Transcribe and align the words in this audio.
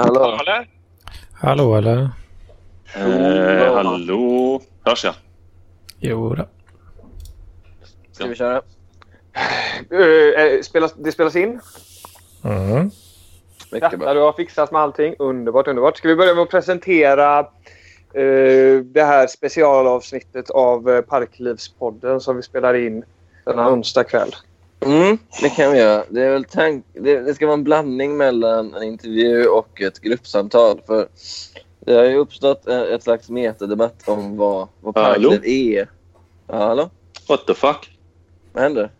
Hallå? 0.00 0.38
Eller? 0.40 0.68
Hallå 1.32 1.74
eller? 1.74 2.10
Eh, 2.94 3.74
hallå? 3.74 4.60
Hörs 4.84 5.04
jag? 5.04 5.14
Jo 5.98 6.34
då. 6.34 6.46
Ska 8.12 8.26
vi 8.26 8.34
köra? 8.34 8.62
Eh, 9.90 10.62
spelas, 10.62 10.94
det 10.94 11.12
spelas 11.12 11.36
in. 11.36 11.60
Mm. 12.44 12.90
Mycket 13.72 13.98
bra. 13.98 14.14
du 14.14 14.20
har 14.20 14.32
fixat 14.32 14.72
med 14.72 14.80
allting. 14.80 15.14
Underbart, 15.18 15.68
underbart. 15.68 15.96
Ska 15.96 16.08
vi 16.08 16.16
börja 16.16 16.34
med 16.34 16.42
att 16.42 16.50
presentera 16.50 17.38
eh, 18.14 18.78
det 18.84 19.04
här 19.04 19.26
specialavsnittet 19.26 20.50
av 20.50 20.88
uh, 20.88 21.00
Parklivspodden 21.00 22.20
som 22.20 22.36
vi 22.36 22.42
spelar 22.42 22.74
in 22.74 23.04
denna 23.44 23.70
onsdag 23.70 24.04
kväll. 24.04 24.30
Mm, 24.80 25.18
det 25.42 25.50
kan 25.50 25.72
vi 25.72 25.78
göra. 25.78 26.04
Det, 26.10 26.22
är 26.22 26.30
väl 26.30 26.44
tank... 26.44 26.86
det, 26.92 27.20
det 27.20 27.34
ska 27.34 27.46
vara 27.46 27.54
en 27.54 27.64
blandning 27.64 28.16
mellan 28.16 28.74
en 28.74 28.82
intervju 28.82 29.46
och 29.46 29.80
ett 29.80 30.00
gruppsamtal. 30.00 30.80
För 30.86 31.08
det 31.80 31.94
har 31.94 32.04
ju 32.04 32.16
uppstått 32.16 32.66
ett 32.66 33.02
slags 33.02 33.30
metadebatt 33.30 34.08
om 34.08 34.36
vad, 34.36 34.68
vad 34.80 34.94
parkliv 34.94 35.44
är. 35.44 35.88
Ja, 36.46 36.66
hallå? 36.66 36.90
What 37.28 37.46
the 37.46 37.54
fuck? 37.54 37.98
Vad 38.52 38.62
händer? 38.62 38.90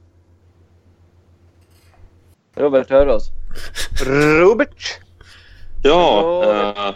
Robert, 2.57 2.91
hör 2.91 3.07
du 3.07 3.13
oss? 3.13 3.31
Robert! 4.41 5.01
Ja, 5.83 6.23
Robert. 6.25 6.77
eh, 6.77 6.95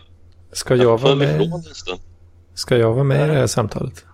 Ska 0.53 0.77
jag 0.77 0.87
vara 0.87 0.98
föll 0.98 1.19
med, 1.19 1.51
ska 2.55 2.77
jag 2.77 2.93
vara 2.93 3.05
med 3.05 3.25
i 3.25 3.29
det 3.29 3.35
här 3.39 3.47
samtalet? 3.47 4.05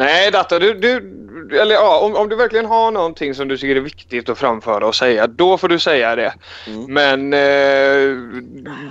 Nej, 0.00 0.30
Datta, 0.30 0.58
du, 0.58 0.74
du, 0.74 0.96
eller, 1.60 1.74
ja, 1.74 1.98
om, 1.98 2.16
om 2.16 2.28
du 2.28 2.36
verkligen 2.36 2.66
har 2.66 2.90
någonting 2.90 3.34
som 3.34 3.48
du 3.48 3.56
tycker 3.56 3.76
är 3.76 3.80
viktigt 3.80 4.28
att 4.28 4.38
framföra 4.38 4.86
och 4.86 4.94
säga, 4.94 5.26
då 5.26 5.58
får 5.58 5.68
du 5.68 5.78
säga 5.78 6.16
det. 6.16 6.34
Mm. 6.66 6.94
Men 6.94 7.32
eh, 7.32 8.16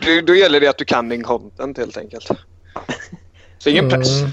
det, 0.02 0.22
då 0.22 0.36
gäller 0.36 0.60
det 0.60 0.68
att 0.68 0.78
du 0.78 0.86
kan 0.86 1.10
din 1.10 1.24
content 1.24 1.78
helt 1.78 1.98
enkelt. 1.98 2.32
Så 3.58 3.70
ingen 3.70 3.90
press. 3.90 4.20
Mm. 4.20 4.32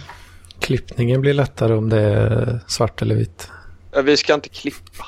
Klippningen 0.61 1.21
blir 1.21 1.35
lättare 1.35 1.75
om 1.75 1.89
det 1.89 2.01
är 2.01 2.61
svart 2.67 3.03
eller 3.03 3.15
vitt. 3.15 3.51
Ja, 3.93 4.03
Vi 4.03 4.17
ska 4.17 4.35
inte 4.35 4.49
klippa. 4.49 5.05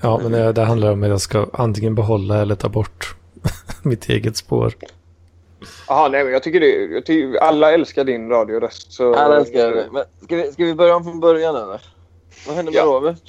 Ja, 0.00 0.20
men 0.22 0.32
det, 0.32 0.52
det 0.52 0.64
handlar 0.64 0.92
om 0.92 1.02
att 1.02 1.08
jag 1.08 1.20
ska 1.20 1.46
antingen 1.52 1.94
behålla 1.94 2.42
eller 2.42 2.54
ta 2.54 2.68
bort 2.68 3.14
mitt 3.82 4.08
eget 4.08 4.36
spår. 4.36 4.74
Jaha, 5.92 6.08
nej, 6.08 6.24
men 6.24 6.32
jag 6.32 6.42
tycker 6.42 6.60
det. 6.60 6.94
Jag 6.94 7.06
tycker, 7.06 7.38
alla 7.38 7.72
älskar 7.72 8.04
din 8.04 8.28
radioröst. 8.28 8.92
Så, 8.92 9.14
Alla 9.14 9.36
älskar 9.36 9.70
det. 9.70 9.88
Men 9.92 10.04
ska, 10.24 10.36
vi, 10.36 10.52
ska 10.52 10.64
vi 10.64 10.74
börja 10.74 10.96
om 10.96 11.04
från 11.04 11.20
början 11.20 11.56
eller? 11.56 11.80
Vad 12.46 12.56
händer 12.56 12.72
med 12.72 12.78
Ja. 12.80 12.84
Robert? 12.84 13.22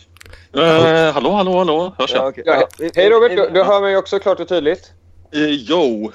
Eh, 0.55 1.13
hallå, 1.13 1.29
hallå, 1.31 1.57
hallå? 1.57 1.95
Hörs 1.97 2.13
jag? 2.13 2.27
okej. 2.27 2.43
Ja, 2.45 2.67
vi- 2.79 2.91
hej 2.95 3.09
Robert, 3.09 3.31
du, 3.37 3.49
du 3.49 3.63
hör 3.63 3.81
mig 3.81 3.97
också 3.97 4.19
klart 4.19 4.39
och 4.39 4.47
tydligt. 4.47 4.91
Eh, 5.33 5.45
jo. 5.49 6.11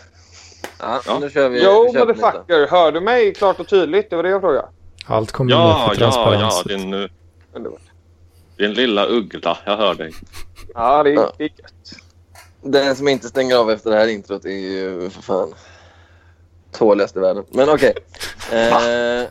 Ja, 0.80 1.00
Ja. 1.06 1.18
nu 1.18 1.30
kör 1.30 1.48
vi. 1.48 1.64
Jo, 1.64 1.90
vi 1.92 1.98
motherfucker. 1.98 2.66
Hör 2.70 2.92
du 2.92 3.00
mig 3.00 3.34
klart 3.34 3.60
och 3.60 3.68
tydligt? 3.68 4.10
Det 4.10 4.16
var 4.16 4.22
det 4.22 4.28
jag 4.28 4.40
frågade. 4.40 4.68
Allt 5.06 5.32
kommer 5.32 5.50
Ja, 5.52 5.92
för 5.94 6.02
ja, 6.02 6.34
ja, 6.34 6.62
din, 6.76 6.94
eh, 6.94 7.08
Underbart. 7.54 7.80
din 8.56 8.72
lilla 8.72 9.06
uggla. 9.06 9.58
Jag 9.64 9.76
hör 9.76 9.94
dig. 9.94 10.12
Ja, 10.74 11.02
det 11.02 11.10
är, 11.10 11.14
Ja. 11.14 11.32
det 11.38 11.44
är 11.44 11.48
gött. 11.48 11.92
Den 12.62 12.96
som 12.96 13.08
inte 13.08 13.28
stänger 13.28 13.56
av 13.56 13.70
efter 13.70 13.90
det 13.90 13.96
här 13.96 14.06
introt 14.08 14.44
är 14.44 14.48
ju 14.50 15.10
för 15.10 15.22
fan 15.22 15.54
tåligast 16.72 17.16
i 17.16 17.20
världen. 17.20 17.44
Men 17.50 17.68
okej. 17.68 17.94
Eh, 18.52 19.26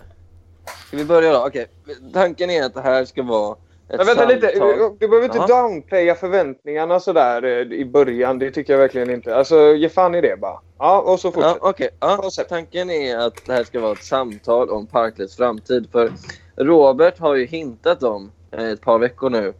ska 0.87 0.97
vi 0.97 1.05
börja 1.05 1.33
då? 1.33 1.47
Okej. 1.47 1.67
Tanken 2.13 2.49
är 2.49 2.63
att 2.65 2.73
det 2.73 2.81
här 2.81 3.05
ska 3.05 3.23
vara 3.23 3.55
ett 3.89 3.97
Men 3.97 4.05
vänta 4.05 4.25
lite. 4.25 4.47
samtal. 4.47 4.95
Du 4.99 5.07
behöver 5.07 5.25
inte 5.25 5.37
Jaha. 5.37 5.47
downplaya 5.47 6.15
förväntningarna 6.15 6.99
sådär 6.99 7.43
eh, 7.43 7.77
i 7.79 7.85
början. 7.85 8.39
Det 8.39 8.51
tycker 8.51 8.73
jag 8.73 8.79
verkligen 8.79 9.09
inte. 9.09 9.35
Alltså, 9.35 9.73
ge 9.75 9.89
fan 9.89 10.15
i 10.15 10.21
det 10.21 10.39
bara. 10.41 10.59
Ja, 10.77 10.99
och 11.01 11.19
så 11.19 11.27
Ja, 11.35 11.57
fortsätt. 11.71 11.91
ja. 11.99 12.17
Koncept. 12.17 12.49
Tanken 12.49 12.89
är 12.89 13.17
att 13.17 13.45
det 13.45 13.53
här 13.53 13.63
ska 13.63 13.79
vara 13.79 13.91
ett 13.91 14.03
samtal 14.03 14.69
om 14.69 14.87
Parklivs 14.87 15.35
framtid. 15.35 15.87
För 15.91 16.11
Robert 16.55 17.19
har 17.19 17.35
ju 17.35 17.45
hintat 17.45 18.03
om 18.03 18.31
eh, 18.51 18.65
ett 18.69 18.81
par 18.81 18.99
veckor 18.99 19.29
nu 19.29 19.53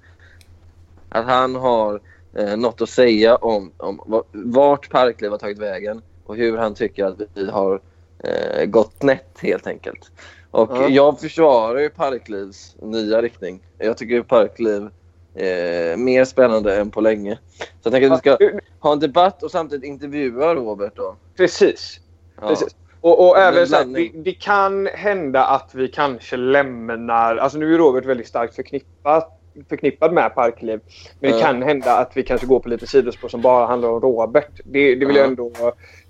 att 1.09 1.25
han 1.25 1.55
har 1.55 2.01
eh, 2.37 2.57
något 2.57 2.81
att 2.81 2.89
säga 2.89 3.35
om, 3.35 3.71
om 3.77 4.01
va- 4.05 4.23
vart 4.31 4.89
Parkliv 4.89 5.31
har 5.31 5.37
tagit 5.37 5.57
vägen 5.59 6.01
och 6.27 6.35
hur 6.35 6.57
han 6.57 6.73
tycker 6.75 7.05
att 7.05 7.15
vi 7.33 7.49
har 7.49 7.81
eh, 8.23 8.65
gått 8.65 8.93
snett 8.99 9.39
helt 9.41 9.67
enkelt. 9.67 10.11
Och 10.51 10.69
Ja. 10.71 10.87
jag 10.89 11.19
försvarar 11.19 11.79
ju 11.79 11.89
Parklivs 11.89 12.75
nya 12.81 13.21
riktning. 13.21 13.59
Jag 13.77 13.97
tycker 13.97 14.21
Parkliv 14.21 14.89
är 15.35 15.97
mer 15.97 16.25
spännande 16.25 16.75
än 16.79 16.91
på 16.91 17.01
länge. 17.01 17.37
Så 17.57 17.63
jag 17.83 17.93
tänker 17.93 18.11
att 18.11 18.13
vi 18.13 18.17
ska 18.17 18.37
ha 18.79 18.93
en 18.93 18.99
debatt 18.99 19.43
och 19.43 19.51
samtidigt 19.51 19.85
intervjua 19.85 20.55
Robert 20.55 20.91
då. 20.95 21.15
Precis. 21.37 21.99
Ja. 22.41 22.47
Precis. 22.47 22.75
Och, 23.01 23.27
och 23.29 23.37
även 23.37 23.67
så 23.67 23.75
här, 23.75 23.85
det, 23.85 24.11
det 24.15 24.31
kan 24.31 24.87
hända 24.87 25.45
att 25.45 25.69
vi 25.75 25.87
kanske 25.87 26.37
lämnar... 26.37 27.37
Alltså 27.37 27.57
nu 27.57 27.73
är 27.73 27.77
Robert 27.77 28.05
väldigt 28.05 28.27
starkt 28.27 28.55
förknippat, 28.55 29.39
förknippad 29.69 30.13
med 30.13 30.35
Parkliv. 30.35 30.79
Men 31.19 31.31
det 31.31 31.39
kan 31.41 31.63
hända 31.63 31.97
att 31.97 32.17
vi 32.17 32.23
kanske 32.23 32.47
går 32.47 32.59
på 32.59 32.69
lite 32.69 32.87
sidospår 32.87 33.29
som 33.29 33.41
bara 33.41 33.65
handlar 33.65 33.89
om 33.89 33.99
Robert. 34.01 34.51
Det, 34.65 34.95
det 34.95 35.05
vill 35.05 35.15
Ja. 35.15 35.21
jag 35.21 35.27
ändå 35.29 35.51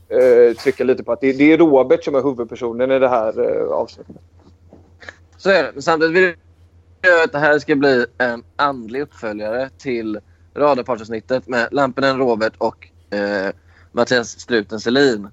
eh, 0.09 0.55
trycka 0.57 0.83
lite 0.83 1.03
på. 1.03 1.11
att 1.11 1.21
det, 1.21 1.33
det 1.33 1.53
är 1.53 1.57
Robert 1.57 2.03
som 2.03 2.15
är 2.15 2.21
huvudpersonen 2.21 2.91
i 2.91 2.99
det 2.99 3.09
här 3.09 3.61
eh, 3.61 3.67
avsnittet. 3.67 4.15
Så 5.37 5.49
är 5.49 5.63
det. 5.63 5.81
Samtidigt 5.81 6.15
vill 6.15 6.35
jag 7.01 7.23
att 7.23 7.31
det 7.31 7.39
här 7.39 7.59
ska 7.59 7.75
bli 7.75 8.05
en 8.17 8.43
andlig 8.55 9.01
uppföljare 9.01 9.69
till 9.77 10.19
radarpartsavsnittet 10.55 11.47
med 11.47 11.67
Lampinen 11.71 12.17
Robert 12.17 12.53
och 12.57 12.87
eh, 13.09 13.51
Mattias 13.91 14.39
Struten 14.39 14.79
Selin. 14.79 15.29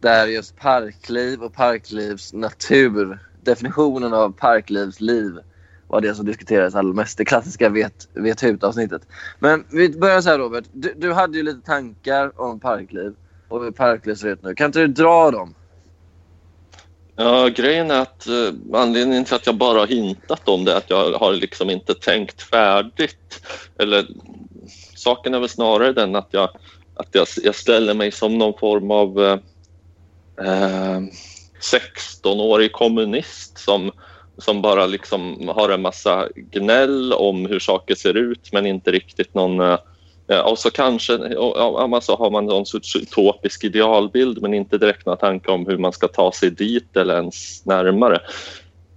Där 0.00 0.26
just 0.26 0.56
parkliv 0.56 1.42
och 1.42 1.54
parklivs 1.54 2.32
natur, 2.32 3.18
definitionen 3.42 4.14
av 4.14 4.32
parklivsliv 4.32 5.38
var 5.88 6.00
det 6.00 6.14
som 6.14 6.26
diskuterades 6.26 6.74
allra 6.74 6.94
mest. 6.94 7.18
Det 7.18 7.24
klassiska 7.24 7.68
vet, 7.68 8.08
vet 8.14 8.42
hut-avsnittet. 8.42 9.02
Men 9.38 9.64
vi 9.70 9.98
börjar 9.98 10.20
så 10.20 10.28
här 10.28 10.38
Robert. 10.38 10.64
Du, 10.72 10.94
du 10.96 11.12
hade 11.12 11.36
ju 11.36 11.42
lite 11.42 11.66
tankar 11.66 12.40
om 12.40 12.60
parkliv 12.60 13.14
och 13.52 13.64
hur 13.64 13.70
parkliv 13.70 14.14
ser 14.14 14.28
ut 14.28 14.42
nu. 14.42 14.54
Kan 14.54 14.66
inte 14.66 14.80
du 14.80 14.86
dra 14.86 15.30
dem? 15.30 15.54
Ja, 17.16 17.48
grejen 17.48 17.90
är 17.90 18.00
att 18.00 18.26
eh, 18.26 18.80
anledningen 18.80 19.24
till 19.24 19.34
att 19.34 19.46
jag 19.46 19.54
bara 19.54 19.78
har 19.78 19.86
hintat 19.86 20.48
om 20.48 20.64
det 20.64 20.72
är 20.72 20.76
att 20.76 20.90
jag 20.90 21.12
har 21.12 21.32
liksom 21.32 21.70
inte 21.70 21.94
tänkt 21.94 22.42
färdigt. 22.42 23.42
Eller 23.78 24.06
saken 24.94 25.34
är 25.34 25.40
väl 25.40 25.48
snarare 25.48 25.92
den 25.92 26.16
att 26.16 26.28
jag, 26.30 26.48
att 26.94 27.08
jag, 27.12 27.26
jag 27.42 27.54
ställer 27.54 27.94
mig 27.94 28.12
som 28.12 28.38
någon 28.38 28.58
form 28.58 28.90
av 28.90 29.20
eh, 29.24 29.38
eh 30.46 31.00
16-årig 31.60 32.72
kommunist 32.72 33.58
som, 33.58 33.90
som 34.38 34.62
bara 34.62 34.86
liksom 34.86 35.48
har 35.48 35.68
en 35.68 35.82
massa 35.82 36.28
gnäll 36.34 37.12
om 37.12 37.46
hur 37.46 37.58
saker 37.58 37.94
ser 37.94 38.16
ut 38.16 38.52
men 38.52 38.66
inte 38.66 38.92
riktigt 38.92 39.34
någon 39.34 39.60
eh, 39.60 39.78
och 40.40 40.58
så 40.58 40.70
kanske 40.70 41.16
och, 41.16 42.04
så 42.04 42.16
har 42.16 42.30
man 42.30 42.46
någon 42.46 42.66
sorts 42.66 42.96
utopisk 42.96 43.64
idealbild 43.64 44.42
men 44.42 44.54
inte 44.54 44.78
direkt 44.78 45.06
några 45.06 45.16
tankar 45.16 45.52
om 45.52 45.66
hur 45.66 45.78
man 45.78 45.92
ska 45.92 46.08
ta 46.08 46.32
sig 46.32 46.50
dit 46.50 46.96
eller 46.96 47.16
ens 47.16 47.66
närmare. 47.66 48.20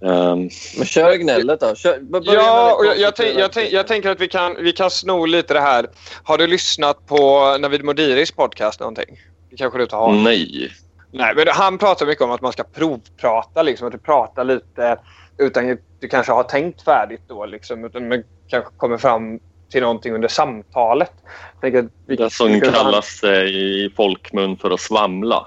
Ehm, 0.04 0.48
Men 0.76 0.86
kör 0.86 1.16
gnället 1.16 1.60
då. 1.60 1.74
Kör, 1.74 2.00
Ja, 2.22 2.74
och 2.74 2.86
jag, 2.86 2.98
jag, 2.98 3.16
tänk, 3.16 3.38
jag, 3.38 3.52
tänk, 3.52 3.72
jag 3.72 3.86
tänker 3.86 4.10
att 4.10 4.20
vi 4.20 4.28
kan, 4.28 4.56
vi 4.60 4.72
kan 4.72 4.90
sno 4.90 5.26
lite 5.26 5.54
det 5.54 5.60
här. 5.60 5.86
Har 6.22 6.38
du 6.38 6.46
lyssnat 6.46 7.06
på 7.06 7.56
Navid 7.60 7.84
Modiris 7.84 8.30
podcast 8.30 8.80
någonting? 8.80 9.20
Det 9.50 9.56
kanske 9.56 9.78
du 9.78 9.82
inte 9.82 9.96
har? 9.96 10.12
nej. 10.12 10.70
Nej, 11.10 11.34
men 11.36 11.46
han 11.48 11.78
pratar 11.78 12.06
mycket 12.06 12.24
om 12.24 12.30
att 12.30 12.40
man 12.40 12.52
ska 12.52 12.64
provprata. 12.64 13.62
Liksom, 13.62 13.86
att 13.86 13.92
du 13.92 13.98
pratar 13.98 14.44
lite 14.44 14.98
utan 15.38 15.70
att 15.70 15.78
du 16.00 16.08
kanske 16.08 16.32
har 16.32 16.42
tänkt 16.42 16.82
färdigt 16.82 17.22
då. 17.28 17.46
Liksom, 17.46 17.84
utan 17.84 18.08
man 18.08 18.22
kanske 18.48 18.70
kommer 18.76 18.98
fram 18.98 19.40
till 19.70 19.82
någonting 19.82 20.14
under 20.14 20.28
samtalet. 20.28 21.12
Vi 21.60 21.70
Det 22.06 22.30
som 22.30 22.60
kallas 22.60 23.22
eh, 23.22 23.42
i 23.42 23.92
folkmun 23.96 24.56
för 24.56 24.70
att 24.70 24.80
svamla. 24.80 25.46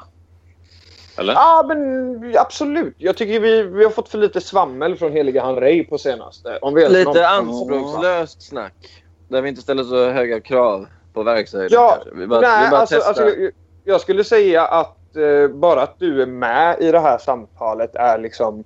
Eller? 1.18 1.33
Ja, 1.33 1.66
men 1.68 2.33
absolut. 2.38 2.95
Jag 2.98 3.18
tycker 3.18 3.39
vi, 3.39 3.63
vi 3.63 3.83
har 3.83 3.92
fått 3.92 4.10
för 4.10 4.18
lite 4.18 4.42
svammel 4.42 4.95
från 4.95 5.12
heliga 5.12 5.44
Han 5.44 5.56
Rey 5.56 5.83
på 5.83 5.98
senaste. 5.98 6.57
Om 6.57 6.74
vi 6.74 6.89
Lite 6.89 7.27
anspråkslöst 7.27 8.42
snack. 8.42 9.04
Där 9.27 9.42
vi 9.42 9.50
inte 9.50 9.62
ställer 9.62 9.83
så 9.83 10.10
höga 10.10 10.39
krav 10.39 10.88
på 11.13 11.24
verkshöjden. 11.24 11.69
Ja, 11.71 12.04
vi 12.13 12.27
bara, 12.27 12.42
Nej, 12.42 12.66
vi 12.66 12.69
bara 12.69 12.80
alltså, 12.80 13.00
alltså, 13.00 13.24
jag, 13.24 13.51
jag 13.83 14.01
skulle 14.01 14.24
säga 14.24 14.66
att 14.66 15.16
eh, 15.16 15.48
bara 15.48 15.81
att 15.81 16.00
du 16.00 16.21
är 16.21 16.25
med 16.25 16.77
i 16.80 16.92
det 16.92 17.00
här 17.00 17.18
samtalet 17.18 17.95
är 17.95 18.19
liksom... 18.19 18.63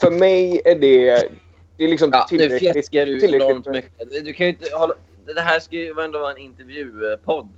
För 0.00 0.10
mig 0.10 0.62
är 0.64 0.74
det... 0.74 1.28
Det 1.78 1.84
är 1.84 1.88
liksom 1.88 2.10
ja, 2.12 2.26
nu 2.30 2.38
tillräckligt. 2.38 2.72
fjäskar 2.72 3.06
du 3.06 3.20
tillräckligt. 3.20 3.50
enormt 3.50 3.66
mycket. 3.66 4.24
Du 4.24 4.32
kan 4.32 4.46
ju 4.46 4.52
inte 4.52 4.76
hålla... 4.76 4.94
Det 5.34 5.40
här 5.40 5.60
ska 5.60 5.76
ju 5.76 6.00
ändå 6.00 6.18
vara 6.18 6.30
en 6.32 6.38
intervjupodd. 6.38 7.48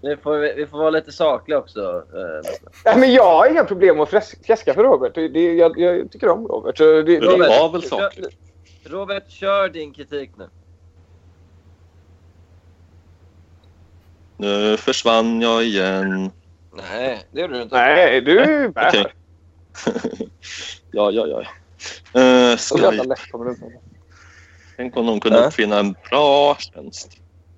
Vi 0.00 0.16
får, 0.16 0.56
vi 0.56 0.66
får 0.66 0.78
vara 0.78 0.90
lite 0.90 1.12
sakliga 1.12 1.58
också. 1.58 2.04
eh. 2.14 2.50
Nej, 2.84 2.98
men 2.98 3.12
jag 3.12 3.24
har 3.24 3.50
inga 3.50 3.64
problem 3.64 4.00
att 4.00 4.10
fjäska 4.46 4.74
för 4.74 4.82
Robert. 4.84 5.14
Det, 5.14 5.54
jag, 5.54 5.78
jag 5.78 6.10
tycker 6.10 6.28
om 6.28 6.46
Robert. 6.46 6.78
Det, 6.78 7.02
Det 7.02 7.20
det, 7.20 7.26
var 7.26 7.72
väl 7.72 7.82
sakligt. 7.82 8.36
Robert, 8.84 9.30
kör 9.30 9.68
din 9.68 9.92
kritik 9.92 10.30
nu. 10.36 10.48
Nu 14.36 14.76
försvann 14.76 15.40
jag 15.40 15.64
igen. 15.64 16.30
Nej, 16.90 17.26
det 17.30 17.40
gjorde 17.40 17.54
du 17.54 17.62
inte. 17.62 17.76
Nej, 17.76 18.20
du 18.20 18.38
är 18.38 18.48
ju 18.48 18.72
med. 18.74 18.88
Okej. 18.88 19.06
ja, 20.90 21.10
ja, 21.10 21.26
ja. 21.26 21.42
Uh, 22.16 22.22
jävla 22.22 23.16
Skype. 23.16 23.38
det. 23.38 23.72
Tänk 24.76 24.96
om 24.96 25.06
någon 25.06 25.20
kunde 25.20 25.38
Ja. 25.38 25.46
uppfinna 25.46 25.78
en 25.78 25.94
bra 26.10 26.56
tjänst 26.58 27.08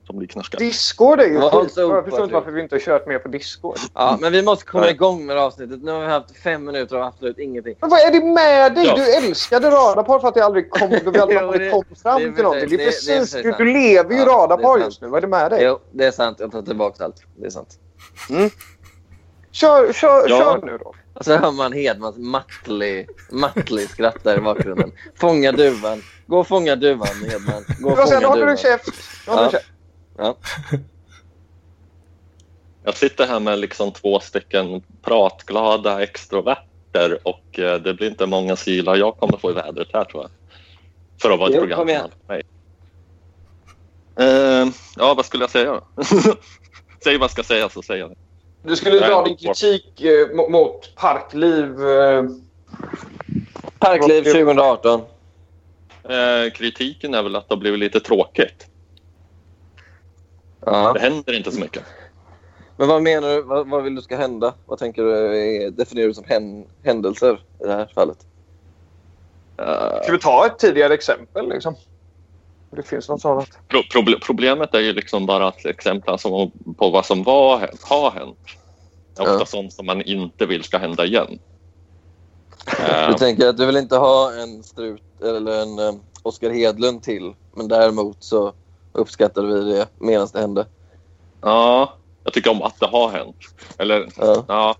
som 0.06 0.18
blir 0.18 0.28
knarkad. 0.28 0.60
Discord 0.60 1.20
är 1.20 1.24
ju 1.26 1.38
Vad 1.38 1.52
skitbra. 1.52 1.60
Jag 1.60 1.66
förstår 1.66 1.94
inte 2.04 2.10
Patrik. 2.16 2.32
varför 2.32 2.50
vi 2.50 2.62
inte 2.62 2.74
har 2.74 2.80
kört 2.80 3.06
mer 3.06 3.18
på 3.18 3.28
Discord. 3.28 3.78
Ja, 3.94 4.18
men 4.20 4.32
vi 4.32 4.42
måste 4.42 4.64
komma 4.64 4.84
Nej. 4.84 4.92
igång 4.94 5.26
med 5.26 5.38
avsnittet. 5.38 5.82
Nu 5.82 5.90
har 5.92 6.00
vi 6.00 6.06
haft 6.06 6.36
fem 6.36 6.64
minuter 6.64 6.96
av 6.96 7.02
absolut 7.02 7.38
ingenting. 7.38 7.74
Men 7.80 7.90
vad 7.90 8.00
är 8.00 8.12
det 8.12 8.24
med 8.24 8.74
dig? 8.74 8.86
Ja. 8.86 8.94
Du 8.96 9.14
älskade 9.14 9.70
radarpar 9.70 10.18
för 10.18 10.28
att 10.28 10.34
det 10.34 10.44
aldrig 10.44 10.70
kom, 10.70 10.90
vi 10.90 10.96
aldrig, 10.96 11.16
Jo, 11.30 11.38
aldrig 11.38 11.60
det- 11.60 11.70
kom 11.70 11.84
fram 12.02 12.20
det 12.22 12.28
är 12.28 12.32
till 12.32 12.42
någonting. 12.42 12.68
Det 12.68 12.74
är 12.74 12.78
det- 12.78 12.84
det 12.84 12.84
är 12.84 12.86
precis, 12.86 13.32
precis 13.34 13.42
du, 13.58 13.64
du 13.64 13.64
lever 13.64 14.12
ju 14.12 14.18
Ja, 14.18 14.24
det 14.24 14.30
radarpar 14.30 14.78
just 14.78 15.02
nu. 15.02 15.08
Vad 15.08 15.16
är 15.18 15.20
det 15.20 15.26
med 15.28 15.50
dig? 15.50 15.64
Jo, 15.64 15.78
det 15.92 16.04
är 16.04 16.10
sant. 16.10 16.36
Jag 16.40 16.52
tar 16.52 16.62
tillbaka 16.62 17.04
allt. 17.04 17.22
Det 17.36 17.46
är 17.46 17.50
sant. 17.50 17.78
Kör, 19.50 19.92
kör, 19.92 20.28
Ja. 20.28 20.38
kör 20.38 20.66
nu 20.66 20.78
då. 20.78 20.94
Och 21.18 21.24
så 21.24 21.36
hör 21.36 21.52
man 21.52 21.72
Hedmans 21.72 22.16
Mattli, 22.16 23.06
Mattli 23.30 23.86
skratta 23.86 24.36
i 24.36 24.40
bakgrunden. 24.40 24.92
Fånga 25.14 25.52
duvan. 25.52 26.02
Gå 26.26 26.38
och 26.38 26.46
fånga 26.48 26.76
duvan, 26.76 27.08
Hedman. 27.30 27.64
Gå 27.80 27.90
och 27.90 27.98
fånga 27.98 28.20
duvan. 28.20 28.48
du 28.48 28.56
käft? 28.56 28.86
Nu 29.26 29.32
håller 29.32 29.42
du 29.42 29.46
Ja. 29.46 29.50
käft. 29.50 29.66
Ja. 30.16 30.36
Jag 32.84 32.96
sitter 32.96 33.26
här 33.26 33.40
med 33.40 33.58
liksom 33.58 33.92
två 33.92 34.20
stycken 34.20 34.82
pratglada 35.02 36.02
extroverter 36.02 37.18
och 37.22 37.58
eh, 37.58 37.80
det 37.80 37.94
blir 37.94 38.08
inte 38.10 38.26
många 38.26 38.56
silar 38.56 38.96
jag 38.96 39.16
kommer 39.16 39.38
få 39.38 39.50
i 39.50 39.54
vädret 39.54 39.88
här 39.92 40.04
tror 40.04 40.22
jag. 40.22 40.30
För 41.22 41.30
att 41.30 41.38
vara 41.38 41.50
ett 41.50 41.58
program 41.58 41.80
om 41.80 42.10
mig. 42.26 42.42
Eh, 44.16 44.68
ja, 44.96 45.14
vad 45.14 45.24
skulle 45.26 45.42
jag 45.42 45.50
säga 45.50 45.72
då? 45.72 45.86
Säg 47.04 47.18
vad 47.18 47.24
jag 47.24 47.30
ska 47.30 47.42
säga 47.42 47.68
så 47.68 47.82
säger 47.82 48.00
jag 48.00 48.10
det. 48.10 48.16
Du 48.62 48.76
skulle 48.76 48.98
dra 48.98 49.22
din 49.24 49.36
kritik 49.36 50.00
eh, 50.00 50.48
mot, 50.50 50.94
Parkliv. 50.96 51.88
Eh, 51.88 52.24
Parkliv 53.78 54.22
2018. 54.22 55.00
Eh, 56.04 56.52
kritiken 56.54 57.14
är 57.14 57.22
väl 57.22 57.36
att 57.36 57.48
det 57.48 57.54
har 57.54 57.60
blivit 57.60 57.80
lite 57.80 58.00
tråkigt. 58.00 58.66
Ja. 60.66 60.92
Det 60.92 61.00
händer 61.00 61.32
inte 61.32 61.52
så 61.52 61.60
mycket. 61.60 61.82
Men 62.76 62.88
vad 62.88 63.02
menar 63.02 63.28
du? 63.28 63.42
Vad, 63.42 63.68
vad 63.68 63.82
vill 63.84 63.94
du 63.94 64.02
ska 64.02 64.16
hända? 64.16 64.54
Vad 64.66 64.78
tänker 64.78 65.02
du 65.02 65.14
är- 65.16 65.70
definierar 65.70 66.08
du 66.08 66.14
som 66.14 66.24
hän, 66.26 66.64
händelser 66.84 67.40
i 67.60 67.64
det 67.66 67.72
här 67.72 67.90
fallet? 67.94 68.18
Eh, 69.58 70.02
ska 70.02 70.12
vi 70.12 70.18
ta 70.18 70.46
ett 70.46 70.58
tidigare 70.58 70.94
exempel? 70.94 71.48
Liksom? 71.48 71.74
Det 72.70 72.82
finns 72.82 73.08
något 73.08 73.20
sådant. 73.20 73.58
pro 73.68 73.80
proble- 73.80 74.18
problemet 74.22 74.74
är 74.74 74.80
ju 74.80 74.92
liksom 74.92 75.26
bara 75.26 75.48
att 75.48 75.66
exemplen 75.66 76.18
som, 76.18 76.50
på 76.78 76.90
vad 76.90 77.06
som 77.06 77.22
var, 77.22 77.70
har 77.82 78.10
hänt 78.10 78.38
är 79.18 79.22
ofta 79.22 79.38
Ja. 79.38 79.44
sånt 79.46 79.72
som 79.72 79.86
man 79.86 80.02
inte 80.02 80.46
vill 80.46 80.64
ska 80.64 80.78
hända 80.78 81.04
igen. 81.04 81.38
Eh, 82.88 83.08
Du 83.08 83.14
tänker 83.14 83.48
att 83.48 83.56
du 83.56 83.66
vill 83.66 83.76
inte 83.76 83.96
ha 83.96 84.32
en 84.42 84.62
strut 84.62 85.02
eller 85.22 85.62
en 85.62 85.78
um, 85.78 86.00
Oskar 86.22 86.50
Hedlund 86.50 87.02
till. 87.02 87.34
Men 87.54 87.68
däremot 87.68 88.16
så 88.24 88.52
uppskattar 88.92 89.42
vi 89.42 89.72
det 89.72 89.86
medan 89.98 90.28
det 90.32 90.40
hände. 90.40 90.66
Ja, 91.40 91.92
jag 92.24 92.32
tycker 92.32 92.50
om 92.50 92.62
att 92.62 92.80
det 92.80 92.86
har 92.86 93.08
hänt. 93.08 93.36
Eller, 93.78 94.08
Ja. 94.16 94.44
ja. 94.48 94.76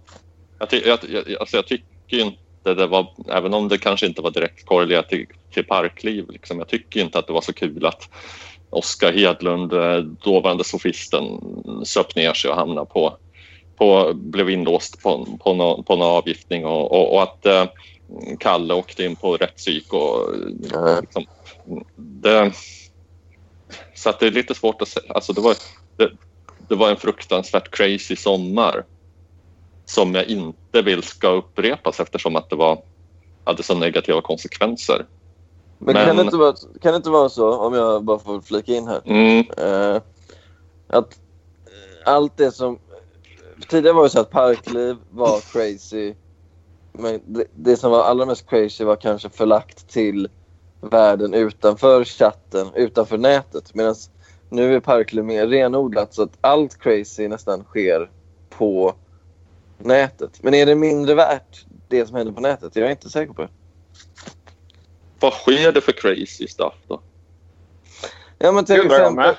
Jag, 0.58 0.70
ty 0.70 0.82
jag, 0.86 0.98
jag, 1.08 1.36
alltså 1.40 1.56
jag 1.56 1.66
tycker 1.66 2.18
inte 2.18 2.38
det 2.74 2.86
var, 2.86 3.06
även 3.28 3.54
om 3.54 3.68
det 3.68 3.78
kanske 3.78 4.06
inte 4.06 4.22
var 4.22 4.30
direkt 4.30 4.66
korrelerat 4.66 5.08
till, 5.08 5.26
till 5.50 5.64
parkliv, 5.64 6.30
liksom, 6.30 6.58
jag 6.58 6.68
tycker 6.68 7.00
inte 7.00 7.18
att 7.18 7.26
det 7.26 7.32
var 7.32 7.40
så 7.40 7.52
kul 7.52 7.86
att 7.86 8.08
Oskar 8.70 9.12
Hedlund, 9.12 9.72
eh, 9.72 9.98
dåvarande 9.98 10.64
sofisten, 10.64 11.24
söp 11.84 12.16
ner 12.16 12.32
sig 12.32 12.50
och 12.50 12.56
hamnade 12.56 12.86
på, 12.86 13.16
på 13.76 14.12
blev 14.14 14.50
inlåst 14.50 15.02
på, 15.02 15.38
på, 15.44 15.54
nå, 15.54 15.82
på 15.82 15.96
någon 15.96 16.16
avgiftning 16.16 16.66
och, 16.66 16.92
och, 16.92 17.14
och 17.14 17.22
att 17.22 17.46
eh, 17.46 17.64
Kalle 18.38 18.74
åkte 18.74 19.04
in 19.04 19.16
på 19.16 19.36
rättspsyk 19.36 19.92
och 19.92 20.34
liksom, 21.00 21.26
det, 21.96 22.52
så 23.94 24.10
att 24.10 24.20
det 24.20 24.26
är 24.26 24.30
lite 24.30 24.54
svårt 24.54 24.82
att 24.82 24.88
säga. 24.88 25.12
Alltså 25.12 25.32
det, 25.32 25.40
var, 25.40 25.54
det, 25.96 26.10
det 26.68 26.74
var 26.74 26.90
en 26.90 26.96
fruktansvärt 26.96 27.76
crazy 27.76 28.16
sommar 28.16 28.84
som 29.88 30.14
jag 30.14 30.24
inte 30.26 30.82
vill 30.82 31.02
ska 31.02 31.28
upprepas 31.28 32.00
eftersom 32.00 32.36
att 32.36 32.50
det 32.50 32.56
var, 32.56 32.82
hade 33.44 33.62
så 33.62 33.74
negativa 33.74 34.20
konsekvenser. 34.22 35.06
Men, 35.78 35.94
Kan, 35.94 36.06
det 36.06 36.14
Men- 36.14 36.24
inte 36.24 36.36
vara, 36.36 36.54
kan 36.82 36.92
det 36.92 36.96
inte 36.96 37.10
vara 37.10 37.28
så, 37.28 37.54
om 37.58 37.74
jag 37.74 38.04
bara 38.04 38.18
får 38.18 38.40
flika 38.40 38.72
in 38.74 38.86
här, 38.86 39.00
Mm, 39.04 39.38
eh, 39.56 40.02
att 40.88 41.18
eh, 41.66 42.12
allt 42.14 42.36
det 42.36 42.52
som... 42.52 42.78
Tidigare 43.68 43.94
var 43.94 44.02
det 44.02 44.10
så 44.10 44.20
att 44.20 44.30
parkliv 44.30 44.96
var 45.10 45.40
crazy. 45.52 46.14
Men 46.92 47.20
det, 47.26 47.44
det 47.54 47.76
som 47.76 47.90
var 47.90 48.02
allra 48.04 48.26
mest 48.26 48.46
crazy 48.50 48.84
var 48.84 48.96
kanske 48.96 49.28
förlagt 49.28 49.88
till 49.88 50.28
världen 50.80 51.34
utanför 51.34 52.04
chatten, 52.04 52.66
utanför 52.74 53.18
nätet. 53.18 53.74
Medan 53.74 53.94
nu 54.48 54.74
är 54.76 54.80
parkliv 54.80 55.24
mer 55.24 55.46
renodlat 55.46 56.14
så 56.14 56.22
att 56.22 56.38
allt 56.40 56.78
crazy 56.78 57.28
nästan 57.28 57.64
sker 57.64 58.10
på 58.50 58.94
nätet. 59.78 60.42
Men 60.42 60.54
är 60.54 60.66
det 60.66 60.74
mindre 60.74 61.14
värt, 61.14 61.64
det 61.88 62.06
som 62.06 62.16
händer 62.16 62.32
på 62.32 62.40
nätet? 62.40 62.76
Jag 62.76 62.86
är 62.86 62.90
inte 62.90 63.10
säker 63.10 63.32
på 63.32 63.42
det. 63.42 63.48
vad 65.20 65.32
sker 65.32 65.72
det 65.72 65.80
för 65.80 65.92
crazy 65.92 66.48
stuff 66.48 66.74
då? 66.88 67.00
Ja, 68.38 68.52
men 68.52 68.64
till 68.64 68.86
exempel. 68.86 69.34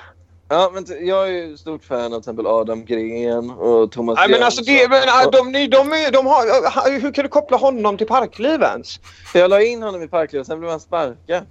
Ja, 0.48 0.70
men 0.74 1.06
jag 1.06 1.28
är 1.28 1.32
ju 1.32 1.56
stort 1.56 1.84
fan 1.84 2.04
av 2.04 2.08
till 2.10 2.18
exempel 2.18 2.46
Adam 2.46 2.84
Gren 2.84 3.50
och 3.50 3.92
Thomas 3.92 4.18
Nej, 4.18 4.28
men 4.30 4.42
alltså 4.42 4.64
det, 4.64 4.88
men, 4.88 5.02
Och- 5.26 5.32
de, 5.32 5.52
de, 5.52 5.66
de, 5.68 6.10
de 6.12 6.26
har, 6.26 7.00
hur 7.00 7.12
kan 7.12 7.22
du 7.22 7.28
koppla 7.28 7.56
honom 7.56 7.96
till 7.96 8.06
Parkliv 8.06 8.62
ens? 8.62 9.00
Jag 9.34 9.50
la 9.50 9.62
in 9.62 9.82
honom 9.82 10.02
i 10.02 10.08
parklivet, 10.08 10.46
sen 10.46 10.58
blev 10.58 10.70
han 10.70 10.80
sparkad. 10.80 11.42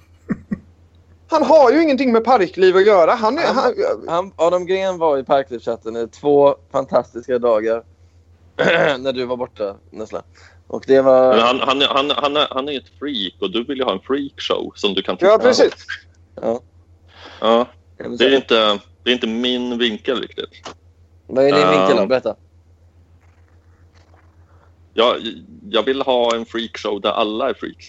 Han 1.30 1.44
har 1.44 1.72
ju 1.72 1.84
ingenting 1.84 2.12
med 2.12 2.24
Parkliv 2.24 2.76
att 2.76 2.86
göra. 2.86 3.12
Han, 3.12 3.38
är- 3.38 3.42
Han- 3.48 3.56
han, 3.64 4.08
Han, 4.08 4.32
Adam 4.36 4.66
Gren 4.66 4.98
var 4.98 5.18
i 5.18 5.24
parklivschatten 5.24 5.96
i 5.98 6.08
två 6.08 6.56
fantastiska 6.72 7.40
dagar. 7.40 7.84
när 8.99 9.13
du 9.13 9.25
var 9.25 9.37
borta, 9.37 9.75
Nessla. 9.92 10.23
Och 10.68 10.83
det 10.87 11.01
var... 11.01 11.30
Men 11.30 11.39
han, 11.39 11.59
han, 11.59 11.81
är- 11.81 11.87
han, 11.87 12.11
han, 12.16 12.37
är, 12.37 12.47
han 12.51 12.69
är 12.69 12.78
ett 12.78 12.89
freak 12.99 13.33
och 13.42 13.51
du 13.51 13.63
vill 13.63 13.78
ju 13.78 13.83
ha 13.83 13.92
en 13.94 13.99
freakshow 13.99 14.71
som 14.75 14.94
du 14.94 15.01
kan 15.01 15.18
titta 15.18 15.28
ja, 15.31 15.37
på. 15.37 15.44
precis. 15.44 15.73
Ja, 16.42 16.61
Ja, 17.42 17.68
det, 18.18 18.25
är 18.25 18.35
inte, 18.35 18.80
det 19.04 19.09
är 19.09 19.13
inte 19.13 19.28
min 19.28 19.78
vinkel 19.78 20.21
riktigt. 20.21 20.49
Vad 21.28 21.45
är 21.45 21.51
din 21.51 21.61
Ja. 21.61 21.71
vinkel 21.80 21.97
då? 21.97 22.06
Berätta. 22.07 22.35
Jag, 24.94 25.16
jag 25.69 25.83
vill 25.83 26.01
ha 26.01 26.35
en 26.35 26.45
freakshow 26.45 27.01
där 27.01 27.09
alla 27.11 27.49
är 27.49 27.54
freaks. 27.54 27.85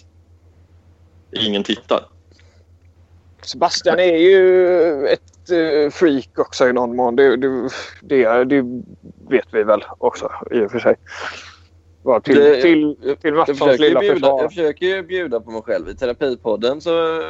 Ingen 1.32 1.62
tittar. 1.62 2.04
Sebastian 3.42 3.98
är 3.98 4.16
ju 4.16 5.06
ett 5.06 5.39
freak 5.92 6.38
också 6.38 6.68
i 6.68 6.72
någon 6.72 6.96
mån. 6.96 7.16
Det, 7.16 7.36
det, 7.36 7.68
det, 8.02 8.44
det 8.44 8.64
vet 9.30 9.46
vi 9.52 9.62
väl 9.62 9.84
också 9.98 10.30
i 10.50 10.60
och 10.60 10.70
för 10.70 10.78
sig. 10.78 10.96
Bara 12.02 12.20
till, 12.20 12.34
Det- 12.36 12.62
till, 12.62 12.96
jag- 13.02 13.20
till 13.20 13.34
Mattssons 13.34 13.58
försöker, 13.58 13.82
ju 13.82 13.88
lilla 13.88 14.00
bjuda, 14.00 14.14
försvar. 14.14 14.42
jag 14.42 14.50
försöker 14.50 14.86
ju 14.86 15.02
bjuda 15.02 15.40
på 15.40 15.50
mig 15.50 15.62
själv. 15.62 15.88
I 15.88 15.94
terapipodden 15.94 16.80
så 16.80 17.20
eh, 17.20 17.28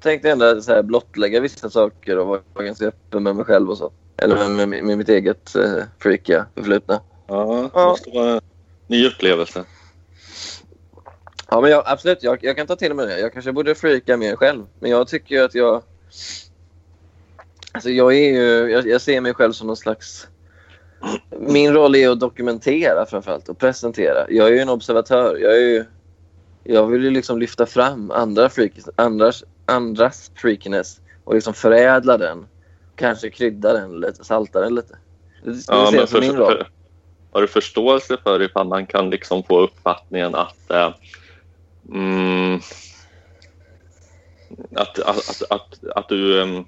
tänkte 0.00 0.28
jag 0.28 0.32
ändå 0.32 0.62
så 0.62 0.72
här 0.72 0.82
blottlägga 0.82 1.40
vissa 1.40 1.70
saker 1.70 2.18
och 2.18 2.26
vara 2.26 2.64
ganska 2.64 2.86
öppen 2.86 3.22
med 3.22 3.36
mig 3.36 3.44
själv 3.44 3.70
och 3.70 3.78
så. 3.78 3.92
Eller 4.16 4.48
med, 4.48 4.68
med, 4.68 4.84
med 4.84 4.98
mitt 4.98 5.08
eget 5.08 5.54
eh, 5.56 5.82
freakiga 5.98 6.46
förflutna. 6.54 7.00
Ja, 7.26 7.44
det 7.72 7.80
Ja. 7.80 7.88
måste 7.88 8.10
vara 8.10 8.30
en 8.32 8.40
ny 8.86 9.06
upplevelse. 9.06 9.64
Ja, 11.50 11.60
men 11.60 11.70
jag, 11.70 11.82
absolut. 11.86 12.22
Jag, 12.22 12.38
jag 12.44 12.56
kan 12.56 12.66
ta 12.66 12.76
till 12.76 12.94
mig 12.94 13.06
det. 13.06 13.20
Jag 13.20 13.32
kanske 13.32 13.52
borde 13.52 13.74
freaka 13.74 14.16
mer 14.16 14.36
själv. 14.36 14.64
Men 14.80 14.90
jag 14.90 15.08
tycker 15.08 15.34
ju 15.34 15.44
att 15.44 15.54
jag... 15.54 15.82
Alltså 17.76 17.90
jag 17.90 18.12
är 18.14 18.32
ju... 18.32 18.70
Jag, 18.70 18.88
jag 18.88 19.00
ser 19.00 19.20
mig 19.20 19.34
själv 19.34 19.52
som 19.52 19.66
någon 19.66 19.76
slags... 19.76 20.28
Min 21.38 21.72
roll 21.72 21.94
är 21.96 22.08
att 22.08 22.20
dokumentera 22.20 23.06
framförallt 23.06 23.48
och 23.48 23.58
presentera. 23.58 24.26
Jag 24.30 24.48
är 24.48 24.52
ju 24.52 24.58
en 24.58 24.68
observatör. 24.68 25.36
Jag 25.36 25.56
är 25.56 25.60
ju... 25.60 25.84
Jag 26.64 26.86
vill 26.86 27.04
ju 27.04 27.10
liksom 27.10 27.38
lyfta 27.38 27.66
fram 27.66 28.10
andra 28.10 28.48
freakis, 28.48 28.88
andras, 28.96 29.44
andras 29.66 30.30
freakiness 30.34 31.00
och 31.24 31.34
liksom 31.34 31.54
förädla 31.54 32.18
den. 32.18 32.46
Kanske 32.96 33.30
krydda 33.30 33.72
den 33.72 34.00
lite, 34.00 34.24
salta 34.24 34.60
den 34.60 34.74
lite. 34.74 34.96
Det 35.44 35.54
skulle 35.54 35.78
Ja, 35.78 35.90
se 35.90 36.06
som 36.06 36.20
min 36.20 36.36
roll. 36.36 36.46
för, 36.52 36.68
har 37.32 37.40
du 37.40 37.48
förståelse 37.48 38.16
för 38.22 38.42
ifall 38.42 38.66
man 38.66 38.86
kan 38.86 39.10
liksom 39.10 39.42
få 39.42 39.60
uppfattningen 39.60 40.34
att 40.34 40.70
eh, 40.70 40.94
mm, 41.92 42.60
att, 44.76 44.98
att, 44.98 45.18
att, 45.18 45.42
att, 45.50 45.84
att 45.96 46.08
du, 46.08 46.40
eh, 46.42 46.62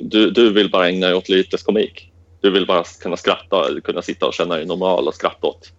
du 0.00 0.30
du 0.30 0.52
vill 0.52 0.70
bara 0.70 0.88
ägna 0.88 1.06
dig 1.06 1.16
åt 1.16 1.28
lite 1.28 1.56
komik. 1.56 2.12
Du 2.40 2.50
vill 2.50 2.66
bara 2.66 2.84
kunna 3.00 3.16
skratta, 3.16 3.80
kunna 3.84 4.02
sitta 4.02 4.26
och 4.26 4.34
känna 4.34 4.56
dig 4.56 4.66
normal 4.66 5.08
och 5.08 5.14
skratta 5.14 5.46
åt 5.46 5.72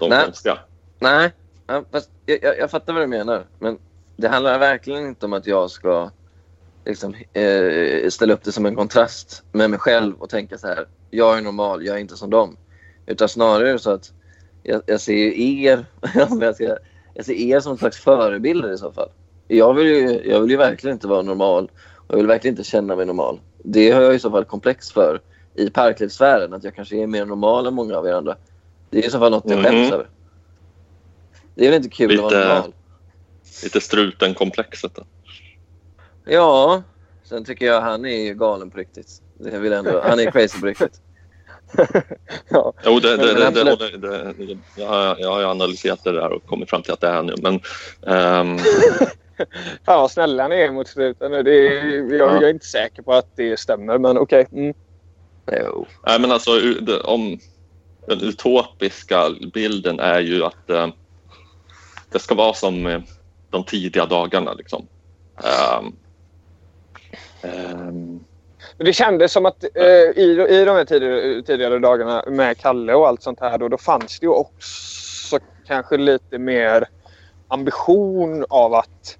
de 0.00 0.08
Nej. 0.08 0.24
konstiga. 0.24 0.58
Nej, 0.98 1.32
ja, 1.66 1.84
jag, 2.26 2.38
jag, 2.42 2.58
jag 2.58 2.70
fattar 2.70 2.92
vad 2.92 3.02
du 3.02 3.06
menar. 3.06 3.46
Men 3.58 3.78
det 4.16 4.28
handlar 4.28 4.58
verkligen 4.58 5.06
inte 5.06 5.26
om 5.26 5.32
att 5.32 5.46
jag 5.46 5.70
ska 5.70 6.10
liksom, 6.84 7.14
eh, 7.32 8.08
ställa 8.08 8.34
upp 8.34 8.42
det 8.44 8.52
som 8.52 8.66
en 8.66 8.76
kontrast 8.76 9.42
med 9.52 9.70
mig 9.70 9.78
själv 9.78 10.14
och 10.18 10.30
tänka 10.30 10.58
så 10.58 10.66
här. 10.66 10.86
Jag 11.10 11.38
är 11.38 11.42
normal, 11.42 11.86
jag 11.86 11.96
är 11.96 12.00
inte 12.00 12.16
som 12.16 12.30
dem. 12.30 12.56
Utan 13.06 13.28
snarare 13.28 13.78
så 13.78 13.90
att 13.90 14.12
jag, 14.62 14.82
jag 14.86 15.00
ser 15.00 15.12
er, 15.14 15.84
jag, 16.40 16.54
ska, 16.54 16.76
jag 17.14 17.24
ser 17.24 17.34
er 17.34 17.60
som 17.60 17.72
en 17.72 17.78
slags 17.78 17.98
förebilder 17.98 18.72
i 18.72 18.78
så 18.78 18.92
fall. 18.92 19.10
Jag 19.48 19.74
vill 19.74 19.86
ju, 19.86 20.22
jag 20.24 20.40
vill 20.40 20.50
ju 20.50 20.56
verkligen 20.56 20.96
inte 20.96 21.08
vara 21.08 21.22
normal 21.22 21.70
jag 22.12 22.16
vill 22.16 22.26
verkligen 22.26 22.52
inte 22.52 22.64
känna 22.64 22.96
mig 22.96 23.06
normal. 23.06 23.40
Det 23.64 23.90
har 23.90 24.00
jag 24.02 24.14
i 24.14 24.18
så 24.18 24.30
fall 24.30 24.44
komplex 24.44 24.92
för 24.92 25.20
i 25.54 25.70
parklivssfären, 25.70 26.52
att 26.54 26.64
jag 26.64 26.74
kanske 26.74 26.96
är 26.96 27.06
mer 27.06 27.26
normal 27.26 27.66
än 27.66 27.74
många 27.74 27.96
av 27.96 28.06
er 28.06 28.12
andra. 28.12 28.36
Det 28.90 28.98
är 28.98 29.06
i 29.06 29.10
så 29.10 29.18
fall 29.18 29.30
något 29.30 29.44
jag 29.46 29.56
Mhm. 29.58 29.64
skäms 29.64 29.92
över. 29.92 30.06
Det 31.54 31.66
är 31.66 31.70
väl 31.70 31.76
inte 31.76 31.88
kul 31.88 32.12
att 32.14 32.18
vara 32.22 32.28
Lite- 32.30 32.48
normal? 32.48 32.72
Lite 33.62 33.80
struten-komplexet. 33.80 34.94
då. 34.94 35.04
Ja, 36.24 36.82
sen 37.24 37.44
tycker 37.44 37.66
jag 37.66 37.80
han 37.80 38.04
är 38.04 38.24
ju 38.24 38.34
galen 38.34 38.70
på 38.70 38.78
riktigt. 38.78 39.22
Det 39.38 39.58
vill 39.58 39.72
ändå, 39.72 40.00
han 40.04 40.20
är 40.20 40.30
crazy 40.30 40.60
på 40.60 40.66
riktigt. 40.66 41.00
ja. 42.48 42.72
Jo, 42.84 42.98
det, 43.00 43.16
det, 43.16 43.26
det, 43.26 43.34
det, 43.34 43.46
absolut. 43.48 44.02
det, 44.02 44.32
det, 44.46 44.58
jag, 44.76 44.88
har, 44.88 45.16
jag 45.18 45.30
har 45.32 45.40
ju 45.40 45.46
analyserat 45.46 46.04
det 46.04 46.12
där 46.12 46.32
och 46.32 46.46
kommit 46.46 46.70
fram 46.70 46.82
till 46.82 46.92
att 46.92 47.00
det 47.00 47.08
är 47.08 47.22
nu. 47.22 47.34
Men 47.42 47.60
ehm, 48.06 48.58
Fan 49.84 50.00
vad 50.00 50.10
snälla 50.10 50.48
ni 50.48 50.56
är 50.56 50.70
mot 50.70 50.88
struten. 50.88 51.32
nu. 51.32 51.42
Det 51.42 51.68
är, 51.68 52.14
jag, 52.18 52.34
jag 52.34 52.42
är 52.42 52.50
inte 52.50 52.66
säker 52.66 53.02
på 53.02 53.12
att 53.12 53.36
det 53.36 53.60
stämmer, 53.60 53.98
men 53.98 54.18
okej. 54.18 54.46
Mm. 54.52 54.74
Jo. 55.52 55.86
Nej, 56.06 56.20
men 56.20 56.32
alltså 56.32 56.50
om 57.04 57.38
den 58.06 58.20
utopiska 58.20 59.30
bilden 59.54 60.00
är 60.00 60.20
ju 60.20 60.44
att 60.44 60.70
eh, 60.70 60.88
det 62.12 62.18
ska 62.18 62.34
vara 62.34 62.54
som 62.54 62.86
eh, 62.86 63.00
de 63.50 63.64
tidiga 63.64 64.06
dagarna. 64.06 64.52
Liksom. 64.52 64.86
Men 68.76 68.86
det 68.86 68.92
kändes 68.92 69.32
som 69.32 69.46
att 69.46 69.64
eh, 69.74 70.22
i, 70.22 70.46
i 70.50 70.64
de 70.64 70.70
här 70.76 70.84
tidigare, 70.84 71.42
tidigare 71.42 71.78
dagarna 71.78 72.24
med 72.26 72.58
Kalle 72.58 72.94
och 72.94 73.08
allt 73.08 73.22
sånt 73.22 73.40
här 73.40 73.58
då, 73.58 73.68
då 73.68 73.78
fanns 73.78 74.20
det 74.20 74.26
ju 74.26 74.30
också 74.30 75.38
kanske 75.66 75.96
lite 75.96 76.38
mer 76.38 76.88
ambition 77.48 78.44
av 78.48 78.74
att 78.74 79.18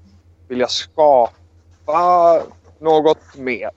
vilja 0.53 0.69
skapa 0.69 2.43
något 2.81 3.37
mer. 3.37 3.71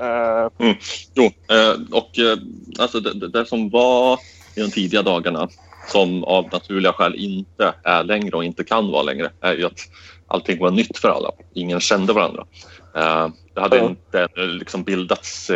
Eh, 0.00 0.72
jo, 1.14 1.24
eh, 1.24 1.80
och 1.92 2.18
eh, 2.18 2.38
alltså 2.78 3.00
det, 3.00 3.28
det, 3.28 3.46
som 3.46 3.70
var 3.70 4.18
i 4.56 4.60
de 4.60 4.70
tidiga 4.70 5.02
dagarna 5.02 5.48
som 5.88 6.24
av 6.24 6.48
naturliga 6.52 6.92
skäl 6.92 7.14
inte 7.14 7.74
är 7.84 8.04
längre 8.04 8.36
och 8.36 8.44
inte 8.44 8.64
kan 8.64 8.92
vara 8.92 9.02
längre 9.02 9.30
är 9.40 9.54
ju 9.54 9.66
att 9.66 9.80
allting 10.26 10.58
var 10.58 10.70
nytt 10.70 10.98
för 10.98 11.08
alla. 11.08 11.30
Ingen 11.54 11.80
kände 11.80 12.12
varandra. 12.12 12.44
Det 13.54 13.60
hade 13.60 13.76
Ja. 13.76 13.84
inte 13.84 14.28
liksom 14.36 14.82
bildats 14.82 15.50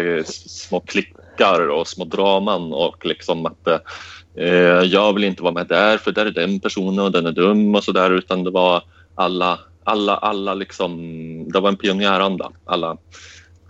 små 0.47 0.81
klickar 0.81 1.69
och 1.69 1.88
små 1.88 2.05
draman 2.05 2.73
och 2.73 3.07
liksom 3.07 3.47
att 3.47 3.83
jag 4.85 5.12
vill 5.12 5.25
inte 5.25 5.43
vara 5.43 5.55
med 5.55 5.67
där 5.67 5.99
för 5.99 6.12
där 6.12 6.26
är 6.26 6.31
den 6.31 6.61
personen 6.61 6.99
och 6.99 7.12
den 7.12 7.26
är 7.26 7.33
dum 7.33 7.75
och 7.75 7.85
sådär 7.85 8.11
utan 8.11 8.45
det 8.45 8.50
var 8.50 8.83
alla, 9.14 9.59
alla, 9.85 10.17
alla 10.17 10.55
liksom, 10.55 10.99
det 11.53 11.61
var 11.61 11.69
en 11.69 11.77
pionjäranda. 11.77 12.53
Alla 12.65 12.97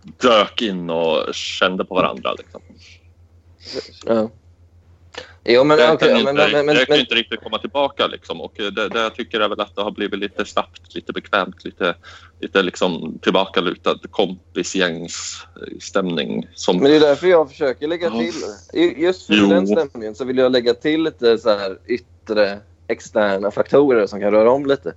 dök 0.03 0.63
in 0.63 0.91
och 0.91 1.35
kände 1.35 1.85
på 1.85 1.95
varandra. 1.95 2.33
Liksom. 2.33 2.63
Ja. 4.05 4.31
Jo, 5.45 5.65
men 5.65 5.79
det 5.79 5.93
okej. 5.93 6.09
kan, 6.09 6.25
men, 6.25 6.29
inte, 6.29 6.49
men, 6.53 6.67
men, 6.67 6.77
men, 6.89 7.01
inte 7.01 7.15
riktigt 7.15 7.41
komma 7.41 7.59
tillbaka. 7.59 8.07
Liksom. 8.07 8.41
Och 8.41 8.53
det, 8.57 8.89
det 8.89 9.01
jag 9.01 9.15
tycker 9.15 9.41
är 9.41 9.49
väl 9.49 9.61
att 9.61 9.77
det 9.77 9.83
har 9.83 9.91
blivit 9.91 10.19
lite 10.19 10.45
snabbt, 10.45 10.95
lite 10.95 11.13
bekvämt, 11.13 11.65
lite, 11.65 11.95
lite 12.41 12.63
liksom 12.63 13.19
tillbakalutad 13.23 13.99
kompisgängsstämning. 14.11 16.49
Som, 16.55 16.77
men 16.77 16.91
det 16.91 16.97
är 16.97 17.01
därför 17.01 17.27
jag 17.27 17.51
försöker 17.51 17.89
lägga 17.89 18.11
till. 18.11 18.35
Just 18.97 19.27
för 19.27 19.35
Jo. 19.35 19.49
den 19.49 19.67
stämningen 19.67 20.15
så 20.15 20.25
vill 20.25 20.39
jag 20.39 20.53
lägga 20.53 20.75
till 20.75 21.03
lite 21.03 21.39
så 21.39 21.51
här 21.51 21.79
yttre 21.87 22.61
externa 22.87 23.51
faktorer 23.51 24.07
som 24.07 24.21
kan 24.21 24.31
röra 24.31 24.51
om 24.51 24.67
lite. 24.67 24.95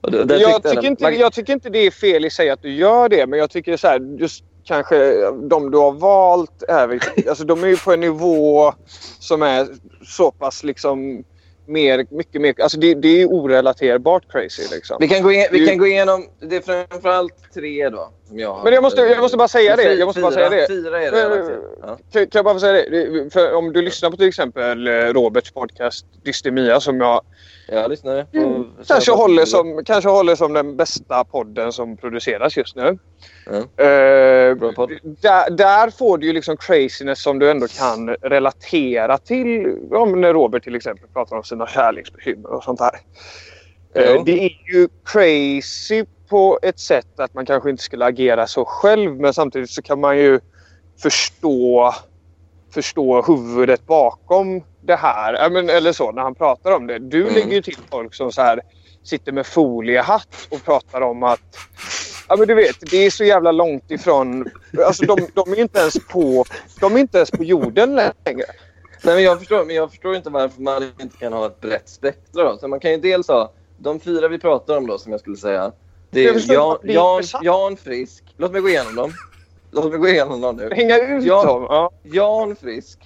Jag, 0.00 0.62
tycker 0.62 0.84
inte, 0.84 1.02
man- 1.02 1.18
jag 1.18 1.32
tycker 1.32 1.52
inte 1.52 1.70
det 1.70 1.78
är 1.78 1.90
fel 1.90 2.24
i 2.24 2.30
sig 2.30 2.50
att 2.50 2.62
du 2.62 2.74
gör 2.74 3.08
det, 3.08 3.26
men 3.26 3.38
jag 3.38 3.50
tycker 3.50 3.76
så 3.76 3.86
här, 3.88 4.16
just 4.18 4.44
kanske 4.64 5.30
de 5.48 5.70
du 5.70 5.78
har 5.78 5.92
valt 5.92 6.62
är, 6.68 6.98
alltså, 7.28 7.44
de 7.44 7.64
är 7.64 7.68
ju 7.68 7.76
på 7.76 7.92
en 7.92 8.00
nivå 8.00 8.72
som 9.20 9.42
är 9.42 9.66
så 10.06 10.30
pass 10.30 10.64
liksom 10.64 11.24
mer, 11.68 12.06
mycket 12.10 12.40
mer, 12.40 12.54
alltså 12.62 12.78
det, 12.78 12.94
det 12.94 13.22
är 13.22 13.26
orelaterbart 13.26 14.32
crazy 14.32 14.62
liksom. 14.74 14.96
Vi 15.00 15.08
kan, 15.08 15.22
gå 15.22 15.32
in, 15.32 15.46
vi 15.52 15.66
kan 15.66 15.78
gå 15.78 15.86
igenom, 15.86 16.26
det 16.40 16.56
är 16.56 16.60
framförallt 16.86 17.34
tre 17.54 17.88
då. 17.88 18.08
Som 18.28 18.38
jag 18.38 18.54
har. 18.54 18.64
Men 18.64 18.72
jag 18.72 18.82
måste- 18.82 19.00
jag 19.02 19.20
måste 19.20 19.36
bara 19.36 19.48
säga 19.48 19.76
det, 19.76 19.94
jag 19.94 20.06
måste 20.06 20.20
bara 20.20 20.30
Fyra- 20.32 20.48
säga 20.50 20.60
det. 20.60 20.66
Fyra 20.68 21.02
är 21.02 21.10
det. 21.30 21.58
Ja. 21.82 21.98
Kan, 22.12 22.26
kan 22.26 22.38
jag 22.38 22.44
bara 22.44 22.54
få 22.54 22.60
säga 22.60 22.72
det? 22.90 23.32
För 23.32 23.54
om 23.54 23.72
du 23.72 23.82
lyssnar 23.82 24.10
på 24.10 24.16
till 24.16 24.28
exempel 24.28 24.86
eh, 24.86 24.92
Roberts 24.92 25.50
podcast 25.50 26.06
Dystemia 26.24 26.80
som 26.80 27.00
jag 27.00 27.20
Jag 27.68 27.90
lyssnar. 27.90 28.24
på- 28.24 28.38
Mm. 28.38 28.65
Kanske 28.88 29.12
håller, 29.12 29.44
som, 29.44 29.84
kanske 29.84 30.10
håller 30.10 30.34
som 30.34 30.52
den 30.52 30.76
bästa 30.76 31.24
podden 31.24 31.72
som 31.72 31.96
produceras 31.96 32.56
just 32.56 32.76
nu. 32.76 32.98
Eh, 33.76 34.54
Bra 34.54 34.72
podd. 34.72 34.92
där, 35.02 35.50
där 35.50 35.90
får 35.90 36.18
du 36.18 36.26
ju 36.26 36.32
liksom 36.32 36.56
craziness 36.56 37.22
som 37.22 37.38
du 37.38 37.50
ändå 37.50 37.66
kan 37.68 38.08
relatera 38.08 39.18
till. 39.18 39.78
Om 39.90 40.20
när 40.20 40.32
Robert 40.32 40.64
till 40.64 40.74
exempel 40.74 41.08
pratar 41.08 41.36
om 41.36 41.44
sina 41.44 41.66
kärleksbekymmer 41.66 42.52
och 42.52 42.64
sånt 42.64 42.80
här. 42.80 42.94
Eh, 43.94 44.12
Jo. 44.14 44.22
det 44.26 44.44
är 44.44 44.74
ju 44.74 44.88
crazy 45.04 46.04
på 46.28 46.58
ett 46.62 46.78
sätt 46.78 47.20
att 47.20 47.34
man 47.34 47.46
kanske 47.46 47.70
inte 47.70 47.82
skulle 47.82 48.04
agera 48.04 48.46
så 48.46 48.64
själv 48.64 49.20
men 49.20 49.34
samtidigt 49.34 49.70
så 49.70 49.82
kan 49.82 50.00
man 50.00 50.18
ju 50.18 50.40
förstå 51.02 51.94
förstå 52.70 53.22
huvudet 53.22 53.86
bakom 53.86 54.62
det 54.80 54.96
här. 54.96 55.50
Men, 55.50 55.70
eller 55.70 55.92
så, 55.92 56.12
när 56.12 56.22
han 56.22 56.34
pratar 56.34 56.72
om 56.72 56.86
det. 56.86 56.98
Du 56.98 57.22
Mm. 57.22 57.34
lägger 57.34 57.52
ju 57.52 57.62
till 57.62 57.76
folk 57.90 58.14
som 58.14 58.32
så 58.32 58.42
här 58.42 58.60
sitter 59.04 59.32
med 59.32 59.46
foliehatt 59.46 60.48
och 60.50 60.64
pratar 60.64 61.00
om 61.00 61.22
att 61.22 61.40
Ja 62.28 62.36
men 62.36 62.48
du 62.48 62.54
vet, 62.54 62.90
det 62.90 62.96
är 62.96 63.10
så 63.10 63.24
jävla 63.24 63.52
långt 63.52 63.90
ifrån... 63.90 64.50
Alltså 64.86 65.04
de, 65.06 65.18
de 65.34 65.52
är 65.52 65.60
inte 65.60 65.78
ens 65.80 65.94
på... 66.08 66.44
De 66.80 66.94
är 66.96 66.98
inte 67.00 67.18
ens 67.18 67.30
på 67.30 67.44
jorden 67.44 67.94
längre. 67.94 68.44
Nej, 69.04 69.14
men 69.14 69.22
jag, 69.22 69.38
förstår, 69.38 69.64
men 69.64 69.76
jag 69.76 69.90
förstår 69.90 70.16
inte 70.16 70.30
varför 70.30 70.62
man 70.62 70.92
inte 71.00 71.16
kan 71.16 71.32
ha 71.32 71.46
ett 71.46 71.60
brett 71.60 71.88
spektra. 71.88 72.44
Då. 72.44 72.58
Så 72.58 72.68
man 72.68 72.80
kan 72.80 72.90
ju 72.90 72.96
dels 72.96 73.28
ha 73.28 73.52
de 73.78 74.00
fyra 74.00 74.28
vi 74.28 74.38
pratar 74.38 74.76
om 74.76 74.86
då, 74.86 74.98
som 74.98 75.12
jag 75.12 75.20
skulle 75.20 75.36
säga. 75.36 75.72
Det 76.10 76.22
Jag 76.22 76.30
är 76.30 76.34
förstår 76.38 76.56
Jan, 76.56 76.78
Jan. 76.82 77.22
Jan 77.42 77.76
Frisk. 77.76 78.24
Låt 78.36 78.52
mig 78.52 78.60
gå 78.60 78.68
igenom 78.68 78.94
dem. 78.94 79.12
Låt 79.70 79.90
mig 79.90 79.98
gå 79.98 80.08
igenom 80.08 80.40
dem 80.40 80.56
nu. 80.56 80.70
Hänga 80.74 80.98
ut 80.98 81.24
Ja. 81.24 81.44
dem. 81.44 81.66
Ja. 81.68 81.90
Jan 82.02 82.56
Frisk, 82.56 82.98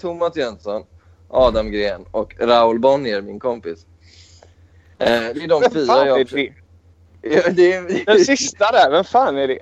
Thomas 0.00 0.36
Jönsson, 0.36 0.82
Adam 1.30 1.70
Gren 1.70 2.04
och 2.10 2.34
Raoul 2.40 2.78
Bonnier, 2.78 3.22
min 3.22 3.40
kompis. 3.40 3.86
Eh, 4.98 5.06
det 5.08 5.42
är 5.44 5.48
de 5.48 5.60
Vem 5.60 5.70
fyra 5.70 5.86
fan 5.86 6.06
jag... 6.06 6.20
är 6.20 6.24
det? 6.24 6.52
Ja, 7.22 7.42
det 7.50 7.72
är, 7.72 8.04
Den 8.06 8.24
sista 8.24 8.72
där, 8.72 8.90
vem 8.90 9.04
fan 9.04 9.36
är 9.36 9.48
det? 9.48 9.58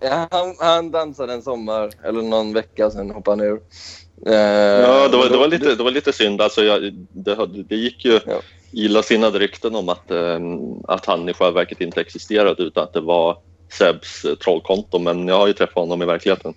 Ja, 0.00 0.28
han, 0.30 0.54
han 0.58 0.90
dansade 0.90 1.32
en 1.32 1.42
sommar, 1.42 1.90
eller 2.04 2.22
någon 2.22 2.52
vecka 2.52 2.90
sedan 2.90 3.10
hoppade 3.10 3.42
han 3.42 3.52
ur. 3.52 3.60
Eh, 4.26 4.34
ja, 4.80 5.08
det 5.08 5.16
var, 5.16 5.28
det, 5.28 5.36
var 5.36 5.48
lite, 5.48 5.74
det 5.74 5.82
var 5.82 5.90
lite 5.90 6.12
synd. 6.12 6.40
Alltså, 6.42 6.62
jag, 6.62 6.92
det, 7.12 7.46
det 7.46 7.76
gick 7.76 8.04
ju 8.04 8.20
Ja. 8.26 8.40
illasinnade 8.72 9.38
rykten 9.38 9.74
om 9.74 9.88
att, 9.88 10.10
eh, 10.10 10.38
att 10.88 11.06
han 11.06 11.28
i 11.28 11.32
själva 11.34 11.60
verket 11.60 11.80
inte 11.80 12.00
existerade 12.00 12.62
utan 12.62 12.84
att 12.84 12.92
det 12.92 13.00
var 13.00 13.38
Sebs 13.68 14.24
eh, 14.24 14.34
trollkonto. 14.34 14.98
Men 14.98 15.28
jag 15.28 15.38
har 15.38 15.46
ju 15.46 15.52
träffat 15.52 15.74
honom 15.74 16.02
i 16.02 16.06
verkligheten. 16.06 16.54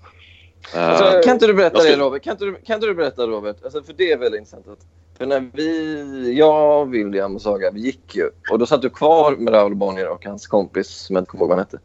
Eh, 0.76 0.90
Alltså, 0.90 1.22
Kan 1.24 1.34
inte 1.34 1.48
du 1.48 1.54
berätta 1.54 1.80
ska- 1.80 1.90
det 1.92 1.98
Robert? 1.98 2.24
Kan 2.24 2.32
inte 2.32 2.46
du, 2.46 2.56
kan 2.66 2.76
inte 2.76 2.88
du 2.88 2.94
berätta 2.94 3.28
Robert? 3.28 3.56
Alltså, 3.64 3.84
för 3.84 3.94
det 3.94 4.12
är 4.12 4.18
väldigt 4.18 4.40
intressant. 4.40 4.68
Att, 4.68 4.80
för 5.18 5.26
när 5.26 5.50
vi, 5.54 6.34
jag, 6.38 6.90
William 6.92 7.36
och 7.36 7.42
Saga, 7.42 7.72
vi 7.72 7.80
gick 7.80 8.16
ju. 8.16 8.30
Och 8.52 8.60
då 8.60 8.66
satt 8.66 8.82
du 8.82 8.90
kvar 8.90 9.36
med 9.36 9.54
Raoul 9.54 9.76
Bonnier 9.76 10.08
och 10.10 10.26
hans 10.26 10.48
kompis 10.48 10.88
som 10.90 11.16
jag 11.16 11.22
inte 11.22 11.32
kommer 11.32 11.42
ihåg 11.44 11.50
vad 11.50 11.58
han 11.58 11.66
hette. 11.66 11.80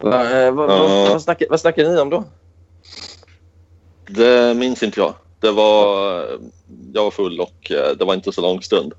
Va, 0.00 0.40
eh, 0.46 0.52
vad, 0.54 0.70
Ja. 0.70 1.06
vad, 1.10 1.22
snackade, 1.22 1.50
vad 1.50 1.60
snackade 1.60 1.92
ni 1.92 2.00
om 2.00 2.10
då? 2.10 2.24
Det 4.06 4.56
minns 4.56 4.82
inte 4.82 5.00
jag. 5.00 5.14
Det 5.40 5.50
var, 5.50 6.14
jag 6.92 7.04
var 7.04 7.10
full 7.10 7.40
och 7.40 7.70
eh, 7.70 7.96
det 7.98 8.04
var 8.04 8.14
inte 8.14 8.32
så 8.32 8.40
lång 8.40 8.62
stund. 8.62 8.92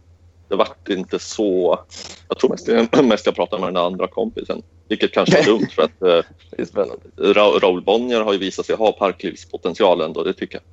Det 0.49 0.55
var 0.55 0.67
inte 0.89 1.19
så... 1.19 1.79
Jag 2.27 2.37
tror 2.37 2.49
mest, 2.49 2.67
mest 3.03 3.25
jag 3.25 3.35
pratade 3.35 3.59
med 3.59 3.67
den 3.67 3.73
där 3.73 3.81
andra 3.85 4.07
kompisen. 4.07 4.61
Vilket 4.87 5.11
kanske 5.13 5.37
var 5.37 5.45
dumt 5.59 5.67
för 5.75 5.81
att 5.83 6.01
eh, 6.01 6.25
är. 6.57 6.99
Ra- 7.17 7.59
Raoul 7.59 7.81
Bonnier 7.83 8.21
har 8.21 8.33
ju 8.33 8.39
visat 8.39 8.65
sig 8.65 8.75
ha 8.75 8.91
parklivspotential 8.91 10.01
ändå, 10.01 10.23
det 10.23 10.33
tycker 10.33 10.55
jag. 10.55 10.63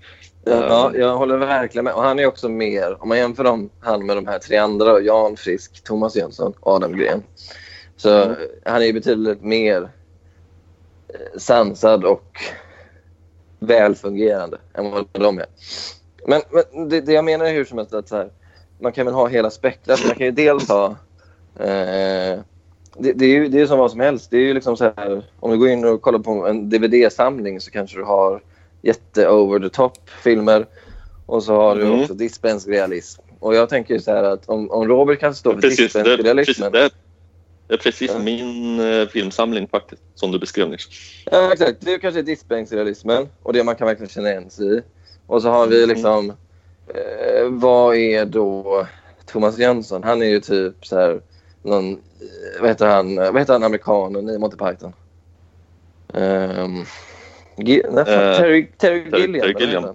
Ja, 0.71 0.92
jag 0.95 1.16
håller 1.16 1.37
verkligen 1.37 1.85
med. 1.85 1.95
Och 1.95 2.02
han 2.02 2.18
är 2.18 2.26
också 2.26 2.49
mer, 2.49 3.02
om 3.02 3.09
man 3.09 3.18
jämför 3.18 3.45
dem, 3.45 3.71
han 3.80 4.06
med 4.06 4.16
de 4.16 4.26
här 4.26 4.38
tre 4.38 4.56
andra, 4.56 5.00
Jan 5.00 5.37
Frisk, 5.37 5.85
Thomas 5.85 6.16
Jönsson 6.16 6.54
och 6.61 6.73
Adam 6.73 6.97
Gren. 6.99 7.23
Så 7.97 8.11
Mm. 8.11 8.30
eh, 8.30 8.37
han 8.64 8.83
är 8.83 8.87
ju 8.87 8.92
betydligt 8.92 9.42
mer 9.42 9.83
eh, 11.09 11.38
sansad 11.38 12.04
och 12.04 12.38
välfungerande 13.59 14.59
än 14.75 14.90
vad 14.90 15.06
de 15.12 15.38
är. 15.38 15.47
Men, 16.26 16.42
men 16.50 16.88
det, 16.88 17.00
det 17.00 17.12
jag 17.12 17.25
menar 17.25 17.45
är 17.45 17.52
hur 17.52 17.64
som 17.64 17.78
helst 17.78 17.95
att 17.95 18.09
så 18.09 18.16
här, 18.16 18.30
man 18.80 18.92
kan 18.92 19.06
väl 19.06 19.14
ha 19.14 19.26
hela 19.26 19.50
spektrat. 19.50 20.00
Man 20.06 20.14
kan 20.14 20.26
ju 20.26 20.33
dels 20.33 20.68
ha 20.68 20.87
eh, 21.61 22.38
det, 22.99 23.12
det, 23.14 23.25
är 23.25 23.28
ju 23.28 23.49
det 23.49 23.61
är 23.61 23.66
som 23.66 23.78
vad 23.78 23.90
som 23.90 24.00
helst. 24.00 24.30
Det 24.30 24.37
är 24.37 24.40
ju 24.42 24.54
liksom 24.54 24.76
så 24.76 24.85
här, 24.97 25.23
om 25.40 25.50
du 25.50 25.59
går 25.59 25.68
in 25.68 25.85
och 25.85 26.02
kollar 26.02 26.18
på 26.18 26.47
en 26.47 26.71
DVD-samling 26.71 27.61
så 27.61 27.71
kanske 27.71 27.97
du 27.99 28.04
har 28.04 28.42
jätte 28.83 29.28
over 29.28 29.59
the 29.61 29.68
top 29.68 30.11
filmer 30.23 30.66
och 31.26 31.42
så 31.42 31.54
har 31.56 31.76
Mm. 31.76 31.90
du 31.97 32.02
också 32.02 32.14
dispensk 32.14 32.68
realism. 32.68 33.23
Och 33.40 33.54
jag 33.54 33.68
tänker 33.68 33.99
så 33.99 34.11
här 34.11 34.23
att 34.25 34.49
om, 34.49 34.71
om 34.71 34.88
Robert 34.88 35.21
kan 35.21 35.35
stå 35.35 35.52
för 35.52 35.61
Precis, 35.61 35.76
det, 35.78 35.83
dispensk 35.85 36.06
är 36.06 36.11
precis, 36.16 36.25
realismen. 36.26 36.73
det, 36.73 36.90
det 37.68 37.75
är 37.75 37.78
precis 37.78 38.11
Ja. 38.14 38.18
min 38.18 38.80
eh, 38.80 39.06
filmsamling 39.09 39.68
faktiskt, 39.68 40.02
som 40.14 40.33
du 40.33 40.38
beskrev 40.38 40.68
nyss. 40.71 40.88
Ja, 41.30 41.52
exakt. 41.52 41.76
Det 41.80 41.95
är 41.95 41.99
kanske 41.99 42.23
diskbänksrealismen 42.23 43.28
och 43.42 43.52
det 43.52 43.64
man 43.64 43.75
kan 43.76 43.87
verkligen 43.87 44.11
känna 44.11 44.30
igen 44.30 44.50
sig 44.50 44.78
i. 44.78 44.83
Och 45.26 45.42
så 45.42 45.49
har 45.49 45.66
vi 45.66 45.76
Mm. 45.85 45.88
liksom... 45.95 46.33
Eh, 46.95 47.49
vad 47.50 47.97
är 47.97 48.25
då 48.25 48.87
Thomas 49.26 49.59
Jönsson? 49.59 50.02
Han 50.05 50.23
är 50.23 50.26
ju 50.26 50.40
typ 50.40 50.87
så 50.87 50.97
här... 50.97 51.21
Någon, 51.62 51.93
eh, 51.93 52.61
vad, 52.61 52.69
heter 52.71 52.87
han, 52.87 53.16
vad 53.16 53.38
heter 53.38 53.52
han 53.52 53.62
amerikanen 53.64 54.28
i 54.31 54.38
Monty 54.38 54.57
Python? 54.57 54.93
Um, 56.12 56.85
Gi- 57.57 57.83
nej, 57.93 58.05
fan, 58.05 58.14
Eh, 58.14 58.37
Terry, 58.37 58.66
Terry 58.78 59.05
Terry- 59.11 59.21
Gilliam. 59.21 59.40
Terry 59.52 59.64
Gilliam. 59.66 59.95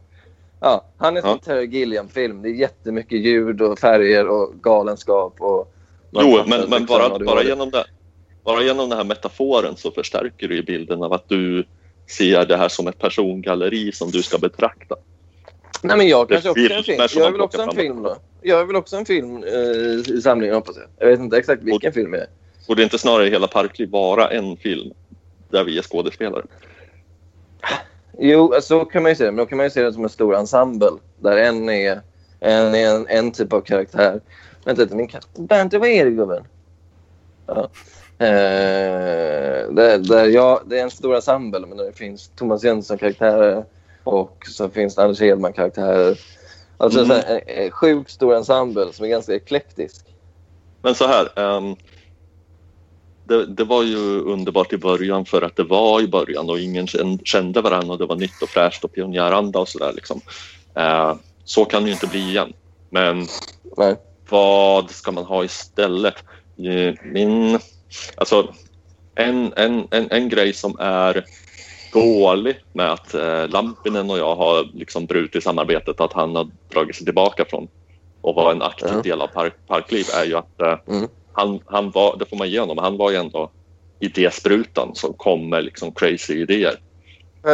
Ja, 0.59 0.85
han 0.97 1.17
är 1.17 1.21
som 1.21 1.29
Ja. 1.29 1.33
en 1.35 1.39
Terry 1.39 1.65
Gilliam-film. 1.65 2.41
Det 2.41 2.49
är 2.49 2.53
jättemycket 2.53 3.19
ljud 3.19 3.61
och 3.61 3.79
färger 3.79 4.27
och 4.27 4.53
galenskap. 4.61 5.35
Och 5.39 5.73
Jo, 6.11 6.37
men, 6.37 6.49
men 6.49 6.59
liksom 6.59 6.85
bara, 6.85 7.19
bara, 7.19 7.43
genom 7.43 7.71
det, 7.71 7.85
bara 8.43 8.63
genom 8.63 8.89
den 8.89 8.97
här 8.97 9.05
metaforen 9.05 9.75
så 9.75 9.91
förstärker 9.91 10.47
du 10.47 10.55
ju 10.55 10.63
bilden 10.63 11.03
av 11.03 11.13
att 11.13 11.29
du 11.29 11.65
ser 12.07 12.45
det 12.45 12.57
här 12.57 12.69
som 12.69 12.87
ett 12.87 12.97
persongalleri 12.99 13.91
som 13.91 14.11
du 14.11 14.23
ska 14.23 14.37
betrakta. 14.37 14.95
Nej, 15.83 15.97
men 15.97 16.07
jag 16.07 16.27
Det 16.27 16.33
kanske 16.33 16.49
också 16.49 16.73
en 16.73 16.83
film. 16.83 17.07
Jag 17.15 17.31
väl 17.31 17.41
också 17.41 17.61
en 17.61 17.75
film 17.75 18.03
då. 18.03 18.17
Jag 18.41 18.65
väl 18.65 18.75
också 18.75 18.95
en 18.95 19.05
film 19.05 19.43
eh, 19.43 20.13
i 20.15 20.21
samlingen 20.23 20.55
hoppas 20.55 20.75
jag. 20.77 20.85
Jag 20.97 21.07
vet 21.07 21.19
inte 21.19 21.37
exakt 21.37 21.63
vilken 21.63 21.93
film 21.93 22.13
jag 22.13 22.21
är. 22.21 22.27
Borde 22.67 22.83
inte 22.83 22.97
snarare 22.97 23.29
hela 23.29 23.47
Parkliv 23.47 23.89
vara 23.89 24.27
en 24.27 24.57
film 24.57 24.93
där 25.49 25.63
vi 25.63 25.77
är 25.77 25.81
skådespelare? 25.81 26.43
Jo, 28.19 28.53
så 28.61 28.85
kan 28.85 29.03
man 29.03 29.11
ju 29.11 29.15
se 29.15 29.23
det. 29.23 29.31
Men 29.31 29.37
då 29.37 29.45
kan 29.45 29.57
man 29.57 29.65
ju 29.65 29.69
se 29.69 29.83
det 29.83 29.93
som 29.93 30.03
en 30.03 30.09
stor 30.09 30.35
ensemble. 30.35 30.91
Där 31.19 31.37
en 31.37 31.69
är 31.69 32.01
en, 32.39 32.75
en, 32.75 33.07
en 33.07 33.31
typ 33.31 33.53
av 33.53 33.61
karaktär. 33.61 34.21
Vänta 34.65 34.81
lite, 34.81 34.95
min 34.95 35.07
katt. 35.07 35.27
Bente, 35.37 35.79
vad 35.79 35.89
är 35.89 36.05
det 36.05 36.11
gubben? 36.11 36.43
Ja. 37.47 37.69
Eh, 38.17 39.71
där, 39.71 39.97
där 39.97 40.25
jag, 40.25 40.61
det 40.65 40.79
är 40.79 40.83
en 40.83 40.91
stor 40.91 41.15
ensemble 41.15 41.67
men 41.67 41.77
där 41.77 41.85
det 41.85 41.97
finns 41.97 42.31
Thomas 42.35 42.63
Jönsson-karaktärer 42.63 43.65
och 44.03 44.43
så 44.47 44.69
finns 44.69 44.95
det 44.95 45.03
Anders 45.03 45.19
Hedman-karaktärer. 45.21 46.19
Alltså 46.77 46.99
Mm. 46.99 47.11
en, 47.27 47.39
en 47.47 47.71
sjukt 47.71 48.11
stor 48.11 48.35
ensemble 48.35 48.93
som 48.93 49.05
är 49.05 49.09
ganska 49.09 49.33
eklektisk. 49.35 50.05
Men 50.81 50.95
så 50.95 51.07
här. 51.07 51.39
ehm, 51.39 51.75
det, 53.23 53.45
det 53.45 53.63
var 53.63 53.83
ju 53.83 54.21
underbart 54.21 54.73
i 54.73 54.77
början 54.77 55.25
för 55.25 55.41
att 55.41 55.55
det 55.55 55.63
var 55.63 56.01
i 56.01 56.07
början 56.07 56.49
och 56.49 56.59
ingen 56.59 56.87
kände 57.23 57.61
varandra 57.61 57.93
och 57.93 57.99
det 57.99 58.05
var 58.05 58.15
nytt 58.15 58.41
och 58.41 58.49
fräscht 58.49 58.83
och 58.83 58.93
pionjäranda 58.93 59.59
och 59.59 59.67
sådär. 59.69 59.93
Liksom. 59.95 60.21
Eh, 60.75 61.15
så 61.43 61.65
kan 61.65 61.83
det 61.83 61.87
ju 61.87 61.93
inte 61.93 62.07
bli 62.07 62.19
igen. 62.29 62.53
Men 62.89 63.27
Nej. 63.77 63.95
vad 64.29 64.91
ska 64.91 65.11
man 65.11 65.23
ha 65.25 65.43
istället? 65.43 66.15
Eh, 66.57 66.93
Min, 67.03 67.59
alltså, 68.15 68.53
en, 69.15 69.53
en, 69.55 69.87
en, 69.91 70.11
en 70.11 70.29
grej 70.29 70.53
som 70.53 70.75
är 70.79 71.25
dålig 71.93 72.59
med 72.73 72.91
att 72.91 73.13
eh, 73.13 73.47
Lampinen 73.49 74.09
och 74.09 74.17
jag 74.17 74.35
har 74.35 74.69
liksom 74.73 75.05
brutit 75.05 75.43
samarbetet 75.43 76.01
att 76.01 76.13
han 76.13 76.35
har 76.35 76.47
dragit 76.73 76.95
sig 76.95 77.05
tillbaka 77.05 77.45
från 77.49 77.67
och 78.21 78.35
vara 78.35 78.51
en 78.51 78.61
aktiv 78.61 78.89
Ja. 78.95 79.01
del 79.01 79.21
av 79.21 79.27
park, 79.27 79.53
Parkliv 79.67 80.05
är 80.21 80.25
ju 80.25 80.35
att 80.37 80.61
eh, 80.61 80.77
Mm. 80.87 81.09
han, 81.33 81.59
han 81.65 81.91
var, 81.91 82.15
det 82.17 82.25
får 82.25 82.37
man 82.37 82.49
ge 82.49 82.59
honom, 82.59 82.77
han 82.77 82.97
var 82.97 83.11
ju 83.11 83.17
ändå 83.17 83.51
idésprutan 83.99 84.95
som 84.95 85.13
kom 85.13 85.49
med 85.49 85.63
liksom 85.63 85.91
crazy 85.91 86.41
idéer. 86.41 86.75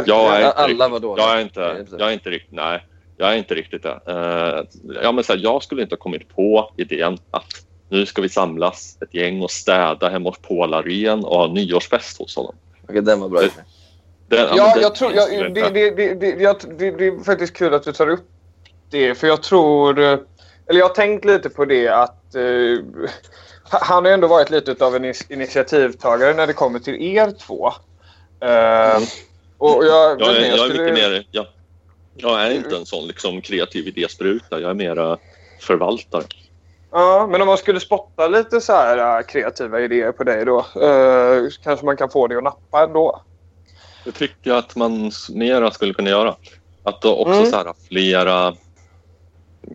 Jag 0.06 0.36
är 0.36 0.46
inte 0.46 0.52
Alla 0.52 0.68
riktigt- 0.68 0.92
var 0.92 1.00
dåliga. 1.00 1.26
Jag 1.26 1.38
är 1.38 1.42
inte, 1.42 1.86
jag 2.00 2.10
är 2.10 2.14
inte 2.14 2.30
riktigt, 2.30 2.52
nej, 2.52 2.86
jag 3.18 3.34
är 3.34 3.38
inte 3.38 3.56
riktigt 3.56 3.84
det. 3.84 4.00
Eh, 4.08 4.64
ja, 5.04 5.12
men 5.12 5.24
så 5.24 5.34
här, 5.34 5.40
jag 5.44 5.64
skulle 5.64 5.82
inte 5.82 5.96
ha 5.96 6.00
kommit 6.00 6.30
på 6.36 6.72
idén 6.78 7.18
att 7.32 7.46
nu 7.90 8.06
ska 8.06 8.22
vi 8.22 8.30
samlas 8.30 8.98
ett 9.02 9.14
gäng 9.14 9.42
och 9.42 9.52
städa 9.52 10.10
hemma 10.10 10.30
hos 10.30 10.40
Paul 10.40 10.74
Arén 10.74 11.24
och 11.26 11.38
ha 11.38 11.48
nyårsfest 11.48 12.18
hos 12.20 12.36
honom. 12.36 12.56
Okej, 12.90 13.02
den 13.02 13.20
var 13.20 13.30
bra. 13.30 13.42
Den, 14.28 14.58
Ja, 14.58 14.74
den 14.74 14.82
jag 14.82 14.96
tror, 14.96 15.14
jag, 15.14 15.54
det, 15.54 15.70
det, 15.70 15.90
det, 15.92 16.14
det, 16.92 17.06
är 17.08 17.24
faktiskt 17.24 17.54
kul 17.54 17.74
att 17.74 17.84
du 17.84 17.94
tar 17.94 18.10
upp 18.10 18.26
det. 18.90 19.16
För 19.16 19.28
jag 19.28 19.44
tror... 19.44 20.00
Eller 20.00 20.80
jag 20.80 20.88
har 20.88 20.94
tänkt 20.96 21.26
lite 21.26 21.50
på 21.50 21.66
det 21.66 21.88
att... 21.88 22.36
Eh, 22.36 22.86
han 23.70 24.06
har 24.06 24.12
ändå 24.12 24.28
varit 24.28 24.50
lite 24.50 24.86
av 24.86 24.96
en 24.96 25.14
initiativtagare 25.30 26.34
när 26.34 26.48
det 26.48 26.54
kommer 26.54 26.80
till 26.80 27.02
er 27.02 27.32
två. 27.32 27.68
Eh, 28.40 29.02
och 29.58 29.86
jag, 29.86 30.22
Jag 30.22 30.36
är, 30.36 30.42
jag 30.42 30.48
jag 30.48 30.54
är 30.54 30.58
skulle- 30.58 30.84
lite 30.84 30.94
mer... 30.94 31.28
Jag, 31.32 31.46
jag 32.16 32.42
är 32.42 32.52
inte 32.52 32.76
en 32.76 32.86
sån 32.86 33.08
liksom, 33.08 33.42
kreativ 33.42 33.88
idéspruta. 33.88 34.60
Jag 34.60 34.70
är 34.70 34.74
mera 34.74 35.18
förvaltare. 35.60 36.24
Ja, 36.92 37.28
men 37.32 37.42
om 37.42 37.48
man 37.48 37.58
skulle 37.58 37.80
spotta 37.80 38.28
lite 38.28 38.62
så 38.62 38.74
här 38.74 39.18
eh, 39.18 39.26
kreativa 39.26 39.82
idéer 39.82 40.12
på 40.12 40.24
dig 40.24 40.46
då. 40.46 40.60
Eh, 40.60 41.50
kanske 41.64 41.86
man 41.86 41.98
kan 41.98 42.10
få 42.10 42.28
det 42.28 42.38
att 42.38 42.44
nappa 42.44 42.84
ändå. 42.84 43.22
Det 44.08 44.14
tycker 44.14 44.50
jag 44.50 44.58
att 44.58 44.76
man 44.76 45.12
mera 45.30 45.72
skulle 45.72 45.94
kunna 45.94 46.10
göra. 46.10 46.36
Att 46.84 47.02
då 47.02 47.16
också 47.16 47.34
Mm. 47.34 47.46
så 47.52 47.58
här, 47.58 47.74
flera 47.88 48.54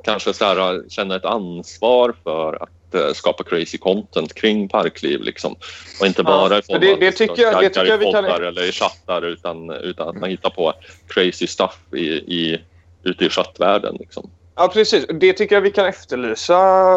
kanske 0.04 0.32
så 0.34 0.44
här, 0.44 0.88
känna 0.88 1.16
ett 1.16 1.24
ansvar 1.24 2.14
för 2.24 2.62
att 2.62 2.94
eh, 2.94 3.12
skapa 3.14 3.44
crazy 3.44 3.78
content 3.78 4.34
kring 4.34 4.68
parkliv. 4.68 5.20
Liksom. 5.20 5.54
Och 6.00 6.06
inte 6.06 6.20
Ja, 6.22 6.24
bara 6.24 6.58
i 6.58 6.62
för 6.62 6.72
form 6.72 6.80
det- 6.80 6.94
det 7.00 7.12
tycker 7.12 7.42
jag- 7.42 7.60
det 7.62 7.68
tycker 7.68 7.86
jag 7.86 7.98
vi 7.98 8.08
i 8.08 8.12
kan- 8.12 8.24
eller 8.24 8.68
i 8.68 8.72
chattar 8.72 9.22
utan, 9.22 9.70
utan 9.70 10.08
att 10.08 10.16
man 10.20 10.30
hittar 10.30 10.50
på 10.50 10.72
crazy 11.08 11.46
stuff 11.46 11.78
i, 11.92 12.06
i, 12.08 12.60
ute 13.02 13.24
i 13.24 13.28
chattvärlden. 13.28 13.96
Liksom. 14.00 14.30
Ja, 14.56 14.68
precis. 14.68 15.06
Det 15.20 15.32
tycker 15.32 15.54
jag 15.56 15.62
vi 15.62 15.70
kan 15.70 15.86
efterlysa 15.86 16.56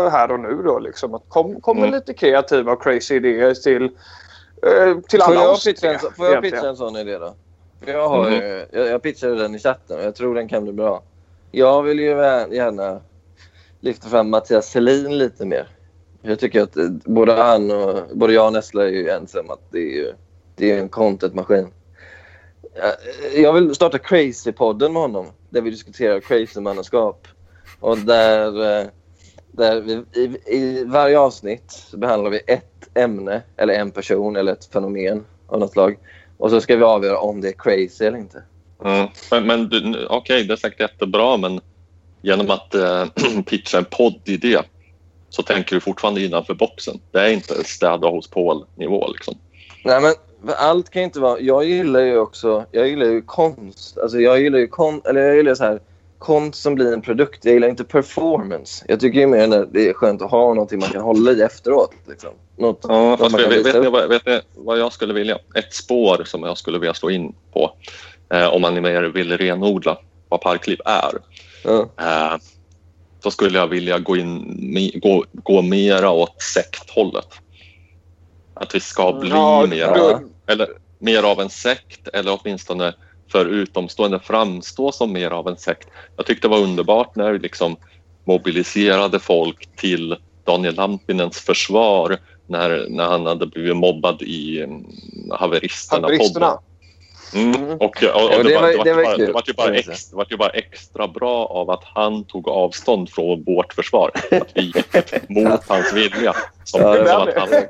här 0.09 0.31
och 0.31 0.39
nu. 0.39 0.61
Då, 0.65 0.79
liksom. 0.79 1.13
att 1.15 1.23
kom, 1.27 1.61
kom 1.61 1.77
med 1.77 1.87
Mm. 1.87 1.99
lite 1.99 2.13
kreativa 2.13 2.71
och 2.71 2.83
crazy 2.83 3.15
idéer 3.15 3.53
till, 3.53 3.89
eh, 4.65 4.99
till 5.07 5.19
Får 5.21 5.31
alla 5.31 5.41
jag, 5.41 5.51
oss 5.51 5.63
pitcha 5.65 5.93
en, 5.93 5.99
får 5.99 6.25
jag 6.25 6.43
pitcha 6.43 6.69
en 6.69 6.75
sån 6.77 6.95
idé 6.95 7.17
då? 7.17 7.35
För 7.83 7.91
jag, 7.91 8.09
har 8.09 8.29
ju, 8.31 8.65
jag, 8.71 8.87
jag 8.87 9.01
pitchade 9.01 9.35
den 9.35 9.55
i 9.55 9.59
chatten 9.59 9.97
och 9.99 10.03
jag 10.05 10.15
tror 10.15 10.35
den 10.35 10.47
kan 10.47 10.63
bli 10.63 10.73
bra. 10.73 11.03
Jag 11.51 11.83
vill 11.83 11.99
ju 11.99 12.05
gärna 12.51 13.01
lyfta 13.79 14.09
fram 14.09 14.29
Mattias 14.29 14.69
Selin 14.71 15.17
lite 15.17 15.45
mer. 15.45 15.67
Jag 16.21 16.39
tycker 16.39 16.61
att 16.61 16.77
eh, 16.77 16.89
både 17.05 17.33
han 17.33 17.71
och 17.71 17.99
både 18.17 18.33
jag 18.33 18.45
och 18.47 18.53
Nessla 18.53 18.83
är 18.83 18.87
ju 18.89 19.09
ense 19.09 19.39
om 19.39 19.49
att 19.49 19.61
det 19.71 19.77
är, 19.79 19.95
ju, 19.95 20.13
det 20.55 20.71
är 20.71 20.79
en 20.79 20.89
contentmaskin. 20.89 21.67
Jag- 22.75 22.95
Jag 23.43 23.53
vill 23.53 23.75
starta 23.75 23.97
Crazy-podden 23.97 24.89
med 24.93 25.01
honom 25.01 25.25
där 25.49 25.61
vi 25.61 25.69
diskuterar 25.69 26.19
crazy-mannaskap. 26.19 27.27
Och 27.79 27.97
där, 27.97 28.79
eh, 28.81 28.87
där 29.51 29.81
vi, 29.81 29.93
i, 30.21 30.37
i 30.57 30.83
varje 30.85 31.19
avsnitt 31.19 31.71
så 31.71 31.97
behandlar 31.97 32.29
vi 32.29 32.41
ett 32.47 32.74
ämne 32.95 33.41
eller 33.57 33.73
en 33.73 33.91
person 33.91 34.35
eller 34.35 34.51
ett 34.51 34.65
fenomen 34.65 35.25
av 35.47 35.59
något 35.59 35.71
slag. 35.71 35.97
Och 36.37 36.49
så 36.49 36.61
ska 36.61 36.75
vi 36.75 36.83
avgöra 36.83 37.17
om 37.17 37.41
det 37.41 37.47
är 37.47 37.55
crazy 37.57 38.05
eller 38.05 38.17
inte. 38.17 38.43
Mm. 38.83 39.07
Men, 39.31 39.45
men 39.47 39.95
okej, 40.09 40.43
det 40.43 40.53
är 40.53 40.57
säkert 40.57 40.79
jättebra 40.79 41.37
men 41.37 41.61
genom 42.21 42.49
att 42.49 42.75
eh, 42.75 43.05
pitcha 43.45 43.77
en 43.77 43.85
poddidé 43.85 44.57
så 45.29 45.43
tänker 45.43 45.75
du 45.75 45.79
fortfarande 45.79 46.21
innanför 46.21 46.53
boxen. 46.53 46.99
Det 47.11 47.19
är 47.19 47.29
inte 47.29 47.63
städa 47.63 48.07
hos 48.07 48.27
Paul-nivå. 48.27 49.07
Liksom. 49.07 49.35
Nej 49.83 50.01
men 50.01 50.13
allt 50.57 50.89
kan 50.89 51.01
inte 51.01 51.19
vara... 51.19 51.39
Jag 51.39 51.65
gillar 51.65 51.99
ju 51.99 52.17
också... 52.17 52.65
Jag 52.71 52.87
gillar 52.87 53.05
ju 53.05 53.21
konst. 53.21 53.97
Alltså 53.97 54.19
jag 54.19 54.41
gillar 54.41 54.59
ju 54.59 54.67
konst... 54.67 55.05
Eller 55.05 55.21
jag 55.21 55.35
gillar 55.35 55.55
så 55.55 55.63
här... 55.63 55.79
Konst 56.25 56.61
som 56.61 56.75
blir 56.75 56.93
en 56.93 57.01
produkt. 57.01 57.45
Jag 57.45 57.53
gillar 57.53 57.67
inte 57.67 57.83
performance. 57.83 58.85
Jag 58.87 58.99
tycker 58.99 59.19
ju 59.19 59.27
mer 59.27 59.47
när 59.47 59.65
det 59.71 59.89
är 59.89 59.93
skönt 59.93 60.21
att 60.21 60.31
ha 60.31 60.53
någonting 60.53 60.79
man 60.79 60.89
kan 60.89 61.01
hålla 61.01 61.31
i 61.31 61.41
efteråt. 61.41 61.91
Liksom. 62.07 62.29
Något, 62.57 62.79
Ja, 62.87 63.17
fast 63.17 63.39
vet, 63.39 63.81
ni 63.81 63.89
vad, 63.89 64.09
vet 64.09 64.25
ni 64.25 64.41
vad 64.55 64.79
jag 64.79 64.93
skulle 64.93 65.13
vilja? 65.13 65.37
Ett 65.55 65.73
spår 65.73 66.23
som 66.25 66.43
jag 66.43 66.57
skulle 66.57 66.79
vilja 66.79 66.93
slå 66.93 67.09
in 67.09 67.35
på 67.53 67.71
eh, 68.33 68.47
om 68.47 68.61
man 68.61 68.81
mer 68.81 69.03
vill 69.03 69.37
renodla 69.37 69.97
vad 70.29 70.41
parkliv 70.41 70.79
är. 70.85 71.11
Ja. 71.63 71.89
Eh, 71.99 72.37
så 73.23 73.31
skulle 73.31 73.59
jag 73.59 73.67
vilja 73.67 73.99
gå, 73.99 74.17
in, 74.17 74.91
gå, 75.03 75.25
gå 75.33 75.61
mera 75.61 76.09
åt 76.11 76.41
sekthållet. 76.41 77.27
Att 78.53 78.75
vi 78.75 78.79
ska 78.79 79.13
bli 79.13 79.29
Ja, 79.29 79.65
mer, 79.69 79.95
då- 79.95 80.19
eller, 80.47 80.67
mer 80.99 81.23
av 81.23 81.41
en 81.41 81.49
sekt 81.49 82.07
eller 82.07 82.39
åtminstone 82.41 82.93
för 83.31 83.45
utomstående 83.45 84.19
framstå 84.19 84.91
som 84.91 85.13
mer 85.13 85.31
av 85.31 85.47
en 85.47 85.57
sekt. 85.57 85.87
Jag 86.17 86.25
tyckte 86.25 86.47
det 86.47 86.51
var 86.51 86.63
underbart 86.63 87.15
när 87.15 87.31
vi 87.31 87.39
liksom 87.39 87.75
mobiliserade 88.23 89.19
folk 89.19 89.75
till 89.75 90.15
Daniel 90.43 90.75
Lampinens 90.75 91.39
försvar 91.39 92.17
när, 92.47 92.85
när 92.89 93.05
han 93.05 93.25
hade 93.25 93.45
blivit 93.45 93.75
mobbad 93.75 94.21
i 94.21 94.61
mm, 94.61 94.85
Haveristerna-podden. 95.29 96.01
Haveristerna. 96.01 96.59
Mm. 97.33 97.71
Och, 97.71 97.81
och, 97.81 97.87
och 97.87 98.03
Ja, 98.03 98.37
det, 98.37 98.43
det 98.43 98.59
var, 98.59 98.69
ju 98.69 98.77
bara 99.33 99.67
var 99.67 99.71
extra, 99.73 99.95
det 100.09 100.15
var 100.15 100.27
ju 100.29 100.37
bara 100.37 100.49
extra 100.49 101.07
bra 101.07 101.45
av 101.45 101.69
att 101.69 101.83
han 101.83 102.23
tog 102.23 102.47
avstånd 102.47 103.09
från 103.09 103.43
vårt 103.43 103.73
försvar. 103.73 104.11
Att 104.31 104.51
vi 104.53 104.61
gick 104.61 105.29
mot 105.29 105.63
hans 105.67 105.93
vilja. 105.93 106.33
Som, 106.63 106.81
Ja, 106.81 106.95
det 106.95 107.09
som, 107.09 107.21
att 107.21 107.35
han, 107.35 107.63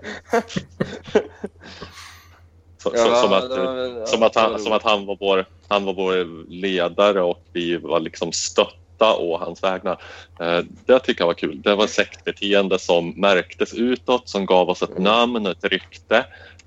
så, 2.89 2.97
så, 2.97 3.07
Ja, 3.07 3.15
som, 3.15 3.33
att, 3.33 3.43
ja, 3.49 4.05
som, 4.05 4.29
han, 4.51 4.59
som 4.59 4.71
att 4.71 4.83
han 4.83 5.05
var 5.05 5.17
vår, 5.19 5.45
han 5.67 5.85
var 5.85 5.93
vår 5.93 6.49
ledare 6.49 7.21
och 7.21 7.43
vi 7.53 7.77
var 7.77 7.99
liksom 7.99 8.31
stötta 8.31 9.15
å 9.17 9.37
hans 9.37 9.63
vägnar. 9.63 10.01
Eh, 10.39 10.59
det 10.85 10.99
tycker 10.99 11.21
jag 11.21 11.27
var 11.27 11.33
kul. 11.33 11.61
Det 11.61 11.75
var 11.75 11.87
sektbeteende 11.87 12.79
som 12.79 13.09
märktes 13.09 13.73
utåt, 13.73 14.29
som 14.29 14.45
gav 14.45 14.69
oss 14.69 14.83
ett 14.83 14.89
Mm. 14.89 15.03
namn 15.03 15.45
och 15.45 15.51
ett 15.51 15.63
rykte. 15.63 16.25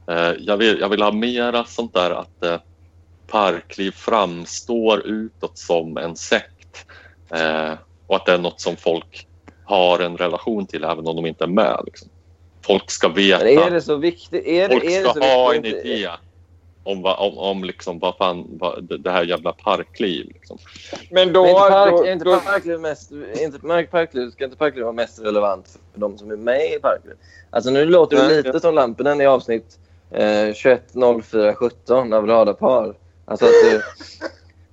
Eh, 0.09 0.33
jag, 0.39 0.57
vill, 0.57 0.79
jag 0.81 0.89
vill 0.89 1.03
ha 1.03 1.13
mera 1.13 1.65
sånt 1.65 1.95
där 1.95 2.11
att 2.11 2.45
eh, 2.45 2.61
Parkliv 3.31 3.91
framstår 3.91 5.07
utåt 5.07 5.59
som 5.59 5.97
en 5.97 6.17
sekt 6.17 6.87
och 8.07 8.17
att 8.17 8.27
det 8.27 8.33
är 8.33 8.39
något 8.39 8.61
som 8.61 8.77
folk 8.77 9.27
har 9.65 9.99
en 9.99 10.17
relation 10.17 10.67
till 10.67 10.85
även 10.85 11.07
om 11.07 11.17
de 11.17 11.27
inte 11.27 11.45
är 11.45 11.49
med. 11.49 11.83
Liksom. 11.87 12.09
Folk 12.69 12.91
ska 12.91 13.09
veta. 13.09 13.45
Men 13.45 13.59
är 13.59 13.71
det 13.71 13.81
så 13.83 13.97
viktigt? 13.97 14.47
Är 14.47 14.69
det, 14.69 14.75
Folk 14.75 14.85
är 14.85 15.03
det 15.03 15.11
ska 15.11 15.13
så 15.13 15.21
ha 15.21 15.55
en 15.55 15.65
idé 15.65 16.09
om, 16.89 17.05
om, 17.05 17.39
om 17.39 17.65
liksom, 17.65 17.99
vad 17.99 18.17
fan, 18.17 18.47
vad, 18.51 18.85
det- 18.85 18.99
det 18.99 19.11
här 19.11 19.25
jävla 19.25 19.53
parkliv. 19.53 20.27
Liksom. 20.27 20.59
Men 21.11 21.33
då... 21.33 21.43
Men 21.43 21.51
inte 21.51 21.69
park, 21.69 21.91
då, 21.91 22.05
är 22.05 22.13
inte 22.13 22.25
då 22.25 22.37
Parkliv 22.41 22.81
mest, 22.81 23.11
inte 23.41 23.59
Parkliv, 23.91 24.31
ska 24.31 24.45
inte 24.45 24.57
Parkliv 24.57 24.83
vara 24.85 24.93
mest 24.93 25.23
relevant 25.23 25.79
för 25.93 26.01
de 26.01 26.19
som 26.19 26.31
är 26.31 26.37
med 26.37 26.73
i 26.73 26.79
Parkliv? 26.79 27.15
Alltså 27.51 27.71
nu 27.71 27.85
låter 27.85 28.17
det 28.17 28.43
lite 28.43 28.61
som 28.61 28.75
Lampinen 28.75 29.21
i 29.21 29.27
avsnitt 29.27 29.79
eh, 30.11 30.23
21.04.17 30.23 32.17
av 32.17 32.27
Radarpar. 32.27 32.95
Alltså 33.25 33.47
att 33.47 33.53
du... 33.71 33.83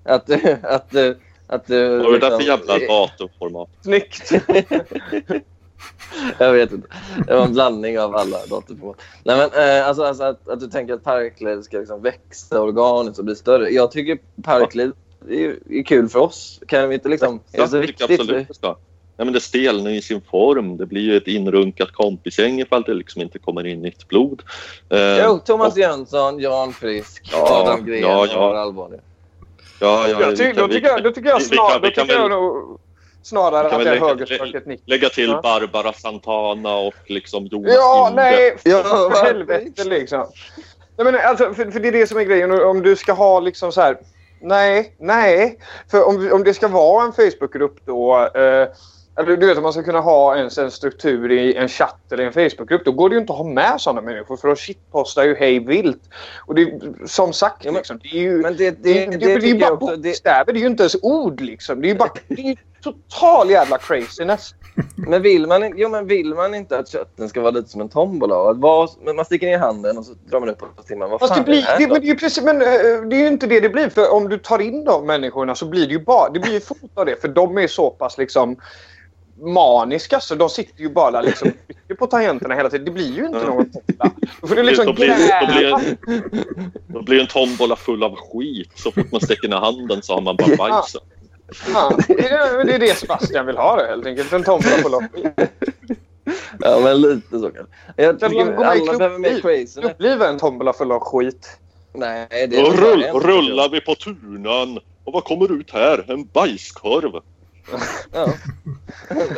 att 0.12 0.28
du... 0.28 0.58
Att 0.64 0.92
du... 0.92 1.20
Att 1.48 1.68
du 1.68 1.98
Vad 1.98 2.08
är 2.08 2.12
det 2.12 2.20
där 2.20 2.30
för 2.30 2.38
liksom- 2.38 2.70
jävla 2.70 2.88
datorformat? 2.88 3.70
snyggt. 3.82 4.32
Jag 6.40 6.54
vet 6.54 6.72
inte. 6.72 6.88
Det 7.28 7.36
var 7.36 7.46
en 7.46 7.54
blandning 7.54 8.00
av 8.00 8.16
alla 8.16 8.38
datorformat. 8.50 8.98
Nej, 9.24 9.38
men, 9.38 9.80
eh, 9.80 9.88
alltså, 9.88 10.04
alltså 10.04 10.24
att, 10.24 10.50
att 10.50 10.60
du 10.60 10.68
tänker 10.68 10.94
att 10.94 11.04
Parkliv 11.04 11.62
ska 11.62 11.78
liksom 11.78 12.02
växa 12.02 12.62
organiskt 12.62 13.20
och 13.20 13.26
bli 13.26 13.36
större. 13.36 13.70
Jag 13.70 13.92
tycker 13.92 14.18
Parkliv 14.44 14.92
är, 15.30 15.56
är 15.70 15.84
kul 15.84 16.10
för 16.10 16.20
oss. 16.20 16.60
Kan 16.68 16.90
vi 16.90 16.96
inte 16.96 17.10
liksom... 17.10 17.40
Är 17.52 17.62
det 17.62 17.68
så 17.68 17.78
viktigt? 17.78 18.02
absolut 18.12 18.48
det 18.48 18.54
ska. 18.54 18.76
Ja, 19.18 19.24
men 19.26 19.34
det 19.34 19.40
stelnar 19.42 19.92
i 19.92 20.02
sin 20.02 20.22
form. 20.22 20.78
Det 20.78 20.86
blir 20.86 21.02
ju 21.02 21.18
ett 21.18 21.28
inrunkat 21.28 21.92
kompisgäng 21.92 22.62
ifall 22.62 22.82
det 22.84 22.94
liksom 22.94 23.22
inte 23.22 23.40
kommer 23.40 23.66
in 23.68 23.82
nytt 23.82 24.08
blod. 24.08 24.42
Eh, 24.90 25.00
Jo, 25.26 25.40
Thomas 25.46 25.74
och- 25.74 25.80
Jönsson, 25.80 26.40
Jan 26.40 26.74
Frisk, 26.74 27.30
Ja, 27.32 27.62
Adam 27.64 27.86
Gren 27.86 28.02
ja, 28.02 28.28
ja. 28.32 28.50
och 28.50 28.58
Allvarlig. 28.60 29.00
Ja, 29.80 30.08
ja, 30.10 30.18
vi 30.30 30.38
kan- 30.38 30.56
då, 30.56 30.68
vi 30.68 30.74
tycker 30.74 30.88
jag, 30.88 30.96
kan- 30.98 31.04
då 31.04 31.12
tycker 31.12 31.30
jag, 31.30 31.40
vi- 31.40 31.46
vi 31.52 31.58
kan- 31.58 31.82
då 31.82 31.88
vi 31.88 31.92
kan 31.94 32.08
tycker 32.08 32.20
jag 32.20 32.30
väl- 32.30 32.78
snarare 33.26 33.68
att 33.68 33.80
det 33.80 33.84
lägga- 33.86 34.06
högerspöket 34.08 34.66
Nick. 34.66 34.82
Lägga 34.86 35.10
till 35.10 35.30
Ja. 35.30 35.42
Barbara 35.44 35.94
Santana 35.94 36.76
och 36.78 36.94
liksom 37.06 37.46
Jonas 37.46 37.74
Ja, 37.76 38.08
Inde. 38.10 38.22
nej, 38.24 38.58
Ja, 38.64 38.84
för 38.84 39.26
helvete 39.26 39.84
liksom. 39.84 40.26
Nej, 40.98 41.12
men 41.12 41.16
alltså, 41.26 41.54
för, 41.54 41.72
för 41.72 41.80
det 41.80 41.88
är 41.88 41.92
det 41.92 42.08
som 42.08 42.18
är 42.18 42.24
grejen. 42.24 42.52
Om 42.52 42.82
du 42.82 42.96
ska 42.96 43.14
ha 43.14 43.40
liksom 43.40 43.72
så 43.72 43.82
här... 43.82 43.98
Nej, 44.42 44.96
nej. 45.00 45.60
För 45.92 46.08
om, 46.08 46.30
om 46.34 46.44
det 46.44 46.54
ska 46.54 46.68
vara 46.68 47.06
en 47.06 47.14
Facebookgrupp 47.14 47.76
då... 47.86 48.30
Eh, 48.36 48.68
eller 49.20 49.38
du 49.38 49.48
vet 49.48 49.58
om 49.58 49.64
man 49.64 49.74
ska 49.74 49.84
kunna 49.84 50.00
ha 50.00 50.38
ens 50.38 50.58
en 50.58 50.72
struktur 50.72 51.32
i 51.32 51.56
en 51.56 51.68
chatt 51.70 52.12
eller 52.12 52.24
en 52.26 52.34
Facebookgrupp. 52.34 52.86
Då 52.86 52.92
går 52.92 53.10
det 53.10 53.16
ju 53.16 53.22
inte 53.22 53.34
att 53.34 53.40
ha 53.40 53.46
med 53.46 53.82
sådana 53.82 54.02
människor 54.02 54.38
för 54.38 54.48
de 54.48 54.56
shitpostar 54.56 55.24
ju 55.24 55.36
hej 55.36 55.60
vilt. 55.60 56.02
Och 56.46 56.56
det, 56.56 56.62
är- 56.62 57.08
som 57.08 57.34
sagt, 57.34 57.66
Ja, 57.66 57.72
men- 57.72 57.78
liksom, 57.80 58.00
det 58.04 58.08
är 58.18 58.22
ju... 58.22 58.38
Men 58.42 58.58
det, 58.58 58.72
det, 58.72 58.94
Det, 58.94 59.06
det, 59.06 59.12
det, 59.12 59.18
det, 59.18 59.26
är 59.26 59.36
ju 59.36 59.42
tycker 59.42 59.60
bara 59.60 59.66
jag 59.66 59.84
också... 59.84 59.96
Det, 59.96 60.10
bokstäver, 60.10 60.54
det 60.54 60.60
är 60.60 60.62
ju 60.62 60.68
inte 60.68 60.84
ens 60.84 60.96
ord 61.02 61.42
liksom. 61.42 61.82
Det 61.82 61.88
är 61.88 61.90
ju 61.90 61.96
bara 61.96 62.12
det 62.28 62.56
total 62.94 63.50
jävla 63.50 63.78
craziness. 63.78 64.56
men, 64.96 65.22
vill 65.22 65.48
man, 65.48 65.74
jo, 65.78 65.90
men 65.90 66.08
vill 66.08 66.34
man 66.34 66.56
inte 66.56 66.80
att 66.80 66.90
kötten 66.90 67.30
ska 67.30 67.42
vara 67.42 67.52
lite 67.52 67.70
som 67.70 67.82
en 67.82 67.90
tombola? 67.90 68.38
och 68.38 68.90
men 69.06 69.16
man 69.16 69.26
sticker 69.26 69.48
ner 69.48 69.58
handen 69.58 69.98
och 69.98 70.06
så 70.06 70.14
drar 70.30 70.40
man 70.40 70.50
upp 70.50 70.60
på 70.60 70.84
timmen. 70.84 71.10
Vad 71.10 71.20
Fast 71.20 71.34
fan 71.34 71.44
det, 71.44 71.52
blir, 71.52 71.68
är 71.68 71.80
det 71.80 71.88
men 71.88 72.02
det, 72.02 72.08
är 72.08 72.10
ju 72.10 72.16
precis, 72.16 72.44
men, 72.44 72.62
eh, 72.62 72.68
det 73.10 73.16
är 73.16 73.20
ju 73.20 73.28
inte 73.28 73.48
det 73.48 73.60
det 73.60 73.70
blir. 73.70 73.90
För 73.90 74.14
om 74.14 74.30
du 74.30 74.38
tar 74.38 74.60
in 74.60 74.86
de 74.86 75.06
människorna 75.06 75.56
så 75.56 75.66
blir 75.66 75.88
det 75.88 75.94
ju 75.94 76.00
bara 76.00 76.30
det 76.30 76.40
blir 76.40 76.54
ju 76.54 76.60
fot 76.60 76.92
av 76.94 77.06
det. 77.06 77.22
För 77.22 77.28
de 77.28 77.58
är 77.58 77.68
så 77.68 77.90
pass 77.90 78.18
liksom 78.18 78.58
maniska 79.38 80.20
så 80.20 80.36
de 80.36 80.50
sitter 80.50 80.82
ju 80.82 80.90
bara 80.90 81.22
liksom 81.22 81.52
på 82.00 82.08
tangenterna 82.08 82.56
hela 82.56 82.70
tiden. 82.70 82.86
Det 82.86 82.92
blir 82.92 83.14
ju 83.16 83.26
inte 83.26 83.38
Ja. 83.38 83.46
någon 83.46 83.72
tombola. 83.72 84.12
Då 84.42 84.48
får 84.48 84.56
du 84.56 84.64
liksom 84.64 84.86
Då 84.86 84.94
blir, 84.94 85.08
då, 85.42 85.54
blir, 85.54 85.98
då 86.88 87.02
blir 87.02 87.20
en 87.22 87.28
tombola 87.28 87.76
full 87.76 88.04
av 88.04 88.16
skit. 88.16 88.72
Så 88.76 88.92
fort 88.92 89.12
man 89.12 89.22
sticker 89.22 89.50
ner 89.50 89.58
handen 89.58 90.02
så 90.02 90.14
har 90.14 90.22
man 90.22 90.36
bara 90.36 90.56
bajs. 90.56 90.92
Ja, 90.94 91.00
det, 92.08 92.30
är, 92.30 92.66
det 92.66 92.74
är 92.74 92.80
det 92.80 92.98
Sebastian 92.98 93.46
vill 93.46 93.58
ha 93.58 93.76
det 93.76 93.88
helt 93.88 94.06
enkelt. 94.06 94.34
En 94.34 94.44
tombola 94.44 94.98
av 94.98 95.04
skit. 95.14 95.52
Ja, 96.60 96.80
men 96.84 97.02
lite 97.02 97.40
så 97.40 97.52
kanske. 97.52 97.74
Jag 97.96 98.20
tycker 98.20 98.54
alla 98.64 98.98
behöver 98.98 99.18
mer 99.18 99.30
klubb- 99.30 99.42
crazy. 99.42 99.82
Uppliv 99.82 100.22
en 100.22 100.40
tombola 100.40 100.74
full 100.74 100.92
av 100.92 101.00
skit. 101.00 101.60
Nej, 101.94 102.28
det 102.30 102.60
är 102.60 102.64
rull, 102.64 103.04
rullar 103.04 103.70
vi 103.70 103.82
på 103.82 103.96
tunan. 103.96 104.80
Och 105.04 105.14
vad 105.14 105.24
kommer 105.24 105.60
ut 105.60 105.72
här? 105.72 106.12
En 106.12 106.26
bajskorv. 106.26 107.22
Ja, 108.12 108.34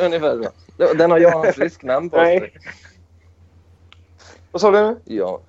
ungefär 0.00 0.42
så. 0.42 0.94
Den 0.94 1.10
har 1.10 1.18
Jan 1.18 1.52
Frisk 1.52 1.82
namn 1.82 2.10
på 2.10 2.16
Nej. 2.16 2.38
sig. 2.38 2.52
Vad 4.50 4.60
sa 4.60 4.70
du 4.70 4.80
nu? 4.80 5.00
Ja. 5.04 5.40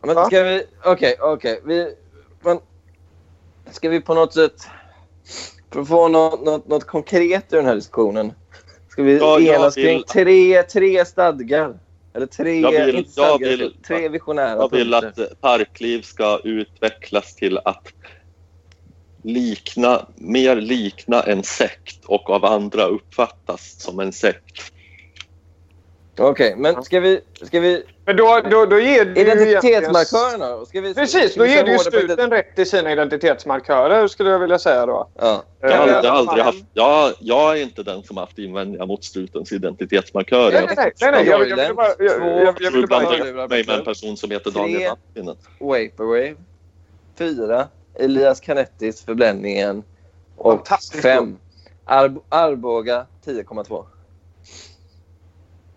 Men 0.00 0.26
ska 0.26 0.42
vi... 0.42 0.64
Okej, 0.84 1.16
okej. 1.20 1.60
Vi... 1.64 1.94
Men... 2.40 2.58
Ska 3.70 3.88
vi 3.88 4.00
på 4.00 4.14
något 4.14 4.34
sätt... 4.34 4.66
För 5.72 5.80
att 5.80 5.88
få 5.88 6.08
något, 6.08 6.44
något, 6.44 6.68
något 6.68 6.84
konkret 6.86 7.52
i 7.52 7.56
den 7.56 7.66
här 7.66 7.74
diskussionen. 7.74 8.32
Ska 8.88 9.02
vi 9.02 9.18
Ja, 9.18 9.40
enas 9.40 9.76
vill- 9.76 9.84
kring 9.84 10.02
tre, 10.02 10.62
tre 10.62 11.04
stadgar? 11.04 11.78
Eller 12.14 12.26
tre... 12.26 12.60
Jag 12.60 12.86
vill- 12.86 12.96
inte 12.96 13.10
jag 13.20 13.28
stadgar, 13.28 13.48
vill- 13.48 13.74
tre 13.86 14.08
visionära 14.08 14.56
Jag 14.56 14.70
vill 14.70 14.90
punkter. 14.92 15.22
att 15.32 15.40
Parkliv 15.40 16.02
ska 16.02 16.40
utvecklas 16.44 17.34
till 17.34 17.58
att 17.58 17.88
likna, 19.22 20.06
mer 20.16 20.56
likna 20.56 21.22
en 21.22 21.42
sekt 21.42 22.04
och 22.04 22.30
av 22.30 22.44
andra 22.44 22.84
uppfattas 22.86 23.80
som 23.82 24.00
en 24.00 24.12
sekt. 24.12 24.72
Okej, 26.18 26.54
men 26.56 26.84
ska 26.84 27.00
vi... 27.00 27.20
Ska 27.42 27.60
vi... 27.60 27.82
Men 28.04 28.16
då, 28.16 28.40
då, 28.50 28.66
då 28.66 28.78
ger 28.80 29.04
du 29.04 29.20
Identitetsmarkörerna? 29.20 30.66
Ska 30.66 30.80
vi, 30.80 30.94
Precis, 30.94 31.30
ska 31.30 31.40
då 31.40 31.44
vi 31.46 31.52
ger 31.54 31.64
du 31.64 31.72
ju 31.72 31.78
struten 31.78 32.30
rätt 32.30 32.58
i 32.58 32.64
sina 32.64 32.92
identitetsmarkörer 32.92 34.06
skulle 34.08 34.30
jag 34.30 34.38
vilja 34.38 34.58
säga 34.58 34.86
då. 34.86 35.08
Ja. 35.18 35.42
Jag 35.60 35.68
har 35.68 35.76
Eh, 35.76 35.94
aldrig, 35.94 36.10
aldrig 36.10 36.38
fan. 36.38 36.46
haft, 36.46 36.64
jag, 36.72 37.12
jag 37.18 37.58
är 37.58 37.62
inte 37.62 37.82
den 37.82 38.02
som 38.02 38.16
haft 38.16 38.38
invändningar 38.38 38.86
mot 38.86 39.04
strutens 39.04 39.52
identitetsmarkörer. 39.52 40.52
Nej, 40.52 40.74
nej, 40.76 40.76
nej, 40.76 40.92
nej, 41.00 41.10
nej. 41.12 41.26
Jag, 41.28 41.48
jag, 41.48 41.56
ville 41.56 41.74
bara... 41.74 41.86
Jag, 41.98 42.06
jag, 42.06 42.28
jag, 42.28 42.46
jag 42.46 42.54
Jag 42.60 42.70
ville 42.70 42.86
bara 42.86 43.00
blandar 43.00 43.48
mig 43.48 43.64
med 43.66 43.78
en 43.78 43.84
person 43.84 44.16
som 44.16 44.30
heter 44.30 44.50
Daniel 44.50 44.78
Tre. 44.80 44.88
Lappinen. 44.88 45.36
Vaporwave. 45.60 46.34
Fyra. 47.18 47.68
Elias 47.98 48.40
Canettis 48.40 49.04
Förbländningen. 49.04 49.82
Och 50.36 50.68
fem. 51.02 51.38
Ar 51.84 52.14
Arboga 52.28 53.06
10,2. 53.26 53.84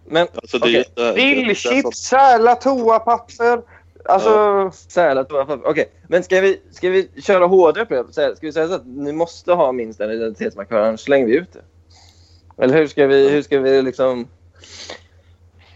Men 0.05 0.27
Alltså, 0.35 0.57
det 0.57 0.75
är 0.75 0.85
det 0.95 1.21
är 1.21 1.35
Dillchips, 1.35 1.97
Särla, 1.97 2.55
toapapper. 2.55 3.61
Alltså... 4.05 4.71
Sälat 4.87 5.31
Okej, 5.63 5.85
men 6.07 6.23
ska 6.23 6.41
vi, 6.41 6.61
ska 6.71 6.89
vi 6.89 7.09
köra 7.21 7.45
hårdare 7.45 7.85
på 7.85 7.93
det? 7.93 8.13
Ska 8.13 8.35
vi 8.41 8.51
säga 8.51 8.67
så 8.67 8.73
att 8.73 8.87
ni 8.87 9.11
måste 9.11 9.53
ha 9.53 9.71
minst 9.71 10.01
en 10.01 10.11
identitetsmarkör, 10.11 10.81
annars 10.81 10.99
slänger 10.99 11.25
vi 11.25 11.35
ut 11.35 11.53
det? 11.53 12.63
Eller 12.63 12.73
hur 12.73 12.87
ska 12.87 13.07
vi, 13.07 13.29
hur 13.29 13.41
ska 13.41 13.59
vi 13.59 13.81
liksom... 13.81 14.27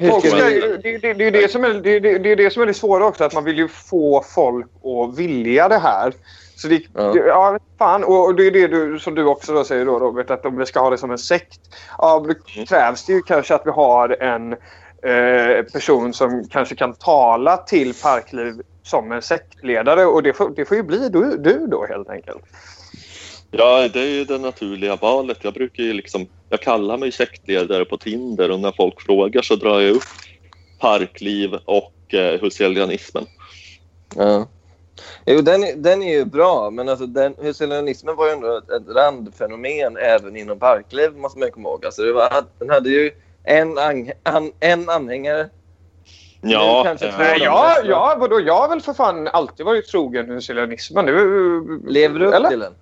Folk 0.10 0.24
det, 0.24 0.78
det, 0.98 1.14
det, 1.14 1.28
är 1.28 1.32
det, 1.32 1.52
som 1.52 1.64
är, 1.64 1.74
det, 1.74 2.00
det, 2.00 2.18
det 2.18 2.32
är 2.32 2.36
det 2.36 2.54
som 2.54 2.62
är 2.62 2.66
det 2.66 2.74
svåra 2.74 3.06
också. 3.06 3.24
Att 3.24 3.34
man 3.34 3.44
vill 3.44 3.58
ju 3.58 3.68
få 3.68 4.24
folk 4.36 4.68
att 4.84 5.18
vilja 5.18 5.70
det 5.70 5.78
här. 5.78 6.14
Så 6.62 6.68
det, 6.68 6.76
Ja. 6.76 7.02
ja. 7.04 7.14
Det, 7.14 7.20
ja, 7.20 7.60
fan. 7.78 8.04
Och, 8.04 8.26
och 8.26 8.36
det 8.36 8.48
är 8.48 8.52
det 8.52 8.68
du, 8.68 9.00
som 9.00 9.16
du 9.16 9.26
också 9.26 9.54
då 9.54 9.64
säger 9.64 9.86
då 9.86 10.00
Robert. 10.00 10.30
Att 10.30 10.46
om 10.46 10.58
vi 10.58 10.66
ska 10.66 10.80
ha 10.80 10.90
det 10.90 10.98
som 10.98 11.12
en 11.12 11.18
sekt. 11.18 11.60
Ja, 11.98 12.20
då 12.20 12.34
Mm. 12.56 12.66
krävs 12.66 13.06
det 13.06 13.14
ju 13.14 13.22
kanske 13.22 13.56
att 13.56 13.62
vi 13.66 13.72
har 13.72 14.10
en 14.24 14.54
eh, 15.04 15.64
person 15.74 16.14
som 16.14 16.48
kanske 16.52 16.76
kan 16.76 16.94
tala 16.94 17.58
till 17.58 17.94
Parkliv 18.04 18.62
som 18.84 19.12
en 19.12 19.22
sektledare. 19.22 20.06
Och 20.06 20.24
det 20.24 20.34
får, 20.34 20.50
det 20.50 20.66
får 20.66 20.78
ju 20.78 20.84
bli 20.84 21.10
du, 21.10 21.38
du 21.38 21.68
då 21.68 21.86
helt 21.90 22.10
enkelt. 22.10 22.44
Ja, 23.52 23.88
det 23.94 24.00
är 24.00 24.10
ju 24.10 24.26
det 24.26 24.38
naturliga 24.38 24.96
valet. 24.96 25.38
Jag 25.42 25.54
brukar 25.54 25.84
ju 25.84 25.94
liksom, 25.94 26.28
jag 26.50 26.62
kallar 26.62 26.98
mig 26.98 27.12
sektledare 27.12 27.86
på 27.86 27.98
Tinder 27.98 28.52
och 28.52 28.60
när 28.60 28.72
folk 28.72 29.02
frågar 29.02 29.42
så 29.42 29.56
drar 29.56 29.80
jag 29.80 29.96
upp 29.96 30.04
parkliv 30.80 31.54
och 31.66 32.14
eh, 32.14 32.42
huselianismen. 32.42 33.26
Ja. 34.16 34.48
Jo, 35.26 35.42
den, 35.42 35.64
är- 35.64 35.76
den 35.76 36.04
är 36.04 36.14
ju 36.18 36.26
bra, 36.26 36.70
men 36.70 36.90
alltså 36.90 37.06
den, 37.06 37.36
husilianismen 37.38 38.16
var 38.16 38.26
ju 38.26 38.32
ändå 38.32 38.58
ett, 38.58 38.70
ett 38.70 38.96
randfenomen 38.96 39.98
även 39.98 40.36
inom 40.36 40.60
parkliv, 40.60 41.16
måste 41.16 41.40
man 41.40 41.52
komma 41.52 41.70
ihåg. 41.70 41.86
Alltså 41.86 42.02
det 42.04 42.14
var, 42.14 42.44
den 42.60 42.70
hade 42.70 42.90
ju 42.90 43.12
en, 43.44 43.78
ang, 43.78 44.12
an, 44.24 44.52
en 44.60 44.90
anhängare 44.90 45.50
Ja, 46.42 46.84
kanske 46.86 47.08
eh, 47.08 47.16
två 47.16 47.24
ja, 47.44 47.76
ja, 47.86 48.18
vadå? 48.20 48.40
Jag 48.40 48.58
har 48.62 48.70
väl 48.70 48.82
för 48.82 48.94
fan 48.94 49.28
alltid 49.28 49.66
varit 49.66 49.88
trogen 49.88 50.30
husilianismen. 50.30 51.06
Lever 51.88 52.20
du 52.20 52.26
upp 52.26 52.34
eller? 52.34 52.50
till 52.50 52.60
den? 52.60 52.74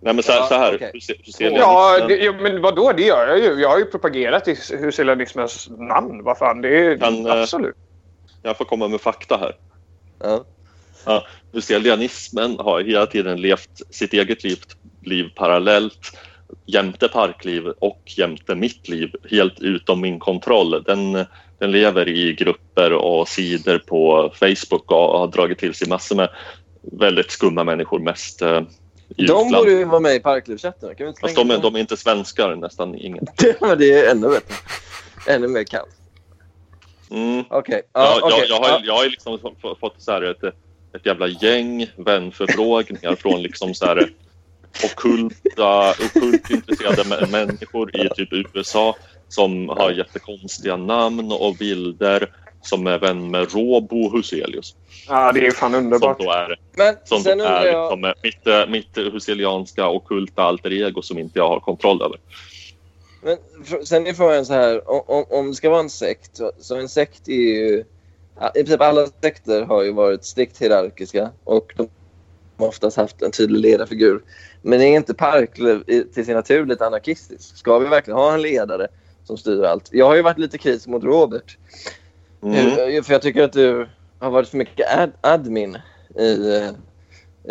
nej, 0.00 0.14
men 0.14 0.22
så 0.22 0.32
här, 0.32 0.38
Ja, 0.38 0.46
så 0.46 0.54
här 0.54 1.00
ser 1.32 1.50
Ja, 1.50 2.06
det, 2.08 2.16
ja, 2.16 2.32
men 2.32 2.62
vadå? 2.62 2.92
Det 2.96 3.02
gör 3.02 3.28
jag 3.28 3.38
ju. 3.38 3.60
Jag 3.60 3.68
har 3.68 3.78
ju 3.78 3.84
propagerat 3.84 4.48
i 4.48 4.56
husilianismens 4.70 5.68
namn. 5.70 6.24
Vad 6.24 6.38
fan, 6.38 6.60
det 6.62 6.68
är 6.86 6.98
Kan, 6.98 7.26
eh, 7.26 7.32
absolut. 7.42 7.76
Jag 8.42 8.56
får 8.56 8.64
komma 8.64 8.88
med 8.88 9.00
fakta 9.00 9.36
här. 9.36 9.56
Ja. 10.20 10.44
Huselianismen 11.52 12.56
har 12.58 12.80
hela 12.80 13.06
tiden 13.06 13.40
levt 13.40 13.82
sitt 13.90 14.12
eget 14.12 14.44
liv, 14.44 14.58
liv 15.02 15.30
parallellt 15.34 16.18
jämte 16.66 17.08
parkliv 17.08 17.66
och 17.66 18.02
jämte 18.16 18.54
mitt 18.54 18.88
liv, 18.88 19.14
helt 19.30 19.60
utom 19.60 20.00
min 20.00 20.18
kontroll. 20.18 20.82
Den, 20.86 21.12
den 21.58 21.70
lever 21.70 22.08
i 22.08 22.32
grupper 22.32 22.92
och 22.92 23.28
sidor 23.28 23.78
på 23.78 24.32
Facebook 24.34 24.92
och 24.92 25.18
har 25.18 25.26
dragit 25.26 25.58
till 25.58 25.74
sig 25.74 25.88
massor 25.88 26.16
med 26.16 26.28
väldigt 26.82 27.30
skumma 27.30 27.64
människor, 27.64 27.98
mest 27.98 28.42
eh, 28.42 28.62
i 29.16 29.26
De 29.26 29.50
borde 29.50 29.70
ju 29.70 29.84
vara 29.84 30.00
med 30.00 30.14
i 30.14 30.20
Parklivschatten. 30.20 30.94
Kan 30.94 31.04
vi 31.04 31.08
inte 31.08 31.20
Fast 31.20 31.36
de, 31.36 31.48
de 31.48 31.74
är 31.74 31.80
inte 31.80 31.96
svenskar, 31.96 32.56
nästan 32.56 32.94
ingen. 32.94 33.26
Det 33.78 33.92
är 33.92 34.10
ännu 34.10 34.28
bättre. 34.28 34.54
Ännu 35.26 35.48
mer 35.48 35.64
kallt. 35.64 35.90
Mm. 37.10 37.44
Okej. 37.50 37.82
Ja, 37.92 38.18
Ja, 38.20 38.20
okej. 38.22 38.46
jag, 38.48 38.60
jag, 38.64 38.68
har, 38.70 38.80
jag 38.84 39.10
liksom 39.10 39.38
få- 39.38 39.54
få- 39.62 39.76
fått 39.80 39.94
så 40.02 40.12
här 40.12 40.22
ett, 40.22 40.42
ett 40.94 41.06
jävla 41.06 41.26
gäng 41.28 41.86
vänförfrågningar 41.96 43.14
från 43.14 43.42
liksom 43.42 43.74
så 43.74 43.86
här 43.86 44.10
ockulta, 44.84 45.90
ockult 45.90 46.50
intresserade 46.50 47.02
mä- 47.02 47.30
människor 47.30 47.96
i 47.96 48.08
typ 48.08 48.28
USA 48.54 48.96
som 49.28 49.68
har 49.68 49.90
jättekonstiga 49.90 50.76
namn 50.76 51.32
och 51.32 51.54
bilder 51.56 52.32
som 52.62 52.86
är 52.86 52.98
vän 52.98 53.30
med 53.30 53.54
Robo 53.54 54.16
Huselius. 54.16 54.74
Ja, 55.08 55.32
det 55.32 55.46
är 55.46 55.50
fan 55.50 55.72
Som 55.72 55.84
underbart. 55.84 56.18
då 56.18 56.30
är, 56.32 56.56
Men 56.76 56.96
som 57.04 57.20
sen 57.22 57.38
då 57.38 57.44
är 57.44 57.66
jag... 57.66 57.98
liksom 58.00 58.14
mitt, 58.22 58.68
mitt 58.70 58.98
huselianska 59.14 59.88
ockulta 59.88 60.42
alter 60.42 60.72
ego 60.72 61.02
som 61.02 61.18
inte 61.18 61.38
jag 61.38 61.48
har 61.48 61.60
kontroll 61.60 62.02
över. 62.02 62.18
Men 63.22 63.36
sen 63.86 64.06
är 64.06 64.12
frågan 64.12 64.46
så 64.46 64.52
här. 64.52 64.90
Om, 64.90 65.24
om, 65.28 65.48
det 65.48 65.54
ska 65.54 65.70
vara 65.70 65.80
en 65.80 65.90
sekt. 65.90 66.40
så- 66.60 66.76
en 66.76 66.88
sekt 66.88 67.28
är 67.28 67.32
ju... 67.32 67.84
I 68.54 68.58
princip 68.62 68.80
alla 68.80 69.06
sekter 69.22 69.62
har 69.62 69.82
ju 69.82 69.92
varit 69.92 70.24
strikt 70.24 70.58
hierarkiska. 70.62 71.30
Och 71.44 71.72
de 71.76 71.88
har 72.56 72.66
oftast 72.68 72.96
haft 72.96 73.22
en 73.22 73.30
tydlig 73.30 73.60
ledarfigur. 73.60 74.22
Men 74.62 74.80
är 74.80 74.96
inte 74.96 75.14
Parkliv 75.14 75.82
i- 75.86 76.04
till 76.04 76.24
sin 76.24 76.34
natur 76.34 76.66
lite 76.66 76.86
anarkistisk? 76.86 77.56
Ska 77.56 77.78
vi 77.78 77.86
verkligen 77.88 78.18
ha 78.18 78.34
en 78.34 78.42
ledare 78.42 78.88
som 79.24 79.36
styr 79.36 79.62
allt? 79.62 79.88
Jag 79.92 80.06
har 80.06 80.16
ju 80.16 80.22
varit 80.22 80.38
lite 80.38 80.58
kritisk 80.58 80.86
mot 80.86 81.04
Robert. 81.04 81.58
Mm. 82.42 82.56
Eh, 82.56 83.02
För 83.02 83.12
jag 83.12 83.22
tycker 83.22 83.42
att 83.44 83.52
du 83.52 83.88
har 84.18 84.30
varit 84.30 84.48
för 84.48 84.56
mycket 84.56 84.98
ad 84.98 85.10
admin 85.20 85.78
i, 86.18 86.54
eh, 86.56 86.70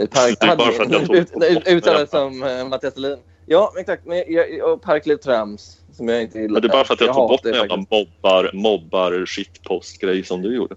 i 0.03 0.07
Park... 0.07 0.37
Det 0.39 0.45
är 0.47 0.55
bara 0.55 0.71
för 0.71 0.83
att 0.83 0.91
jag 0.91 1.05
tog 1.05 1.15
Ut- 1.15 1.33
bort 1.33 1.43
ut- 1.43 1.65
det. 1.65 1.71
Uttalad 1.71 2.09
som 2.09 2.43
uh, 2.43 2.67
Mattias 2.67 2.93
Dahlin. 2.93 3.17
Ja, 3.49 3.73
exakt. 3.77 4.05
Men 4.05 4.23
jag, 4.27 4.73
och 4.73 4.81
Parkliv 4.81 5.15
Trams 5.15 5.77
som 5.93 6.07
jag 6.07 6.21
inte 6.21 6.39
gillar. 6.39 6.53
Men 6.53 6.61
det 6.61 6.67
är 6.67 6.71
bara 6.71 6.83
för 6.83 6.93
att 6.93 7.01
jag, 7.01 7.13
tog 7.15 7.29
bort 7.29 7.31
hatar 7.31 7.49
en 7.49 7.53
det 7.53 7.59
jävla 7.59 7.77
mobbar, 7.91 8.51
mobbar 8.53 9.25
shitpost-grej 9.25 10.23
som 10.23 10.41
du 10.41 10.55
gjorde. 10.55 10.75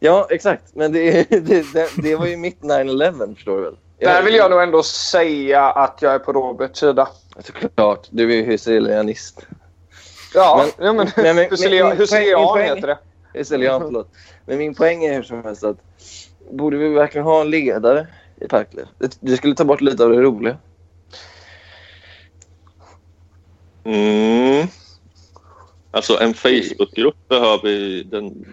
Ja, 0.00 0.26
exakt. 0.30 0.74
Men 0.74 0.92
det, 0.92 1.30
det, 1.30 1.72
det, 1.72 1.90
det 2.02 2.16
var 2.16 2.26
ju 2.26 2.36
mitt 2.36 2.60
9-11 2.60 3.34
förstår 3.34 3.56
du 3.56 3.62
väl? 3.62 3.76
Där 3.98 4.22
vill 4.22 4.34
jag 4.34 4.50
nog 4.50 4.62
ändå 4.62 4.82
säga 4.82 5.62
att 5.70 5.98
jag 6.02 6.14
är 6.14 6.18
på 6.18 6.32
Roberts 6.32 6.80
sida. 6.80 7.08
Såklart. 7.44 8.06
Du 8.10 8.32
är 8.32 8.36
ju 8.36 8.42
husilianist. 8.44 9.46
Ja, 10.34 10.64
Men- 10.78 10.86
ja, 10.86 10.92
men, 10.92 11.08
men- 11.16 11.36
men- 11.36 11.50
husilian 11.50 11.96
heter 11.96 12.86
det. 12.86 12.98
Husilian, 13.32 13.80
förlåt. 13.80 14.08
Men 14.46 14.58
min 14.58 14.74
poäng 14.74 15.04
är 15.04 15.14
hur 15.14 15.22
som 15.22 15.44
helst 15.44 15.64
att 15.64 15.76
borde 16.50 16.76
vi 16.76 16.88
verkligen 16.88 17.24
ha 17.24 17.40
en 17.40 17.50
ledare 17.50 18.06
i 18.40 18.48
Parkliv? 18.48 18.86
Det, 18.98 19.18
det 19.20 19.36
skulle 19.36 19.54
ta 19.54 19.64
bort 19.64 19.80
lite 19.80 20.04
av 20.04 20.10
det 20.10 20.22
roliga. 20.22 20.56
Mm. 23.86 24.66
Alltså 25.90 26.20
en 26.20 26.34
Facebookgrupp 26.34 27.28
behöver 27.28 28.04
den, 28.04 28.46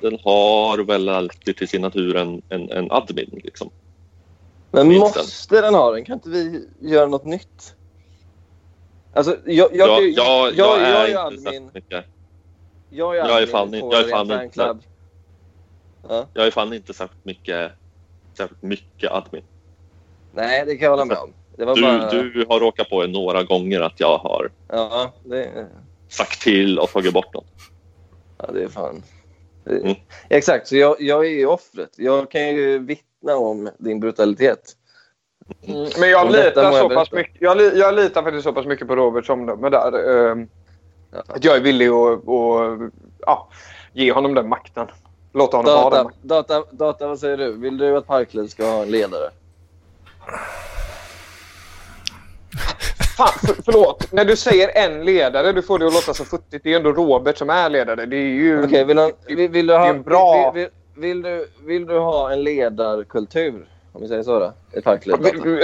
den 0.00 0.18
har 0.24 0.78
väl 0.78 1.08
alltid 1.08 1.56
till 1.56 1.68
sin 1.68 1.82
natur 1.82 2.16
en, 2.16 2.42
en, 2.48 2.70
en 2.70 2.90
admin. 2.90 3.40
Liksom. 3.44 3.70
Men 4.70 4.88
Minst 4.88 5.16
måste 5.16 5.60
den 5.60 5.74
ha 5.74 5.92
den? 5.92 6.04
Kan 6.04 6.14
inte 6.14 6.28
vi 6.28 6.68
göra 6.80 7.06
något 7.06 7.24
nytt? 7.24 7.74
Alltså, 9.14 9.36
jag, 9.46 9.76
jag, 9.76 9.88
Jag, 9.88 10.08
jag, 10.08 10.54
jag, 10.54 10.54
jag, 10.54 10.80
är 10.80 11.08
är 11.08 11.26
admin. 11.26 11.70
Jag 12.90 13.16
är 13.16 13.28
jag 13.28 13.42
är 13.42 13.46
fan 13.46 13.72
jag 13.72 13.94
är 14.00 14.08
fan 14.08 14.42
inte- 14.44 14.78
jag 16.34 16.46
är 16.46 16.50
fan 16.50 16.72
inte 16.72 16.94
särskilt 16.94 17.24
mycket, 17.24 17.72
särskilt 18.36 18.62
mycket 18.62 19.10
admin. 19.10 19.42
Nej, 20.32 20.64
det 20.66 20.76
kan 20.76 20.84
jag 20.84 20.90
hålla 20.90 21.04
med 21.04 21.16
om. 21.16 21.32
Det 21.58 21.64
var 21.64 21.74
Du, 21.74 21.82
bara... 21.82 22.10
du 22.10 22.46
har 22.48 22.60
råkat 22.60 22.90
på 22.90 23.02
det 23.02 23.12
några 23.12 23.42
gånger 23.42 23.80
att 23.80 24.00
jag 24.00 24.18
har 24.18 24.50
Ja, 24.68 25.12
det, 25.24 25.66
sagt 26.08 26.42
till 26.42 26.78
och 26.78 26.88
tagit 26.90 27.12
bort 27.12 27.34
något. 27.34 27.46
ja, 28.38 28.50
det 28.52 28.62
är 28.62 28.68
fan... 28.68 29.02
Det, 29.64 29.80
Mm. 29.80 29.94
Exakt, 30.28 30.68
så 30.68 30.76
jag, 30.76 30.96
jag 31.00 31.26
är 31.26 31.30
ju 31.30 31.46
offret. 31.46 31.90
Jag 31.96 32.30
kan 32.30 32.48
ju 32.48 32.78
vittna 32.78 33.36
om 33.36 33.70
din 33.78 34.00
brutalitet. 34.00 34.76
Mm, 35.66 35.88
Men 36.00 36.10
jag 36.10 36.30
litar, 36.32 36.72
så 36.72 36.88
pass 36.88 37.12
mycket, 37.12 37.36
jag, 37.40 37.56
li, 37.56 37.78
jag 37.78 37.94
litar 37.94 38.22
faktiskt 38.22 38.44
så 38.44 38.52
pass 38.52 38.66
mycket 38.66 38.86
på 38.88 38.96
Roberts 38.96 39.30
omdöme 39.30 39.68
där. 39.70 39.92
Ja. 41.12 41.22
Att 41.26 41.44
jag 41.44 41.56
är 41.56 41.60
villig 41.60 41.88
att 41.88 42.28
att, 42.28 42.92
ja, 43.18 43.48
ge 43.92 44.12
honom 44.12 44.34
den 44.34 44.48
makten. 44.48 44.86
Låta 45.32 45.56
honom 45.56 45.72
ha 45.72 45.82
den 45.82 45.90
Data, 45.90 46.04
makten. 46.04 46.28
data, 46.28 46.64
data, 46.70 47.08
vad 47.08 47.18
säger 47.18 47.36
du? 47.36 47.52
Vill 47.52 47.78
du 47.78 47.96
att 47.96 48.06
Parkliv 48.06 48.46
ska 48.46 48.64
ha 48.66 48.82
en 48.82 48.90
ledare? 48.90 49.30
Fan, 53.18 53.28
för, 53.46 53.62
förlåt. 53.64 54.12
När 54.12 54.24
du 54.24 54.36
säger 54.36 54.70
en 54.74 55.04
ledare, 55.04 55.52
du 55.52 55.62
får 55.62 55.78
det 55.78 55.86
att 55.86 55.92
låta 55.94 56.14
så 56.14 56.24
futtigt. 56.24 56.64
Det 56.64 56.72
är 56.72 56.76
ändå 56.76 56.92
Robert 56.92 57.38
som 57.38 57.50
är 57.50 57.70
ledare. 57.70 58.06
Det 58.06 58.16
är 58.16 58.20
ju... 58.28 58.64
Okej, 58.64 58.84
vill, 58.84 58.98
han- 58.98 59.10
vill, 59.26 59.48
vill, 59.48 59.66
du 59.66 59.74
ha, 59.76 59.92
bra- 59.94 60.52
vill, 60.54 60.68
vill, 60.96 61.22
du, 61.22 61.46
vill 61.66 61.86
du 61.86 61.98
ha 61.98 62.32
en 62.32 62.42
ledarkultur? 62.44 63.66
Om 63.92 64.02
vi 64.02 64.08
säger 64.08 64.22
så 64.22 64.38
då? 64.38 64.52
I 64.78 64.80
Parkliv? 64.80 65.16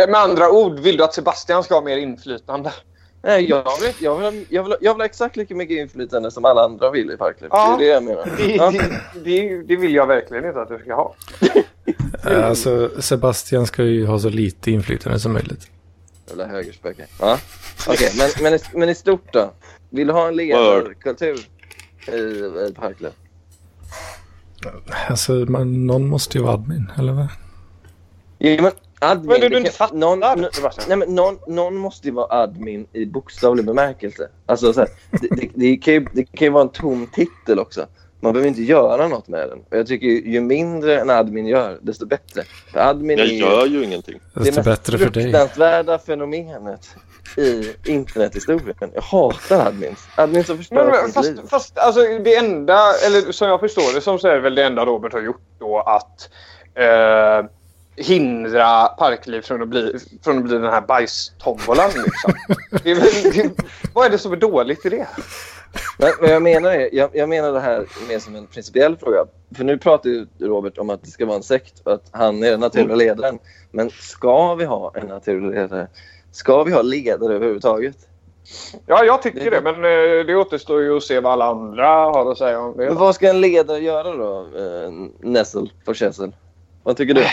Med 0.08 0.14
andra 0.14 0.50
ord, 0.50 0.78
vill 0.78 0.96
du 0.96 1.04
att 1.04 1.14
Sebastian 1.14 1.62
ska 1.64 1.74
ha 1.74 1.80
mer 1.82 1.96
inflytande? 1.96 2.72
Nej, 3.22 3.48
jag 3.50 3.64
vill, 3.82 3.92
jag, 3.98 4.16
vill, 4.30 4.44
jag, 4.48 4.62
vill, 4.62 4.76
jag 4.80 4.94
vill 4.94 5.00
ha 5.00 5.04
exakt 5.06 5.36
lika 5.36 5.54
mycket 5.54 5.76
inflytande 5.78 6.30
som 6.30 6.44
alla 6.44 6.64
andra 6.64 6.90
vill 6.90 7.10
i 7.10 7.16
Parkliv. 7.16 7.48
Ja. 7.52 7.76
Det 7.78 7.84
är 7.84 7.88
det 7.88 7.92
jag 7.94 8.02
menar. 8.04 8.28
Det, 8.36 8.54
Ja. 8.54 8.70
det, 8.70 8.80
det, 9.24 9.62
det 9.62 9.76
vill 9.76 9.94
jag 9.94 10.06
verkligen 10.06 10.44
inte 10.44 10.60
att 10.60 10.68
du 10.68 10.78
ska 10.78 10.94
ha. 10.94 11.14
Eh, 12.30 12.48
Alltså, 12.48 12.90
Sebastian 12.98 13.66
ska 13.66 13.82
ju 13.82 14.06
ha 14.06 14.18
så 14.18 14.28
lite 14.28 14.70
inflytande 14.70 15.18
som 15.20 15.32
möjligt. 15.32 15.70
Jävla 16.28 16.46
högerspöke. 16.46 17.06
Ja. 17.20 17.38
Okej, 17.88 18.12
men, 18.18 18.30
men, 18.42 18.54
i, 18.54 18.58
men 18.74 18.88
i 18.88 18.94
stort 18.94 19.32
då? 19.32 19.52
Vill 19.90 20.06
du 20.06 20.12
ha 20.12 20.28
en 20.28 20.36
ledarkultur 20.36 21.38
i, 22.08 22.16
i 22.68 22.74
Parkliv? 22.76 23.10
Alltså, 25.08 25.32
man, 25.32 25.86
någon 25.86 26.08
måste 26.08 26.38
ju 26.38 26.44
vara 26.44 26.54
admin, 26.54 26.90
eller 26.98 27.12
vad? 27.12 27.28
Jo, 28.38 28.62
men 28.62 28.72
admin... 28.98 29.26
Men 29.26 29.40
du, 29.40 29.48
du 29.48 29.56
inte 29.56 29.70
kan- 29.70 29.76
fattar, 29.76 29.96
någon. 29.96 30.20
Nej, 30.88 30.96
men 30.96 31.14
någon, 31.14 31.38
någon 31.48 31.76
måste 31.76 32.08
ju 32.08 32.14
vara 32.14 32.42
admin 32.42 32.86
i 32.92 33.06
bokstavlig 33.06 33.64
bemärkelse. 33.66 34.28
Alltså, 34.46 34.72
så 34.72 34.80
här, 34.80 34.88
det, 35.10 35.28
det, 35.30 35.50
det, 35.54 35.76
kan 35.76 35.94
ju, 35.94 36.06
det 36.12 36.24
kan 36.24 36.46
ju 36.46 36.50
vara 36.50 36.62
en 36.62 36.68
tom 36.68 37.06
titel 37.06 37.58
också. 37.58 37.86
Man 38.24 38.32
behöver 38.32 38.48
inte 38.48 38.62
göra 38.62 39.08
något 39.08 39.28
med 39.28 39.48
den. 39.48 39.58
Och 39.58 39.76
jag 39.78 39.86
tycker 39.86 40.06
ju, 40.06 40.32
ju 40.32 40.40
mindre 40.40 41.00
en 41.00 41.10
admin 41.10 41.46
gör, 41.46 41.78
desto 41.82 42.06
bättre. 42.06 42.42
För 42.72 42.78
admin 42.78 43.18
Jag 43.18 43.26
är 43.26 43.30
ju 43.30 43.38
gör 43.38 43.66
ju 43.66 43.84
ingenting. 43.84 44.20
Desto 44.34 44.54
mest 44.54 44.64
bättre 44.64 44.98
för 44.98 45.10
dig. 45.10 45.22
fruktansvärda 45.22 45.98
fenomenet 45.98 46.96
i 47.36 47.74
internethistorien. 47.84 48.90
Jag 48.94 49.02
hatar 49.02 49.66
admins. 49.66 50.06
Admins 50.16 50.46
som 50.46 50.56
förstör 50.56 50.76
Men, 50.76 50.86
men, 50.86 51.12
fast, 51.12 51.28
liv. 51.28 51.40
fast 51.48 51.78
alltså, 51.78 52.00
det 52.00 52.36
enda, 52.36 52.78
eller 53.06 53.32
som 53.32 53.48
jag 53.48 53.60
förstår 53.60 53.94
det 53.94 54.00
som 54.00 54.18
så 54.18 54.28
är 54.28 54.38
väl 54.38 54.54
det 54.54 54.64
enda 54.64 54.84
Robert 54.84 55.12
har 55.12 55.20
gjort 55.20 55.42
då 55.58 55.80
att 55.80 56.30
eh, 56.74 57.50
hindra 57.96 58.86
Parkliv 58.86 59.42
från 59.42 59.62
att 59.62 59.68
bli, 59.68 59.98
från 60.24 60.38
att 60.38 60.44
bli 60.44 60.54
den 60.54 60.72
här 60.72 60.80
bajstombolan. 60.80 61.90
Liksom. 62.04 62.32
det 62.82 62.94
det, 62.94 63.50
vad 63.92 64.06
är 64.06 64.10
det 64.10 64.18
som 64.18 64.32
är 64.32 64.36
dåligt 64.36 64.86
i 64.86 64.88
det? 64.88 65.06
Men 65.98 66.12
vad 66.20 66.30
jag 66.30 66.42
menar 66.42 66.70
är, 66.70 66.88
jag, 66.92 67.10
jag 67.12 67.28
menar 67.28 67.52
det 67.52 67.60
här 67.60 67.86
mer 68.08 68.18
som 68.18 68.36
en 68.36 68.46
principiell 68.46 68.96
fråga. 68.96 69.26
För 69.56 69.64
nu 69.64 69.78
pratar 69.78 70.10
ju 70.10 70.26
Robert 70.38 70.78
om 70.78 70.90
att 70.90 71.02
det 71.02 71.10
ska 71.10 71.26
vara 71.26 71.36
en 71.36 71.42
sekt 71.42 71.80
och 71.84 71.92
att 71.92 72.08
han 72.10 72.42
är 72.42 72.50
den 72.50 72.60
naturliga 72.60 72.96
ledaren. 72.96 73.38
Men 73.70 73.90
ska 73.90 74.54
vi 74.54 74.64
ha 74.64 74.92
en 74.94 75.06
naturlig 75.06 75.54
ledare? 75.54 75.88
Ska 76.32 76.62
vi 76.62 76.72
ha 76.72 76.82
ledare 76.82 77.34
överhuvudtaget? 77.34 77.96
Ja, 78.86 79.04
jag 79.04 79.22
tycker 79.22 79.50
det. 79.50 79.60
Men 79.60 79.74
eh, 79.74 80.26
det 80.26 80.36
återstår 80.36 80.82
ju 80.82 80.96
att 80.96 81.02
se 81.02 81.20
vad 81.20 81.32
alla 81.32 81.44
andra 81.44 81.86
har 81.86 82.32
att 82.32 82.38
säga 82.38 82.60
om 82.60 82.76
det. 82.76 82.86
Men 82.86 82.96
vad 82.96 83.14
ska 83.14 83.30
en 83.30 83.40
ledare 83.40 83.78
göra 83.78 84.16
då, 84.16 84.40
eh, 84.40 84.90
Nessel 85.20 85.72
för 85.84 85.94
Kessel? 85.94 86.32
Vad 86.84 86.96
tycker 86.96 87.14
du? 87.14 87.24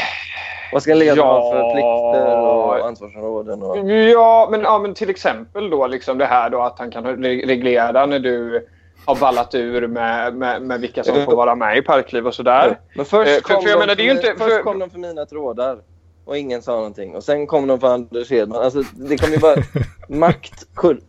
Vad 0.73 0.83
ska 0.83 0.91
en 0.91 0.99
ledare 0.99 1.17
Ja. 1.17 1.39
ha 1.39 1.51
för 1.51 1.71
plikter 1.73 2.37
och 2.37 2.87
ansvarsområden? 2.87 3.61
Och... 3.63 3.77
Ja 3.91 4.47
men, 4.51 4.61
ja, 4.61 4.79
men 4.79 4.93
till 4.93 5.09
exempel 5.09 5.69
då 5.69 5.87
liksom 5.87 6.17
det 6.17 6.25
här 6.25 6.49
då 6.49 6.61
att 6.61 6.79
han 6.79 6.91
kan 6.91 7.05
re- 7.05 7.47
reglera 7.47 8.05
när 8.05 8.19
du 8.19 8.67
har 9.05 9.15
ballat 9.15 9.55
ur 9.55 9.87
med, 9.87 10.35
med, 10.35 10.61
med 10.61 10.81
vilka 10.81 11.03
som 11.03 11.25
får 11.25 11.35
vara 11.35 11.55
med 11.55 11.77
i 11.77 11.81
Parkliv 11.81 12.27
och 12.27 12.35
sådär. 12.35 12.79
Men 12.95 13.05
först, 13.05 13.29
Eh, 13.29 13.33
för- 13.35 13.41
kom, 13.41 13.61
för 13.63 13.69
de 13.69 13.79
menar, 13.79 13.95
för, 13.95 14.01
inte- 14.03 14.33
först 14.37 14.55
för- 14.55 14.63
kom 14.63 14.79
de 14.79 14.89
för 14.89 14.99
mina 14.99 15.25
trådar 15.25 15.77
och 16.25 16.37
ingen 16.37 16.61
sa 16.61 16.71
någonting. 16.75 17.15
Och 17.15 17.23
sen 17.23 17.47
kom 17.47 17.67
de 17.67 17.79
för 17.79 17.87
Anders 17.93 18.31
Hedman. 18.31 18.61
Alltså, 18.63 18.83
det 18.93 19.17
kommer 19.17 19.33
ju 19.33 19.39
bara... 19.39 19.55
makt, 20.19 20.67
kor, 20.73 20.99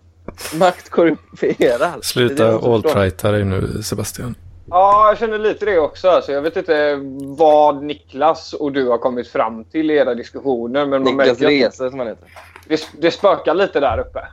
makt 0.58 0.88
korrumperar. 0.90 2.00
Sluta 2.02 2.48
alt-righta 2.58 3.30
dig 3.30 3.44
nu 3.44 3.82
Sebastian. 3.82 4.34
Ja, 4.66 5.08
jag 5.08 5.18
känner 5.18 5.38
lite 5.38 5.64
det 5.64 5.78
också. 5.78 6.08
Alltså, 6.08 6.32
jag 6.32 6.42
vet 6.42 6.56
inte 6.56 7.00
vad 7.36 7.82
Niklas 7.82 8.52
och 8.52 8.72
du 8.72 8.88
har 8.88 8.98
kommit 8.98 9.28
fram 9.28 9.64
till 9.64 9.90
i 9.90 9.94
era 9.96 10.14
diskussioner. 10.14 10.86
Men 10.86 11.02
Niklas 11.02 11.40
Rese 11.40 11.90
som 11.90 11.98
han 11.98 12.08
heter. 12.08 12.28
det, 12.68 12.88
det 12.98 13.10
spökar 13.10 13.54
lite 13.54 13.80
där 13.80 13.98
uppe. 13.98 14.26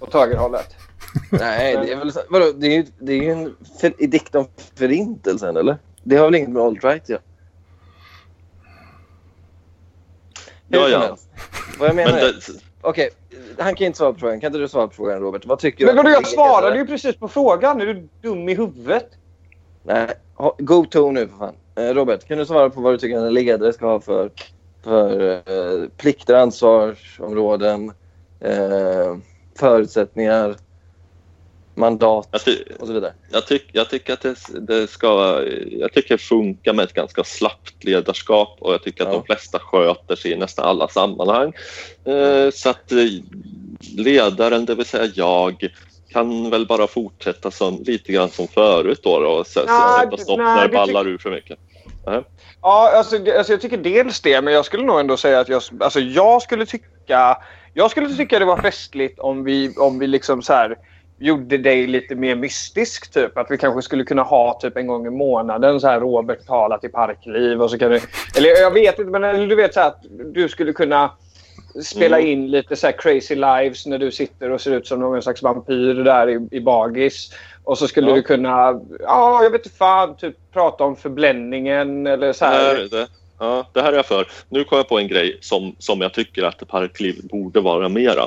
Åt 0.00 0.14
högerhållet. 0.14 0.76
Nej, 1.30 1.76
det 1.76 1.92
är 1.92 1.96
väl 1.96 2.12
vadå, 2.28 2.52
det 2.56 2.66
är 2.66 2.70
ju 2.70 2.84
det 2.98 3.12
är 3.12 3.22
ju 3.22 3.30
en 3.30 3.56
för, 3.80 4.02
edikt 4.02 4.34
om 4.34 4.46
förintelsen, 4.74 5.56
eller? 5.56 5.76
Det 6.02 6.16
har 6.16 6.24
väl 6.24 6.34
inget 6.34 6.50
med 6.50 6.62
alt-right 6.62 7.02
ja. 7.06 7.18
Ja, 10.68 10.88
ja. 10.88 11.16
Vad 11.78 11.88
jag 11.88 11.96
menar 11.96 12.12
Men 12.12 12.20
det, 12.20 12.32
Okej, 12.80 13.10
han 13.58 13.74
kan 13.74 13.86
inte 13.86 13.98
svara 13.98 14.12
på 14.12 14.18
frågan. 14.18 14.40
Kan 14.40 14.46
inte 14.48 14.58
du 14.58 14.68
svara 14.68 14.88
på 14.88 14.94
frågan, 14.94 15.20
Robert? 15.20 15.46
Vad 15.46 15.58
tycker 15.58 15.86
Men 15.86 15.96
du? 15.96 16.02
vadå, 16.02 16.08
att 16.08 16.14
jag 16.14 16.26
svarade 16.26 16.78
ju 16.78 16.86
precis 16.86 17.16
på 17.16 17.28
frågan. 17.28 17.80
Är 17.80 17.86
du 17.86 18.08
dum 18.22 18.48
i 18.48 18.54
huvudet? 18.54 19.10
Nej, 19.86 20.08
go 20.58 20.84
to 20.90 21.10
nu 21.10 21.28
för 21.28 21.36
fan. 21.36 21.54
Eh, 21.74 21.94
Robert, 21.94 22.28
kan 22.28 22.38
du 22.38 22.46
svara 22.46 22.70
på 22.70 22.80
vad 22.80 22.92
du 22.94 22.98
tycker 22.98 23.16
en 23.16 23.34
ledare 23.34 23.72
ska 23.72 23.86
ha 23.86 24.00
för, 24.00 24.30
för 24.84 25.30
eh, 25.32 25.88
plikter, 25.96 26.34
ansvarsområden, 26.34 27.92
eh, 28.40 29.16
förutsättningar, 29.58 30.56
mandat 31.74 32.44
ty, 32.44 32.56
och 32.80 32.86
så 32.86 32.92
vidare? 32.92 33.12
jag, 33.30 33.46
tyck, 33.46 33.70
jag 33.72 33.90
tycker 33.90 34.12
att 34.12 34.20
det, 34.20 34.36
det 34.60 34.86
ska 34.90 35.42
jag 35.70 35.92
tycker 35.92 36.14
det 36.14 36.18
funkar 36.22 36.72
med 36.72 36.84
ett 36.84 36.92
ganska 36.92 37.24
slappt 37.24 37.84
ledarskap 37.84 38.56
och 38.60 38.72
jag 38.72 38.82
tycker 38.82 39.02
att 39.04 39.12
Ja. 39.12 39.18
de 39.18 39.24
flesta 39.24 39.58
sköter 39.58 40.16
sig 40.16 40.32
i 40.32 40.36
nästan 40.36 40.64
alla 40.64 40.88
sammanhang. 40.88 41.52
Eh, 42.04 42.50
så 42.52 42.70
att 42.70 42.92
eh, 42.92 42.98
ledaren, 43.96 44.64
det 44.64 44.74
vill 44.74 44.86
säga 44.86 45.12
jag, 45.14 45.68
kan 46.14 46.50
väl 46.50 46.66
bara 46.66 46.86
fortsätta 46.86 47.50
som, 47.50 47.82
lite 47.86 48.12
grann 48.12 48.28
som 48.28 48.48
förut 48.48 49.00
då, 49.02 49.20
då 49.20 49.28
och 49.28 49.46
sen 49.46 49.64
Nej, 49.66 50.04
sätta 50.04 50.16
stopp 50.16 50.38
nej, 50.38 50.56
när 50.56 50.68
det 50.68 50.74
ballar 50.74 51.08
ur 51.08 51.18
för 51.18 51.30
mycket. 51.30 51.58
Ja, 52.62 52.90
alltså, 52.94 53.16
alltså 53.16 53.52
jag 53.52 53.60
tycker 53.60 53.76
dels 53.76 54.20
det, 54.20 54.42
men 54.42 54.54
jag 54.54 54.64
skulle 54.64 54.84
nog 54.84 55.00
ändå 55.00 55.16
säga 55.16 55.40
att 55.40 55.48
jag, 55.48 55.62
alltså, 55.80 56.00
jag 56.00 56.42
skulle 56.42 56.66
tycka 56.66 57.36
jag 57.74 57.90
skulle 57.90 58.08
tycka 58.08 58.38
det 58.38 58.44
var 58.44 58.56
festligt 58.56 59.18
om 59.18 59.44
vi, 59.44 59.74
om 59.76 59.98
vi 59.98 60.06
liksom 60.06 60.42
så 60.42 60.52
här 60.52 60.76
gjorde 61.18 61.58
dig 61.58 61.86
lite 61.86 62.14
mer 62.14 62.36
mystisk. 62.36 63.12
Typ. 63.12 63.38
Att 63.38 63.50
vi 63.50 63.58
kanske 63.58 63.82
skulle 63.82 64.04
kunna 64.04 64.22
ha 64.22 64.58
typ 64.60 64.76
en 64.76 64.86
gång 64.86 65.06
i 65.06 65.10
månaden 65.10 65.80
så 65.80 65.86
här 65.86 66.00
Robert 66.00 66.46
talar 66.46 66.78
till 66.78 66.90
Parkliv. 66.90 67.62
Och 67.62 67.70
så 67.70 67.78
kan 67.78 67.90
du, 67.90 68.00
eller 68.36 68.48
jag 68.48 68.70
vet 68.70 68.98
inte, 68.98 69.18
men 69.18 69.48
du 69.48 69.54
vet 69.54 69.74
så 69.74 69.80
här, 69.80 69.88
att 69.88 70.04
du 70.34 70.48
skulle 70.48 70.72
kunna 70.72 71.10
spela 71.82 72.18
Mm. 72.18 72.30
in 72.30 72.50
lite 72.50 72.76
så 72.76 72.92
crazy 72.92 73.34
lives 73.34 73.86
när 73.86 73.98
du 73.98 74.10
sitter 74.12 74.50
och 74.50 74.60
ser 74.60 74.70
ut 74.76 74.86
som 74.86 75.00
någon 75.00 75.22
slags 75.22 75.42
vampyr 75.42 75.94
där 75.94 76.28
i, 76.30 76.48
i 76.56 76.60
bagis. 76.60 77.30
Och 77.64 77.78
så 77.78 77.88
skulle 77.88 78.08
Ja. 78.08 78.14
du 78.14 78.22
kunna, 78.22 78.80
ja 79.00 79.42
jag 79.42 79.50
vet 79.50 79.66
inte 79.66 79.76
fan, 79.76 80.16
typ 80.16 80.36
prata 80.52 80.84
om 80.84 80.96
förblänningen 80.96 82.06
eller 82.06 82.32
så 82.32 82.44
Det 82.44 82.50
här. 82.50 82.74
här, 82.76 82.88
det, 82.90 83.06
ja, 83.38 83.66
det 83.72 83.82
här 83.82 83.92
är 83.92 83.96
jag 83.96 84.06
för. 84.06 84.26
Nu 84.48 84.64
kom 84.64 84.78
jag 84.78 84.88
på 84.88 84.98
en 84.98 85.08
grej 85.08 85.38
som, 85.40 85.76
som 85.78 86.00
jag 86.00 86.12
tycker 86.14 86.42
att 86.42 86.68
Parkliv 86.68 87.26
borde 87.28 87.60
vara 87.60 87.88
mera. 87.88 88.22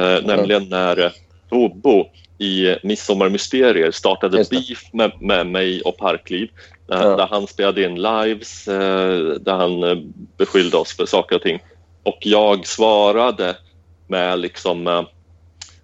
Eh, 0.00 0.24
Nämligen 0.24 0.68
när 0.68 1.04
eh, 1.04 1.10
Bobo 1.50 2.04
i 2.38 2.76
Midsommarmysterier 2.82 3.90
startade 3.90 4.38
det. 4.38 4.50
beef 4.50 4.82
med, 4.92 5.12
med 5.20 5.46
mig 5.46 5.82
och 5.82 5.96
Parkliv. 5.96 6.48
Eh, 6.92 6.98
Ja. 7.02 7.16
Där 7.16 7.26
han 7.30 7.46
spelade 7.46 7.84
in 7.84 8.02
lives, 8.02 8.68
eh, 8.68 9.18
där 9.40 9.52
han 9.52 9.82
eh, 9.82 9.96
beskyllde 10.36 10.76
oss 10.76 10.96
för 10.96 11.06
saker 11.06 11.36
och 11.36 11.42
ting. 11.42 11.58
Och 12.02 12.18
jag 12.20 12.66
svarade 12.66 13.56
med 14.06 14.38
liksom... 14.38 14.86
Eh, 14.86 15.02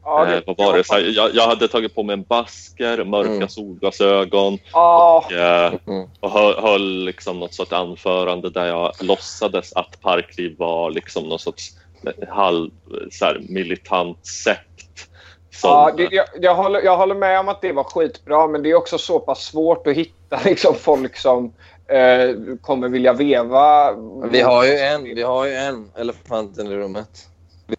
Ja, 0.05 0.27
eh, 0.33 0.43
vad 0.47 0.57
var 0.57 0.77
det? 0.77 0.85
Så 0.85 0.95
här, 0.95 1.13
jag, 1.17 1.35
jag 1.35 1.47
hade 1.47 1.69
tagit 1.69 1.95
på 1.95 2.03
mig 2.03 2.13
en 2.15 2.23
basker, 2.23 3.05
mörka 3.05 3.31
Mm. 3.31 3.49
solglasögon 3.49 4.59
Ja, 4.73 5.25
eh, 5.31 5.75
Mm. 5.87 6.09
och 6.21 6.31
höll, 6.31 6.55
höll 6.55 7.05
liksom 7.05 7.39
något 7.41 7.55
sorts 7.55 7.73
anförande 7.73 8.51
där 8.51 8.67
jag 8.67 8.93
låtsades 9.01 9.73
att 9.73 10.01
Parkliv 10.01 10.57
var 10.59 10.91
liksom 10.91 11.29
någon 11.29 11.39
sorts 11.39 11.71
eh, 12.07 12.29
halv 12.29 12.71
så 13.11 13.25
här, 13.25 13.41
militant 13.49 14.27
sekt. 14.27 15.09
Som, 15.51 15.71
ja 15.71 15.93
det, 15.97 16.09
jag, 16.11 16.27
jag, 16.41 16.55
håller, 16.55 16.83
jag 16.83 16.97
håller 16.97 17.15
med 17.15 17.41
om 17.41 17.49
att 17.49 17.63
det 17.63 17.73
var 17.73 17.85
skitbra, 17.85 18.47
men 18.49 18.63
det 18.63 18.71
är 18.71 18.75
också 18.75 18.99
så 18.99 19.19
pass 19.19 19.45
svårt 19.45 19.87
att 19.87 19.97
hitta 19.97 20.41
liksom, 20.45 20.75
folk 20.75 21.17
som 21.17 21.53
eh, 21.89 22.57
kommer 22.61 22.89
vilja 22.89 23.13
veva. 23.13 23.93
Vi 24.31 24.41
har 24.41 24.65
ju 24.65 24.79
en, 24.79 25.05
vi 25.05 25.23
har 25.23 25.47
ju 25.47 25.55
en 25.55 25.91
elefanten 25.97 26.67
i 26.67 26.77
rummet. 26.77 27.29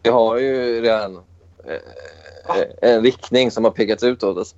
Vi 0.03 0.09
har 0.09 0.37
ju 0.37 0.81
redan 0.81 1.15
eh, 1.65 2.91
en 2.91 3.03
riktning 3.03 3.51
som 3.51 3.63
har 3.63 3.71
pekats 3.71 4.03
ut 4.03 4.23
åt 4.23 4.37
oss. 4.37 4.55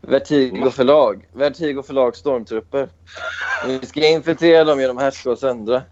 Vertigo 0.00 0.70
förlag. 0.70 1.28
Vertigo 1.32 1.82
förlag 1.82 2.16
stormtrupper. 2.16 2.88
Vi 3.66 3.86
ska 3.86 4.08
infiltrera 4.08 4.64
dem 4.64 4.80
genom 4.80 4.98
härska 4.98 5.30
och 5.30 5.38
söndra. 5.38 5.82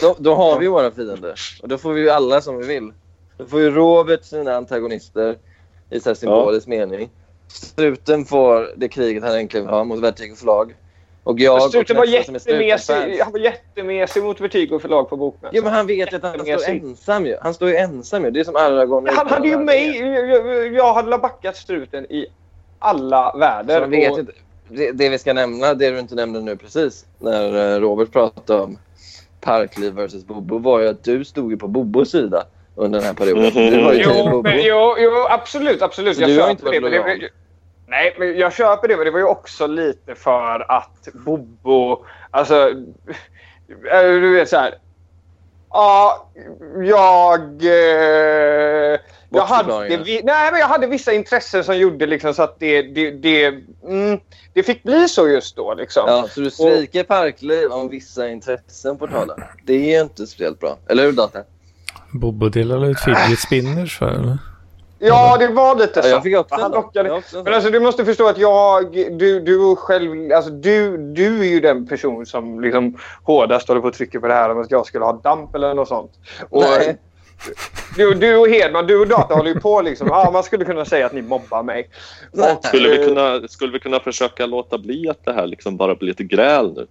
Då, 0.00 0.16
då 0.18 0.34
har 0.34 0.58
vi 0.58 0.66
våra 0.66 0.90
fiender. 0.90 1.34
Och 1.62 1.68
då 1.68 1.78
får 1.78 1.92
vi 1.92 2.10
alla 2.10 2.40
som 2.40 2.56
vi 2.56 2.66
vill. 2.66 2.92
Då 3.36 3.46
får 3.46 3.60
ju 3.60 3.70
Robert 3.70 4.24
sina 4.24 4.56
antagonister 4.56 5.38
i 5.90 6.00
så 6.00 6.10
här 6.10 6.14
symbolisk 6.14 6.66
mening. 6.66 7.10
Struten 7.48 8.24
får 8.24 8.70
det 8.76 8.88
kriget 8.88 9.22
han 9.22 9.34
egentligen 9.34 9.66
vill 9.66 9.74
ha 9.74 9.84
mot 9.84 10.00
Vertigo 10.00 10.34
förlag. 10.36 10.74
Och 11.24 11.40
jag 11.40 11.56
och 11.56 11.62
Struten 11.62 11.96
var 11.96 12.04
jättemesig, 12.04 13.18
han 13.20 13.32
var 13.32 13.38
jättemesig 13.38 14.22
mot 14.22 14.40
Vertigo 14.40 14.78
förlag 14.78 15.08
på 15.10 15.16
bokmässan. 15.16 15.50
Jo, 15.56 15.62
men 15.64 15.72
han 15.72 15.86
vet 15.86 16.12
ju 16.12 16.16
att 16.16 16.22
han 16.22 16.40
står 16.40 16.68
ensam 16.68 17.26
ju. 17.26 17.36
Han 17.40 17.54
står 17.54 17.68
ju 17.68 17.76
ensam 17.76 18.24
ju. 18.24 18.30
Det 18.30 18.40
är 18.40 18.44
som 18.44 18.56
Aragorn. 18.56 19.08
Han 19.16 19.28
hade 19.28 19.48
ju 19.48 19.58
mig. 19.58 19.98
Jag, 20.76 20.94
hade 20.94 21.18
backat 21.18 21.56
struten 21.56 22.04
i 22.12 22.26
alla 22.78 23.32
Så 23.32 23.38
väder. 23.38 23.80
man 23.80 23.90
vet 23.90 24.12
och- 24.12 24.18
inte. 24.18 24.32
Det, 24.68 24.92
det 24.92 25.08
vi 25.08 25.18
ska 25.18 25.32
nämna, 25.32 25.74
det 25.74 25.90
du 25.90 25.98
inte 25.98 26.14
nämnde 26.14 26.40
nu 26.40 26.56
precis, 26.56 27.06
när 27.18 27.74
eh, 27.74 27.80
Robert 27.80 28.12
pratade 28.12 28.62
om 28.62 28.78
Parkliv 29.40 29.92
versus 29.92 30.24
Bobo 30.24 30.58
var 30.58 30.80
ju 30.80 30.88
att 30.88 31.04
du 31.04 31.24
stod 31.24 31.50
ju 31.50 31.56
på 31.56 31.68
Bobos 31.68 32.10
sida 32.10 32.44
under 32.74 32.98
den 32.98 33.06
här 33.06 33.14
perioden. 33.14 33.70
Du 33.70 33.84
var 33.84 33.92
ju 33.92 34.02
Jo, 34.06 34.42
men, 34.42 34.62
jo, 34.62 34.96
jo, 34.98 35.26
absolut. 35.28 35.82
absolut. 35.82 36.18
Jag 36.18 36.30
du 36.30 36.40
har 36.40 36.50
inte 36.50 36.62
det. 36.62 36.80
varit 36.80 36.82
det 36.82 36.88
lojal? 36.88 37.20
var- 37.20 37.28
nej, 37.86 38.14
men 38.18 38.38
jag 38.38 38.52
köper 38.52 38.88
det. 38.88 38.96
Men 38.96 39.04
det 39.04 39.10
var 39.10 39.18
ju 39.18 39.24
också 39.24 39.66
lite 39.66 40.14
för 40.14 40.70
att 40.72 41.08
Bobo... 41.12 42.04
Alltså... 42.30 42.70
eh, 43.92 44.02
Du 44.02 44.34
vet 44.34 44.48
så 44.48 44.56
här... 44.56 44.74
Ja, 45.70 46.30
jag... 46.82 47.40
Eh, 47.64 49.00
jag, 49.30 49.44
hade, 49.46 49.96
vi, 49.96 50.20
nej, 50.24 50.50
men 50.52 50.60
jag 50.60 50.66
hade 50.68 50.86
vissa 50.86 51.12
intressen 51.12 51.64
som 51.64 51.78
gjorde 51.78 52.06
liksom 52.06 52.34
så 52.34 52.42
att 52.42 52.58
det, 52.58 52.82
det, 52.82 53.10
det, 53.10 53.46
mm, 53.84 54.20
det 54.52 54.62
fick 54.62 54.82
bli 54.82 55.08
så 55.08 55.28
just 55.28 55.56
då. 55.56 55.74
Liksom. 55.74 56.04
Ja, 56.06 56.28
så 56.30 56.40
du 56.40 56.50
sviker 56.50 57.04
Parkliv 57.04 57.72
om 57.72 57.88
vissa 57.88 58.28
intressen 58.28 58.98
på 58.98 59.06
talen. 59.06 59.42
Det 59.64 59.94
är 59.94 60.02
inte 60.02 60.26
speciellt 60.26 60.60
bra. 60.60 60.78
Eller 60.88 61.04
hur 61.04 61.12
Data? 61.12 61.42
Bobo 62.14 62.48
delade 62.48 62.86
ut 62.86 63.00
fidget 63.00 63.38
spinners 63.38 63.98
för 63.98 64.06
eller? 64.08 64.38
Ja, 64.98 65.36
det 65.36 65.48
var 65.48 65.74
lite 65.76 65.92
Ja, 65.98 66.02
så. 66.02 66.08
jag 66.08 66.22
fick 66.22 66.32
lockade- 66.32 66.58
Jag 66.58 66.68
har 66.70 66.78
också 66.78 66.98
en 67.08 67.22
sån. 67.22 67.44
Men 67.44 67.54
alltså 67.54 67.70
du 67.70 67.80
måste 67.80 68.04
förstå 68.04 68.28
att 68.28 68.38
jag, 68.38 68.92
du, 69.18 69.40
du 69.40 69.76
själv, 69.76 70.32
alltså 70.32 70.50
du, 70.50 70.96
du 70.96 71.40
är 71.40 71.44
ju 71.44 71.60
den 71.60 71.86
person 71.86 72.26
som 72.26 72.60
liksom 72.60 72.98
hårdast 73.22 73.68
håller 73.68 73.80
på 73.80 73.88
att 73.88 73.94
trycka 73.94 74.20
på 74.20 74.26
det 74.28 74.34
här 74.34 74.50
om 74.50 74.60
att 74.60 74.70
jag 74.70 74.86
skulle 74.86 75.04
ha 75.04 75.12
damp 75.12 75.54
eller 75.54 75.74
något 75.74 75.88
sånt. 75.88 76.10
Och 76.50 76.60
Nej. 76.62 76.98
du, 77.96 78.14
du 78.14 78.36
och 78.36 78.48
Hedman, 78.48 78.86
du 78.86 79.00
och 79.00 79.08
Data 79.08 79.34
håller 79.34 79.54
ju 79.54 79.60
på 79.60 79.82
liksom. 79.82 80.06
Ja, 80.10 80.30
man 80.32 80.42
skulle 80.42 80.64
kunna 80.64 80.84
säga 80.84 81.06
att 81.06 81.12
ni 81.12 81.22
mobbar 81.22 81.62
mig. 81.62 81.88
Nej. 82.32 82.56
skulle, 82.62 82.88
vi 82.88 83.06
kunna, 83.08 83.48
skulle 83.48 83.72
vi 83.72 83.80
kunna 83.80 84.00
försöka 84.00 84.46
låta 84.46 84.78
bli 84.78 85.08
att 85.08 85.24
det 85.24 85.32
här 85.32 85.46
liksom 85.46 85.76
bara 85.76 85.94
blir 85.94 86.08
lite 86.08 86.24
gräl 86.24 86.72
nu? 86.76 86.86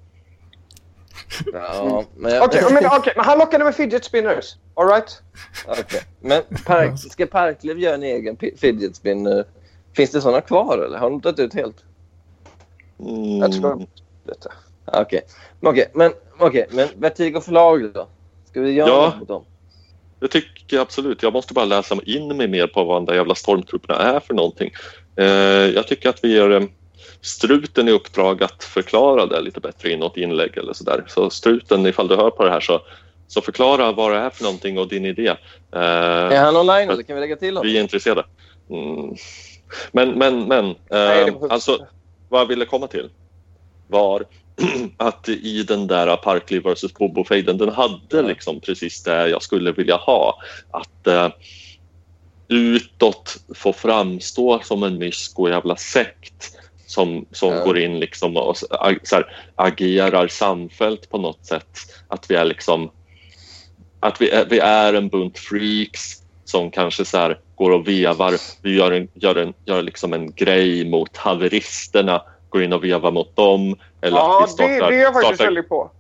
Ja, 1.54 2.04
men, 2.16 2.34
jag, 2.34 2.44
Okej, 2.44 2.64
men, 2.72 2.86
okej, 2.86 3.14
men 3.16 3.26
han 3.26 3.38
lockade 3.40 3.64
med 3.64 3.76
fidget 3.76 4.04
spinners. 4.04 4.56
All 4.74 4.88
right? 4.88 5.22
Okej. 5.68 6.02
men 6.22 6.42
park, 6.66 7.00
ska 7.12 7.26
Parkliv 7.26 7.80
göra 7.80 7.96
en 7.96 8.04
egen 8.04 8.38
fidget 8.58 8.96
spinner? 8.96 9.46
Finns 9.96 10.12
det 10.12 10.22
såna 10.22 10.42
kvar 10.42 10.78
eller? 10.78 10.98
Har 10.98 11.10
de 11.10 11.22
tagit 11.22 11.40
ut 11.40 11.54
helt? 11.54 11.84
Mm. 13.00 13.38
Jag 13.40 13.52
tror 13.52 13.88
lite. 14.28 14.50
Okej, 14.86 15.22
Okej, 15.62 15.92
men, 15.94 16.12
okej, 16.40 16.68
men 16.72 16.88
Vertigo 16.96 17.40
förlag 17.42 17.94
då? 17.94 18.08
Ska 18.50 18.62
vi 18.62 18.72
göra 18.72 18.90
Ja. 18.90 19.06
något 19.06 19.20
mot 19.20 19.28
dem? 19.28 19.44
Det 20.20 20.28
tycker 20.28 20.76
jag 20.76 20.82
absolut. 20.82 21.24
Jag 21.24 21.34
måste 21.34 21.54
bara 21.54 21.66
läsa 21.66 21.98
in 22.06 22.38
mig 22.38 22.48
mer 22.48 22.68
på 22.68 22.84
vad 22.84 22.98
de 22.98 23.06
där 23.06 23.14
jävla 23.16 23.36
stormtrupperna 23.36 24.00
är 24.00 24.20
för 24.20 24.34
någonting. 24.34 24.72
Eh, 25.16 25.26
jag 25.76 25.88
tycker 25.88 26.10
att 26.10 26.24
vi 26.24 26.34
ger 26.34 26.52
eh, 26.52 26.64
Struten 27.24 27.88
i 27.88 27.92
uppdrag 27.92 28.44
att 28.44 28.64
förklara 28.64 29.26
det 29.26 29.42
lite 29.42 29.60
bättre 29.60 29.92
i 29.92 29.98
något 29.98 30.18
inlägg 30.18 30.58
eller 30.58 30.74
sådär. 30.74 31.04
Så 31.08 31.30
Struten, 31.30 31.86
ifall 31.86 32.08
du 32.08 32.16
hör 32.16 32.30
på 32.30 32.44
det 32.44 32.52
här 32.52 32.60
så, 32.60 32.82
så 33.28 33.42
förklara 33.42 33.92
vad 33.92 34.12
det 34.12 34.18
är 34.18 34.30
för 34.30 34.44
någonting 34.44 34.80
och 34.80 34.88
din 34.88 35.06
idé. 35.06 35.28
Eh, 35.28 35.82
Är 35.82 36.42
han 36.42 36.56
online 36.56 36.90
eller 36.90 37.04
kan 37.04 37.16
vi 37.16 37.22
lägga 37.22 37.36
till 37.36 37.58
honom? 37.58 37.72
vi 37.72 37.78
är 37.78 37.82
intresserade. 37.82 38.24
Mm. 38.70 39.16
Men, 39.92 40.12
men, 40.12 40.48
men. 40.48 40.76
Nej, 40.90 41.22
Eh, 41.22 41.26
behövs 41.26 41.52
alltså, 41.52 41.88
vad 42.30 42.42
jag 42.42 42.46
ville 42.46 42.66
komma 42.66 42.88
till 42.88 43.10
var 43.88 44.26
att 44.98 45.30
i 45.30 45.64
den 45.64 45.88
där 45.88 46.16
Parkliv 46.16 46.64
vs 46.64 46.94
Bobo-fejden, 46.94 47.58
den 47.58 47.70
hade 47.70 48.22
liksom 48.22 48.60
precis 48.60 49.04
det 49.04 49.30
jag 49.30 49.44
skulle 49.44 49.72
vilja 49.72 49.96
ha. 49.96 50.42
Att 50.72 51.08
eh, 51.08 51.30
utåt 52.48 53.38
få 53.56 53.74
framstå 53.74 54.60
som 54.64 54.84
en 54.84 54.98
mysko 54.98 55.50
jävla 55.50 55.76
sekt 55.76 56.58
som, 56.94 57.26
som 57.32 57.50
Ja. 57.54 57.64
går 57.64 57.78
in 57.80 58.00
liksom 58.00 58.38
och 58.38 58.56
s- 58.56 58.64
ag- 58.72 59.00
så 59.08 59.16
här, 59.16 59.26
agerar 59.56 60.28
samfällt 60.28 61.10
på 61.10 61.18
något 61.18 61.46
sätt. 61.46 61.78
Att 62.08 62.32
vi 62.32 62.36
är 62.36 62.46
liksom 62.46 62.92
att 64.00 64.22
vi 64.22 64.30
är, 64.30 64.46
vi 64.50 64.60
är 64.60 64.94
en 64.94 65.08
bunt 65.10 65.40
freaks 65.40 66.02
som 66.46 66.72
kanske 66.72 67.06
så 67.06 67.18
här 67.18 67.40
går 67.56 67.72
och 67.72 67.88
vevar. 67.88 68.34
Vi 68.62 68.76
gör, 68.78 68.92
en, 68.92 69.08
gör, 69.14 69.36
en, 69.36 69.54
gör 69.66 69.82
liksom 69.82 70.14
en 70.14 70.32
grej 70.36 70.90
mot 70.90 71.18
haveristerna, 71.18 72.22
går 72.50 72.64
in 72.64 72.74
och 72.74 72.84
vevar 72.84 73.12
mot 73.12 73.36
dem. 73.36 73.76
Eller 74.02 74.18
att 74.18 74.24
Ja, 74.24 74.44
vi 74.48 74.52
startar, 74.54 74.74
det, 74.74 74.90
det 74.90 74.96
är 74.96 75.02
jag 75.02 75.14
faktiskt 75.14 75.36
startar, 75.36 75.46
väldigt 75.46 75.70
på. 75.70 75.92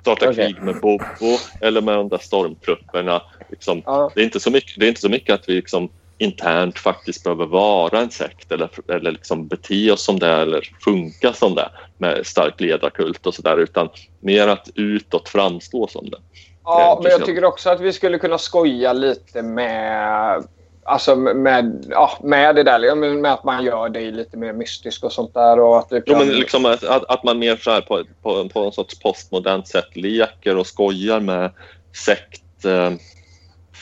startar 0.00 0.32
Okej. 0.32 0.52
krig 0.52 0.62
med 0.62 0.74
Bobo 0.80 1.38
eller 1.60 1.80
med 1.80 1.94
de 1.94 2.08
där 2.08 2.18
stormtrupperna. 2.18 3.22
Liksom, 3.50 3.82
Ja. 3.86 4.10
det, 4.14 4.20
är 4.20 4.24
inte 4.24 4.40
så 4.40 4.50
mycket, 4.50 4.80
det 4.80 4.86
är 4.86 4.88
inte 4.88 5.00
så 5.00 5.08
mycket 5.08 5.34
att 5.34 5.48
vi 5.48 5.52
liksom 5.54 5.88
internt 6.20 6.78
faktiskt 6.78 7.24
behöver 7.24 7.46
vara 7.46 8.00
en 8.00 8.10
sekt 8.10 8.52
eller, 8.52 8.70
eller 8.88 9.12
liksom 9.12 9.48
bete 9.48 9.92
oss 9.92 10.04
som 10.04 10.18
det 10.18 10.28
eller 10.28 10.68
funka 10.84 11.32
som 11.32 11.54
det 11.54 11.70
med 11.98 12.26
stark 12.26 12.60
ledarkult 12.60 13.26
och 13.26 13.34
sådär 13.34 13.56
utan 13.56 13.88
mer 14.20 14.48
att 14.48 14.68
utåt 14.74 15.28
framstå 15.28 15.86
som 15.86 16.10
det. 16.10 16.18
Ja, 16.64 16.94
Det 16.96 17.02
men 17.02 17.12
jag 17.12 17.26
tycker 17.26 17.44
också 17.44 17.70
att 17.70 17.80
vi 17.80 17.92
skulle 17.92 18.18
kunna 18.18 18.38
skoja 18.38 18.92
lite 18.92 19.42
med, 19.42 20.44
alltså 20.84 21.16
med, 21.16 21.86
ja, 21.90 22.18
med 22.22 22.56
det 22.56 22.62
där. 22.62 22.94
men 22.94 23.20
Med 23.20 23.32
att 23.32 23.44
man 23.44 23.64
gör 23.64 23.88
det 23.88 24.10
lite 24.10 24.36
mer 24.36 24.52
mystiskt 24.52 25.04
och 25.04 25.12
sånt 25.12 25.34
där. 25.34 25.60
Och 25.60 25.78
att 25.78 25.88
det 25.88 26.02
Jo, 26.06 26.14
kan, 26.14 26.26
men 26.26 26.36
liksom 26.36 26.66
att, 26.66 26.84
att, 26.84 27.24
man 27.24 27.38
mer 27.38 27.56
så 27.56 27.80
på, 27.80 28.04
på, 28.22 28.48
på 28.48 28.60
en 28.60 28.72
sorts 28.72 28.98
postmodernt 28.98 29.68
sätt 29.68 29.96
leker 29.96 30.56
och 30.56 30.66
skojar 30.66 31.20
med 31.20 31.50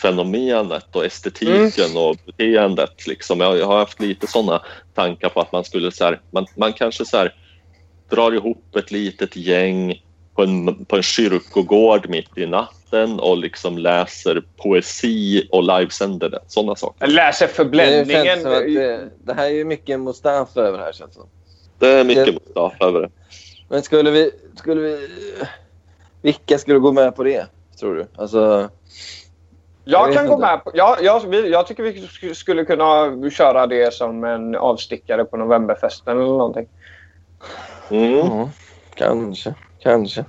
sektfenomenet 0.02 0.96
och 0.96 1.04
estetiken 1.04 1.96
och 1.96 2.16
beteendet. 2.26 3.06
Liksom. 3.06 3.40
Jag, 3.40 3.58
jag 3.58 3.66
har 3.66 3.78
haft 3.78 4.00
lite 4.00 4.26
såna 4.26 4.62
tankar 4.94 5.28
på 5.28 5.40
att 5.40 5.52
man 5.52 5.64
skulle 5.64 5.92
så 5.92 6.04
här, 6.04 6.20
man, 6.30 6.46
man 6.56 6.72
kanske 6.72 7.04
så 7.04 7.16
här, 7.16 7.34
drar 8.10 8.32
ihop 8.32 8.76
ett 8.76 8.90
litet 8.90 9.36
gäng 9.36 10.02
på 10.34 10.42
en, 10.42 10.84
på 10.84 10.96
en 10.96 11.02
kyrkogård 11.02 12.08
mitt 12.08 12.38
i 12.38 12.46
natten 12.46 13.20
och 13.20 13.38
liksom 13.38 13.78
läser 13.78 14.42
poesi 14.56 15.48
och 15.50 15.62
livesänder 15.62 16.28
det. 16.28 16.40
Sådana 16.46 16.76
saker. 16.76 16.96
Jag 17.06 17.10
läser 17.10 17.46
Det 17.46 17.52
förbländningen. 17.52 18.24
känns 18.24 18.42
som 18.42 18.52
att 18.52 18.58
det, 18.64 19.10
det 19.24 19.34
här 19.34 19.44
är 19.46 19.50
ju 19.54 19.64
mycket 19.64 20.00
Mustafa 20.00 20.60
över 20.60 20.78
det 20.78 20.84
här 20.84 20.92
känns 20.92 21.10
det 21.10 21.20
som. 21.20 21.28
Det 21.78 21.88
är 21.88 22.04
mycket 22.04 22.26
Det- 22.26 22.32
Mustafa 22.32 22.84
över 22.86 23.00
det. 23.00 23.10
Men 23.68 23.82
skulle 23.82 24.10
vi, 24.10 24.30
skulle 24.56 24.80
vi... 24.80 25.08
Vilka 26.22 26.58
skulle 26.58 26.78
gå 26.78 26.92
med 26.92 27.16
på 27.16 27.24
det, 27.24 27.46
tror 27.80 27.94
du? 27.94 28.06
Alltså, 28.16 28.68
jag 29.90 30.08
Jag 30.08 30.14
kan 30.16 30.26
gå 30.26 30.32
inte. 30.34 30.46
med 30.46 30.64
på... 30.64 30.70
Ja, 30.74 30.96
jag, 31.02 31.28
vi- 31.28 31.48
jag 31.50 31.66
tycker 31.66 31.82
vi 31.82 31.92
sk- 31.92 32.34
skulle 32.34 32.64
kunna 32.64 33.12
köra 33.30 33.66
det 33.66 33.94
som 33.94 34.24
en 34.24 34.54
avstickare 34.56 35.24
på 35.24 35.36
Novemberfesten 35.36 36.16
eller 36.16 36.26
någonting. 36.26 36.68
Mm. 37.90 38.12
ja, 38.16 38.50
kanske, 38.94 39.54
kanske. 39.82 40.24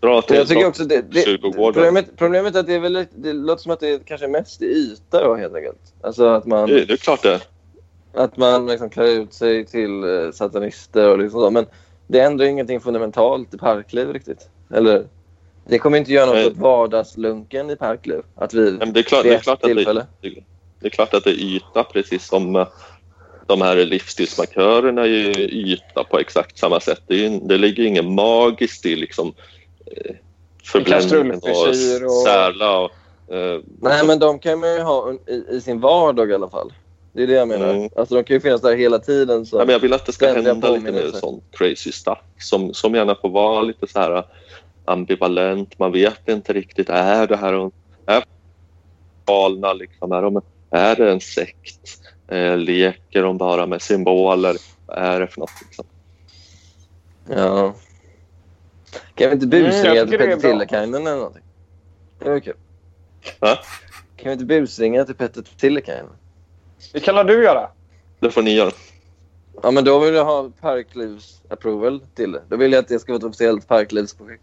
Dra 0.00 0.22
till 0.22 0.36
Jag 0.36 0.48
tycker 0.48 0.66
också 0.68 0.84
det, 0.84 1.02
det, 1.12 1.38
problemet, 1.52 2.16
problemet 2.16 2.54
är 2.56 2.60
att 2.60 2.66
det 2.66 2.74
är 2.74 2.80
väl 2.80 3.06
det 3.14 3.32
låter 3.32 3.62
som 3.62 3.72
att 3.72 3.80
det 3.80 3.88
är 3.90 3.98
kanske 3.98 4.28
mest 4.28 4.62
i 4.62 4.66
yta 4.66 5.24
då 5.24 5.34
helt 5.34 5.54
enkelt. 5.54 5.80
Alltså 6.02 6.26
att 6.26 6.46
man, 6.46 6.68
Det, 6.68 6.84
det 6.84 6.92
är 6.92 6.96
klart 6.96 7.22
det. 7.22 7.40
att 8.14 8.36
man 8.36 8.66
liksom 8.66 8.90
klär 8.90 9.04
ut 9.04 9.34
sig 9.34 9.66
till 9.66 10.04
eh, 10.24 10.30
satanister 10.32 11.08
och 11.10 11.18
liksom 11.18 11.40
så. 11.40 11.50
Men 11.50 11.66
det 12.06 12.20
ändrar 12.20 12.46
ingenting 12.46 12.80
fundamentalt 12.80 13.54
i 13.54 13.58
parkliv 13.58 14.12
riktigt. 14.12 14.48
Eller? 14.74 15.04
Det 15.70 15.78
kommer 15.78 15.98
inte 15.98 16.12
göra 16.12 16.26
något 16.26 16.34
Nej. 16.34 16.46
åt 16.46 16.56
vardagslunken 16.56 17.70
i 17.70 17.76
parkliv. 17.76 18.22
Att 18.34 18.54
vi 18.54 18.60
Nej, 18.60 18.72
men 18.78 18.92
det, 18.92 19.00
är 19.00 19.02
klart, 19.02 19.22
det, 19.22 19.34
är 19.34 19.38
klart 19.38 19.64
att 19.64 19.74
det, 19.74 20.04
det, 20.80 20.86
är 20.86 20.90
klart 20.90 21.14
att 21.14 21.24
det 21.24 21.30
är 21.30 21.44
yta 21.44 21.84
precis 21.84 22.26
som 22.26 22.56
eh, 22.56 22.66
de 23.46 23.60
här 23.60 23.76
livsstilsmarkörerna 23.76 25.02
är 25.02 25.06
ju 25.06 25.32
yta 25.32 26.04
på 26.04 26.18
exakt 26.18 26.58
samma 26.58 26.80
sätt. 26.80 27.02
Det, 27.06 27.26
är, 27.26 27.40
det 27.42 27.58
ligger 27.58 27.84
ingen 27.84 28.14
magiskt 28.14 28.86
i 28.86 28.96
liksom 28.96 29.34
eh, 29.86 30.14
förbländningen 30.64 31.40
och 31.42 31.68
och- 31.68 32.22
särla 32.24 32.78
och 32.78 32.90
eh, 33.34 33.60
Nej, 33.80 34.06
men 34.06 34.18
de 34.18 34.38
kan 34.38 34.60
man 34.60 34.74
ju 34.74 34.80
ha 34.80 35.12
i, 35.26 35.44
i 35.50 35.60
sin 35.60 35.80
vardag 35.80 36.30
i 36.30 36.34
alla 36.34 36.48
fall. 36.48 36.72
Det 37.12 37.22
är 37.22 37.26
det 37.26 37.32
jag 37.32 37.48
menar. 37.48 37.74
Mm. 37.74 37.90
Alltså 37.96 38.14
de 38.14 38.24
kan 38.24 38.34
ju 38.34 38.40
finnas 38.40 38.60
där 38.60 38.76
hela 38.76 38.98
tiden. 38.98 39.46
Så. 39.46 39.56
Ja, 39.56 39.64
men 39.64 39.72
jag 39.72 39.80
vill 39.80 39.92
att 39.92 40.06
det 40.06 40.12
ska 40.12 40.26
hända 40.26 40.52
lite 40.52 40.54
mer 40.54 40.76
påminnelser. 40.76 41.18
sån 41.18 41.40
crazy 41.50 41.92
stuff 41.92 42.18
som, 42.38 42.74
som 42.74 42.94
gärna 42.94 43.14
får 43.14 43.28
vara 43.28 43.62
lite 43.62 43.86
så 43.86 43.98
här 43.98 44.24
ambivalent. 44.90 45.78
Man 45.78 45.92
vet 45.92 46.28
inte 46.28 46.52
riktigt, 46.52 46.88
är 46.88 47.26
det 47.26 47.36
här 47.36 47.52
en- 47.52 47.72
är 48.06 48.24
galna 49.26 49.72
liksom? 49.72 50.12
Är, 50.12 50.22
de, 50.22 50.42
är 50.70 50.96
det 50.96 51.12
en 51.12 51.20
sekt? 51.20 52.00
Eh, 52.28 52.56
leker 52.56 53.22
de 53.22 53.38
bara 53.38 53.66
med 53.66 53.82
symboler? 53.82 54.56
Vad 54.86 54.98
är 54.98 55.20
det 55.20 55.26
för 55.26 55.40
något? 55.40 55.50
Liksom? 55.66 55.84
Ja. 57.28 57.74
Kan 59.14 59.28
vi 59.28 59.34
inte 59.34 59.46
busringa 59.46 60.06
till 60.06 60.18
Petter. 60.18 60.36
Tillekainen 60.36 61.06
eller 61.06 61.16
någonting? 61.16 61.42
Det 62.18 62.30
var 62.30 62.40
kul. 62.40 62.56
Va? 63.40 63.58
Kan 64.16 64.24
vi 64.28 64.32
inte 64.32 64.44
busringa 64.44 65.04
till 65.04 65.14
Petter 65.14 65.42
Tillekainen? 65.56 66.12
Det 66.92 67.00
kan 67.00 67.26
du 67.26 67.42
göra. 67.44 67.70
Det 68.20 68.30
får 68.30 68.42
ni 68.42 68.54
göra. 68.54 68.70
Ja, 69.62 69.70
men 69.70 69.84
då 69.84 69.98
vill 69.98 70.14
jag 70.14 70.24
ha 70.24 70.50
Parklivs 70.60 71.42
approval 71.48 72.00
till 72.14 72.32
det. 72.32 72.42
Då 72.48 72.56
vill 72.56 72.72
jag 72.72 72.78
att 72.82 72.88
det 72.88 72.98
ska 72.98 73.12
vara 73.12 73.18
ett 73.18 73.24
officiellt 73.24 73.68
Parklivsprojekt. 73.68 74.42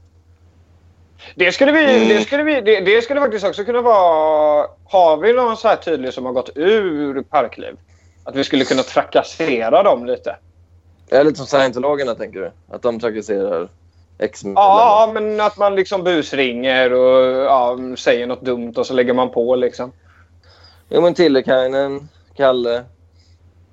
Det 1.35 1.51
skulle, 1.51 1.71
vi, 1.71 1.95
Mm. 1.95 2.07
det, 2.09 2.21
skulle 2.21 2.43
vi, 2.43 2.61
det, 2.61 2.79
det 2.79 3.01
skulle 3.01 3.21
faktiskt 3.21 3.45
också 3.45 3.63
kunna 3.63 3.81
vara... 3.81 4.67
Har 4.85 5.17
vi 5.17 5.33
någon 5.33 5.57
så 5.57 5.67
här 5.67 5.75
tydlig 5.75 6.13
som 6.13 6.25
har 6.25 6.33
gått 6.33 6.49
ur 6.55 7.21
Parkliv? 7.21 7.77
Att 8.23 8.35
vi 8.35 8.43
skulle 8.43 8.65
kunna 8.65 8.83
trakassera 8.83 9.83
dem 9.83 10.05
lite. 10.05 10.35
Ja, 11.09 11.23
lite 11.23 11.37
som 11.37 11.45
scientologerna, 11.45 12.15
tänker 12.15 12.39
du? 12.39 12.51
Att 12.69 12.81
de 12.81 12.99
trakasserar 12.99 13.69
ex-medlemmar? 14.19 14.63
Ja, 14.63 15.11
men 15.13 15.41
att 15.41 15.57
man 15.57 15.75
liksom 15.75 16.03
busringer 16.03 16.93
och 16.93 17.45
ja, 17.45 17.77
säger 17.97 18.27
något 18.27 18.41
dumt 18.41 18.73
och 18.77 18.85
så 18.85 18.93
lägger 18.93 19.13
man 19.13 19.29
på 19.29 19.55
liksom. 19.55 19.91
Jo, 20.89 21.01
men 21.01 21.13
Tillekainen, 21.13 22.09
Kalle. 22.35 22.75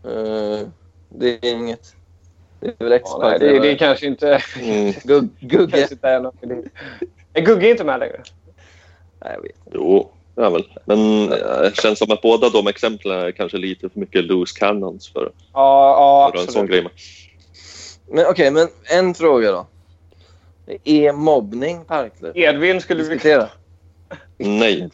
Eh, 0.05 0.61
det 1.09 1.29
är 1.29 1.53
inget. 1.53 1.95
Det 2.61 2.67
är 2.67 2.85
väl 2.85 2.93
ex 2.93 3.05
Ja, 3.05 3.19
nej, 3.23 3.39
det, 3.39 3.59
det 3.59 3.71
är 3.71 3.77
kanske 3.77 4.07
inte... 4.07 4.43
Mm. 4.61 4.93
Gugg, 5.05 5.29
Gugge. 5.41 5.89
är 7.35 7.41
Gugge 7.41 7.71
inte 7.71 7.85
med 7.85 8.01
längre? 8.01 8.23
Nej, 9.25 9.33
jag 9.35 9.43
vet 9.43 9.57
inte. 9.67 9.71
Jo, 9.73 10.11
är 10.37 10.51
väl. 10.51 10.79
Men 10.85 11.33
eh, 11.33 11.61
det 11.61 11.77
känns 11.77 11.99
som 11.99 12.11
att 12.11 12.23
båda 12.23 12.51
de 12.51 12.67
exemplen 12.67 13.21
är 13.21 13.31
kanske 13.33 13.59
lite 13.59 13.89
för 13.89 14.01
mycket 14.01 14.25
loose 14.25 14.59
cannons 14.59 15.13
för, 15.13 15.33
Ja, 15.53 16.31
ja 16.33 16.33
för 16.35 16.47
en 16.47 16.53
sån 16.53 16.67
grej. 16.67 16.89
Men 18.11 18.27
okej, 18.27 18.51
men 18.51 18.69
en 18.91 19.15
fråga 19.15 19.53
då. 19.53 19.67
Är 20.85 21.13
mobbning 21.13 21.85
Parkliv? 21.85 22.33
Edvin 22.35 22.81
skulle 22.81 23.03
vi... 23.03 23.09
Diskutera. 23.09 23.49
Nej. 24.39 24.91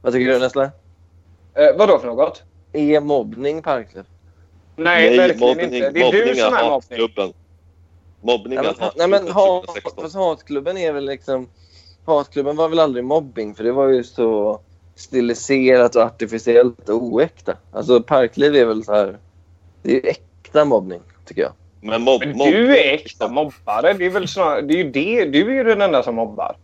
Vad 0.00 0.12
tycker 0.12 0.32
du 0.32 0.38
Nessla? 0.38 0.64
Eh, 0.64 1.76
vad 1.78 1.88
då 1.88 1.98
för 1.98 2.06
något? 2.06 2.42
Är 2.72 3.00
mobbning 3.00 3.62
Parkliv? 3.62 4.04
Nej, 4.76 5.16
verkligen 5.16 5.40
mobbning, 5.40 5.74
inte. 5.74 5.90
Det 5.90 6.00
är 6.00 6.12
du 6.12 6.34
som 6.34 6.54
är 6.54 6.70
mobbning. 6.70 7.34
Hatklubben. 8.22 8.58
Mobbning 8.58 8.58
Nej, 8.58 8.68
är 8.68 8.74
men, 8.78 8.90
nej, 8.96 9.08
men 9.08 9.32
hat, 9.32 9.66
2016. 9.66 10.04
fast 10.04 10.14
hatklubben 10.14 10.76
är 10.76 10.92
väl 10.92 11.04
liksom... 11.04 11.48
Hatklubben 12.04 12.56
var 12.56 12.68
väl 12.68 12.78
aldrig 12.78 13.04
mobbing 13.04 13.54
för 13.54 13.64
det 13.64 13.72
var 13.72 13.88
ju 13.88 14.04
så 14.04 14.60
stiliserat 14.94 15.96
och 15.96 16.02
artificiellt 16.02 16.88
och 16.88 17.02
oäkta. 17.02 17.56
Alltså 17.72 18.02
Parkliv 18.02 18.56
är 18.56 18.64
väl 18.64 18.84
så 18.84 18.92
här... 18.92 19.18
Det 19.82 19.90
är 19.90 19.94
ju 19.94 20.00
äkta 20.00 20.64
mobbning, 20.64 21.00
tycker 21.26 21.42
jag. 21.42 21.52
Men, 21.80 22.02
mobb, 22.02 22.22
Men 22.26 22.38
du 22.38 22.76
är 22.78 22.94
äkta 22.94 23.28
mobbare. 23.28 23.92
Det 23.92 24.06
är 24.06 24.10
väl 24.10 24.28
snarare, 24.28 24.60
det 24.60 24.74
är 24.74 24.84
ju 24.84 24.90
det. 24.90 25.24
Du 25.24 25.50
är 25.50 25.54
ju 25.54 25.64
den 25.64 25.80
enda 25.80 26.02
som 26.02 26.14
mobbar. 26.14 26.56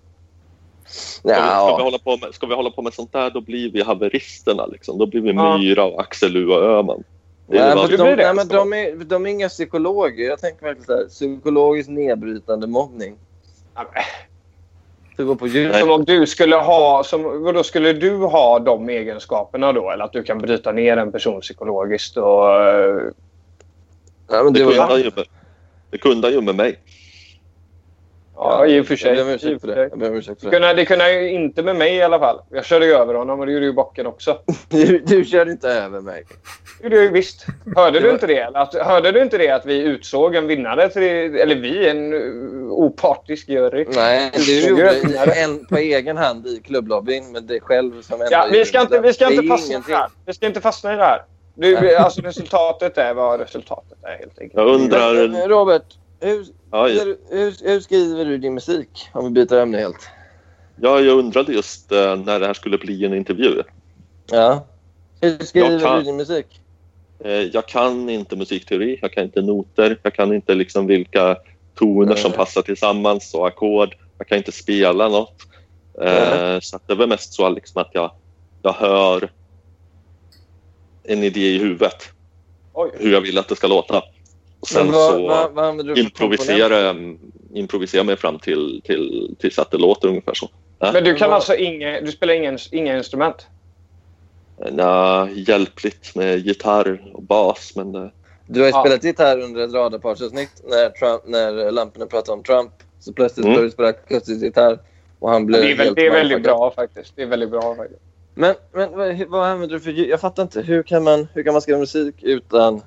Ska, 0.87 1.29
vi, 1.29 1.35
ska, 1.35 1.43
vi 1.43 1.51
Ja, 1.51 1.83
hålla 1.83 1.99
på 1.99 2.17
med, 2.17 2.35
ska 2.35 2.47
vi 2.47 2.55
hålla 2.55 2.71
på 2.71 2.83
med 2.83 2.95
sånt 2.95 3.13
där, 3.13 3.31
då 3.31 3.41
blir 3.41 3.71
vi 3.71 3.83
haveristerna. 3.83 4.67
Liksom. 4.67 4.99
Då 4.99 5.07
blir 5.07 5.21
vi 5.21 5.33
Ja. 5.33 5.59
Myra 5.59 5.85
och 5.85 6.01
Axel 6.01 6.37
U 6.37 6.49
och 6.49 6.63
Öhman. 6.63 7.05
Nej, 7.51 7.75
de, 7.75 7.97
det, 7.97 8.17
nej, 8.17 8.35
men 8.35 8.49
de, 8.49 8.73
är, 8.73 9.05
de 9.05 9.27
är 9.27 9.31
inga 9.31 9.49
psykologer. 9.49 10.25
Jag 10.25 10.39
tänker 10.39 10.67
verkligen 10.67 10.87
så 10.87 10.97
här, 10.97 11.05
psykologiskt 11.09 11.91
nedbrytande 11.91 12.67
mobbning. 12.67 13.17
Du 15.17 15.27
går 15.27 15.35
på. 15.35 15.47
Nej. 15.47 15.81
Som 15.81 15.91
om 15.91 16.05
du 16.05 16.27
skulle 16.27 16.57
ha... 16.57 17.05
Som, 17.05 17.43
vadå, 17.43 17.63
skulle 17.63 17.93
du 17.93 18.17
ha 18.17 18.59
de 18.59 18.89
egenskaperna 18.89 19.73
då? 19.73 19.91
Eller 19.91 20.05
att 20.05 20.13
du 20.13 20.23
kan 20.23 20.39
bryta 20.39 20.73
ner 20.73 20.97
en 20.97 21.13
person 21.13 21.41
psykologiskt 21.41 22.17
och... 22.17 22.45
Ja, 24.31 24.43
men 24.45 24.53
det, 24.53 24.59
det 24.59 24.65
var, 24.65 24.73
kunde 24.73 24.83
han 24.83 25.01
ju 25.01 25.11
med, 25.17 25.25
det 25.91 25.99
kunde 25.99 26.27
han 26.27 26.35
ju 26.35 26.41
med 26.41 26.55
mig. 26.55 26.79
Ja, 28.41 28.67
i 28.67 28.81
och 28.81 28.87
för 28.87 28.97
sig. 28.97 29.17
Jag 29.17 29.17
ber 29.17 29.23
om 29.25 29.31
I 29.31 29.35
ursäkt 29.35 29.55
och 29.55 29.61
för 29.61 29.69
det. 29.69 29.75
sig. 29.75 29.89
Jag 29.91 29.99
ber 29.99 30.09
om 30.11 30.15
ursäkt 30.17 30.41
för 30.41 30.51
Det 30.51 30.57
det. 30.59 30.61
kunde, 30.61 30.75
det 30.83 30.85
kunde 30.87 31.13
ju 31.13 31.31
inte 31.31 31.63
med 31.63 31.77
mig 31.77 31.95
i 31.97 32.03
alla 32.03 32.19
fall. 32.19 32.41
Jag 32.51 32.65
körde 32.65 32.87
ju 32.87 32.93
över 32.93 33.15
honom 33.15 33.41
och 33.41 33.47
det 33.47 33.53
gjorde 33.53 33.65
ju 33.67 33.73
bocken 33.73 34.07
också. 34.07 34.39
Du, 34.69 34.99
du 34.99 35.25
körde 35.25 35.51
inte 35.51 35.69
över 35.69 36.01
mig. 36.01 36.25
Det 36.79 36.85
gjorde 36.85 36.97
jag 36.97 37.05
ju 37.05 37.11
visst. 37.11 37.47
Hörde 37.77 38.01
Det 38.01 38.07
du 38.07 38.13
inte 38.13 38.27
det? 38.27 38.51
Att, 38.55 38.75
hörde 38.75 39.13
du 39.13 39.23
inte 39.23 39.39
det 39.39 39.51
att 39.51 39.67
vi 39.67 39.83
utsåg 39.83 40.35
en 40.35 40.47
vinnare? 40.47 40.89
Till, 40.89 41.03
eller 41.37 41.55
vi, 41.55 41.89
en 41.89 42.13
uh, 42.13 42.73
opartisk 42.73 43.49
jury. 43.49 43.87
Nej, 43.95 44.31
du 44.35 44.69
gjorde 44.69 44.91
en 45.45 45.67
på 45.67 45.77
egen 45.77 46.17
hand 46.17 46.47
i 46.47 46.61
klubblobbyn 46.67 47.33
med 47.33 47.43
dig 47.43 47.61
själv 47.61 48.03
som 48.03 48.15
enda 48.21 48.27
Ja, 48.31 48.49
vi 48.53 48.65
ska 48.65 48.81
inte, 48.81 49.01
vi 49.01 49.13
ska 49.13 49.27
Det 49.27 49.35
inte 49.35 49.47
fastna 49.49 49.73
ingenting. 49.73 49.93
det 49.95 49.99
här. 49.99 50.09
Vi 50.27 50.33
ska 50.35 50.47
inte 50.47 50.61
fastna 50.61 50.95
i 50.95 50.97
det 50.97 51.03
här. 51.03 51.23
Du, 51.55 51.95
alltså 51.97 52.21
resultatet 52.21 52.99
är 52.99 53.15
vad 53.15 53.41
resultatet 53.41 53.99
är 54.03 54.19
helt 54.19 54.39
enkelt. 54.39 54.55
Jag 54.55 54.67
undrar... 54.75 55.29
Men, 55.29 55.49
Robert, 55.49 55.83
hur, 56.21 56.47
Ja, 56.71 56.87
hur, 56.87 57.17
hur, 57.31 57.55
hur 57.69 57.81
skriver 57.81 58.25
du 58.25 58.39
din 58.39 58.55
musik? 58.55 59.09
Om 59.13 59.25
vi 59.25 59.31
byter 59.31 59.57
ämne 59.59 59.79
helt. 59.79 60.09
ja, 60.81 61.01
jag 61.01 61.19
undrade 61.19 61.53
just 61.53 61.93
eh, 61.93 62.17
när 62.17 62.41
det 62.41 62.47
här 62.47 62.55
skulle 62.55 62.79
bli 62.79 63.05
en 63.05 63.15
intervju. 63.15 63.63
Ja. 64.31 64.67
Hur 65.21 65.39
skriver 65.39 65.81
kan- 65.81 65.99
du 65.99 66.03
din 66.05 66.17
musik? 66.17 66.61
Eh, 67.25 67.31
Jag 67.33 67.69
kan 67.69 68.09
inte 68.11 68.37
musikteori, 68.37 68.99
jag 69.03 69.13
kan 69.13 69.25
inte 69.25 69.43
noter, 69.43 69.99
jag 70.03 70.15
kan 70.15 70.35
inte 70.35 70.55
liksom 70.55 70.87
vilka 70.87 71.37
toner 71.75 72.15
som 72.15 72.31
Nej. 72.31 72.39
passar 72.39 72.63
tillsammans 72.63 73.35
och 73.35 73.47
ackord. 73.49 73.95
Jag 74.19 74.27
kan 74.29 74.39
inte 74.39 74.53
spela 74.53 75.09
något. 75.09 75.43
Eh, 76.03 76.61
Så 76.61 76.79
det 76.87 76.95
väl 76.95 77.09
mest 77.09 77.33
så 77.33 77.49
liksom 77.49 77.81
att 77.83 77.91
jag, 77.93 78.11
jag 78.63 78.73
hör 78.73 79.31
en 81.05 81.23
idé 81.23 81.41
i 81.55 81.59
huvudet, 81.59 82.03
Oj. 82.73 82.91
hur 82.99 83.13
jag 83.13 83.21
vill 83.21 83.39
att 83.39 83.49
det 83.49 83.57
ska 83.57 83.67
låta. 83.67 84.03
Och 84.61 84.69
sen 84.69 84.93
vad, 84.93 85.15
så 85.15 85.27
vad, 85.27 85.53
vad 85.53 85.99
improvisera, 85.99 86.95
improvisera 87.55 88.05
mig 88.05 88.17
fram 88.17 88.39
till, 88.39 88.81
till, 88.85 89.35
tills 89.39 89.59
att 89.59 89.71
det 89.71 89.79
låter 89.79 90.09
ungefär 90.09 90.35
så. 90.35 90.51
Ja. 90.79 90.93
Men 90.93 91.05
du 91.05 91.15
kan 91.15 91.33
alltså 91.33 91.55
inga, 91.55 92.01
du 92.01 92.13
spelar 92.13 92.35
ingen, 92.35 92.59
inga 92.73 92.97
instrument? 92.97 93.47
Ja, 94.77 95.29
hjälpligt 95.31 96.15
med 96.15 96.39
gitarr 96.39 97.11
och 97.15 97.23
bas, 97.23 97.73
men 97.77 97.93
det, 97.93 98.11
Du 98.47 98.61
har 98.61 98.67
ju 98.67 98.73
Ja. 98.73 98.83
spelat 98.83 99.05
gitarr 99.05 99.41
under 99.41 99.65
ett 99.65 99.73
radarparsavsnitt 99.73 100.63
när, 100.65 100.91
Trump, 100.91 101.23
när 101.27 101.71
Lamporna 101.71 102.07
pratade 102.07 102.33
om 102.39 102.43
Trump. 102.43 102.71
Så 103.01 103.13
plötsligt 103.13 103.45
Mm. 103.45 103.55
började 103.55 103.69
du 103.69 103.73
spela 103.73 103.89
akustisk 103.89 104.43
gitarr 104.43 104.79
och 105.19 105.31
han 105.31 105.47
blev 105.47 105.61
Det 105.63 105.71
är, 105.73 105.77
väl, 105.77 105.87
helt 105.87 105.97
det 105.97 106.07
är 106.07 106.11
väldigt 106.11 106.43
bra 106.43 106.73
faktiskt. 106.77 107.13
Det 107.17 107.23
är 107.23 107.27
väldigt 107.27 107.51
bra 107.51 107.75
faktiskt. 107.77 108.01
Men, 108.35 108.55
men 108.73 108.97
vad, 108.97 109.27
vad 109.29 109.47
använder 109.47 109.75
du 109.77 109.81
för 109.81 109.91
ljud? 109.91 110.09
Jag 110.09 110.21
fattar 110.21 110.43
inte. 110.43 110.61
Hur 110.61 110.83
kan 110.83 111.05
man, 111.05 111.29
hur 111.35 111.43
kan 111.43 111.53
man 111.53 111.63
skriva 111.63 111.79
musik 111.79 112.15
utan... 112.23 112.81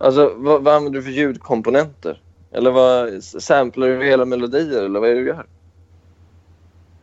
Alltså, 0.00 0.32
vad, 0.36 0.62
vad 0.62 0.74
använder 0.74 0.98
du 0.98 1.04
för 1.04 1.10
ljudkomponenter? 1.10 2.20
Eller 2.52 2.70
vad, 2.70 3.24
samplar 3.24 3.88
du 3.88 4.04
hela 4.04 4.24
melodier 4.24 4.82
eller 4.82 5.00
vad 5.00 5.10
är 5.10 5.14
det 5.14 5.20
du 5.20 5.26
gör? 5.26 5.46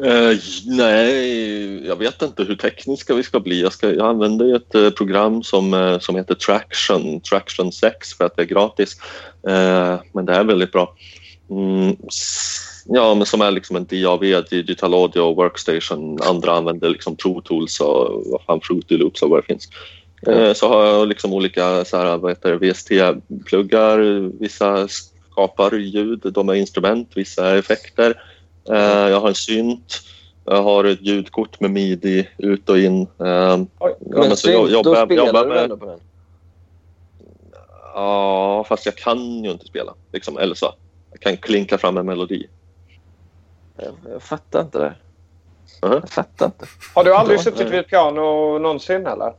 Uh, 0.04 0.38
nej, 0.66 1.88
jag 1.88 1.96
vet 1.96 2.22
inte 2.22 2.44
hur 2.44 2.56
tekniska 2.56 3.14
vi 3.14 3.24
ska 3.24 3.40
bli. 3.40 3.62
Jag, 3.62 3.74
ska, 3.74 3.94
jag 3.94 4.08
använder 4.08 4.56
ett 4.56 4.76
uh, 4.76 4.90
program 4.90 5.44
som, 5.44 5.74
uh, 5.74 6.00
som 6.00 6.16
heter 6.16 6.36
Traction, 6.36 7.22
Traction 7.22 7.72
6 7.72 8.14
för 8.14 8.26
att 8.26 8.36
det 8.36 8.42
är 8.42 8.46
gratis. 8.46 8.98
Men 10.14 10.26
det 10.26 10.34
är 10.34 10.44
väldigt 10.44 10.72
bra. 10.72 10.96
Mm, 11.50 11.96
ja, 12.86 13.16
men 13.16 13.26
som 13.26 13.42
är 13.42 13.52
liksom 13.52 13.76
en 13.76 13.86
DAV, 13.86 14.44
Digital 14.50 14.94
Audio 14.94 15.34
Workstation. 15.36 16.22
Andra 16.22 16.52
använder 16.52 16.90
liksom 16.90 17.16
Pro 17.16 17.42
Tools 17.42 17.80
och 17.80 18.24
vad 18.26 18.42
fan, 18.42 18.62
Fruity 18.62 18.98
Loops 18.98 19.22
och 19.22 19.30
vad 19.30 19.44
det 19.44 19.46
finns. 19.46 19.70
Eh, 20.22 20.54
så 20.54 20.68
har 20.68 20.86
jag 20.86 21.08
liksom 21.08 21.34
olika 21.34 21.86
så 21.86 21.98
här, 21.98 22.18
vad 22.18 22.32
heter 22.32 22.52
det, 22.52 22.58
VST-pluggar. 22.58 24.32
Vissa 24.40 24.88
skapar 24.88 25.74
ljud, 25.74 26.22
de 26.34 26.50
är 26.50 26.54
instrument, 26.54 27.12
vissa 27.16 27.50
är 27.50 27.58
effekter. 27.58 28.22
Eh, 28.70 29.10
jag 29.10 29.20
har 29.20 29.28
en 29.28 29.36
synt. 29.36 30.02
Jag 30.46 30.64
har 30.64 30.84
ett 30.84 31.02
ljudkort 31.02 31.60
med 31.60 31.72
midi 31.72 32.30
ut 32.38 32.70
och 32.70 32.78
in. 32.78 33.02
Eh, 33.02 33.58
Oj. 33.58 33.68
ja, 33.80 33.96
men 34.00 34.30
så 34.30 34.36
synt, 34.36 34.56
då 34.56 34.70
jobbar, 34.70 35.06
spelar 35.06 35.26
jobbar 35.26 35.44
du 35.44 35.50
med, 35.50 35.64
ändå 35.64 35.78
på 35.78 35.86
den? 35.86 36.00
Ja, 37.94 38.66
fast 38.70 38.86
jag 38.86 38.96
kan 38.96 39.44
ju 39.44 39.52
inte 39.52 39.66
spela. 39.66 39.94
Liksom, 40.14 40.38
eller 40.38 40.56
så. 40.56 40.74
Jag 41.12 41.20
kan 41.20 41.38
klinka 41.38 41.78
fram 41.78 41.98
en 41.98 42.06
melodi. 42.06 42.48
Jag, 44.12 44.24
fattar 44.24 44.62
inte 44.62 44.80
det. 44.80 44.96
Mhm. 45.88 45.94
Jag 45.94 46.10
fattar 46.10 46.46
inte. 46.46 46.66
Har 46.96 47.04
du 47.04 47.16
aldrig 47.16 47.40
suttit 47.40 47.68
vid 47.68 47.80
ett 47.80 47.88
piano 47.88 48.58
någonsin 48.60 49.08
eller? 49.08 49.34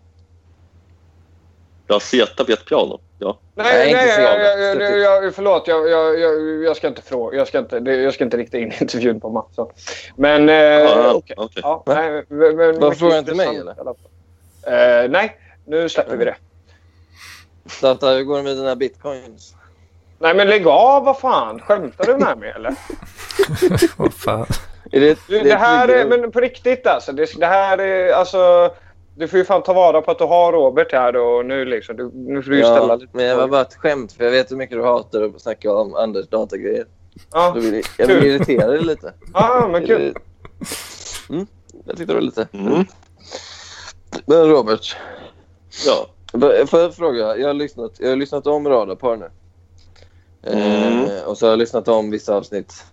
Setat 2.01 2.49
vid 2.49 2.59
ett 2.59 2.65
piano. 2.65 3.01
Ja. 3.19 3.39
Nej, 3.55 3.67
Nej, 3.67 3.93
nej, 3.93 4.13
så 4.15 4.21
jag, 4.21 4.41
jävla. 4.41 4.85
jag, 4.85 5.01
jag, 5.01 5.25
jag, 5.25 5.35
förlåt. 5.35 5.69
Jag, 5.69 5.89
jag, 5.91 6.19
jag, 6.21 6.65
jag 6.65 6.77
ska 6.77 6.89
inte 6.89 7.03
fråga. 7.03 7.39
Jag 7.39 7.49
ska 7.49 7.59
inte, 7.59 7.81
det- 7.81 7.97
jag 7.97 8.15
ska 8.15 8.25
inte 8.25 8.37
rikta 8.37 8.59
in 8.59 8.73
intervjun 8.81 9.21
på 9.21 9.31
Mattsson. 9.31 9.71
Men 10.17 10.49
eh, 10.49 10.55
Ja, 10.55 11.13
okej. 11.15 11.35
okej. 11.39 11.61
Ja, 11.63 11.83
nej, 11.87 12.25
men, 12.29 12.57
men, 12.57 12.81
Varför 12.81 12.99
frågar 12.99 13.19
inte 13.19 13.35
mig. 13.35 13.63
Eh, 14.67 15.11
nej, 15.11 15.37
nu 15.67 15.89
släpper 15.89 16.17
vi 16.17 16.25
det. 16.25 16.37
Data, 17.83 18.11
hur 18.11 18.23
går 18.23 18.37
det 18.37 18.43
med 18.43 18.57
dina 18.57 18.77
bitcoins? 18.77 19.55
Nej, 20.19 20.35
men 20.35 20.49
lägg 20.49 20.67
av. 20.67 21.05
Vad 21.05 21.19
fan? 21.19 21.61
Skämtar 21.61 22.05
du 22.05 22.17
med 22.17 22.39
mig 22.39 22.51
eller? 22.51 22.75
Vad 23.97 24.15
fan. 24.15 24.47
Är 24.93 25.01
det, 25.01 25.19
Du, 25.29 25.39
är 25.39 25.45
det 25.45 25.55
här 25.55 25.89
är, 25.89 26.07
men 26.07 26.33
på 26.33 26.41
riktigt 26.41 26.87
alltså. 26.87 27.13
Det, 27.13 27.29
det 27.39 27.47
här 27.47 27.79
är 27.79 28.13
alltså... 28.13 28.71
Du 29.19 29.29
får 29.29 29.39
ju 29.39 29.45
fan 29.45 29.63
ta 29.63 29.73
vara 29.73 30.03
på 30.03 30.11
att 30.11 30.19
du 30.19 30.25
har 30.25 30.53
Robert 30.53 30.93
här 30.93 31.13
då. 31.13 31.21
Och 31.23 31.47
nu 31.47 31.65
liksom. 31.65 31.97
Du, 31.97 32.11
nu 32.15 32.43
får 32.43 32.51
du 32.51 32.57
ju 32.57 32.63
ställa 32.63 32.89
Ja, 32.89 32.95
lite 32.95 33.11
men 33.17 33.25
det 33.29 33.35
var 33.35 33.49
bara 33.49 33.61
ett 33.61 33.75
skämt 33.75 34.13
för 34.13 34.25
jag 34.25 34.31
vet 34.31 34.51
hur 34.51 34.57
mycket 34.57 34.77
du 34.77 34.83
hatar 34.85 35.23
att 35.23 35.41
snacka 35.41 35.73
om 35.75 35.95
Anders 35.95 36.29
datagrejer. 36.29 36.87
Ja, 37.33 37.53
Då 37.55 37.61
vill, 37.61 37.83
jag 37.99 38.07
vill 38.07 38.25
irritera 38.25 38.67
dig 38.67 38.85
lite. 38.85 39.15
ja 39.35 39.69
men 39.73 39.87
kul. 39.87 40.15
Mm, 41.31 41.47
jag 41.87 41.97
tyckte 41.97 42.13
det 42.13 42.15
var 42.15 42.21
lite... 42.21 42.49
Mm. 42.53 42.85
Men 44.27 44.49
Robert, 44.49 44.97
Ja. 45.87 46.07
får 46.67 46.81
jag 46.81 46.95
fråga? 46.95 47.37
Jag 47.37 47.47
har 47.47 47.55
lyssnat, 47.55 47.93
jag 47.99 48.09
har 48.09 48.17
lyssnat 48.17 48.47
om 48.47 48.69
Radarpar 48.69 49.17
nu. 49.17 49.31
Mm. 50.43 51.05
Eh, 51.05 51.23
och 51.27 51.39
så 51.39 51.47
har 51.47 51.51
jag 51.51 51.59
lyssnat 51.59 51.89
om 51.89 52.11
vissa 52.11 52.35
avsnitt. 52.37 52.85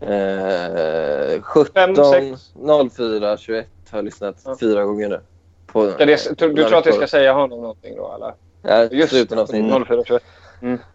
Eh, 0.00 1.42
17, 1.42 1.72
Fem, 1.74 1.96
sex. 1.96 2.52
04, 2.96 3.36
21 3.36 3.66
har 3.90 3.98
jag 3.98 4.04
lyssnat 4.04 4.36
Ja. 4.44 4.56
fyra 4.60 4.84
gånger 4.84 5.08
nu. 5.08 5.20
På, 5.76 5.90
Ska 5.90 6.06
det, 6.06 6.38
du, 6.38 6.52
du 6.52 6.64
tror 6.64 6.78
att 6.78 6.86
jag 6.86 6.94
ska 6.94 7.06
säga 7.06 7.32
honom 7.32 7.60
någonting 7.60 7.96
då 7.96 8.14
eller? 8.14 8.34
Ja, 8.62 8.96
Just 8.96 9.12
sluten 9.12 9.38
av 9.38 9.54
Mm. 9.54 9.84
0421. 9.84 10.22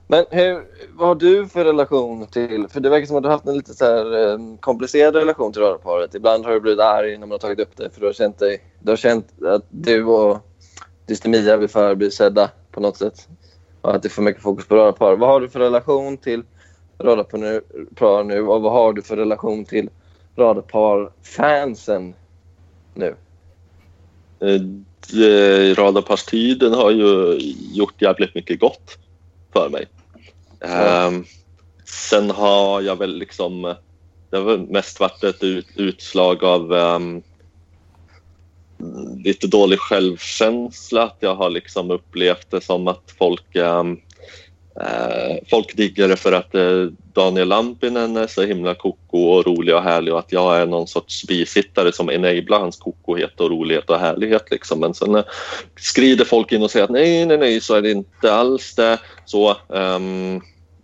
Men 0.07 0.25
hur, 0.29 0.63
vad 0.93 1.07
har 1.07 1.15
du 1.15 1.47
för 1.47 1.65
relation 1.65 2.27
till... 2.27 2.67
För 2.67 2.79
det 2.79 2.89
verkar 2.89 3.05
som 3.05 3.17
att 3.17 3.23
du 3.23 3.29
har 3.29 3.33
haft 3.33 3.47
en 3.47 3.53
lite 3.57 3.73
så 3.73 3.85
här, 3.85 4.31
eh, 4.31 4.37
komplicerad 4.59 5.15
relation 5.15 5.53
till 5.53 5.61
radarparet. 5.61 6.15
Ibland 6.15 6.45
har 6.45 6.53
du 6.53 6.59
blivit 6.59 6.79
arg 6.79 7.11
när 7.11 7.19
man 7.19 7.31
har 7.31 7.37
tagit 7.37 7.59
upp 7.59 7.77
det 7.77 7.89
för 7.89 7.99
du 7.99 8.05
har 8.05 8.13
känt, 8.13 8.39
dig, 8.39 8.63
du 8.79 8.91
har 8.91 8.97
känt 8.97 9.43
att 9.43 9.65
du 9.69 10.05
och 10.05 10.37
Dystemia 11.05 11.57
vill 11.57 11.69
för 11.69 11.95
bli 11.95 12.11
sedda 12.11 12.49
på 12.71 12.79
något 12.79 12.97
sätt. 12.97 13.27
Och 13.81 13.95
att 13.95 14.01
det 14.01 14.07
är 14.07 14.09
för 14.09 14.21
mycket 14.21 14.43
fokus 14.43 14.67
på 14.67 14.75
radarpar. 14.75 15.15
Vad 15.15 15.29
har 15.29 15.41
du 15.41 15.49
för 15.49 15.59
relation 15.59 16.17
till 16.17 16.43
radarpar 16.99 17.37
nu, 17.37 17.61
par 17.95 18.23
nu 18.23 18.47
och 18.47 18.61
vad 18.61 18.71
har 18.71 18.93
du 18.93 19.01
för 19.01 19.17
relation 19.17 19.65
till 19.65 19.89
radarpar-fansen 20.35 22.13
nu? 22.93 23.15
Eh, 24.41 24.61
det- 25.11 25.73
Radarparstiden 25.73 26.73
har 26.73 26.91
ju 26.91 27.37
gjort 27.73 28.01
jävligt 28.01 28.35
mycket 28.35 28.59
gott 28.59 28.97
för 29.53 29.69
mig. 29.69 29.85
Ehm, 30.61 31.25
sen 31.85 32.29
har 32.29 32.81
jag 32.81 32.95
väl 32.95 33.17
liksom... 33.17 33.75
Det 34.29 34.37
har 34.37 34.43
väl 34.43 34.59
mest 34.59 34.99
varit 34.99 35.23
ett 35.23 35.43
ut, 35.43 35.67
utslag 35.75 36.43
av 36.43 36.73
ehm, 36.73 37.21
lite 39.23 39.47
dålig 39.47 39.79
självkänsla. 39.79 41.03
Att 41.03 41.17
jag 41.19 41.35
har 41.35 41.49
liksom 41.49 41.91
upplevt 41.91 42.51
det 42.51 42.61
som 42.61 42.87
att 42.87 43.13
folk, 43.17 43.55
eh, 43.55 43.83
Eh, 44.79 45.37
folk 45.49 45.75
diggar 45.75 46.07
det 46.07 46.15
för 46.15 46.31
att 46.31 46.55
eh, 46.55 46.85
Daniel 47.13 47.47
Lampinen 47.47 48.17
är 48.17 48.27
så 48.27 48.43
himla 48.43 48.75
koko 48.75 49.17
och 49.17 49.45
rolig 49.45 49.75
och 49.75 49.83
härlig 49.83 50.13
och 50.13 50.19
att 50.19 50.31
jag 50.31 50.57
är 50.57 50.65
någon 50.65 50.87
sorts 50.87 51.27
bisittare 51.27 51.91
som 51.91 52.09
enablar 52.09 52.59
hans 52.59 52.77
kokohet 52.77 53.39
och 53.39 53.49
rolighet 53.49 53.89
och 53.89 53.99
härlighet. 53.99 54.51
Liksom. 54.51 54.79
Men 54.79 54.93
sen 54.93 55.15
eh, 55.15 55.23
skrider 55.75 56.25
folk 56.25 56.51
in 56.51 56.63
och 56.63 56.71
säger 56.71 56.83
att 56.83 56.91
nej, 56.91 57.25
nej, 57.25 57.37
nej, 57.37 57.61
så 57.61 57.75
är 57.75 57.81
det 57.81 57.91
inte 57.91 58.33
alls 58.33 58.75
det. 58.75 58.99
Så, 59.25 59.57
ehm, 59.73 60.41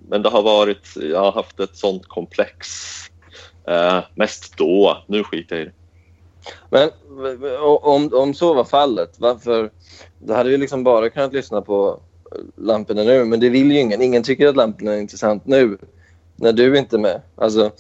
men 0.10 0.22
det 0.22 0.30
har 0.30 0.42
varit, 0.42 0.88
jag 0.96 1.20
har 1.20 1.32
haft 1.32 1.60
ett 1.60 1.78
sånt 1.78 2.08
komplex 2.08 2.68
eh, 3.68 4.00
mest 4.16 4.58
då. 4.58 5.04
Nu 5.08 5.24
skiter 5.24 5.56
jag 5.56 5.62
i 5.62 5.66
det. 5.66 5.74
Men 6.70 6.90
om, 7.82 8.14
om 8.14 8.34
så 8.34 8.54
var 8.54 8.64
fallet, 8.64 9.16
varför... 9.18 9.72
Då 10.20 10.34
hade 10.34 10.50
vi 10.50 10.58
liksom 10.58 10.84
bara 10.84 11.10
kunnat 11.10 11.34
lyssna 11.34 11.62
på 11.62 12.00
Lamporna 12.56 13.04
nu, 13.04 13.26
men 13.26 13.40
det 13.40 13.50
vill 13.50 13.72
ju 13.72 13.80
ingen. 13.80 14.02
Ingen 14.02 14.24
tycker 14.24 14.48
att 14.48 14.56
Lamporna 14.56 14.94
är 14.94 15.00
intressant 15.00 15.46
nu, 15.46 15.78
när 16.36 16.54
du 16.54 16.78
inte 16.78 16.96
är 16.96 17.00
med. 17.00 17.22
Alltså, 17.36 17.72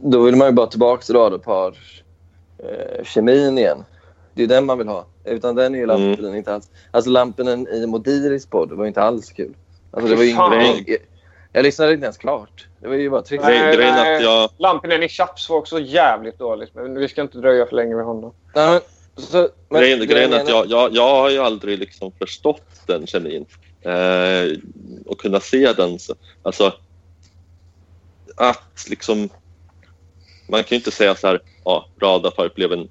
då 0.00 0.22
vill 0.22 0.36
man 0.36 0.48
ju 0.48 0.52
bara 0.52 0.66
tillbaka 0.66 1.02
till 1.02 1.14
radarpar 1.14 1.78
eh, 2.58 3.04
kemin 3.04 3.58
igen. 3.58 3.84
Det 4.34 4.42
är 4.42 4.46
den 4.46 4.66
man 4.66 4.78
vill 4.78 4.88
ha. 4.88 5.06
Utan 5.24 5.54
den 5.54 5.74
är 5.74 5.78
ju 5.78 5.84
Mm. 5.84 6.00
Lamporna 6.00 6.36
inte 6.36 6.54
alls. 6.54 6.70
Alltså 6.90 7.10
Lamporna 7.10 7.52
i 7.52 7.86
Modiris 7.86 8.46
podd 8.46 8.72
var 8.72 8.84
ju 8.84 8.88
inte 8.88 9.02
alls 9.02 9.32
kul. 9.32 9.54
Alltså, 9.90 10.10
det 10.10 10.16
var 10.16 10.24
ju 10.24 10.34
Fan. 10.34 10.52
ingen, 10.52 10.84
jag, 10.86 10.98
Jag 11.52 11.62
lyssnade 11.62 11.92
inte 11.92 12.04
ens 12.04 12.18
klart. 12.18 12.66
Det 12.80 12.88
var 12.88 12.94
ju 12.94 13.10
bara 13.10 13.22
trist. 13.22 13.44
Nej, 13.44 13.76
nej. 13.76 14.22
jag... 14.22 14.50
Lampinen 14.58 15.02
i 15.02 15.08
Chaps 15.08 15.50
var 15.50 15.56
också 15.56 15.80
jävligt 15.80 16.38
dåligt. 16.38 16.74
Men 16.74 16.94
vi 16.94 17.08
ska 17.08 17.22
inte 17.22 17.38
dröja 17.38 17.66
för 17.66 17.76
länge 17.76 17.94
med 17.94 18.04
honom. 18.04 18.32
Nej, 18.54 18.70
men, 18.70 18.80
så, 19.16 19.48
men, 19.68 19.80
grejen, 19.80 19.98
det 19.98 20.06
grejen 20.06 20.32
är 20.32 20.40
att 20.40 20.48
jag, 20.48 20.70
jag, 20.70 20.94
jag 20.94 21.08
har 21.08 21.30
ju 21.30 21.38
aldrig 21.38 21.78
liksom 21.78 22.12
förstått 22.18 22.62
den 22.86 23.06
kemin. 23.06 23.46
Eh, 23.82 24.58
och 25.06 25.20
kunna 25.20 25.40
se 25.40 25.72
den. 25.72 25.98
så- 25.98 26.14
Alltså, 26.42 26.72
att 28.36 28.86
liksom... 28.88 29.28
Man 30.48 30.60
kan 30.64 30.68
ju 30.70 30.76
inte 30.76 30.90
säga 30.90 31.14
så 31.14 31.26
här, 31.26 31.40
ja, 31.64 31.88
Radarpark 32.00 32.54
blev 32.54 32.72
en 32.72 32.88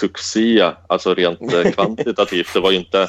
succé, 0.00 0.70
alltså 0.86 1.14
rent 1.14 1.54
eh, 1.54 1.70
kvantitativt. 1.72 2.54
Det 2.54 2.60
var 2.60 2.70
ju 2.70 2.76
inte, 2.76 3.08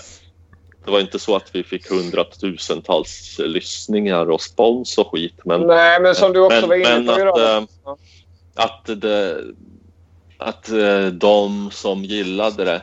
det 0.86 0.92
var 0.92 1.00
inte 1.00 1.20
så 1.20 1.36
att 1.36 1.56
vi 1.56 1.64
fick 1.64 1.90
hundratusentals 1.90 3.40
lyssningar 3.40 4.30
och 4.32 4.42
spons 4.42 4.98
och 4.98 5.12
skit. 5.12 5.40
Men, 5.46 5.62
Nej, 5.62 6.02
men 6.02 6.16
som 6.16 6.34
du 6.34 6.40
också 6.40 6.60
men, 6.60 6.70
var 6.70 6.76
inne 6.76 7.00
men 7.00 7.28
på 7.28 7.36
att, 7.36 7.40
eh, 7.40 7.64
att, 8.56 9.02
det, 9.02 9.44
att 10.44 10.70
eh, 10.70 11.06
de 11.06 11.72
som 11.72 12.04
gillade 12.04 12.66
det 12.66 12.82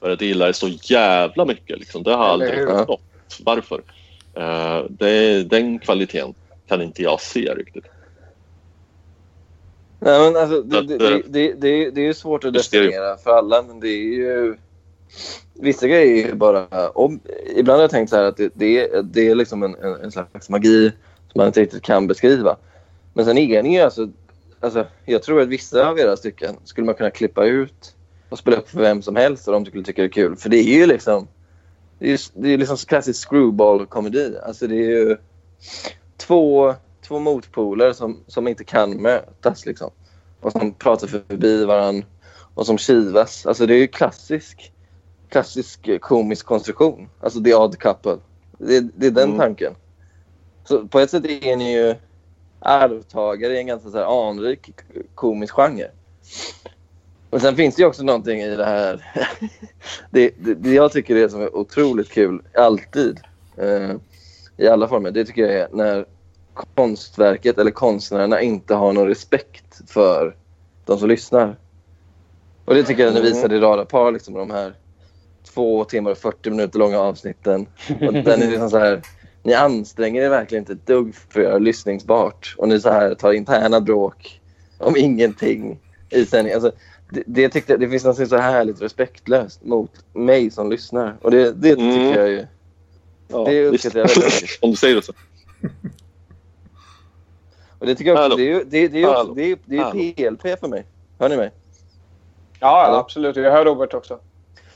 började 0.00 0.24
gilla 0.24 0.46
det 0.46 0.54
så 0.54 0.68
jävla 0.68 1.44
mycket. 1.44 1.78
Liksom. 1.78 2.02
Det 2.02 2.14
har 2.14 2.24
jag 2.24 2.32
aldrig 2.32 2.68
förstått. 2.68 3.00
Varför? 3.44 3.82
Eh, 4.34 4.84
det, 4.90 5.42
den 5.44 5.78
kvaliteten 5.78 6.34
kan 6.68 6.82
inte 6.82 7.02
jag 7.02 7.20
se 7.20 7.54
riktigt. 7.54 7.84
Nej, 10.00 10.20
men 10.20 10.42
alltså, 10.42 10.62
det, 10.62 10.82
det, 10.82 10.94
eh, 10.94 11.18
det, 11.26 11.52
det, 11.52 11.90
det, 11.90 12.00
är- 12.00 12.06
ju 12.06 12.14
svårt 12.14 12.44
att 12.44 12.54
definiera 12.54 13.16
för 13.16 13.30
alla, 13.30 13.62
men 13.62 13.80
det 13.80 13.88
är 13.88 14.14
ju... 14.14 14.56
Vissa 15.54 15.88
grejer 15.88 16.24
är 16.24 16.28
ju 16.28 16.34
bara... 16.34 16.90
Om, 16.90 17.20
ibland 17.56 17.76
har 17.76 17.82
jag 17.82 17.90
tänkt 17.90 18.10
så 18.10 18.16
här 18.16 18.24
att 18.24 18.36
det, 18.36 18.52
det, 18.54 18.78
är, 18.80 19.02
det 19.02 19.28
är 19.28 19.34
liksom 19.34 19.62
en, 19.62 19.74
en, 19.74 19.94
en 19.94 20.12
slags 20.12 20.48
magi 20.48 20.92
som 21.32 21.38
man 21.38 21.46
inte 21.46 21.60
riktigt 21.60 21.82
kan 21.82 22.06
beskriva. 22.06 22.56
Men 23.14 23.24
sen 23.24 23.38
är 23.38 23.62
ni 23.62 23.76
ju 23.76 23.80
alltså... 23.80 24.08
alltså 24.64 24.86
jag 25.04 25.22
tror 25.22 25.40
att 25.40 25.48
vissa 25.48 25.88
av 25.88 25.98
era 25.98 26.16
stycken 26.16 26.56
skulle 26.64 26.84
man 26.84 26.94
kunna 26.94 27.10
klippa 27.10 27.44
ut 27.44 27.96
och 28.28 28.38
spela 28.38 28.56
upp 28.56 28.68
för 28.70 28.80
vem 28.80 29.02
som 29.02 29.16
helst 29.16 29.48
och 29.48 29.54
de 29.54 29.66
skulle 29.66 29.84
tycka 29.84 30.02
det 30.02 30.08
är 30.08 30.12
kul. 30.12 30.36
För 30.36 30.48
det 30.48 30.56
är 30.56 30.78
ju 30.78 30.86
liksom... 30.86 31.28
Det 31.98 32.12
är, 32.12 32.20
det 32.34 32.48
är 32.48 32.58
liksom 32.58 32.76
klassisk 32.76 33.28
screwball-komedi. 33.28 34.38
Alltså 34.46 34.66
det 34.66 34.74
är 34.74 34.88
ju 34.88 35.16
två, 36.16 36.74
två 37.02 37.18
motpoler 37.18 37.92
som, 37.92 38.20
som 38.26 38.48
inte 38.48 38.64
kan 38.64 38.90
mötas 39.02 39.66
liksom. 39.66 39.90
Och 40.40 40.52
som 40.52 40.72
pratar 40.72 41.06
förbi 41.06 41.64
varandra 41.64 42.06
och 42.54 42.66
som 42.66 42.78
kivas. 42.78 43.46
Alltså 43.46 43.66
det 43.66 43.74
är 43.74 43.78
ju 43.78 43.86
klassisk, 43.86 44.72
klassisk 45.28 45.88
eh, 45.88 45.98
komisk 45.98 46.46
konstruktion. 46.46 47.08
Alltså 47.20 47.42
the 47.42 47.54
odd 47.54 47.78
couple. 47.78 48.18
Det, 48.58 48.80
det 48.80 49.06
är 49.06 49.10
den 49.10 49.28
Mm. 49.28 49.38
tanken. 49.38 49.74
Så 50.64 50.88
på 50.88 51.00
ett 51.00 51.10
sätt 51.10 51.24
är 51.24 51.56
ni 51.56 51.72
ju 51.76 51.94
arvtagare 52.64 53.54
i 53.54 53.58
en 53.58 53.66
ganska 53.66 53.90
så 53.90 53.98
här 53.98 54.28
anrik 54.30 54.70
komisk 55.14 55.54
genre. 55.54 55.90
Och 57.30 57.40
sen 57.40 57.56
finns 57.56 57.76
det 57.76 57.82
ju 57.82 57.88
också 57.88 58.02
någonting 58.02 58.40
i 58.40 58.56
det 58.56 58.64
här. 58.64 59.06
det, 60.10 60.30
det, 60.38 60.54
det 60.54 60.74
jag 60.74 60.92
tycker 60.92 61.16
är 61.16 61.28
som 61.28 61.42
är 61.42 61.56
otroligt 61.56 62.10
kul, 62.10 62.42
alltid, 62.54 63.20
eh, 63.56 63.90
i 64.56 64.68
alla 64.68 64.88
former, 64.88 65.10
det 65.10 65.24
tycker 65.24 65.42
jag 65.42 65.52
är 65.52 65.68
när 65.72 66.06
konstverket 66.74 67.58
eller 67.58 67.70
konstnärerna 67.70 68.40
inte 68.40 68.74
har 68.74 68.92
någon 68.92 69.08
respekt 69.08 69.90
för 69.90 70.36
de 70.84 70.98
som 70.98 71.08
lyssnar. 71.08 71.56
Och 72.64 72.74
det 72.74 72.82
tycker 72.82 73.04
jag 73.04 73.14
ni 73.14 73.20
Mm. 73.20 73.32
visade 73.32 73.56
i 73.56 73.60
Radarpar, 73.60 74.12
liksom, 74.12 74.34
de 74.34 74.50
här 74.50 74.74
två 75.54 75.84
timmar 75.84 76.10
och 76.10 76.18
40 76.18 76.50
minuter 76.50 76.78
långa 76.78 76.98
avsnitten. 77.00 77.66
Och 77.88 78.12
den 78.12 78.42
är 78.42 78.50
liksom 78.50 78.70
så 78.70 78.78
här, 78.78 79.02
ni 79.44 79.54
anstränger 79.54 80.22
er 80.22 80.28
verkligen 80.30 80.62
inte 80.62 80.72
ett 80.72 80.86
dugg 80.86 81.14
för 81.14 81.40
att 81.40 81.46
göra 81.46 81.58
lyssningsbart. 81.58 82.54
Och 82.58 82.68
ni 82.68 82.80
så 82.80 82.90
här 82.90 83.14
tar 83.14 83.32
interna 83.32 83.80
bråk 83.80 84.40
om 84.78 84.96
ingenting 84.96 85.78
i 86.10 86.26
sändning. 86.26 86.54
Alltså, 86.54 86.72
det, 87.10 87.22
det, 87.26 87.48
tyckte, 87.48 87.72
jag- 87.72 87.80
det 87.80 87.88
finns 87.88 88.04
något 88.04 88.28
så 88.28 88.36
härligt 88.36 88.82
respektlöst 88.82 89.64
mot 89.64 89.90
mig 90.12 90.50
som 90.50 90.70
lyssnar. 90.70 91.16
Och 91.22 91.30
det, 91.30 91.52
det 91.52 91.70
Mm. 91.70 91.90
tycker 91.94 92.20
jag 92.20 92.30
ju. 92.30 92.46
Ja, 93.28 93.44
Det 93.44 93.66
uppskattar 93.66 93.98
jag 93.98 94.06
väldigt 94.08 94.24
mycket. 94.42 94.58
Om 94.62 94.70
du 94.70 94.76
säger 94.76 94.94
det 94.96 95.02
så. 95.02 95.12
Och 97.78 97.86
det 97.86 97.94
tycker 97.94 98.10
jag 98.14 98.24
också, 98.26 98.36
det 98.36 98.42
är 98.42 98.46
ju 98.54 98.64
det, 98.64 98.88
det 98.88 99.02
är 99.02 99.08
också, 99.20 99.34
det 99.34 99.42
är, 99.50 99.58
det 99.64 99.76
är 99.76 100.12
PLP 100.30 100.60
för 100.60 100.68
mig. 100.68 100.86
Hör 101.18 101.28
ni 101.28 101.36
mig? 101.36 101.50
Ja, 102.60 102.82
Hallå? 102.86 102.96
absolut. 102.98 103.36
Jag 103.36 103.52
hör 103.52 103.64
Robert 103.64 103.94
också. 103.94 104.18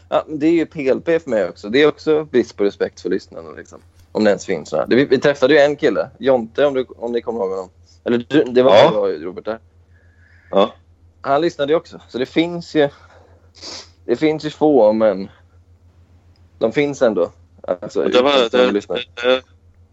Ja, 0.09 0.25
men 0.29 0.39
det 0.39 0.47
är 0.47 0.53
ju 0.53 0.67
PLP 0.67 1.23
för 1.23 1.31
mig 1.31 1.49
också. 1.49 1.69
Det 1.69 1.83
är 1.83 1.89
också 1.89 2.25
brist 2.25 2.57
på 2.57 2.65
respekt 2.65 3.01
för 3.01 3.11
lyssnarna. 3.11 3.51
Liksom. 3.51 3.81
Om 4.13 4.25
det 4.25 4.31
ens 4.31 4.47
finns 4.47 4.73
några. 4.73 4.87
Vi, 4.87 5.05
vi 5.05 5.19
träffade 5.19 5.55
ju 5.55 5.61
en 5.61 5.77
kille, 5.77 6.11
Jonte 6.19 6.67
om, 6.67 6.75
du, 6.75 6.87
om 6.97 7.13
ni 7.13 7.23
kommer 7.23 7.41
ihåg 7.41 7.51
honom. 7.51 7.71
Eller 8.05 8.25
du, 8.29 8.45
det 8.45 8.63
var, 8.63 8.75
Ja. 8.75 9.09
ju 9.09 9.25
Robert 9.25 9.45
där. 9.45 9.59
Ja. 10.51 10.75
Han 11.21 11.41
lyssnade 11.41 11.73
ju 11.73 11.77
också. 11.77 12.01
Så 12.09 12.19
det 12.19 12.27
finns 12.27 12.75
ju... 12.75 12.89
Det 14.05 14.17
finns 14.17 14.45
ju 14.45 14.51
få, 14.51 14.93
men 14.93 15.29
de 16.59 16.73
finns 16.73 17.03
ändå. 17.03 17.33
Alltså, 17.63 18.05
Det 18.05 18.23
var, 18.23 18.51
det, 18.51 18.81
det, 19.23 19.43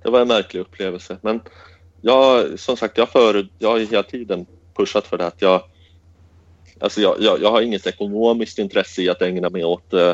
det 0.04 0.10
var 0.10 0.22
en 0.22 0.28
märklig 0.28 0.60
upplevelse. 0.62 1.18
Men 1.22 1.42
jag, 2.02 2.60
som 2.60 2.78
sagt, 2.78 2.98
jag, 2.98 3.10
för, 3.10 3.48
jag 3.60 3.70
har 3.70 3.80
hela 3.80 4.04
tiden 4.04 4.46
pushat 4.74 5.08
för 5.08 5.18
det 5.18 5.28
att 5.28 5.42
jag, 5.42 5.64
alltså 6.80 7.02
jag, 7.02 7.16
jag, 7.20 7.42
jag 7.42 7.52
har 7.52 7.62
inget 7.62 7.88
ekonomiskt 7.88 8.60
intresse 8.60 9.02
i 9.02 9.10
att 9.10 9.22
ägna 9.22 9.50
mig 9.50 9.64
åt 9.66 9.94
eh, 9.94 10.14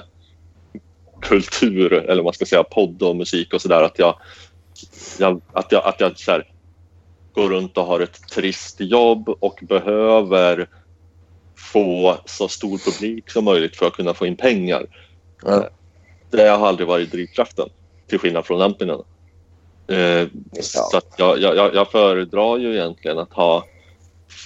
kultur 1.21 1.93
eller 1.93 2.23
man 2.23 2.33
ska 2.33 2.45
säga, 2.45 2.63
podd 2.63 3.03
och 3.03 3.15
musik 3.15 3.53
och 3.53 3.61
sådär. 3.61 3.83
Att 3.83 3.99
jag, 3.99 4.17
jag, 5.19 5.41
att 5.53 5.71
jag, 5.71 5.85
att 5.85 5.99
jag 5.99 6.19
så 6.19 6.31
här, 6.31 6.51
går 7.33 7.49
runt 7.49 7.77
och 7.77 7.85
har 7.85 7.99
ett 7.99 8.29
trist 8.29 8.75
jobb 8.79 9.29
och 9.29 9.59
behöver 9.61 10.67
få 11.55 12.17
så 12.25 12.47
stor 12.47 12.77
publik 12.77 13.29
som 13.29 13.45
möjligt 13.45 13.75
för 13.75 13.87
att 13.87 13.93
kunna 13.93 14.13
få 14.13 14.25
in 14.25 14.35
pengar. 14.35 14.85
Ja. 15.43 15.69
Det 16.31 16.47
har 16.47 16.67
aldrig 16.67 16.87
varit 16.87 17.11
drivkraften, 17.11 17.69
till 18.07 18.19
skillnad 18.19 18.45
från 18.45 18.59
Lampinen. 18.59 19.01
Eh, 19.87 20.27
Så 20.61 20.97
att 20.97 21.13
jag, 21.17 21.39
jag, 21.39 21.75
jag 21.75 21.91
föredrar 21.91 22.57
ju 22.57 22.73
egentligen 22.73 23.17
att 23.17 23.33
ha 23.33 23.65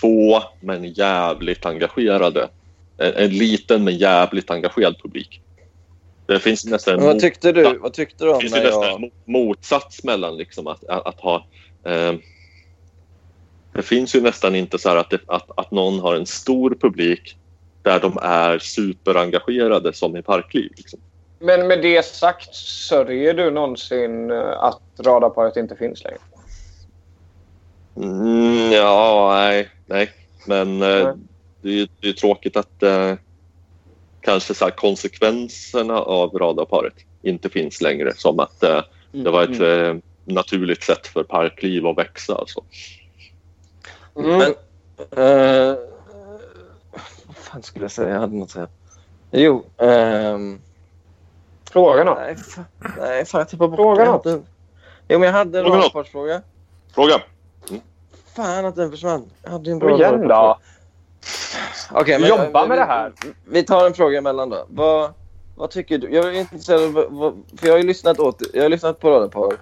få 0.01 0.43
men 0.59 0.93
jävligt 0.93 1.65
engagerade. 1.65 2.49
En, 2.97 3.13
en 3.13 3.29
liten 3.29 3.83
men 3.83 3.97
jävligt 3.97 4.51
engagerad 4.51 4.95
publik. 5.01 5.41
Det 6.25 6.39
finns 6.39 6.65
nästan 6.65 6.95
Men 6.95 7.05
vad 7.05 7.19
tyckte 7.19 7.51
du, 7.51 7.77
vad 7.77 7.93
tyckte 7.93 8.23
du 8.23 8.27
det 8.27 8.33
om 8.35 8.41
finns 8.41 8.53
ju 8.53 8.57
när 8.57 8.65
nästan 8.65 8.83
jag... 8.83 8.93
en 8.93 9.09
mo- 9.09 9.11
motsats 9.25 10.03
mellan 10.03 10.37
liksom 10.37 10.67
att, 10.67 10.83
att, 10.83 11.07
att 11.07 11.19
ha... 11.19 11.45
Eh, 11.83 12.13
det 13.73 13.81
finns 13.81 14.15
ju 14.15 14.21
nästan 14.21 14.55
inte 14.55 14.77
så 14.77 14.89
här 14.89 14.95
att, 14.95 15.09
det, 15.09 15.19
att, 15.27 15.59
att 15.59 15.71
någon 15.71 15.99
har 15.99 16.15
en 16.15 16.25
stor 16.25 16.77
publik 16.81 17.37
där 17.81 17.99
de 17.99 18.17
är 18.21 18.59
superengagerade 18.59 19.93
som 19.93 20.17
i 20.17 20.21
Parkliv. 20.21 20.71
Liksom. 20.77 20.99
Men 21.39 21.67
med 21.67 21.81
det 21.81 22.05
sagt, 22.05 22.55
sörjer 22.55 23.33
du 23.33 23.51
någonsin 23.51 24.31
eh, 24.31 24.63
att 24.63 24.81
radarparet 24.99 25.57
inte 25.57 25.75
finns 25.75 26.03
längre? 26.03 26.17
Mm, 27.97 28.71
ja, 28.71 29.31
nej, 29.33 29.69
nej. 29.85 30.09
Men 30.47 30.81
eh, 30.81 31.03
Nej. 31.03 31.13
det 31.61 31.69
är 31.69 31.73
ju 31.73 31.87
det 32.01 32.09
är 32.09 32.13
tråkigt 32.13 32.57
att 32.57 32.83
eh, 32.83 33.13
kanske 34.25 34.53
så 34.53 34.65
här, 34.65 34.71
konsekvenserna 34.71 35.99
av 35.99 36.29
radarparet 36.37 36.93
inte 37.21 37.49
finns 37.49 37.81
längre. 37.81 38.13
Som 38.15 38.39
att 38.39 38.63
eh, 38.63 38.81
det 39.11 39.29
var 39.29 39.43
ett 39.43 39.61
eh, 39.61 39.95
naturligt 40.25 40.83
sätt 40.83 41.07
för 41.07 41.23
Parkliv 41.23 41.87
att 41.87 41.97
växa. 41.97 42.35
Alltså. 42.35 42.63
Mm. 44.15 44.37
Men, 44.37 44.51
eh, 45.11 45.75
vad 47.25 47.35
fan 47.35 47.63
skulle 47.63 47.85
jag 47.85 47.91
säga? 47.91 48.09
Jag 48.09 48.19
hade 48.19 48.35
något 48.35 48.45
att 48.47 48.51
säga. 48.51 48.67
Jo. 49.31 49.65
ehm, 49.77 50.59
Frågan 51.71 52.05
då? 52.05 52.13
nej, 52.13 52.35
fan, 52.35 52.65
nej, 52.99 53.25
fan 53.25 53.39
jag 53.39 53.49
tappade 53.49 53.69
bort 53.69 53.77
Fråga 53.77 54.03
jag 54.05 54.11
något. 54.11 54.25
hade- 54.25 54.41
Jo, 55.07 55.19
men 55.19 55.21
jag 55.25 55.33
hade 55.33 55.59
en 55.59 55.65
Fråga 55.65 55.77
något. 55.77 55.83
radarparsfråga. 55.93 56.41
Fråga. 56.95 57.21
Fan 58.35 58.65
att 58.65 58.75
den 58.75 58.91
försvann. 58.91 59.29
Jag 59.43 59.51
hade 59.51 59.71
en 59.71 59.79
bra 59.79 59.89
Kom 59.89 59.97
igen 59.99 60.11
radarparsfråga. 60.11 60.57
Okej, 61.91 62.17
Vi 62.21 62.27
jobbar 62.29 62.67
med 62.67 62.77
vi, 62.77 62.81
det 62.81 62.85
här. 62.85 63.13
Vi 63.45 63.63
tar 63.63 63.85
en 63.87 63.93
fråga 63.93 64.17
emellan 64.17 64.49
då. 64.49 64.65
Vad, 64.69 65.13
vad 65.55 65.69
tycker 65.69 65.97
du? 65.97 66.09
Jag 66.09 66.25
är 66.35 66.39
intresserad 66.39 66.83
av... 66.83 67.05
vad- 67.09 67.43
För 67.59 67.67
jag 67.67 67.73
har 67.73 67.79
ju 67.79 67.87
lyssnat, 67.87 68.19
åt, 68.19 68.41
jag 68.53 68.61
har 68.63 68.69
lyssnat 68.69 68.99
på 68.99 69.09
radarpar 69.09 69.53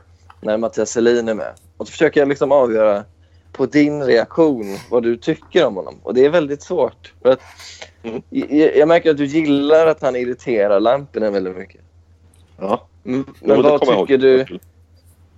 när 0.41 0.57
Mattias 0.57 0.89
Selin 0.89 1.27
är 1.27 1.33
med. 1.33 1.51
Och 1.77 1.87
så 1.87 1.91
försöker 1.91 2.21
jag 2.21 2.27
liksom 2.29 2.51
avgöra 2.51 3.03
på 3.51 3.65
din 3.65 4.03
reaktion 4.03 4.77
vad 4.89 5.03
du 5.03 5.17
tycker 5.17 5.65
om 5.65 5.75
honom. 5.75 5.95
Och 6.03 6.13
det 6.13 6.25
är 6.25 6.29
väldigt 6.29 6.61
svårt. 6.61 7.13
För 7.21 7.29
att, 7.31 7.39
Mm. 8.03 8.21
jag, 8.29 8.77
jag 8.77 8.87
märker 8.87 9.11
att 9.11 9.17
du 9.17 9.25
gillar 9.25 9.87
att 9.87 10.01
han 10.01 10.15
irriterar 10.15 10.79
Lampinen 10.79 11.33
väldigt 11.33 11.57
mycket. 11.57 11.81
Ja, 12.59 12.87
Mm, 13.05 13.25
Men 13.41 13.61
det 13.61 13.69
vad 13.69 13.81
tycker, 13.81 14.17
du, 14.17 14.45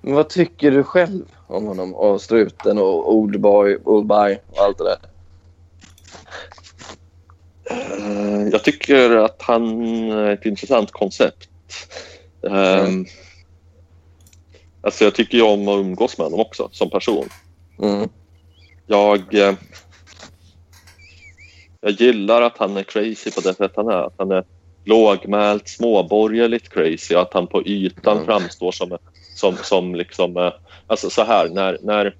men 0.01 0.15
vad 0.15 0.29
tycker 0.29 0.71
du 0.71 0.83
själv 0.83 1.23
om 1.47 1.65
honom? 1.65 1.95
Och 1.95 2.21
struten 2.21 2.77
och 2.77 3.13
Oldboy, 3.15 3.77
Oldby 3.83 4.38
och 4.51 4.59
allt 4.63 4.77
det 4.77 4.83
där. 4.83 4.97
Eh, 7.70 8.47
Jag 8.51 8.63
tycker 8.63 9.09
att 9.18 9.41
han 9.41 9.82
är 10.11 10.32
ett 10.32 10.45
intressant 10.45 10.91
koncept. 10.91 11.49
Ehm, 12.49 13.05
Alltså 14.82 15.03
jag 15.03 15.16
tycker 15.16 15.38
ju 15.38 15.43
om 15.43 15.68
att 15.68 15.78
umgås 15.80 16.18
med 16.18 16.26
honom 16.26 16.39
också 16.39 16.70
som 16.72 16.89
person. 16.89 17.30
Mm. 17.82 18.09
Jag, 18.88 19.34
eh, 19.34 19.55
jag 21.82 21.91
gillar 21.91 22.41
att 22.41 22.57
han 22.57 22.78
är 22.78 22.84
crazy 22.84 23.32
på 23.32 23.41
det 23.41 23.53
sätt 23.53 23.72
han 23.76 23.88
är. 23.88 24.07
Att 24.07 24.13
han 24.18 24.32
är 24.32 24.43
lågmält, 24.84 25.68
småborgerligt 25.68 26.70
crazy 26.70 27.16
och 27.16 27.22
att 27.22 27.34
han 27.34 27.47
på 27.47 27.63
ytan 27.68 28.13
Mm. 28.13 28.26
framstår 28.26 28.72
som, 28.72 28.97
som, 29.36 29.57
som 29.57 29.95
liksom... 29.95 30.38
eh, 30.38 30.53
Alltså 30.88 31.09
så 31.09 31.24
här, 31.24 31.49
när, 31.49 31.78
när, 31.82 32.16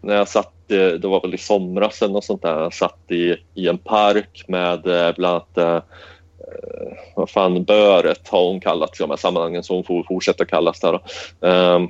när 0.00 0.14
jag 0.14 0.28
satt, 0.28 0.52
det 0.66 1.04
var 1.04 1.20
väl 1.20 1.34
i 1.34 1.38
somras 1.38 2.02
eller 2.02 2.12
något 2.12 2.24
sånt 2.24 2.42
där, 2.42 2.60
jag 2.60 2.74
satt 2.74 3.10
i, 3.10 3.36
i 3.54 3.68
en 3.68 3.78
park 3.78 4.44
med 4.48 4.86
eh, 4.86 5.14
bland 5.16 5.34
annat 5.34 5.58
eh, 5.58 5.74
eh, 5.74 6.92
vad 7.16 7.30
fan, 7.30 7.64
Böret 7.64 8.28
har 8.28 8.44
hon 8.44 8.60
kallats 8.60 9.00
i 9.00 9.02
de 9.02 9.10
här 9.10 9.16
sammanhangen 9.16 9.62
så 9.62 9.74
hon 9.74 9.84
får 9.84 10.02
fortsätta 10.02 10.44
kallas 10.44 10.80
där. 10.80 11.00
Ehm, 11.40 11.88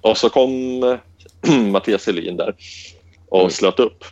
och 0.00 0.16
så 0.16 0.30
kom 0.30 0.80
Mattias 1.70 2.06
Helin 2.06 2.36
där 2.36 2.54
och 3.28 3.40
Mm. 3.40 3.50
slöt 3.50 3.78
upp. 3.80 4.04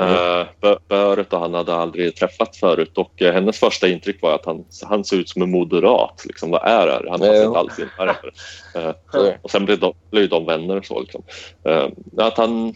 Uh, 0.00 0.76
Böret 0.88 1.32
och 1.32 1.40
han 1.40 1.54
hade 1.54 1.74
aldrig 1.74 2.16
träffats 2.16 2.58
förut 2.58 2.98
och 2.98 3.22
eh, 3.22 3.32
hennes 3.32 3.58
första 3.58 3.88
intryck 3.88 4.22
var 4.22 4.34
att 4.34 4.46
han, 4.46 4.64
han 4.82 5.04
ser 5.04 5.16
ut 5.16 5.28
som 5.28 5.42
en 5.42 5.50
moderat. 5.50 6.22
Liksom, 6.24 6.50
vad 6.50 6.64
är 6.64 6.86
det? 6.86 7.10
Han 7.10 7.18
passar 7.20 7.34
Jo. 7.34 7.46
inte 7.46 7.58
alls 7.58 7.78
in 7.78 7.88
här. 7.98 8.16
Eh, 8.74 9.34
och 9.42 9.50
sen 9.50 9.64
blev 9.64 9.78
de, 9.78 9.92
blev 10.10 10.28
de 10.28 10.46
vänner 10.46 10.76
och 10.76 10.86
så. 10.86 11.00
Liksom. 11.00 11.22
Eh, 11.64 11.88
att 12.16 12.36
han 12.36 12.74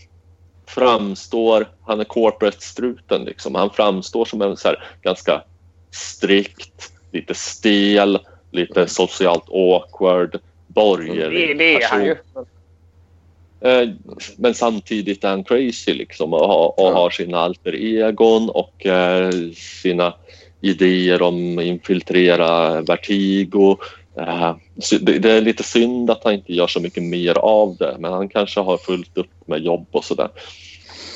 framstår, 0.66 1.68
han 1.82 2.00
är 2.00 2.04
corporate-struten 2.04 3.24
liksom. 3.24 3.54
Han 3.54 3.70
framstår 3.70 4.24
som 4.24 4.42
en 4.42 4.56
så 4.56 4.68
här, 4.68 4.84
ganska 5.02 5.42
strikt, 5.90 6.92
lite 7.12 7.34
stel, 7.34 8.18
lite 8.50 8.86
socialt 8.88 9.48
awkward, 9.48 10.40
borgerlig 10.66 11.48
Det, 11.48 11.54
det 11.54 11.74
är 11.74 11.88
han 11.88 12.00
person. 12.00 12.06
ju. 12.06 12.16
Eh, 13.60 13.88
Men 14.36 14.54
samtidigt 14.54 15.24
är 15.24 15.28
han 15.28 15.44
crazy 15.44 15.94
liksom 15.94 16.32
och, 16.32 16.48
har, 16.48 16.80
och 16.80 16.92
har 16.92 17.10
sina 17.10 17.38
alter 17.38 17.74
egon 17.74 18.50
och 18.50 18.86
eh, 18.86 19.30
sina 19.82 20.14
idéer 20.60 21.22
om 21.22 21.60
infiltrera 21.60 22.80
Vertigo. 22.80 23.76
Eh, 24.18 24.56
det, 25.00 25.30
är 25.30 25.40
lite 25.40 25.62
synd 25.62 26.10
att 26.10 26.24
han 26.24 26.34
inte 26.34 26.52
gör 26.52 26.66
så 26.66 26.80
mycket 26.80 27.02
mer 27.02 27.38
av 27.38 27.76
det 27.76 27.96
men 27.98 28.12
han 28.12 28.28
kanske 28.28 28.60
har 28.60 28.78
fullt 28.78 29.18
upp 29.18 29.48
med 29.48 29.60
jobb 29.60 29.86
och 29.90 30.04
sådär. 30.04 30.28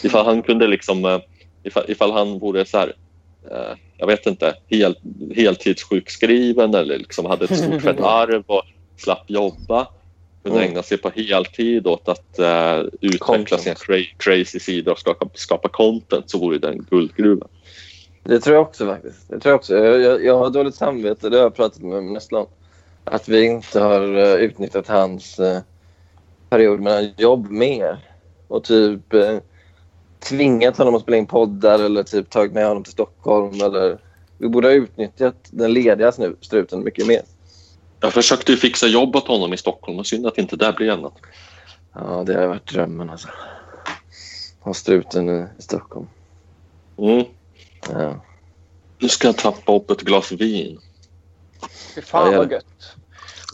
Ifall 0.02 0.24
han 0.24 0.42
kunde 0.42 0.66
liksom, 0.66 1.20
ifall, 1.62 1.84
ifall 1.88 2.12
han 2.12 2.38
vore 2.38 2.64
så 2.64 2.78
här, 2.78 2.92
jag 3.96 4.06
vet 4.06 4.26
inte, 4.26 4.54
hel, 4.68 4.94
heltidssjukskriven 5.36 6.74
eller 6.74 6.98
liksom 6.98 7.26
hade 7.26 7.44
ett 7.44 7.58
stort 7.58 7.82
fett 7.82 8.00
arv 8.00 8.42
och 8.46 8.62
slapp 8.96 9.30
jobba 9.30 9.86
kunde 10.42 10.58
Mm. 10.58 10.70
ägna 10.70 10.82
sig 10.82 10.98
på 10.98 11.10
heltid 11.10 11.86
åt 11.86 12.08
att 12.08 12.38
eh, 12.38 12.78
utveckla 13.00 13.18
Content. 13.36 13.60
sina 13.60 13.74
cra- 13.74 14.14
crazy 14.16 14.58
sidor 14.60 14.92
och 14.92 14.98
skapa, 14.98 15.28
skapa 15.34 15.68
content 15.68 16.30
så 16.30 16.38
vore 16.38 16.58
det 16.58 16.68
en 16.68 16.86
guldgruva. 16.90 17.46
Det 18.22 18.40
tror 18.40 18.56
jag 18.56 18.62
också 18.62 18.86
faktiskt. 18.86 19.28
Det 19.28 19.40
tror 19.40 19.50
jag, 19.50 19.58
också. 19.58 19.76
Jag, 19.76 20.00
jag, 20.00 20.24
jag 20.24 20.38
har 20.38 20.50
dåligt 20.50 20.74
samvete, 20.74 21.28
det 21.28 21.36
har 21.36 21.42
jag 21.42 21.54
pratat 21.54 21.82
med 21.82 22.02
Nestlan. 22.02 22.46
Att 23.04 23.28
vi 23.28 23.44
inte 23.44 23.80
har 23.80 24.16
eh, 24.16 24.34
utnyttjat 24.34 24.88
hans 24.88 25.40
uh, 25.40 25.58
period 26.50 26.80
med 26.80 27.14
jobb 27.20 27.50
mer. 27.50 27.98
Och 28.48 28.64
typ 28.64 29.14
uh, 29.14 29.38
tvingat 30.28 30.78
honom 30.78 30.94
att 30.94 31.02
spela 31.02 31.16
in 31.16 31.26
poddar 31.26 31.78
eller 31.78 32.02
typ 32.02 32.30
tagit 32.30 32.52
med 32.52 32.66
honom 32.66 32.82
till 32.84 32.92
Stockholm. 32.92 33.54
Eller... 33.54 33.98
Vi 34.38 34.48
borde 34.48 34.68
ha 34.68 34.72
utnyttjat 34.72 35.36
den 35.50 35.72
lediga 35.72 36.12
struten 36.40 36.84
mycket 36.84 37.06
mer. 37.06 37.22
Jag 38.00 38.12
försökte 38.12 38.52
ju 38.52 38.58
fixa 38.58 38.86
jobb 38.86 39.16
åt 39.16 39.28
honom 39.28 39.52
i 39.52 39.56
Stockholm 39.56 39.98
och 39.98 40.06
synd 40.06 40.26
att 40.26 40.38
inte 40.38 40.56
det 40.56 40.72
blev 40.72 40.92
annat. 40.92 41.12
Ja, 41.94 42.22
det 42.26 42.34
har 42.34 42.46
varit 42.46 42.66
drömmen 42.66 43.10
alltså. 43.10 43.28
Ha 44.60 44.74
struten 44.74 45.28
i, 45.28 45.46
i 45.58 45.62
Stockholm. 45.62 46.06
Mm. 46.98 47.24
Ja. 47.92 48.14
Nu 48.98 49.08
ska 49.08 49.28
jag 49.28 49.36
tappa 49.36 49.76
upp 49.76 49.90
ett 49.90 50.00
glas 50.00 50.32
vin. 50.32 50.78
Fy 51.94 52.02
fan 52.02 52.32
Ja, 52.32 52.38
vad 52.38 52.52
gött. 52.52 52.96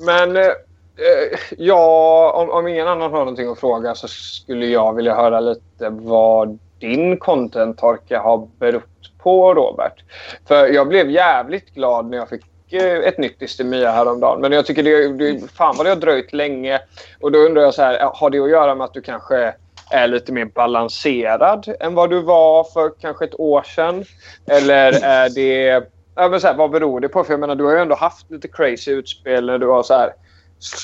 Men 0.06 0.36
eh, 0.36 0.42
eh, 0.42 1.38
ja, 1.58 2.32
om, 2.36 2.50
om 2.50 2.68
ingen 2.68 2.88
annan 2.88 3.12
har 3.12 3.18
någonting 3.18 3.48
att 3.48 3.60
fråga 3.60 3.94
så 3.94 4.08
skulle 4.08 4.66
jag 4.66 4.94
vilja 4.94 5.14
höra 5.14 5.40
lite 5.40 5.88
vad 5.90 6.58
din 6.78 7.18
content-torka 7.18 8.20
har 8.20 8.48
berott 8.58 9.12
på, 9.18 9.54
Robert. 9.54 10.04
För 10.48 10.66
jag 10.66 10.88
blev 10.88 11.10
jävligt 11.10 11.74
glad 11.74 12.06
när 12.06 12.18
jag 12.18 12.28
fick 12.28 12.44
ett 12.72 13.18
nytt 13.18 13.42
Istemia 13.42 13.90
häromdagen. 13.90 14.40
Men 14.40 14.52
jag 14.52 14.66
tycker 14.66 14.82
det, 14.82 15.08
det, 15.08 15.52
fan 15.52 15.74
vad 15.76 15.86
det 15.86 15.90
har 15.90 15.96
dröjt 15.96 16.32
länge. 16.32 16.80
Och 17.20 17.32
då 17.32 17.38
undrar 17.38 17.62
jag 17.62 17.74
så 17.74 17.82
här, 17.82 18.10
har 18.14 18.30
det 18.30 18.38
att 18.38 18.50
göra 18.50 18.74
med 18.74 18.84
att 18.84 18.94
du 18.94 19.00
kanske 19.00 19.54
är 19.90 20.08
lite 20.08 20.32
mer 20.32 20.44
balanserad 20.44 21.74
än 21.80 21.94
vad 21.94 22.10
du 22.10 22.22
var 22.22 22.64
för 22.64 22.92
kanske 23.00 23.24
ett 23.24 23.40
år 23.40 23.62
sedan? 23.62 24.04
Eller 24.46 24.92
är 25.04 25.28
det... 25.28 25.86
Ja, 26.14 26.28
men 26.28 26.40
så 26.40 26.46
här, 26.46 26.54
vad 26.54 26.70
beror 26.70 27.00
det 27.00 27.08
på? 27.08 27.24
För 27.24 27.32
jag 27.32 27.40
menar, 27.40 27.54
du 27.54 27.64
har 27.64 27.72
ju 27.72 27.78
ändå 27.78 27.94
haft 27.94 28.30
lite 28.30 28.48
crazy 28.48 28.90
utspel 28.90 29.46
när 29.46 29.58
du 29.58 29.66
har 29.66 29.82
så 29.82 29.94
här... 29.94 30.12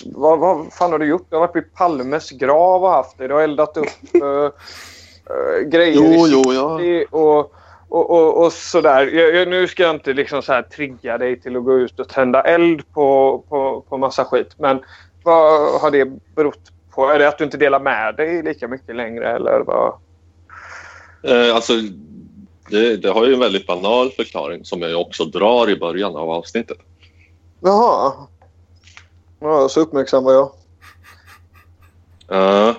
Vad, 0.04 0.38
vad 0.38 0.72
fan 0.72 0.92
har 0.92 0.98
du 0.98 1.06
gjort? 1.06 1.26
Du 1.30 1.36
har 1.36 1.46
varit 1.46 1.56
vid 1.56 1.74
Palmes 1.74 2.30
grav 2.30 2.84
och 2.84 2.90
haft 2.90 3.18
det. 3.18 3.28
Du 3.28 3.34
har 3.34 3.42
eldat 3.42 3.76
upp 3.76 4.22
uh, 4.22 4.22
uh, 4.24 4.50
grejer 5.64 5.94
Jo, 5.96 6.26
i 6.26 6.30
jo, 6.30 6.52
ja. 6.52 7.18
och, 7.18 7.54
och, 7.92 8.10
och, 8.10 8.44
och 8.44 8.52
sådär. 8.52 9.06
Jag, 9.06 9.34
jag, 9.34 9.48
nu 9.48 9.68
ska 9.68 9.82
jag 9.82 9.94
inte 9.94 10.12
liksom 10.12 10.42
så 10.42 10.52
här 10.52 10.62
trigga 10.62 11.18
dig 11.18 11.40
till 11.40 11.56
att 11.56 11.64
gå 11.64 11.78
ut 11.78 12.00
och 12.00 12.08
tända 12.08 12.42
eld 12.42 12.92
på, 12.92 13.38
på, 13.48 13.84
på 13.88 13.98
massa 13.98 14.24
skit. 14.24 14.54
Men 14.58 14.80
vad 15.22 15.80
har 15.80 15.90
det 15.90 16.04
berott 16.34 16.72
på? 16.90 17.08
Är 17.08 17.18
det 17.18 17.28
att 17.28 17.38
du 17.38 17.44
inte 17.44 17.56
delar 17.56 17.80
med 17.80 18.16
dig 18.16 18.42
lika 18.42 18.68
mycket 18.68 18.96
längre? 18.96 19.36
Eller 19.36 19.60
vad? 19.60 19.94
Eh, 21.22 21.54
alltså, 21.54 21.72
det, 22.70 22.96
det 22.96 23.10
har 23.10 23.26
ju 23.26 23.34
en 23.34 23.40
väldigt 23.40 23.66
banal 23.66 24.10
förklaring 24.10 24.64
som 24.64 24.82
jag 24.82 25.00
också 25.00 25.24
drar 25.24 25.70
i 25.70 25.76
början 25.76 26.16
av 26.16 26.30
avsnittet. 26.30 26.78
Jaha. 27.60 28.12
Ja, 29.40 29.68
så 29.68 29.80
uppmärksammar 29.80 30.32
jag. 30.32 30.52
Eh, 32.28 32.76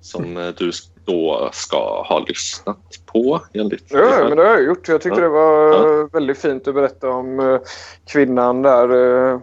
som 0.00 0.52
du 0.58 0.72
då 1.06 1.50
ska 1.52 2.02
ha 2.02 2.18
lyssnat 2.28 2.78
på 3.06 3.40
enligt 3.52 3.84
Ja, 3.88 4.24
men 4.28 4.36
det 4.36 4.42
har 4.44 4.50
jag 4.50 4.64
gjort. 4.64 4.88
Jag 4.88 5.00
tyckte 5.00 5.20
Ja. 5.20 5.24
det 5.24 5.28
var 5.28 5.68
Ja. 5.98 6.08
väldigt 6.12 6.38
fint 6.38 6.68
att 6.68 6.74
berätta 6.74 7.10
om 7.10 7.40
eh, 7.40 7.58
kvinnan 8.06 8.62
där. 8.62 8.90
eh. 9.32 9.40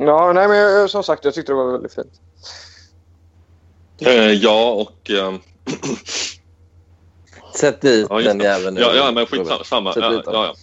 Ja, 0.00 0.32
nej, 0.32 0.48
men 0.48 0.88
som 0.88 1.02
sagt, 1.02 1.24
jag 1.24 1.34
tyckte 1.34 1.52
det 1.52 1.56
var 1.56 1.72
väldigt 1.72 1.94
fint. 1.94 2.12
Eh, 4.00 4.32
ja, 4.32 4.70
och... 4.72 5.10
eh, 5.10 5.34
Sätt 7.54 7.80
dit 7.80 8.06
Ja, 8.10 8.18
den 8.20 8.38
det. 8.38 8.44
jäveln. 8.44 8.74
nu, 8.74 8.80
Ja, 8.80 8.94
ja 8.94 9.10
men 9.12 9.26
skitsamma. 9.26 9.92
Sätt 9.92 10.02
Ja, 10.02 10.10
dit 10.10 10.22
ja. 10.26 10.54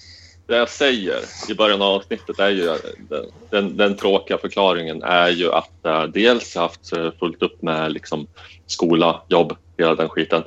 Det 0.47 0.55
jag 0.57 0.69
säger 0.69 1.19
i 1.49 1.53
början 1.53 1.81
av 1.81 1.87
avsnittet 1.95 2.39
är 2.39 2.49
ju 2.49 2.65
den, 3.09 3.25
den, 3.49 3.77
den 3.77 3.97
tråkiga 3.97 4.37
förklaringen 4.37 5.03
är 5.03 5.29
ju 5.29 5.51
att 5.53 5.85
äh, 5.85 6.03
dels 6.03 6.55
jag 6.55 6.61
haft 6.61 6.89
fullt 7.19 7.41
upp 7.41 7.61
med 7.61 7.91
liksom, 7.91 8.27
skola, 8.67 9.21
jobb, 9.27 9.55
hela 9.77 9.95
den 9.95 10.09
skiten. 10.09 10.43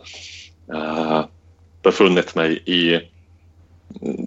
Uh, 0.73 1.25
befunnit 1.83 2.35
mig 2.35 2.63
i 2.65 2.95
mm, 2.95 4.27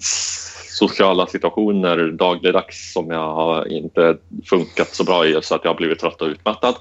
sociala 0.70 1.28
situationer 1.28 2.12
dagligdags 2.12 2.94
som 2.94 3.12
jag 3.12 3.34
har 3.34 3.72
inte 3.72 4.18
funkat 4.46 4.96
så 4.96 5.04
bra 5.04 5.26
i 5.26 5.42
så 5.42 5.56
att 5.56 5.64
jag 5.64 5.72
har 5.72 5.78
blivit 5.78 6.00
trött 6.00 6.22
och 6.22 6.28
utmattad. 6.28 6.76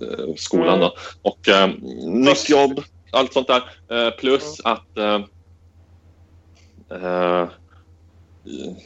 Eh, 0.00 0.34
skolan 0.36 0.80
då. 0.80 0.94
Och 1.22 1.48
eh, 1.48 1.70
nytt 2.06 2.50
jobb, 2.50 2.82
allt 3.12 3.32
sånt 3.32 3.48
där. 3.48 3.62
Eh, 3.90 4.10
plus 4.10 4.60
att 4.64 4.98
eh, 4.98 5.20
eh, 6.90 7.48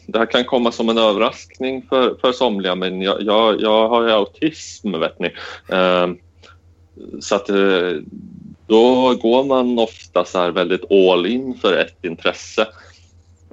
det 0.06 0.18
här 0.18 0.26
kan 0.26 0.44
komma 0.44 0.72
som 0.72 0.88
en 0.88 0.98
överraskning 0.98 1.86
för, 1.88 2.16
för 2.20 2.32
somliga 2.32 2.74
men 2.74 3.02
jag, 3.02 3.22
jag, 3.22 3.60
jag 3.60 3.88
har 3.88 4.02
ju 4.06 4.12
autism 4.12 5.00
vet 5.00 5.18
ni. 5.18 5.30
Så 7.20 7.34
att 7.34 7.48
eh, 7.48 7.92
då 8.66 9.14
går 9.14 9.44
man 9.44 9.78
ofta 9.78 10.24
så 10.24 10.38
här 10.38 10.50
väldigt 10.50 10.90
all 10.92 11.26
in 11.26 11.54
för 11.54 11.76
ett 11.76 12.04
intresse. 12.04 12.68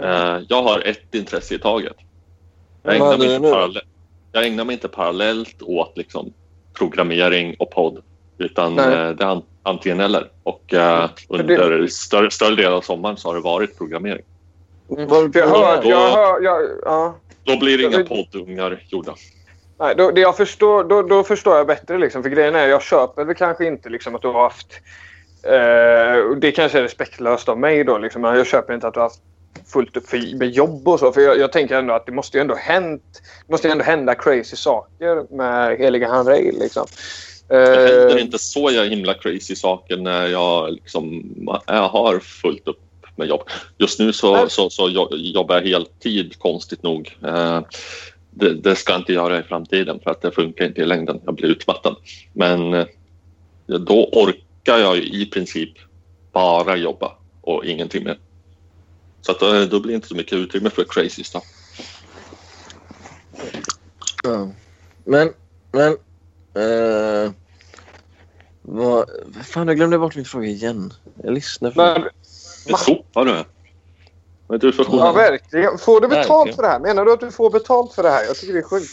Eh, 0.01 0.37
jag 0.49 0.63
har 0.63 0.79
ett 0.87 1.15
intresse 1.15 1.55
i 1.55 1.59
taget. 1.59 1.95
Jag 2.83 2.95
ägnar, 2.95 3.17
mig 3.17 3.27
inte 3.35 3.49
parallell, 3.51 3.83
jag 4.31 4.45
ägnar 4.45 4.65
mig 4.65 4.73
inte 4.73 4.87
parallellt 4.87 5.61
åt 5.61 5.97
liksom, 5.97 6.33
programmering 6.73 7.55
och 7.59 7.71
podd. 7.71 8.01
Utan 8.37 8.75
Nej. 8.75 8.85
eh, 8.85 9.09
det 9.09 9.23
är 9.23 9.27
an- 9.27 9.43
antingen 9.63 9.99
eller. 9.99 10.29
Och 10.43 10.63
det- 10.67 11.09
under 11.29 11.87
större, 11.87 12.31
större 12.31 12.55
del 12.55 12.73
av 12.73 12.81
sommaren 12.81 13.17
så 13.17 13.27
har 13.29 13.35
det 13.35 13.41
varit 13.41 13.77
programmering. 13.77 14.23
Hör, 15.49 15.81
Då- 15.83 15.89
jag 15.89 16.11
hör, 16.11 16.41
jag, 16.41 16.61
ja. 16.85 17.15
Då 17.43 17.57
blir 17.59 17.77
det 17.77 17.83
inga 17.83 17.97
poddungar 18.05 18.83
gjorda. 18.87 19.15
Nej, 19.79 19.95
då, 19.97 20.11
det 20.11 20.21
jag 20.21 20.37
förstår, 20.37 20.83
då, 20.83 21.01
då 21.01 21.23
förstår 21.23 21.57
jag 21.57 21.67
bättre. 21.67 21.97
Liksom, 21.97 22.23
för 22.23 22.29
grejen 22.29 22.55
är, 22.55 22.67
jag 22.67 22.81
köper 22.81 23.23
väl 23.23 23.35
kanske 23.35 23.65
inte 23.65 23.89
liksom, 23.89 24.15
att 24.15 24.21
du 24.21 24.27
har 24.27 24.41
haft... 24.41 24.67
Eh, 25.43 26.35
det 26.37 26.51
kanske 26.51 26.77
är 26.77 26.81
respektlöst 26.81 27.49
av 27.49 27.59
mig 27.59 27.83
då. 27.83 27.97
Liksom, 27.97 28.21
men 28.21 28.37
jag 28.37 28.47
köper 28.47 28.73
inte 28.73 28.87
att 28.87 28.93
du 28.93 28.99
har 28.99 29.05
haft 29.05 29.21
fullt 29.73 29.97
upp 29.97 30.09
för, 30.09 30.37
med 30.37 30.49
jobb 30.49 30.87
och 30.87 30.99
så. 30.99 31.11
För 31.11 31.21
jag, 31.21 31.39
jag 31.39 31.51
tänker 31.51 31.75
ändå 31.75 31.93
att 31.93 32.05
det 32.05 32.11
måste 32.11 32.37
ju 32.37 32.41
ändå 32.41 32.55
hänt, 32.55 33.21
det 33.47 33.51
måste 33.51 33.67
ju 33.67 33.71
ändå 33.71 33.83
hända 33.83 34.15
crazy 34.15 34.55
saker 34.55 35.35
med 35.35 35.77
Heliga 35.77 36.07
Hanrail. 36.07 36.59
Liksom. 36.59 36.85
Det 37.47 37.55
händer 37.55 38.15
Eh, 38.17 38.21
inte 38.21 38.39
så 38.39 38.71
jag 38.71 38.85
himla 38.85 39.13
crazy 39.13 39.55
saker 39.55 39.97
när 39.97 40.27
jag, 40.27 40.71
liksom, 40.71 41.23
jag 41.67 41.89
har 41.89 42.19
fullt 42.19 42.67
upp 42.67 42.79
med 43.15 43.27
jobb. 43.27 43.41
Just 43.77 43.99
nu 43.99 44.13
så, 44.13 44.49
så, 44.49 44.69
så 44.69 44.89
jo- 44.89 45.09
jobbar 45.11 45.55
jag 45.55 45.61
heltid, 45.61 46.39
konstigt 46.39 46.83
nog. 46.83 47.17
Eh, 47.25 47.61
Det, 48.39 48.53
det 48.53 48.75
ska 48.75 48.91
jag 48.91 49.01
inte 49.01 49.13
göra 49.13 49.39
i 49.39 49.43
framtiden 49.43 49.99
för 49.99 50.11
att 50.11 50.21
det 50.21 50.31
funkar 50.31 50.65
inte 50.65 50.81
i 50.81 50.85
längden. 50.85 51.21
Jag 51.25 51.35
blir 51.35 51.49
utmattad. 51.49 51.95
Men 52.33 52.73
eh, 52.73 52.85
då 53.65 54.09
orkar 54.11 54.77
jag 54.77 54.97
i 54.97 55.25
princip 55.25 55.73
bara 56.31 56.75
jobba 56.75 57.17
och 57.41 57.65
ingenting 57.65 58.03
mer. 58.03 58.19
Så 59.21 59.31
att 59.31 59.39
då, 59.39 59.65
då 59.65 59.79
blir 59.79 59.91
det 59.91 59.95
inte 59.95 60.07
så 60.07 60.15
mycket 60.15 60.33
utrymme 60.33 60.69
för 60.69 60.83
crazy 60.83 61.23
stuff. 61.23 61.43
Ja. 64.23 64.51
Men, 65.03 65.33
men... 65.71 65.97
Eh, 66.53 67.31
vad, 68.61 69.09
fan, 69.43 69.67
jag 69.67 69.75
glömde 69.75 69.99
bort 69.99 70.15
min 70.15 70.25
fråga 70.25 70.47
igen. 70.47 70.93
Jag 71.23 71.33
lyssnar. 71.33 71.71
För... 71.71 71.99
men, 72.67 72.77
sopar 72.77 73.25
du. 73.25 73.43
Är 74.49 74.57
du 74.57 74.73
för 74.73 74.85
ja, 74.91 75.11
verkligen. 75.11 75.77
Får 75.77 76.01
du 76.01 76.07
betalt 76.07 76.29
Verkligen. 76.29 76.55
för 76.55 76.63
det 76.63 76.69
här? 76.69 76.79
Menar 76.79 77.05
du 77.05 77.13
att 77.13 77.19
du 77.19 77.31
får 77.31 77.49
betalt 77.49 77.93
för 77.93 78.03
det 78.03 78.09
här? 78.09 78.23
Jag 78.23 78.35
tycker 78.35 78.53
det 78.53 78.59
är 78.59 78.63
sjukt. 78.63 78.89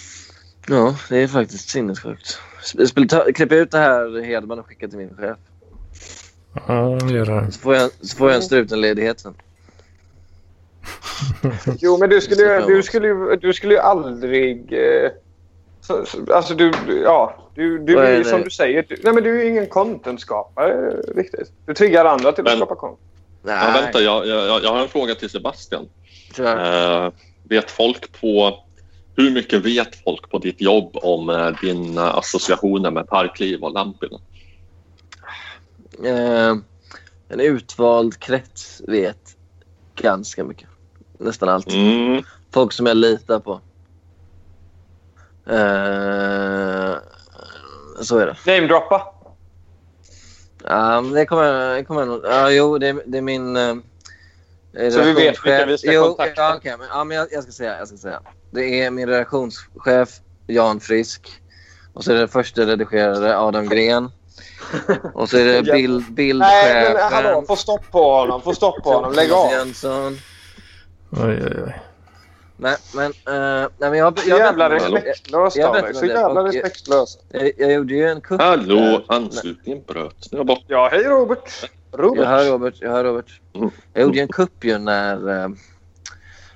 Ja, 0.69 0.97
det 1.09 1.17
är 1.23 1.29
faktiskt 1.29 1.69
sinnessjukt. 1.69 2.39
Klipp 3.35 3.53
ut 3.53 3.71
det 3.71 3.79
här 3.79 4.23
Hedman 4.23 4.59
och 4.59 4.67
skicka 4.67 4.89
till 4.89 4.99
min 4.99 5.17
chef. 5.17 5.37
Ja, 6.67 6.99
gör 7.11 7.27
det. 7.27 7.53
Så 7.53 7.61
får 7.61 7.75
jag, 7.75 7.91
så 8.01 8.17
får 8.17 8.29
jag 8.29 8.37
en 8.37 8.43
strutenledighet 8.43 9.21
sen. 9.21 9.35
Jo, 11.79 11.99
men 11.99 12.11
du 12.11 12.21
skulle, 12.21 12.67
du 12.67 12.83
skulle, 12.83 13.37
du 13.37 13.53
skulle 13.53 13.75
ju 13.75 13.81
aldrig... 13.81 14.73
Eh, 14.73 15.11
så, 15.81 16.05
så, 16.07 16.33
alltså 16.33 16.55
du, 16.55 16.73
ja, 17.05 17.51
du, 17.55 17.79
du 17.79 17.99
är 17.99 18.17
ju 18.19 18.25
som 18.25 18.43
du 18.43 18.51
säger. 18.51 18.85
Du, 18.89 18.97
nej, 19.05 19.13
men 19.13 19.23
du 19.25 19.41
är 19.41 19.45
ju 19.45 19.51
ingen 19.51 19.67
content-skapare 19.67 20.97
riktigt. 21.15 21.53
Du 21.67 21.75
triggar 21.75 22.05
andra 22.05 22.33
till 22.33 22.47
att 22.47 22.51
Men- 22.51 22.57
skapa 22.57 22.75
content. 22.75 23.01
Nej, 23.47 23.75
Ja, 23.75 23.81
vänta, 23.81 24.01
jag, 24.01 24.27
jag, 24.27 24.65
jag 24.65 24.73
har 24.73 24.83
en 24.83 24.89
fråga 24.89 25.15
till 25.15 25.31
Sebastian. 25.31 25.89
Eh, 26.39 27.13
vet 27.43 27.71
folk 27.71 28.21
på... 28.21 28.63
Hur 29.17 29.31
mycket 29.31 29.65
vet 29.65 30.03
folk 30.05 30.31
på 30.31 30.39
ditt 30.39 30.61
jobb 30.61 30.97
om 30.97 31.31
eh, 31.31 31.51
dina 31.61 32.13
associationer 32.13 32.91
med 32.91 33.09
Parkliv 33.09 33.65
och 33.65 33.73
Lampinen? 33.73 34.21
Eh, 36.05 36.55
en 37.29 37.41
utvald 37.41 38.21
krets 38.21 38.83
vet 38.87 39.37
ganska 39.95 40.45
mycket. 40.45 40.69
Nästan 41.19 41.49
allt. 41.49 41.73
Mm. 41.73 42.23
Folk 42.53 42.73
som 42.73 42.87
jag 42.87 42.97
litar 42.97 43.41
på. 43.41 43.53
Eh, 45.47 46.97
så 48.03 48.19
är 48.19 48.27
det. 48.27 48.37
Namedroppa. 48.47 49.16
Ja, 50.69 51.01
men 51.01 51.13
det 51.13 51.27
kommer, 51.27 51.75
det 51.75 51.85
kommer 51.85 52.07
nog... 52.07 52.21
Ja, 52.25 52.51
jo, 52.51 52.79
det, 52.79 52.97
det 53.07 53.19
är 53.19 53.23
min... 53.23 53.57
eh, 53.57 53.75
Så 54.93 55.03
vi 55.03 55.13
vet 55.13 55.45
vilka 55.45 55.67
vi 55.67 55.79
ska 55.79 55.93
jo, 55.93 56.03
kontakta. 56.05 56.43
Ja, 56.43 56.55
okej, 56.57 56.75
men, 56.79 56.87
ja, 56.91 57.05
men 57.05 57.17
jag, 57.17 57.29
jag 57.31 57.43
ska 57.43 57.53
säga. 57.53 57.79
Jag 57.79 57.89
ska 57.89 57.97
säga. 57.97 58.21
Det 58.51 58.83
är 58.85 58.91
min 58.91 59.09
redaktionschef 59.09 60.09
Jan 60.47 60.81
Frisk. 60.81 61.29
Och 61.95 62.05
så 62.05 62.13
är 62.13 62.17
det 62.17 62.29
första 62.29 62.63
redigerare 62.63 63.39
Adam 63.39 63.69
Gren. 63.69 64.11
Och 65.15 65.29
så 65.29 65.37
är 65.39 65.45
det 65.45 65.63
bild, 65.73 66.05
Nej, 66.41 66.93
men 66.95 67.03
hallå. 67.03 67.29
bildchefen. 67.29 67.47
Få 67.47 67.57
stopp 67.57 67.91
på 67.91 68.15
honom. 68.17 68.43
Få 68.43 68.55
stopp 68.55 68.83
på 68.85 68.91
honom. 68.93 69.13
Lägg 69.13 69.33
av. 69.33 69.51
Jönsson. 69.53 70.19
Oj, 71.11 71.43
oj, 71.45 71.63
oj. 71.67 71.81
Nej, 72.57 72.77
men... 72.95 73.07
eh, 73.07 73.69
nej, 73.79 73.91
men 73.91 73.99
jag, 73.99 74.19
jag, 74.27 74.39
jävla 74.39 74.65
jag, 74.65 74.73
respektlöst 74.73 75.57
jag 75.57 75.69
av 75.69 75.83
dig. 75.83 75.95
Så 75.95 76.07
jävla 76.07 76.45
respektlöst. 76.45 77.25
jag, 77.29 77.53
jag 77.57 77.73
gjorde 77.73 77.95
ju 77.95 78.09
en 78.09 78.21
kupp. 78.21 78.41
Hallå, 78.41 79.05
anslutningen 79.07 79.83
bröt. 79.87 80.29
Nu 80.33 80.37
är 80.37 80.41
jag 80.41 80.47
bort. 80.47 80.65
Ja, 80.67 80.89
hej 80.93 81.05
Robert. 81.05 81.71
Robert. 81.93 82.23
Jag 82.23 82.31
hör 82.31 82.51
Robert. 82.51 82.75
Jag 82.81 82.91
hör 82.91 83.05
Robert. 83.05 83.41
Mm. 83.55 83.71
Jag 83.93 84.03
gjorde 84.03 84.17
ju 84.17 84.23
en 84.23 84.29
kupp 84.29 84.65
ju 84.65 84.79
när 84.79 85.43
eh, 85.43 85.49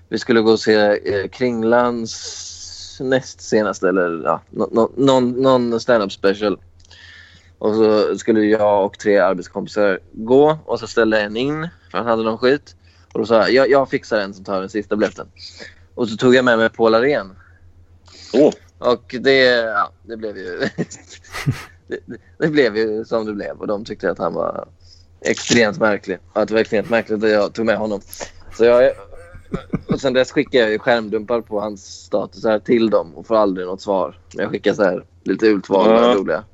vi 0.08 0.18
skulle 0.18 0.40
gå 0.40 0.52
och 0.52 0.60
se 0.60 0.74
eh, 1.14 1.28
Kringlands 1.28 3.00
näst 3.00 3.40
senaste 3.40 3.88
eller 3.88 4.22
ja, 4.24 4.40
no, 4.50 4.68
no, 4.72 4.92
någon, 4.96 5.30
någon 5.30 5.80
stand-up 5.80 6.12
special. 6.12 6.58
Och 7.58 7.74
så 7.74 8.18
skulle 8.18 8.40
jag 8.40 8.84
och 8.84 8.98
tre 8.98 9.18
arbetskompisar 9.18 9.98
gå 10.12 10.58
och 10.64 10.80
så 10.80 10.86
ställde 10.86 11.20
en 11.20 11.36
in 11.36 11.68
för 11.90 11.98
han 11.98 12.06
hade 12.06 12.22
någon 12.22 12.38
skit. 12.38 12.76
Och 13.12 13.18
då 13.18 13.26
sa 13.26 13.34
jag, 13.34 13.50
jag, 13.50 13.70
jag 13.70 13.90
fixar 13.90 14.20
en 14.20 14.34
som 14.34 14.44
tar 14.44 14.60
den 14.60 14.70
sista 14.70 14.96
biljetten. 14.96 15.28
Och 16.00 16.08
så 16.08 16.16
tog 16.16 16.34
jag 16.34 16.44
med 16.44 16.58
mig 16.58 16.68
Paul 16.70 16.94
Arén. 16.94 17.36
Åh, 18.32 18.52
Och 18.78 19.14
det, 19.20 19.44
ja, 19.44 19.92
det 20.02 20.16
blev 20.16 20.36
ju... 20.36 20.58
det, 21.86 21.98
det- 22.38 22.48
blev 22.48 22.76
ju 22.76 23.04
som 23.04 23.26
det 23.26 23.32
blev 23.32 23.56
och 23.60 23.66
de 23.66 23.84
tyckte 23.84 24.10
att 24.10 24.18
han 24.18 24.34
var 24.34 24.68
extremt 25.20 25.78
märklig. 25.78 26.18
Att 26.32 26.48
det 26.48 26.54
var 26.54 26.60
extremt 26.60 26.90
märkligt 26.90 27.24
att 27.24 27.30
jag 27.30 27.52
tog 27.54 27.66
med 27.66 27.76
honom. 27.76 28.00
Så 28.56 28.64
jag... 28.64 28.92
Och 29.88 30.00
sen 30.00 30.12
dess 30.12 30.32
skickar 30.32 30.58
jag 30.58 30.70
ju 30.70 30.78
skärmdumpar 30.78 31.40
på 31.40 31.60
hans 31.60 31.84
statusar 32.04 32.58
till 32.58 32.90
dem 32.90 33.14
och 33.14 33.26
får 33.26 33.36
aldrig 33.36 33.66
något 33.66 33.80
svar. 33.82 34.18
Men 34.34 34.42
jag 34.42 34.50
skickar 34.52 34.74
så 34.74 34.82
här 34.84 35.04
lite 35.24 35.46
utvalda 35.46 35.94
Ja. 36.08 36.14
roliga. 36.14 36.44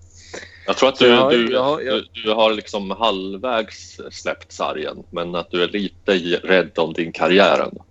jag 0.66 0.76
tror 0.76 0.88
att 0.88 0.98
du, 0.98 1.06
jag 1.08 1.30
du, 1.32 1.52
jag 1.52 1.64
har- 1.64 1.80
jag- 1.80 2.02
du, 2.14 2.22
du 2.22 2.32
har 2.32 2.52
liksom 2.52 2.90
halvvägs 2.90 4.00
släppt 4.10 4.52
sargen 4.52 5.02
men 5.10 5.34
att 5.34 5.50
du 5.50 5.62
är 5.62 5.68
lite 5.68 6.12
rädd 6.46 6.70
om 6.78 6.92
din 6.92 7.12
karriär 7.12 7.60
ändå. 7.68 7.84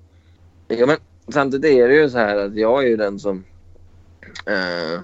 Ja, 0.68 0.86
men 0.86 0.98
samtidigt 1.28 1.72
är 1.72 1.88
det 1.88 1.96
ju 1.96 2.10
så 2.10 2.18
här 2.18 2.38
att 2.38 2.56
jag 2.56 2.84
är 2.84 2.88
ju 2.88 2.98
den 2.98 3.20
som 3.20 3.44
eh, 4.46 5.00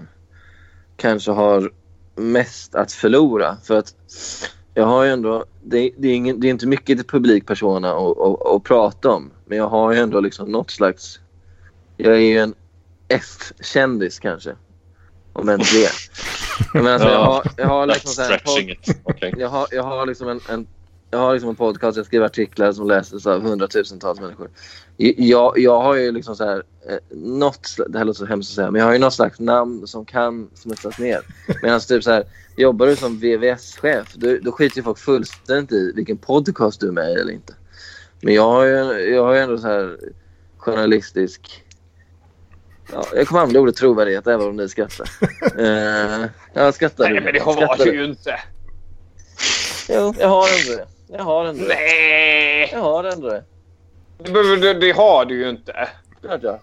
kanske 0.97 1.31
har 1.31 1.71
mest 2.15 2.75
att 2.75 2.91
förlora. 2.91 3.57
För 3.63 3.77
att 3.77 3.95
jag 4.73 4.85
har 4.85 5.03
ju 5.03 5.11
ändå... 5.11 5.45
Det, 5.63 5.91
det, 5.97 6.07
är, 6.07 6.13
ingen, 6.13 6.39
det 6.39 6.47
är 6.47 6.49
inte 6.49 6.67
mycket 6.67 6.97
till 6.97 7.07
publikpersona 7.07 7.91
att, 8.55 8.63
prata 8.63 9.09
om. 9.09 9.31
Men 9.45 9.57
jag 9.57 9.69
har 9.69 9.91
ju 9.91 9.99
ändå 9.99 10.19
liksom 10.19 10.51
något 10.51 10.71
slags... 10.71 11.19
Jag 11.97 12.13
är 12.13 12.19
ju 12.19 12.37
en 12.37 12.53
F-kändis 13.07 14.19
kanske. 14.19 14.55
Om 15.33 15.49
ens 15.49 15.73
det. 15.73 15.89
Men 16.73 16.87
alltså, 16.87 17.09
jag 17.09 17.23
har, 17.23 17.43
jag 17.57 17.67
har 17.67 17.85
liksom 17.85 18.11
så 18.11 18.21
här, 18.21 18.41
jag 19.37 19.49
har, 19.49 19.67
jag 19.71 19.83
har 19.83 20.05
liksom 20.05 20.27
en, 20.27 20.39
en, 20.49 20.67
jag 21.11 21.19
har 21.19 21.33
liksom 21.33 21.49
en 21.49 21.55
podcast, 21.55 21.97
jag 21.97 22.05
skriver 22.05 22.25
artiklar 22.25 22.71
som 22.71 22.87
läses 22.87 23.27
av 23.27 23.41
hundratusentals 23.41 24.19
människor. 24.19 24.49
Jag, 24.97 25.59
jag 25.59 25.81
har 25.81 25.95
ju 25.95 26.11
liksom 26.11 26.35
så 26.35 26.45
här, 26.45 26.63
eh, 26.89 26.97
något, 27.17 27.75
det 27.87 27.97
här 27.97 28.05
låter 28.05 28.19
så 28.19 28.25
hemskt 28.25 28.51
att 28.51 28.55
säga, 28.55 28.71
men 28.71 28.79
jag 28.79 28.85
har 28.85 28.93
ju 28.93 28.99
något 28.99 29.13
slags 29.13 29.39
namn 29.39 29.87
som 29.87 30.05
kan 30.05 30.49
smutsas 30.53 30.99
ner. 30.99 31.21
Medan 31.61 31.79
typ 31.79 32.03
så 32.03 32.11
här, 32.11 32.23
jobbar 32.57 32.87
du 32.87 32.95
som 32.95 33.19
VVS-chef, 33.19 34.13
då, 34.15 34.37
då 34.41 34.51
skiter 34.51 34.77
ju 34.77 34.83
folk 34.83 34.97
fullständigt 34.97 35.71
i 35.71 35.91
vilken 35.95 36.17
podcast 36.17 36.79
du 36.79 36.87
är 36.87 36.91
med 36.91 37.11
i 37.11 37.13
eller 37.13 37.33
inte. 37.33 37.53
Men 38.21 38.33
jag 38.33 38.49
har 38.51 38.65
ju, 38.65 38.73
jag 39.13 39.25
har 39.25 39.33
ju 39.33 39.39
ändå 39.39 39.57
så 39.57 39.67
här 39.67 39.97
journalistisk... 40.57 41.63
Ja, 42.93 43.05
jag 43.15 43.27
kommer 43.27 43.41
använda 43.41 43.59
ordet 43.59 43.75
trovärdighet 43.75 44.27
även 44.27 44.47
om 44.47 44.55
ni 44.55 44.69
skrattar. 44.69 45.09
uh, 45.59 46.25
jag 46.53 46.73
skrattar. 46.73 47.09
Nej, 47.09 47.21
men 47.21 47.33
det 47.33 47.39
har 47.39 47.53
Skrattar 47.53 47.85
du 47.85 47.91
du? 47.91 47.97
ju 47.97 48.05
inte. 48.05 48.39
Jo, 49.89 50.13
jag 50.19 50.27
har 50.27 50.47
ändå 50.59 50.83
det. 50.83 51.00
Jag 51.11 51.23
har 51.23 51.45
ändå 51.45 51.61
det. 51.63 51.67
Nej! 51.75 52.69
Jag 52.73 52.79
har 52.79 53.03
ändå 53.03 53.29
det. 53.29 53.43
Det, 54.17 54.55
det, 54.57 54.73
det 54.73 54.91
har 54.91 55.25
du 55.25 55.39
ju 55.43 55.49
inte. 55.49 55.89
Klart 56.21 56.43
jag. 56.43 56.59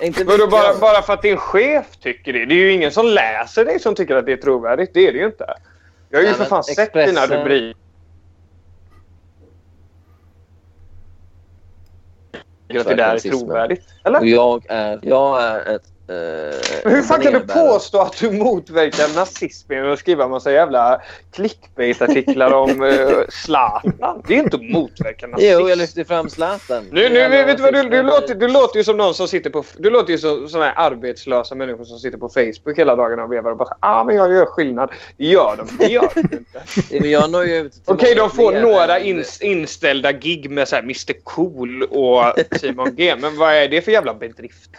Inte 0.02 0.24
Vadå, 0.24 0.46
bara, 0.46 0.78
bara 0.80 1.02
för 1.02 1.12
att 1.12 1.22
din 1.22 1.36
chef 1.36 1.86
tycker 2.00 2.32
det? 2.32 2.44
Det 2.46 2.54
är 2.54 2.58
ju 2.58 2.72
ingen 2.72 2.90
som 2.92 3.06
läser 3.06 3.64
dig 3.64 3.80
som 3.80 3.94
tycker 3.94 4.16
att 4.16 4.26
det 4.26 4.32
är 4.32 4.36
trovärdigt. 4.36 4.90
Det 4.94 5.08
är 5.08 5.12
det 5.12 5.18
ju 5.18 5.26
inte. 5.26 5.54
Jag 6.10 6.18
har 6.18 6.22
ju 6.22 6.28
Nej, 6.28 6.36
för 6.36 6.44
fan 6.44 6.64
sett 6.64 6.78
Expressen- 6.78 7.06
dina 7.06 7.26
rubriker. 7.26 7.76
Att 12.80 12.86
det 12.86 12.94
där 12.94 13.14
är 13.14 13.18
trovärdigt. 13.18 13.86
Eller? 14.04 14.20
Och 14.20 14.26
jag 14.26 14.66
är, 14.68 14.98
jag 15.02 15.42
är 15.42 15.74
ett... 15.76 15.82
Eh, 16.08 16.14
Men 16.84 16.94
hur 16.94 17.02
fan 17.02 17.20
kan 17.20 17.32
du 17.32 17.40
påstå 17.40 18.00
att 18.00 18.16
du 18.20 18.30
motverkar 18.30 19.14
nazism 19.14 19.72
genom 19.72 19.92
att 19.92 19.98
skriva 19.98 20.24
en 20.24 20.30
massa 20.30 20.52
jävla 20.52 21.02
clickbait-artiklar 21.32 22.52
om 22.52 22.82
uh, 22.82 23.08
Zlatan? 23.28 24.22
Det 24.28 24.34
är 24.34 24.38
inte 24.38 24.56
att 24.56 24.62
motverka 24.62 25.26
nazism. 25.26 25.50
Jo, 25.52 25.68
jag 25.68 25.78
lyfter 25.78 26.04
fram 26.04 26.30
Zlatan. 26.30 26.84
Nu, 26.92 27.08
nu, 27.08 27.28
vet 27.28 27.56
du 27.56 27.62
vad? 27.62 27.74
Du, 27.74 27.82
du, 27.82 28.02
låter, 28.02 28.34
du 28.34 28.48
låter 28.48 28.78
ju 28.78 28.84
som 28.84 28.96
någon 28.96 29.14
som 29.14 29.28
sitter 29.28 29.50
på... 29.50 29.64
Du 29.78 29.90
låter 29.90 30.10
ju 30.12 30.18
som 30.18 30.48
sådana 30.48 30.66
här 30.70 30.90
arbetslösa 30.90 31.54
människor 31.54 31.84
som 31.84 31.98
sitter 31.98 32.18
på 32.18 32.28
Facebook 32.28 32.78
hela 32.78 32.96
dagarna 32.96 33.24
och 33.24 33.32
vevar 33.32 33.50
och 33.50 33.56
bara 33.56 33.76
ah, 33.80 34.04
men 34.04 34.16
jag 34.16 34.32
gör 34.32 34.46
skillnad. 34.46 34.90
Det 35.16 35.24
gör 35.24 35.56
de. 35.56 35.76
Det 35.78 35.92
gör 35.92 36.10
de 36.14 36.20
inte. 36.20 36.62
Men 37.00 37.10
Jag 37.10 37.30
når 37.30 37.44
ju 37.44 37.56
ut 37.56 37.72
till 37.72 37.82
Okej, 37.86 38.14
de 38.14 38.30
får 38.30 38.52
några 38.52 39.00
ins- 39.00 39.42
inställda 39.42 40.12
gig 40.12 40.50
med 40.50 40.68
så 40.68 40.76
här 40.76 40.82
Mr 40.82 41.12
Cool 41.24 41.82
och 41.82 42.22
Simon 42.60 42.94
G. 42.94 43.14
Men 43.18 43.36
vad 43.36 43.54
är 43.54 43.68
det 43.68 43.82
för 43.82 43.92
jävla 43.92 44.14
bedrift? 44.14 44.70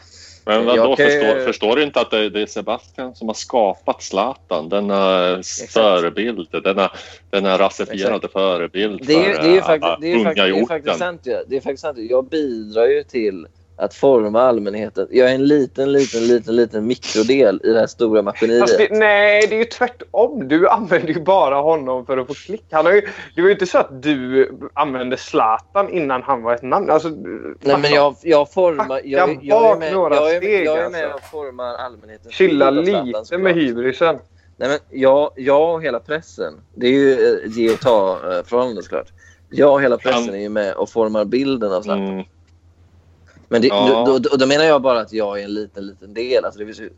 Men 0.47 0.65
vadå, 0.65 0.95
kan 0.95 1.05
förstår, 1.05 1.45
förstår 1.45 1.75
du 1.75 1.83
inte 1.83 2.01
att 2.01 2.11
det, 2.11 2.29
det 2.29 2.41
är 2.41 2.45
Sebastian 2.45 3.15
som 3.15 3.27
har 3.27 3.35
skapat 3.35 4.01
Zlatan? 4.03 4.69
Denna 4.69 5.41
förebild, 5.73 6.47
denna, 6.63 6.91
denna 7.29 7.57
rasifierade 7.57 8.27
förebild 8.27 9.01
Det 9.07 9.13
är, 9.13 9.33
för 9.33 9.41
det 9.41 9.49
är 9.49 9.53
ju 9.53 9.61
faktiskt, 9.61 10.01
det 10.01 10.11
är 10.11 10.15
unga 10.15 10.25
faktiskt, 10.25 10.55
det 10.55 10.59
är 10.59 10.65
faktiskt 10.65 10.99
sant. 10.99 11.21
Det 11.23 11.57
är 11.57 11.61
faktiskt 11.61 11.81
sant. 11.81 11.97
Jag 11.97 12.25
bidrar 12.25 12.85
ju 12.85 13.03
till 13.03 13.47
att 13.77 13.93
forma 13.93 14.41
allmänheten. 14.41 15.07
Jag 15.11 15.29
är 15.29 15.35
en 15.35 15.47
liten, 15.47 15.91
liten, 15.91 16.27
liten, 16.27 16.55
liten 16.55 16.87
mikrodel 16.87 17.61
i 17.63 17.69
det 17.69 17.79
här 17.79 17.87
stora 17.87 18.21
maskineriet. 18.21 18.77
Det, 18.77 18.87
nej, 18.91 19.47
det 19.47 19.55
är 19.55 19.59
ju 19.59 19.65
tvärtom. 19.65 20.47
Du 20.47 20.69
använder 20.69 21.13
ju 21.13 21.21
bara 21.21 21.55
honom 21.55 22.05
för 22.05 22.17
att 22.17 22.27
få 22.27 22.33
klick. 22.33 22.65
Han 22.71 22.85
har 22.85 22.93
ju, 22.93 23.01
det 23.35 23.41
var 23.41 23.47
ju 23.47 23.53
inte 23.53 23.65
så 23.65 23.77
att 23.77 24.01
du 24.03 24.51
använde 24.73 25.17
Zlatan 25.17 25.89
innan 25.89 26.23
han 26.23 26.43
var 26.43 26.53
ett 26.53 26.61
namn. 26.61 26.89
Alltså, 26.89 27.09
Nej, 27.09 27.77
men 27.81 27.91
jag, 27.91 28.15
jag 28.21 28.51
formar... 28.51 29.01
Jag, 29.03 29.29
jag, 29.29 29.39
jag, 29.41 29.75
är 29.75 29.79
med, 29.79 29.93
några 29.93 30.15
jag, 30.15 30.35
är, 30.35 30.37
steg, 30.37 30.65
jag 30.65 30.77
är 30.77 30.89
med 30.89 31.03
alltså. 31.03 31.17
och 31.17 31.31
formar 31.31 31.75
allmänhetens 31.75 32.33
Chilla 32.33 32.69
lite 32.69 33.37
med 33.37 33.55
hybrisen. 33.55 34.19
Nej, 34.57 34.69
men 34.69 34.99
jag, 34.99 35.31
jag 35.35 35.73
och 35.73 35.81
hela 35.81 35.99
pressen. 35.99 36.53
Det 36.75 36.87
är 36.87 36.91
ju 36.91 37.13
ett 37.13 37.55
ge 37.55 37.73
och 37.73 37.79
ta-förhållande 37.79 38.83
såklart. 38.83 39.07
Jag 39.49 39.73
och 39.73 39.81
hela 39.81 39.97
pressen 39.97 40.33
är 40.33 40.39
ju 40.39 40.49
med 40.49 40.73
och 40.73 40.89
formar 40.89 41.25
bilden 41.25 41.71
av 41.71 41.81
Zlatan. 41.81 42.07
Mm, 42.07 42.25
Men 43.49 43.61
det, 43.61 43.67
Ja. 43.67 44.03
då, 44.07 44.19
då, 44.19 44.35
då 44.37 44.45
menar 44.45 44.63
jag 44.65 44.81
bara 44.81 44.99
att 44.99 45.13
jag 45.13 45.39
är 45.39 45.43
en 45.43 45.53
liten, 45.53 45.87
liten 45.87 46.13
del. 46.13 46.45
Alltså 46.45 46.59
det 46.59 46.65
finns 46.65 46.79
ju 46.79 46.89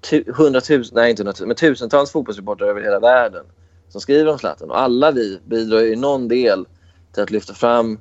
tu, 0.00 0.24
hundratusen, 0.36 0.94
nej 0.94 1.10
inte 1.10 1.22
hundratusen, 1.22 1.48
men 1.48 1.56
tusentals 1.56 2.10
fotbollsreportrar 2.12 2.68
över 2.68 2.82
hela 2.82 3.00
världen 3.00 3.44
som 3.88 4.00
skriver 4.00 4.32
om 4.32 4.38
Zlatan. 4.38 4.70
Och 4.70 4.80
alla 4.80 5.10
vi 5.10 5.40
bidrar 5.46 5.80
i 5.82 5.96
någon 5.96 6.28
del 6.28 6.66
till 7.14 7.22
att 7.22 7.30
lyfta 7.30 7.54
fram 7.54 7.98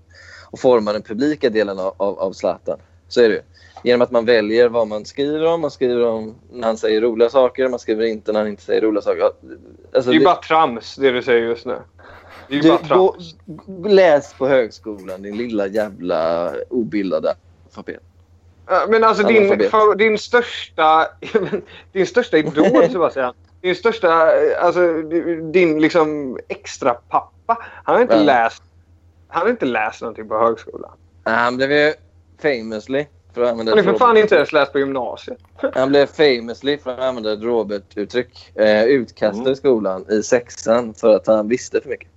och 0.51 0.59
forma 0.59 0.93
den 0.93 1.01
publika 1.01 1.49
delen 1.49 1.79
av, 1.79 1.93
av, 1.97 2.19
av 2.19 2.33
Zlatan. 2.33 2.79
Så 3.07 3.21
är 3.21 3.29
det 3.29 3.35
ju. 3.35 3.41
Genom 3.83 4.01
att 4.01 4.11
man 4.11 4.25
väljer 4.25 4.69
vad 4.69 4.87
man 4.87 5.05
skriver 5.05 5.45
om. 5.45 5.61
Man 5.61 5.71
skriver 5.71 6.05
om 6.05 6.35
när 6.51 6.67
han 6.67 6.77
säger 6.77 7.01
roliga 7.01 7.29
saker. 7.29 7.69
Man 7.69 7.79
skriver 7.79 8.05
inte 8.05 8.31
när 8.31 8.39
han 8.39 8.49
inte 8.49 8.63
säger 8.63 8.81
roliga 8.81 9.01
saker. 9.01 9.21
Alltså, 9.23 10.11
Det 10.11 10.17
är 10.17 10.19
det- 10.19 10.25
bara 10.25 10.35
trams 10.35 10.95
det 10.95 11.11
du 11.11 11.23
säger 11.23 11.41
just 11.41 11.65
nu. 11.65 11.77
Det 12.49 12.57
är 12.57 12.61
du, 12.61 12.69
bara 12.69 12.77
trams. 12.77 13.35
gå, 13.45 13.87
läs 13.89 14.33
på 14.33 14.47
högskolan 14.47 15.21
din 15.21 15.37
lilla 15.37 15.67
jävla 15.67 16.51
obildade 16.69 17.35
alfabet. 17.77 18.01
Men 18.89 19.03
alltså 19.03 19.23
din, 19.23 19.69
för, 19.69 19.95
din 19.95 20.17
största 20.17 21.07
din 21.91 22.07
största 22.07 22.37
idol 22.37 22.89
Sebastian. 22.91 23.33
Din 23.61 23.75
största, 23.75 24.35
eh, 24.35 24.65
alltså 24.65 25.01
din 25.51 25.81
liksom 25.81 26.37
extra 26.47 26.93
pappa. 26.93 27.57
Han 27.83 27.95
har 27.95 28.01
inte 28.01 28.15
Ja. 28.15 28.23
läst 28.23 28.63
han 29.27 29.41
har 29.41 29.49
inte 29.49 29.65
läst 29.65 30.01
någonting 30.01 30.27
på 30.27 30.37
högskolan. 30.37 30.91
Nej, 31.25 31.35
Han 31.35 31.57
blev 31.57 31.71
ju 31.71 31.93
famously, 32.41 33.05
för 33.33 33.41
att 33.43 33.49
använda 33.51 33.71
Han 33.75 33.85
har 33.85 33.91
för 33.93 33.99
fan 33.99 34.17
inte 34.17 34.35
ens 34.35 34.51
läst 34.53 34.71
på 34.71 34.79
gymnasiet. 34.79 35.37
Han 35.73 35.89
blev 35.89 36.05
famously, 36.05 36.77
för 36.77 36.91
att 36.93 36.99
använda 36.99 37.33
ett 37.33 37.41
Robert-uttryck, 37.41 38.51
eh, 38.55 38.83
utkastad 38.83 39.39
Mm. 39.41 39.51
i 39.51 39.55
skolan 39.55 40.05
i 40.09 40.23
sexan 40.23 40.93
för 40.93 41.15
att 41.15 41.27
han 41.27 41.47
visste 41.47 41.81
för 41.81 41.89
mycket. 41.89 42.07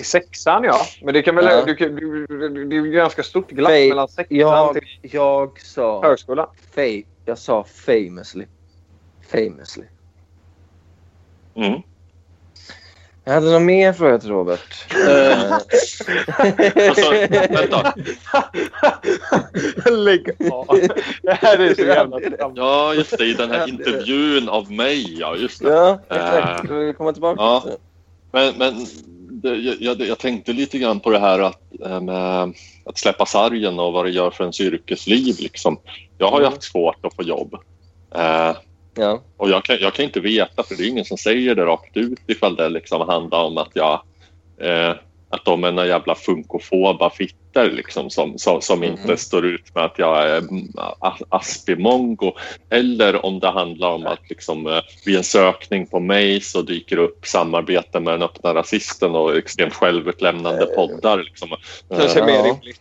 I 0.00 0.04
sexan 0.04 0.64
ja. 0.64 0.80
Men 1.02 1.14
det 1.14 1.22
kan 1.22 1.34
väl... 1.36 1.44
Ja. 1.44 1.64
Du, 1.64 1.74
du, 1.74 2.26
du, 2.26 2.64
det 2.64 2.76
är 2.76 2.84
ju 2.84 2.90
ganska 2.92 3.22
stort 3.22 3.50
glapp 3.50 3.70
Fej- 3.72 3.88
mellan 3.88 4.08
sexan 4.08 4.38
Jag, 4.38 4.74
till 4.74 4.86
jag 5.02 5.60
sa... 5.60 6.02
högskolan. 6.02 6.46
Fa- 6.74 7.04
jag 7.24 7.38
sa 7.38 7.64
famously. 7.64 8.46
Famously. 9.32 9.84
mm. 11.56 11.80
Jag 13.24 13.32
hade 13.34 13.50
någon 13.52 13.64
mer 13.66 13.92
fråga 13.92 14.18
till 14.18 14.28
Robert. 14.30 14.86
Eh, 15.08 15.52
Alltså, 16.88 17.10
vänta. 17.30 17.94
Lägg 19.90 20.30
av. 20.52 20.80
Det 21.22 21.32
här 21.32 21.58
är 21.58 21.74
så 21.74 21.82
jävla 21.82 22.20
trams. 22.20 22.52
Ja, 22.56 22.94
just 22.94 23.18
det. 23.18 23.24
I 23.24 23.34
den 23.34 23.50
här 23.50 23.68
intervjun 23.68 24.48
av 24.48 24.72
mig. 24.72 25.18
Ja, 25.20 25.36
just 25.36 25.62
det. 25.62 25.68
ja, 25.68 25.98
exakt. 26.08 26.60
Eh, 26.60 26.64
Ska 26.64 26.74
vi 26.74 26.92
komma 26.92 27.12
tillbaka? 27.12 27.42
ja. 27.42 27.64
Men, 28.32 28.54
men 28.58 28.86
det, 29.42 29.56
jag, 29.56 30.00
jag, 30.00 30.18
tänkte 30.18 30.52
lite 30.52 30.78
grann 30.78 31.00
på 31.00 31.10
det 31.10 31.18
här 31.18 31.38
att, 31.38 31.62
med 32.02 32.54
att 32.84 32.98
släppa 32.98 33.26
sargen 33.26 33.78
och 33.78 33.92
vad 33.92 34.04
det 34.04 34.10
gör 34.10 34.30
för 34.30 34.44
ens 34.44 34.60
yrkesliv. 34.60 35.36
Liksom. 35.38 35.78
Jag 36.18 36.30
har 36.30 36.40
ju 36.40 36.44
Mm. 36.46 36.52
haft 36.52 36.62
svårt 36.62 37.04
att 37.04 37.14
få 37.16 37.22
jobb. 37.22 37.54
Eh, 38.14 38.52
Ja. 38.94 39.22
och 39.36 39.50
jag 39.50 39.64
kan, 39.64 39.76
jag 39.80 39.94
kan 39.94 40.04
inte 40.04 40.20
veta, 40.20 40.62
för 40.62 40.74
det 40.76 40.82
är 40.82 40.88
ingen 40.88 41.04
som 41.04 41.18
säger 41.18 41.54
det 41.54 41.64
rakt 41.64 41.96
ut 41.96 42.18
ifall 42.26 42.56
det 42.56 42.68
liksom 42.68 43.08
handlar 43.08 43.44
om 43.44 43.58
att 43.58 43.70
jag 43.74 44.02
eh, 44.60 44.94
att 45.30 45.44
de 45.44 45.64
är 45.64 45.72
några 45.72 45.88
jävla 45.88 46.14
funkofoba 46.14 47.10
fitter 47.10 47.70
liksom, 47.70 48.10
som, 48.10 48.38
som, 48.38 48.62
som 48.62 48.82
Mm. 48.82 48.90
inte 48.90 49.16
står 49.16 49.46
ut 49.46 49.74
med 49.74 49.84
att 49.84 49.98
jag 49.98 50.28
är 50.28 50.38
mm, 50.38 50.68
aspimongo. 51.28 52.32
Eller 52.70 53.26
om 53.26 53.40
det 53.40 53.50
handlar 53.50 53.88
om 53.88 54.06
att 54.06 54.30
liksom, 54.30 54.66
eh, 54.66 54.80
vid 55.06 55.16
en 55.16 55.24
sökning 55.24 55.86
på 55.86 56.00
mig 56.00 56.40
så 56.40 56.62
dyker 56.62 56.96
det 56.96 57.02
upp 57.02 57.26
samarbete 57.26 58.00
med 58.00 58.14
den 58.14 58.22
öppna 58.22 58.54
rasisten 58.54 59.14
och 59.14 59.36
extremt 59.36 59.74
självutlämnande 59.74 60.62
Eh. 60.62 60.74
poddar. 60.74 61.18
Liksom. 61.22 61.48
Kanske 61.88 62.20
Eh, 62.20 62.26
mer 62.26 62.34
Ja. 62.34 62.44
rimligt. 62.44 62.80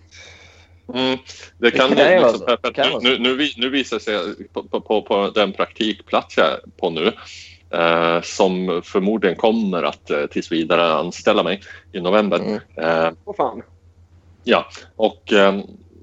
Mm, 0.93 1.17
det 1.57 1.71
kan, 1.71 1.89
Det 1.89 1.95
kan 1.95 2.11
ju 2.13 2.19
liksom, 2.19 2.57
kan 2.73 3.03
nu, 3.03 3.17
nu, 3.19 3.49
nu 3.57 3.69
visar 3.69 3.97
det 3.97 4.03
sig 4.03 4.47
på, 4.53 4.63
på, 4.63 4.81
på, 4.81 5.01
på 5.01 5.29
den 5.35 5.53
praktikplats 5.53 6.37
jag 6.37 6.47
är 6.47 6.59
på 6.79 6.89
nu 6.89 7.11
eh, 7.73 8.21
som 8.21 8.81
förmodligen 8.85 9.35
kommer 9.37 9.83
att 9.83 10.09
eh, 10.09 10.25
tills 10.25 10.51
vidare 10.51 10.93
anställa 10.93 11.43
mig 11.43 11.61
i 11.91 12.01
november. 12.01 12.39
Mm. 12.39 12.59
Eh, 12.77 13.11
Åh 13.25 13.35
fan. 13.37 13.61
ja, 14.43 14.65
och 14.95 15.33
eh, 15.33 15.59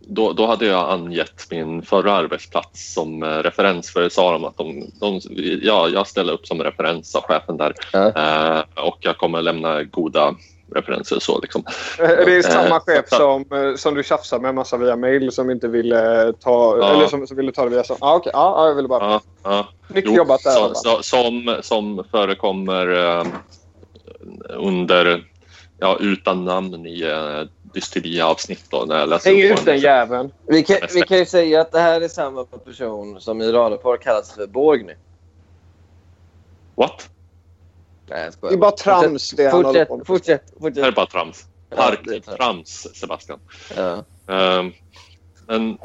då, 0.09 0.33
då 0.33 0.47
hade 0.47 0.67
jag 0.67 0.91
angett 0.91 1.47
min 1.51 1.83
förra 1.83 2.13
arbetsplats 2.13 2.95
som 2.95 3.23
eh, 3.23 3.27
referens 3.29 3.93
för 3.93 4.01
det 4.01 4.11
sa 4.11 4.33
de 4.33 4.45
att 4.45 4.57
de, 4.57 4.91
de, 5.01 5.21
ja, 5.63 5.89
jag 5.89 6.07
ställer 6.07 6.33
upp 6.33 6.47
som 6.47 6.63
referens 6.63 7.15
av 7.15 7.23
chefen 7.23 7.57
där 7.57 7.75
eh, 7.95 8.85
och 8.85 8.99
jag 9.01 9.19
kommer 9.19 9.43
lämna 9.43 9.83
goda 9.83 10.35
referenser 10.75 11.19
så 11.21 11.41
liksom. 11.41 11.65
Eh, 12.01 12.07
Det 12.09 12.37
är 12.37 12.43
samma 12.43 12.77
Eh, 12.77 12.81
chef 12.87 13.05
så- 13.09 13.17
som, 13.17 13.45
eh, 13.53 13.75
som 13.77 13.95
du 13.95 14.03
tjafsade 14.03 14.43
med 14.43 14.49
en 14.49 14.55
massa 14.55 14.77
via 14.77 14.97
mail 14.97 15.33
som 15.33 15.51
inte 15.51 15.69
ville 15.69 16.33
ta, 16.41 16.79
Ja. 16.81 16.95
eller 16.95 17.07
som, 17.07 17.27
som 17.27 17.37
ville 17.37 17.53
ta 17.53 17.65
det 17.65 17.71
via... 17.71 17.83
Ah, 18.01 18.15
okej. 18.17 18.31
Ja, 18.35 18.55
ja, 18.63 18.69
jag 18.69 18.75
ville 18.75 18.89
bara... 18.89 19.05
Ja, 19.13 19.21
ja. 19.43 19.69
Snyggt 19.91 20.09
Jo, 20.11 20.17
jobbat 20.17 20.43
där. 20.45 20.51
så, 20.51 20.75
så, 20.75 21.03
som, 21.03 21.57
som 21.63 22.05
förekommer 22.11 23.19
eh, 23.19 23.27
under, 24.49 25.25
ja, 25.79 25.97
utan 26.01 26.45
namn 26.45 26.87
i 26.87 27.03
eh, 27.03 27.49
dysteriavsnitt 27.75 28.65
då, 28.71 28.85
när 28.89 28.99
jag 28.99 29.09
läser 29.09 29.31
Häng 29.31 29.41
ut 29.41 29.57
den 29.65 29.75
han- 29.75 29.79
jäveln. 29.79 30.33
Vi, 30.47 30.63
kan, 30.63 30.77
vi 30.95 31.01
kan 31.03 31.19
ju 31.19 31.27
säga 31.27 31.61
att 31.61 31.73
det 31.73 31.81
här 31.81 32.01
är 32.01 32.09
samma 32.09 32.45
person 32.45 33.21
som 33.21 33.43
i 33.43 33.53
Radarpar 33.53 33.97
kallas 33.97 34.33
för 34.35 34.47
Borgny. 34.47 34.93
What? 36.75 37.09
Nej, 38.09 38.31
Det 38.41 38.47
är 38.49 38.57
bara 38.57 38.71
trams 38.71 39.31
det 39.31 39.45
han 39.51 39.65
håller 39.65 39.69
Fortsätt, 39.85 39.89
på 39.89 39.97
med. 39.97 40.07
fortsätt, 40.07 40.43
Det 40.47 40.63
här 40.63 40.69
är 40.89 40.93
fortsätt. 40.93 40.95
bara 40.95 41.07
trams. 41.07 41.45
Ja, 41.71 41.77
det 42.05 42.11
är 42.17 42.21
trams. 42.21 42.27
Parktrams, 42.27 42.87
Sebastian. 42.95 43.39
Ja. 43.77 44.05
Ehm, 44.35 44.73
men, 45.47 45.79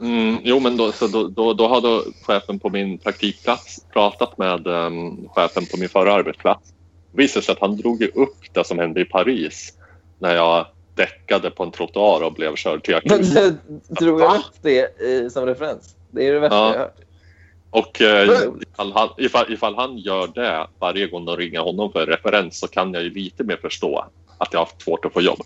mm, 0.00 0.38
jo, 0.42 0.60
men 0.60 0.76
då, 0.76 0.92
så 0.92 1.06
då, 1.06 1.28
då, 1.28 1.52
då 1.52 1.68
hade 1.68 2.00
chefen 2.22 2.58
på 2.58 2.68
min 2.70 2.98
praktikplats 2.98 3.84
pratat 3.92 4.38
med 4.38 4.66
um, 4.66 5.28
chefen 5.28 5.66
på 5.66 5.76
min 5.76 5.88
förra 5.88 6.12
arbetsplats. 6.14 6.72
Det 7.12 7.22
visade 7.22 7.44
sig 7.46 7.52
att 7.52 7.60
han 7.60 7.76
drog 7.76 8.02
upp 8.02 8.36
det 8.52 8.64
som 8.66 8.78
hände 8.78 9.00
i 9.00 9.04
Paris 9.04 9.72
när 10.18 10.34
jag 10.34 10.66
däckade 10.94 11.50
på 11.50 11.62
en 11.62 11.70
trottoar 11.70 12.22
och 12.22 12.32
blev 12.32 12.54
körd 12.56 12.82
till 12.84 12.94
Men 13.04 13.12
akuten. 13.20 13.58
du- 13.88 13.94
drog 13.94 14.20
jag 14.20 14.36
upp 14.36 14.54
det 14.62 14.80
eh, 15.00 15.28
som 15.28 15.46
referens? 15.46 15.94
Det 16.10 16.26
är 16.28 16.32
det 16.32 16.40
värsta 16.40 16.56
Ja. 16.56 16.66
jag 16.66 16.72
har 16.72 16.78
hört. 16.78 16.96
Och 17.74 18.00
eh, 18.02 18.28
ifall, 18.72 18.92
han, 18.92 19.08
ifall, 19.18 19.52
ifall 19.52 19.74
han 19.74 19.98
gör 19.98 20.26
det 20.34 20.66
varje 20.78 21.06
gång 21.06 21.24
de 21.24 21.36
ringer 21.36 21.60
honom 21.60 21.92
för 21.92 22.06
referens 22.06 22.58
så 22.58 22.68
kan 22.68 22.94
jag 22.94 23.02
ju 23.02 23.10
lite 23.10 23.44
mer 23.44 23.56
förstå 23.56 24.04
att 24.38 24.48
jag 24.52 24.60
har 24.60 24.64
haft 24.66 24.82
svårt 24.82 25.04
att 25.04 25.12
få 25.12 25.20
jobb. 25.20 25.38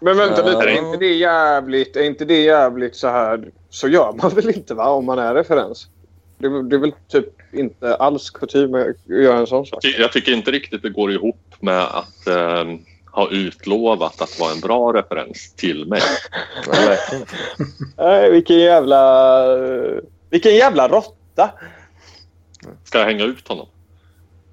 Men 0.00 0.16
vänta 0.16 0.40
Ja. 0.40 0.46
lite, 0.46 0.70
är 0.70 0.84
inte 0.86 0.96
det 0.98 1.14
jävligt, 1.14 1.96
är 1.96 2.02
inte 2.02 2.24
det 2.24 2.42
jävligt 2.42 2.96
så 2.96 3.08
här... 3.08 3.48
Så 3.70 3.88
gör 3.88 4.12
man 4.22 4.30
väl 4.34 4.50
inte 4.50 4.74
va, 4.74 4.86
om 4.88 5.04
man 5.06 5.18
är 5.18 5.34
referens? 5.34 5.86
Det, 6.38 6.46
är- 6.46 6.62
det 6.62 6.76
är 6.76 6.80
väl 6.80 6.92
typ 7.08 7.26
inte 7.52 7.94
alls 7.96 8.30
kutym 8.30 8.74
att 8.74 8.86
göra 9.08 9.38
en 9.38 9.46
sån 9.46 9.66
sak? 9.66 9.82
Ty- 9.82 9.94
Jag 9.98 10.12
tycker 10.12 10.32
inte 10.32 10.50
riktigt 10.50 10.82
det 10.82 10.90
går 10.90 11.12
ihop 11.12 11.54
med 11.60 11.82
att 11.82 12.26
eh, 12.26 12.64
ha 13.12 13.30
utlovat 13.30 14.20
att 14.22 14.40
vara 14.40 14.52
en 14.52 14.60
bra 14.60 14.92
referens 14.92 15.52
till 15.56 15.86
mig. 15.86 16.00
Nej, 17.96 18.30
vilken 18.30 18.58
jävla... 18.58 19.46
Vilken 20.30 20.54
jävla 20.54 20.88
råtta! 20.88 21.14
Ska 22.84 22.98
jag 22.98 23.06
hänga 23.06 23.24
ut 23.24 23.48
honom? 23.48 23.66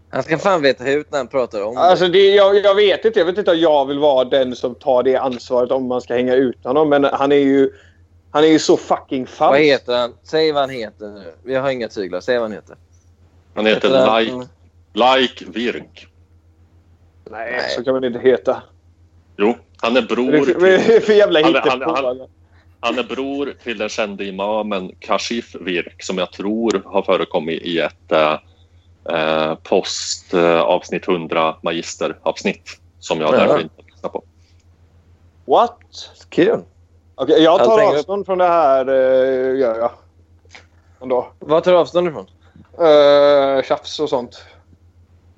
Han 0.09 0.23
ska 0.23 0.37
fan 0.37 0.61
veta 0.61 0.91
ut 0.91 1.11
när 1.11 1.17
han 1.17 1.27
pratar 1.27 1.63
om 1.63 1.77
Alltså 1.77 2.07
det. 2.07 2.35
jag, 2.35 2.55
jag 2.55 2.75
vet 2.75 3.05
inte. 3.05 3.19
Jag 3.19 3.25
vet 3.25 3.37
inte 3.37 3.51
om 3.51 3.57
jag 3.59 3.85
vill 3.85 3.99
vara 3.99 4.25
den 4.25 4.55
som 4.55 4.75
tar 4.75 5.03
det 5.03 5.15
ansvaret 5.15 5.71
om 5.71 5.87
man 5.87 6.01
ska 6.01 6.13
hänga 6.13 6.35
ut 6.35 6.63
honom. 6.63 6.89
Men 6.89 7.03
han 7.03 7.31
är 7.31 7.35
ju, 7.35 7.69
han 8.31 8.43
är 8.43 8.47
ju 8.47 8.59
så 8.59 8.77
fucking 8.77 9.27
falsk. 9.27 9.51
Vad 9.51 9.59
heter 9.59 9.97
han? 9.97 10.13
Säg 10.23 10.51
vad 10.51 10.61
han 10.61 10.69
heter 10.69 11.07
nu. 11.07 11.33
Vi 11.43 11.55
har 11.55 11.69
inga 11.69 11.87
tyglar. 11.87 12.21
Säg 12.21 12.35
vad 12.35 12.43
han 12.43 12.51
heter. 12.51 12.75
Han 13.55 13.65
heter 13.65 14.05
han? 14.05 14.23
Like, 14.23 14.47
like 14.95 15.45
Virk. 15.47 16.07
Nej, 17.29 17.51
Nej. 17.51 17.69
så 17.75 17.83
kan 17.83 17.93
man 17.93 18.03
inte 18.03 18.19
heta. 18.19 18.63
Jo, 19.37 19.55
han 19.77 19.97
är 19.97 20.01
bror 20.01 20.45
till... 20.45 20.59
det 20.59 21.05
för 21.05 21.13
jävla 21.13 21.39
hittepå? 21.39 22.27
Han- 22.81 22.99
är 22.99 23.03
bror 23.03 23.53
till 23.63 23.77
den 23.77 23.89
kände 23.89 24.25
imamen 24.25 24.95
Kashif 24.99 25.55
Virk 25.55 26.03
som 26.03 26.17
jag 26.17 26.31
tror 26.31 26.81
har 26.85 27.01
förekommit 27.01 27.61
i 27.61 27.79
ett 27.79 28.11
eh, 28.11 28.37
eh 29.09 29.55
post 29.55 30.33
eh, 30.33 30.61
avsnitt 30.61 31.07
100 31.07 31.55
magisteravsnitt 31.63 32.79
som 32.99 33.21
jag 33.21 33.33
Ja. 33.33 33.37
därför 33.37 33.59
inte 33.61 33.81
lyssnar 33.87 34.09
på. 34.09 34.23
What? 35.45 35.77
Kul. 36.29 36.59
Okej, 37.15 37.43
jag 37.43 37.59
Jag 37.59 37.65
tar 37.65 37.77
tänker- 37.77 37.97
avstånd 37.97 38.25
från 38.25 38.37
det 38.37 38.47
här. 38.47 38.89
Uh, 38.89 39.59
gör 39.59 39.79
jag. 39.79 39.91
Ändå. 41.01 41.31
Vad 41.39 41.63
tar 41.63 41.71
du 41.71 41.77
avstånd 41.77 42.07
ifrån? 42.07 42.25
Uh, 42.79 43.63
tjafs 43.63 43.99
och 43.99 44.09
sånt. 44.09 44.43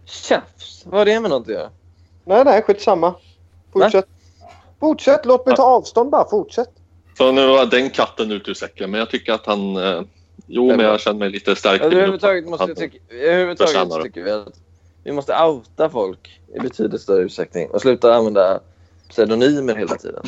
Tjafs. 0.06 0.86
Vad 0.86 1.00
har 1.00 1.06
det 1.06 1.20
med 1.20 1.30
något 1.32 1.41
att 1.41 1.54
göra? 1.54 1.70
Nej, 2.26 2.46
nej, 2.46 2.62
skitsamma. 2.62 3.16
Fortsätt. 3.74 4.06
Fortsätt. 4.80 5.26
Låt 5.26 5.46
mig 5.46 5.56
ta 5.56 5.64
avstånd 5.64 6.10
bara. 6.10 6.30
Fortsätt. 6.30 6.70
Så 7.18 7.32
nu 7.32 7.47
var 7.47 7.66
den 7.66 7.89
katten 7.89 8.32
ut 8.32 8.47
ur 8.47 8.53
säcken 8.53 8.91
men 8.91 8.99
jag 8.99 9.09
tycker 9.09 9.34
att 9.34 9.45
han... 9.45 9.78
Eh, 9.78 10.01
jo, 10.47 10.68
men 10.68 10.80
jag 10.80 10.99
känner 10.99 11.20
mig 11.20 11.30
lite 11.30 11.55
stärkt. 11.55 11.84
min 11.84 11.93
Överhuvudtaget 11.93 12.47
måste, 12.47 12.76
tycka, 12.76 12.97
överhuvudtaget 13.09 13.89
det. 13.89 14.03
tycker 14.03 14.24
vi 14.24 14.32
att 14.32 14.59
vi 15.03 15.11
måste 15.11 15.43
outa 15.43 15.89
folk 15.89 16.39
i 16.55 16.59
betydligt 16.59 17.01
större 17.01 17.24
utsträckning 17.24 17.70
och 17.70 17.82
sluta 17.82 18.16
använda 18.16 18.59
pseudonymer 19.09 19.76
hela 19.76 19.95
tiden. 19.95 20.24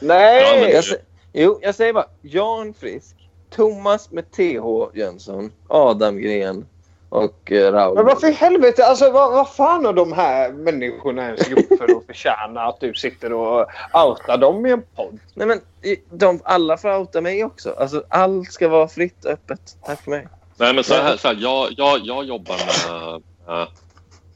Nej! 0.00 0.42
Ja, 0.42 0.60
men- 0.60 0.70
Jag, 0.70 0.84
jo, 1.32 1.58
jag 1.62 1.74
säger 1.74 1.92
bara 1.92 2.06
Jan 2.22 2.74
Frisk, 2.74 3.16
Thomas 3.50 4.10
med 4.10 4.30
TH 4.30 4.90
Jönsson, 4.94 5.52
Adam 5.68 6.18
Gren 6.18 6.66
och 7.16 7.52
eh, 7.52 7.72
Raul. 7.72 7.94
Men 7.94 8.04
varför 8.06 8.28
i 8.28 8.32
helvete? 8.32 8.86
Alltså, 8.86 9.10
vad, 9.10 9.32
vad 9.32 9.50
fan 9.54 9.84
har 9.84 9.92
de 9.92 10.12
här 10.12 10.52
människorna 10.52 11.24
ens 11.24 11.50
gjort 11.50 11.78
för 11.78 11.96
att 11.96 12.06
förtjäna 12.06 12.62
att 12.62 12.80
du 12.80 12.94
sitter 12.94 13.32
och 13.32 13.66
outar 13.92 14.36
dem 14.36 14.66
i 14.66 14.70
en 14.70 14.82
podd? 14.96 15.18
Nej, 15.34 15.46
men 15.46 15.60
de, 16.10 16.40
alla 16.44 16.76
får 16.76 16.98
outa 16.98 17.20
mig 17.20 17.44
också. 17.44 17.74
Alltså, 17.78 18.04
allt 18.08 18.52
ska 18.52 18.68
vara 18.68 18.88
fritt 18.88 19.24
och 19.24 19.30
öppet. 19.30 19.60
Tack 19.86 20.02
för 20.02 20.10
mig. 20.10 20.28
Nej, 20.56 20.74
men 20.74 20.84
så 20.84 20.94
här, 20.94 21.16
så 21.16 21.28
här, 21.28 21.36
jag, 21.40 21.68
jag, 21.76 22.00
jag 22.04 22.24
jobbar 22.24 22.56
med 22.56 23.22
äh, 23.60 23.68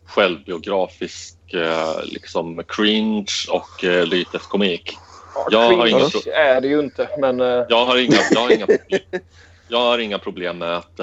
självbiografisk 0.07 1.37
äh, 1.55 2.05
liksom 2.05 2.63
cringe 2.69 3.33
och 3.53 3.85
äh, 3.85 4.07
lyteskomik. 4.07 4.97
Jag 5.51 5.59
har 5.59 5.69
Cringe 5.69 5.89
inga 5.89 6.35
är 6.37 6.61
det 6.61 6.69
ju 6.69 6.81
inte, 6.81 7.09
men... 7.19 7.41
eh, 7.41 7.65
Jag 7.69 7.87
har 7.87 7.97
inga, 7.97 8.17
jag 8.31 8.41
har 8.41 8.53
inga, 8.53 8.67
jag 9.69 9.79
har 9.79 9.99
inga 9.99 10.19
problem 10.19 10.59
med 10.59 10.77
att 10.77 11.01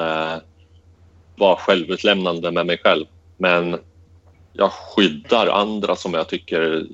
vara 1.38 1.56
självutlämnande 1.56 2.52
med 2.52 2.66
mig 2.66 2.78
själv. 2.78 3.06
Men 3.38 3.80
jag 4.54 4.72
skyddar 4.72 5.48
andra 5.48 5.96
som 5.96 6.14
jag 6.14 6.28
tycker 6.28 6.86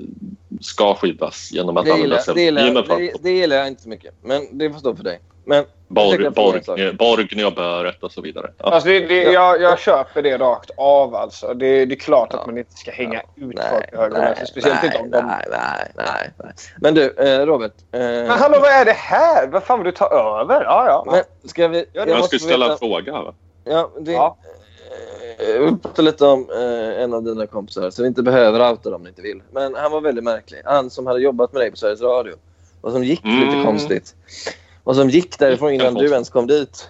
ska 0.62 0.96
skyddas 0.96 1.52
genom 1.52 1.78
att 1.78 1.86
Det 1.86 1.91
använda 1.94 2.20
jag- 2.28 2.36
det, 2.36 2.41
gillar, 2.41 2.62
pseudonymer. 2.62 2.86
jag- 2.89 3.14
det, 3.14 3.24
det 3.24 3.32
gillar 3.32 3.56
jag 3.56 3.68
inte 3.68 3.82
så 3.82 3.89
mycket. 3.89 4.14
Men 4.24 4.58
det 4.58 4.72
får 4.72 4.80
stå 4.80 4.96
för 4.96 5.04
dig. 5.04 5.20
Men 5.46 5.58
jag 5.58 5.66
Borg, 5.88 6.24
jag 6.24 6.34
Borg. 6.34 6.94
Borgny 6.94 7.44
och 7.44 7.54
Böret 7.54 8.04
och 8.04 8.12
så 8.12 8.22
vidare. 8.22 8.52
Ja. 8.58 8.66
Alltså 8.72 8.89
det, 8.89 9.00
det, 9.00 9.24
jag, 9.24 9.62
jag 9.62 9.80
köper 9.80 10.22
det 10.22 10.38
rakt 10.38 10.72
av. 10.78 11.16
Alltså. 11.16 11.54
Det, 11.54 11.86
det 11.86 11.96
är 11.96 12.00
klart 12.00 12.30
Ja. 12.32 12.39
att 12.39 12.46
man 12.46 12.58
inte 12.58 12.74
ska 12.74 12.91
hänga 12.91 13.20
ut 13.20 13.56
Nej, 13.56 13.66
folk 13.72 13.94
i 13.94 13.96
höger 13.98 14.18
och 14.18 14.24
nej. 14.38 14.46
Speciellt 14.48 14.78
nej, 14.84 14.86
inte 14.86 14.98
om 14.98 15.12
de... 15.12 15.26
nej, 15.28 15.46
nej, 15.52 15.91
nej, 15.96 16.32
nej. 16.38 16.54
Men 16.78 16.94
du, 16.94 17.16
eh, 17.18 17.46
Robert. 17.46 17.74
Eh, 17.91 18.00
Men 18.00 18.30
hallå, 18.30 18.58
vad 18.62 18.70
är 18.72 18.86
det 18.86 18.91
här? 18.91 19.48
Vad 19.48 19.64
fan 19.64 19.80
vill 19.80 19.86
du 19.86 19.98
ta 19.98 20.06
över? 20.10 20.64
Ja, 20.64 20.86
ja. 20.88 21.12
men 21.12 21.50
ska 21.50 21.68
vi... 21.68 21.86
Ja, 21.94 22.04
Jag 22.08 22.18
måste 22.18 22.24
skulle 22.38 22.39
ställa 22.52 22.72
en 22.72 22.78
fråga. 22.78 23.12
Va? 23.12 23.34
Ja, 23.64 23.91
det, 23.99 24.11
Ja. 24.11 24.38
eh, 25.39 25.59
Vi 25.61 25.78
pratade 25.82 26.01
lite 26.01 26.26
om 26.26 26.49
eh, 26.49 27.01
en 27.03 27.14
av 27.14 27.24
dina 27.24 27.47
kompisar, 27.47 27.89
så 27.89 28.01
vi 28.01 28.07
inte 28.07 28.24
behöver 28.24 28.72
outa 28.72 28.89
dem 28.89 28.93
om 28.95 29.03
ni 29.03 29.09
inte 29.09 29.22
vill. 29.22 29.41
Men 29.51 29.76
han 29.76 29.91
var 29.91 30.01
väldigt 30.01 30.24
märklig. 30.24 30.61
Han 30.66 30.89
som 30.89 31.07
hade 31.07 31.20
jobbat 31.20 31.53
med 31.53 31.61
dig 31.61 31.72
på 31.72 31.78
Sveriges 31.78 32.01
Radio. 32.01 32.34
Och 32.82 32.91
som 32.91 33.03
gick 33.03 33.24
lite 33.26 33.47
Mm. 33.55 33.66
konstigt. 33.66 34.16
Och 34.84 34.95
som 34.95 35.09
gick 35.09 35.39
därifrån 35.39 35.72
innan 35.74 35.93
du 35.93 36.11
ens 36.11 36.30
kom 36.30 36.47
dit. 36.47 36.89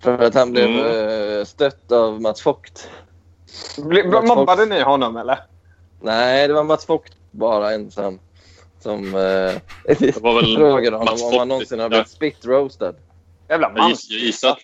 För 0.00 0.18
att 0.18 0.34
han 0.34 0.52
blev 0.52 0.68
Mm. 0.68 1.38
eh, 1.38 1.44
stött 1.44 1.92
av 1.92 2.20
Mats 2.20 2.46
Vogt. 2.46 2.88
Bli- 3.78 4.04
Mobbade 4.26 4.66
ni 4.66 4.80
honom 4.82 5.16
eller? 5.16 5.38
Nej, 6.00 6.48
det 6.48 6.54
var 6.54 6.64
Mats 6.64 6.88
Vogt 6.88 7.12
bara 7.30 7.72
ensam. 7.72 8.18
Som 8.80 9.04
eh, 9.14 9.52
Det 9.98 10.16
var 10.22 10.34
väl 10.34 10.56
frågade 10.56 10.96
honom 10.96 11.12
Mats 11.12 11.22
om 11.32 11.38
han 11.38 11.48
någonsin 11.48 11.78
har 11.78 11.84
ja. 11.84 11.88
blivit 11.88 12.08
spit 12.08 12.44
roastad. 12.46 12.94
Jävla 13.48 13.66
Jag, 13.68 13.78
man. 13.78 13.88
jag, 13.90 13.98
gissar, 14.20 14.58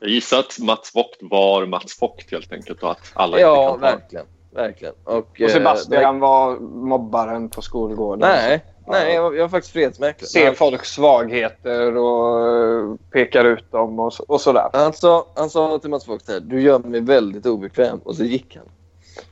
jag 0.00 0.10
gissar 0.10 0.38
att 0.38 0.58
Mats 0.60 0.94
Vogt 0.94 1.18
var 1.20 1.66
Mats 1.66 2.02
Vogt 2.02 2.30
helt 2.30 2.52
enkelt 2.52 2.82
och 2.82 2.90
att 2.90 3.12
alla 3.14 3.40
Ja, 3.40 3.48
inte 3.70 3.72
kan 3.72 3.80
vara. 3.80 3.92
verkligen. 3.96 4.26
Verkligen. 4.54 4.94
Och, 5.04 5.14
Och 5.16 5.40
eh, 5.40 5.48
Sebastian 5.48 6.20
var 6.20 6.56
mobbaren 6.60 7.48
på 7.50 7.62
skolgården. 7.62 8.28
Nej, 8.28 8.64
nej 8.86 9.14
jag, 9.14 9.36
jag 9.36 9.42
var 9.42 9.48
faktiskt 9.48 9.72
fredsmäklare. 9.72 10.28
Ser 10.28 10.52
folks 10.54 10.88
svagheter 10.92 11.96
och 11.96 12.48
eh, 12.48 12.94
pekar 13.12 13.44
ut 13.44 13.72
dem 13.72 13.98
och, 13.98 14.12
så, 14.14 14.24
och 14.28 14.40
sådär. 14.40 14.70
Han 14.72 14.92
sa, 14.92 15.26
han 15.34 15.50
sa 15.50 15.78
till 15.78 15.90
Mats 15.90 16.08
Vogt 16.08 16.28
här, 16.28 16.40
du 16.40 16.60
gör 16.62 16.78
mig 16.78 17.00
väldigt 17.00 17.46
obekväm. 17.46 17.98
Och 18.04 18.16
så 18.16 18.24
gick 18.24 18.56
han. 18.56 18.66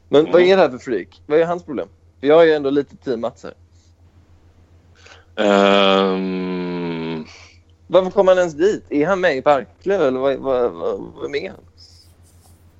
Men 0.08 0.20
Mm. 0.20 0.32
vad 0.32 0.42
är 0.42 0.56
det 0.56 0.62
här 0.62 0.70
för 0.70 0.78
freak? 0.78 1.22
Vad 1.26 1.38
är 1.40 1.44
hans 1.44 1.64
problem? 1.64 1.88
För 2.20 2.26
jag 2.26 2.42
är 2.42 2.46
ju 2.46 2.52
ändå 2.52 2.70
lite 2.70 2.96
team 2.96 3.20
Mats 3.20 3.44
här. 3.44 3.54
Ehm, 5.36 6.73
Varför 7.86 8.10
kom 8.10 8.28
han 8.28 8.38
ens 8.38 8.54
dit? 8.54 8.84
Är 8.90 9.06
han 9.06 9.20
med 9.20 9.36
i 9.36 9.42
Parklöv 9.42 10.02
eller 10.02 10.20
vad, 10.20 10.36
vad, 10.36 10.72
vad, 10.72 11.00
vad 11.14 11.36
är 11.36 11.48
han? 11.50 11.60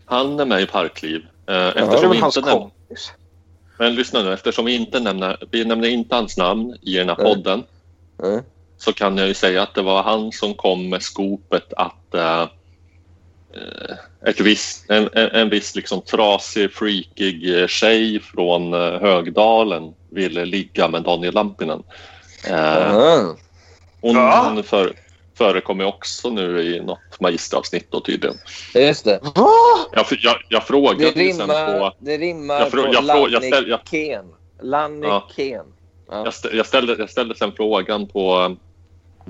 han 0.05 0.41
är 0.41 0.45
med 0.45 0.63
i 0.63 0.67
Parkliv. 0.67 1.27
Det 1.45 1.73
eftersom 1.77 2.11
vi 2.11 2.17
inte 2.17 2.41
näm- 2.41 2.71
men 3.79 3.95
lyssna 3.95 4.23
nu, 4.23 4.33
eftersom 4.33 4.65
vi 4.65 4.75
inte 4.75 5.01
nämner, 5.01 5.37
vi 5.51 5.65
nämner 5.65 5.89
inte 5.89 6.15
hans 6.15 6.37
namn 6.37 6.77
i 6.83 6.97
den 6.97 7.09
här 7.09 7.17
Nej. 7.17 7.35
podden 7.35 7.65
Mm. 8.23 8.43
så 8.77 8.93
kan 8.93 9.19
jag 9.19 9.29
ju 9.29 9.35
säga 9.35 9.63
att 9.63 9.75
det 9.75 9.83
var 9.83 10.03
han 10.03 10.33
som 10.33 10.55
kom 10.55 10.89
med 10.89 11.03
skopet 11.03 11.73
att 11.77 12.15
eh, 12.15 12.43
eh, 13.53 13.97
ett 14.27 14.41
visst, 14.41 14.91
en, 14.91 15.09
en, 15.13 15.29
en 15.29 15.51
viss 15.51 15.75
liksom 15.75 16.01
trasig, 16.03 16.73
freakig 16.73 17.61
eh, 17.61 17.67
tjej 17.67 18.21
från 18.21 18.75
eh, 18.75 19.01
Högdalen 19.01 19.95
ville 20.11 20.45
ligga 20.45 20.89
med 20.89 21.03
Daniel 21.03 21.35
Lampinen. 21.35 21.83
Eh. 22.49 23.23
Hon 24.07 24.17
Va? 24.17 24.51
hon 24.55 24.63
för, 24.65 24.93
förekommer 25.35 25.85
också 25.85 26.31
nu 26.31 26.63
i 26.63 26.81
något 26.81 27.21
magisteravsnitt 27.21 27.87
då 27.91 28.01
tydligen. 28.01 28.37
Just 28.75 29.05
det. 29.05 29.21
Va? 29.23 29.49
Jag, 29.93 30.07
jag, 30.11 30.37
jag 30.49 30.63
Det 30.63 30.67
frågade 30.67 31.13
sen 31.13 31.15
rimmar, 31.15 31.79
på... 31.79 31.93
det 31.99 32.19
rimmar 32.19 32.61
Jag 32.61 32.69
frå- 32.73 32.87
på 32.87 32.95
jag 32.95 33.05
frå- 33.05 33.29
jag 33.31 33.45
ställ- 33.45 33.69
jag- 33.69 33.81
Lanniken. 33.81 34.25
Lanniken. 34.61 35.67
Ja. 36.11 36.25
Jag, 36.25 36.31
stä- 36.33 36.55
jag, 36.55 36.67
ställde, 36.67 36.97
jag 36.99 37.11
ställde 37.11 37.35
sen 37.35 37.53
frågan 37.53 38.07
på 38.09 38.41
eh, 38.41 38.51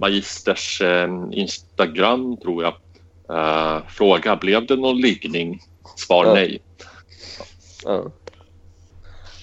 Magisters 0.01 0.81
eh, 0.81 1.09
Instagram, 1.33 2.37
tror 2.37 2.63
jag. 2.65 2.75
Eh, 3.39 3.83
fråga, 3.89 4.37
blev 4.37 4.67
det 4.67 4.77
någon 4.77 5.01
liggning? 5.01 5.61
Svar 5.97 6.27
Ja. 6.27 6.35
nej. 6.35 6.61
Ja. 7.85 8.05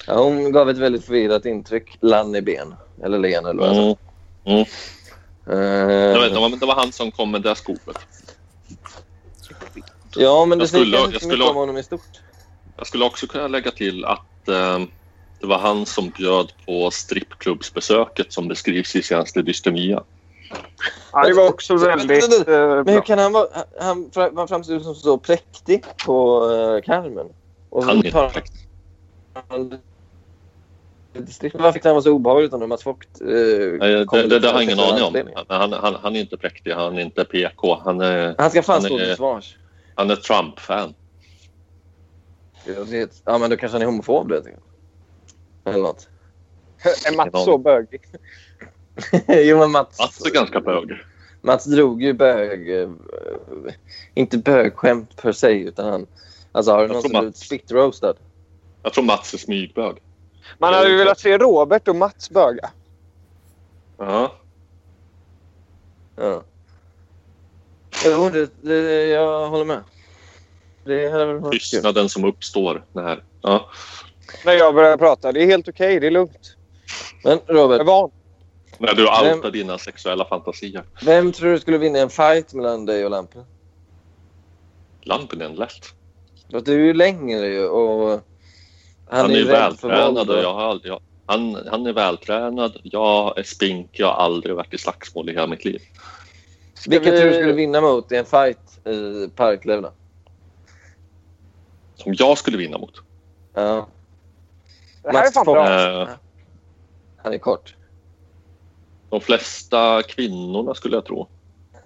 Ja, 0.08 0.14
hon 0.24 0.52
gav 0.52 0.70
ett 0.70 0.78
väldigt 0.78 1.06
förvirrat 1.06 1.46
intryck. 1.46 1.98
Lanneben. 2.02 2.76
Eller 3.04 3.20
Len 3.20 3.46
eller 3.46 3.60
vad 3.62 3.70
jag 3.70 3.76
sa. 3.76 3.98
Mm. 4.52 4.66
Det, 5.46 5.56
var, 5.56 6.26
Eh, 6.26 6.34
det, 6.34 6.40
var, 6.40 6.60
det 6.60 6.66
var 6.66 6.76
han 6.76 6.92
som 6.92 7.12
kom 7.12 7.32
med 7.32 7.42
det 7.42 7.56
skopet. 7.56 7.98
Ja, 10.16 10.46
men 10.46 10.58
det 10.58 10.62
Jag 10.64 10.70
skulle- 10.70 10.86
säger 10.86 10.98
jag 10.98 11.06
inte 11.08 11.20
så 11.20 11.26
skulle- 11.26 11.38
mycket 11.38 11.50
om 11.50 11.56
honom 11.56 11.78
i 11.78 11.84
stort. 11.84 12.22
Jag 12.78 12.88
skulle 12.88 13.06
också 13.06 13.28
kunna 13.28 13.48
lägga 13.48 13.72
till 13.72 14.06
att 14.06 14.48
eh, 14.48 14.80
det 15.40 15.48
var 15.48 15.58
han 15.58 15.86
som 15.86 16.10
bjöd 16.10 16.52
på 16.66 16.92
strippklubbsbesöket 16.92 18.34
som 18.34 18.48
beskrivs 18.48 18.96
i 18.96 19.04
senaste 19.04 19.42
Dystemia. 19.42 20.04
Ja, 21.12 21.24
det 21.28 21.34
var 21.34 21.50
också 21.50 21.76
väldigt 21.78 22.48
eh, 22.48 22.54
Men 22.54 22.78
hur 22.78 22.84
bra. 22.84 23.02
kan 23.02 23.20
han 23.20 23.32
vara... 23.32 23.48
Han, 23.80 24.10
han, 24.36 24.48
framstår 24.48 24.80
som 24.80 24.96
så 24.96 25.18
präktig 25.18 25.84
på 26.06 26.46
uh, 26.50 26.82
Carmen. 26.82 27.28
Och 27.70 27.84
Han 27.86 28.06
är 28.06 28.12
präktig. 28.12 28.68
han 29.50 29.80
Varför 31.14 31.72
tyckte 31.72 31.90
han 31.90 31.96
var 31.96 32.02
så 32.02 32.12
obehagligt 32.12 32.54
om 32.54 32.70
Mats 32.70 32.86
Vogt? 32.86 33.22
eh, 33.22 33.28
det, 33.28 34.06
det, 34.12 34.40
det 34.40 34.48
har 34.48 34.54
jag 34.54 34.64
ingen 34.64 34.80
aning 34.80 35.04
om. 35.04 35.44
Han, 35.48 35.74
han, 35.74 35.96
han 35.96 36.16
är 36.16 36.20
inte 36.20 36.38
präktig, 36.38 36.72
han 36.72 36.98
är 36.98 37.02
inte 37.02 37.26
PK. 37.26 37.82
Han 37.86 38.02
är, 38.02 38.36
Han 38.38 38.50
ska 38.50 38.64
fan 38.64 38.74
Han 38.74 38.82
stå 38.84 38.98
till 38.98 39.16
svars. 39.16 39.58
han 39.96 40.12
är 40.12 40.16
Trump-fan. 40.16 40.94
Ja, 43.26 43.38
men 43.38 43.50
då 43.50 43.58
kanske 43.58 43.76
han 43.76 43.82
är 43.82 43.86
homofob 43.86 44.30
då. 44.30 44.42
Eller 45.66 45.80
något. 45.80 46.08
Är 47.06 47.18
Mats 47.18 47.46
så 47.46 47.58
bögig? 47.58 48.02
jo, 49.28 49.58
men 49.58 49.72
Mats... 49.72 50.00
Mats 50.00 50.26
är 50.26 50.32
ganska 50.34 50.62
bög. 50.62 50.98
Mats 51.42 51.66
drog 51.66 52.04
ju 52.04 52.14
bög... 52.14 52.82
eh, 52.82 52.90
inte 54.14 54.38
bögskämt 54.38 55.22
per 55.22 55.32
se, 55.32 55.52
utan 55.52 55.90
han... 55.90 56.08
Alltså, 56.52 56.72
har 56.72 56.82
du 56.82 56.88
någonsin 56.88 57.10
blivit 57.10 57.28
Mats- 57.28 57.46
spit 57.46 57.72
roastad? 57.72 58.14
Jag 58.84 58.94
tror 58.94 59.04
Mats 59.04 59.34
är 59.34 59.38
smygbög. 59.38 59.98
Man 60.58 60.74
hade 60.74 60.90
ju 60.90 60.98
velat 60.98 61.20
se 61.20 61.38
Robert 61.38 61.88
och 61.88 61.96
Mats 61.96 62.30
böga. 62.30 62.70
Ja. 63.98 64.36
Ja. 66.16 66.44
Jo, 68.06 68.30
det, 68.30 68.50
det, 68.62 69.06
jag 69.06 69.48
håller 69.50 69.66
med. 69.66 69.84
Det 70.86 71.10
hade 71.10 71.26
väl 71.26 71.38
varit. 71.40 71.62
Tystnaden 71.62 72.10
som 72.10 72.26
uppstår 72.26 72.84
när... 72.94 73.24
Ja. 73.42 73.70
När 74.46 74.54
jag 74.54 74.76
börjar 74.76 74.98
prata. 74.98 75.32
Det 75.32 75.44
är 75.44 75.46
helt 75.46 75.68
okej. 75.68 76.00
det 76.00 76.08
är 76.08 76.12
lugnt. 76.12 76.56
Men 77.24 77.40
Jag 77.48 77.58
är 77.58 77.62
Robert, 77.64 77.88
van. 77.88 78.12
När 78.78 78.94
du 78.94 79.04
Vem- 79.04 79.38
outar 79.38 79.52
dina 79.52 79.78
sexuella 79.78 80.26
fantasier. 80.26 80.84
Vem 81.06 81.32
tror 81.32 81.52
du 81.52 81.60
skulle 81.60 81.78
vinna 81.78 82.00
en 82.00 82.10
fight 82.10 82.54
mellan 82.54 82.86
dig 82.86 83.06
och 83.06 83.12
Lampen? 83.12 83.46
Lampinen 85.02 85.56
lätt. 85.56 85.94
Du 86.48 86.74
är 86.74 86.86
ju 86.86 86.94
längre 86.94 87.48
ju 87.48 87.68
och 87.68 88.22
han, 89.12 89.20
Han, 89.22 89.32
är 89.32 89.40
är 89.40 89.46
vältränad 89.46 90.30
och 90.30 90.38
jag 90.44 90.54
har 90.54 90.62
aldrig... 90.64 90.92
Jag, 90.92 91.02
han, 91.26 91.68
han 91.72 91.88
är 91.88 91.94
vältränad. 91.94 92.78
Jag 92.84 93.38
är 93.40 93.44
spinkig. 93.44 94.00
Jag 94.04 94.08
har 94.08 94.24
aldrig 94.24 94.56
varit 94.56 94.74
i 94.74 94.78
slagsmål 94.78 95.30
i 95.30 95.34
hela 95.34 95.48
mitt 95.48 95.66
liv. 95.66 95.82
Vilka 96.88 97.12
vi- 97.12 97.18
tror 97.20 97.30
du 97.30 97.34
skulle 97.36 97.54
vinna 97.54 97.82
mot 97.82 98.12
i 98.12 98.16
en 98.16 98.26
fight 98.26 98.88
i 98.88 99.28
Parklev 99.36 99.82
då? 99.82 99.92
Som 101.96 102.14
jag 102.18 102.38
skulle 102.38 102.58
vinna 102.58 102.78
mot. 102.78 102.94
Ja, 103.54 103.88
Det 105.04 105.12
här 105.18 105.28
är 105.28 105.32
fan 105.32 105.46
bra. 105.46 106.02
Eh, 106.02 106.10
han 107.18 107.34
är 107.34 107.38
kort. 107.38 107.76
de 109.10 109.22
flesta 109.22 110.02
kvinnorna 110.04 110.74
skulle 110.74 110.96
jag 110.98 111.06
tro. 111.06 111.28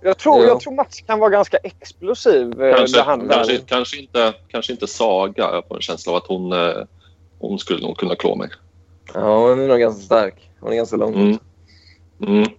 Jag 0.01 0.17
tror, 0.17 0.41
Ja. 0.43 0.47
jag 0.47 0.59
tror 0.59 0.73
Mats 0.73 1.01
kan 1.01 1.19
vara 1.19 1.29
ganska 1.29 1.57
explosiv. 1.57 2.61
eh, 2.61 2.75
Kanske, 2.77 3.01
kanske, 3.03 3.57
kanske, 3.57 3.97
inte, 3.97 4.33
kanske 4.47 4.71
inte 4.71 4.87
Saga. 4.87 5.43
Jag 5.53 5.67
får 5.67 5.75
en 5.75 5.81
känsla 5.81 6.11
av 6.11 6.17
att 6.17 6.27
hon, 6.27 6.53
eh, 6.53 6.83
hon 7.39 7.59
skulle 7.59 7.87
nog 7.87 7.97
kunna 7.97 8.15
klå 8.15 8.35
mig. 8.35 8.49
Ja, 9.13 9.39
hon 9.49 9.59
är 9.59 9.67
nog 9.67 9.79
ganska 9.79 10.01
stark. 10.01 10.49
Hon 10.59 10.71
är 10.71 10.75
ganska 10.75 10.95
lång. 10.97 11.13
Mm. 11.15 11.37
Mm. 12.21 12.49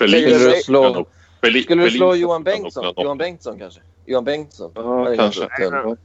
Lägger 0.00 0.28
Felice 0.28 0.38
du 0.44 0.50
slå- 0.50 0.60
skulle 0.62 0.78
jag 0.78 0.94
nog- 0.94 1.06
Fel- 1.42 1.62
Skulle 1.62 1.82
du 1.84 1.90
slå 1.90 2.14
Johan 2.14 2.42
skulle 2.42 2.56
Bengtsson? 2.56 2.84
Johan 2.96 3.18
Bengtsson 3.18 3.58
kanske? 3.58 3.80
Johan 4.06 4.24
Bengtsson? 4.24 4.72
Ja, 4.74 5.04
kanske. 5.16 5.40
ganska 5.40 5.70
tunn. 5.70 5.96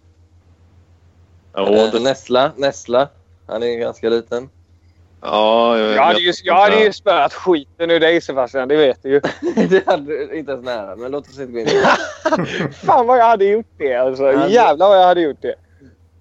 Ja, 1.54 1.70
Eh, 1.76 1.92
det, 1.92 2.00
Nessla, 2.00 2.52
Nessla. 2.58 3.10
Han 3.48 3.64
är 3.64 3.78
ganska 3.78 4.10
liten. 4.10 4.50
ja, 5.22 5.78
jag, 5.78 5.96
jag, 5.96 6.04
hade 6.04 6.20
ju, 6.20 6.34
jag 6.44 6.56
hade 6.56 6.84
ju 6.84 6.94
spöat 6.94 7.34
skiten 7.34 7.92
ur 7.92 8.00
dig 8.00 8.22
Sebastian, 8.22 8.68
det 8.68 8.76
vet 8.76 9.04
du 9.04 9.10
ju. 9.10 9.22
det 9.70 9.86
hade 9.88 10.38
inte 10.38 10.52
ens 10.52 10.66
nära, 10.66 10.96
men 10.96 11.12
låt 11.12 11.28
oss 11.30 11.40
inte 11.40 11.52
gå 11.54 11.60
in 11.60 11.68
i 11.68 11.72
det. 11.74 12.70
Fan 12.86 13.08
vad 13.08 13.18
jag 13.20 13.26
hade 13.26 13.46
gjort 13.46 13.66
det 13.78 13.94
alltså. 13.96 14.24
Jävlar 14.50 14.88
vad 14.88 14.98
jag 14.98 15.06
hade 15.08 15.22
gjort 15.22 15.42
det. 15.42 15.56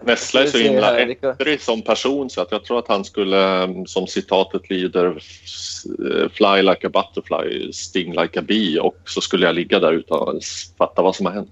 Nessla 0.04 0.42
är 0.42 0.46
så 0.46 0.58
himla 0.58 0.98
ettrig 0.98 1.60
som 1.60 1.82
person 1.82 2.30
så 2.30 2.40
att 2.40 2.52
jag 2.52 2.64
tror 2.64 2.78
att 2.78 2.88
han 2.88 3.04
skulle, 3.04 3.62
eh, 3.62 3.68
som 3.86 4.06
citatet 4.06 4.70
lyder, 4.70 5.18
fly 6.28 6.62
like 6.62 6.86
a 6.86 6.90
butterfly, 6.92 7.72
sting 7.72 8.12
like 8.12 8.38
a 8.38 8.42
bee 8.42 8.80
och 8.80 8.96
så 9.04 9.20
skulle 9.20 9.46
jag 9.46 9.54
ligga 9.54 9.78
där 9.80 9.92
utan 9.92 10.22
att 10.22 10.28
ens 10.28 10.74
fatta 10.78 11.02
vad 11.02 11.16
som 11.16 11.26
har 11.26 11.32
hänt. 11.32 11.50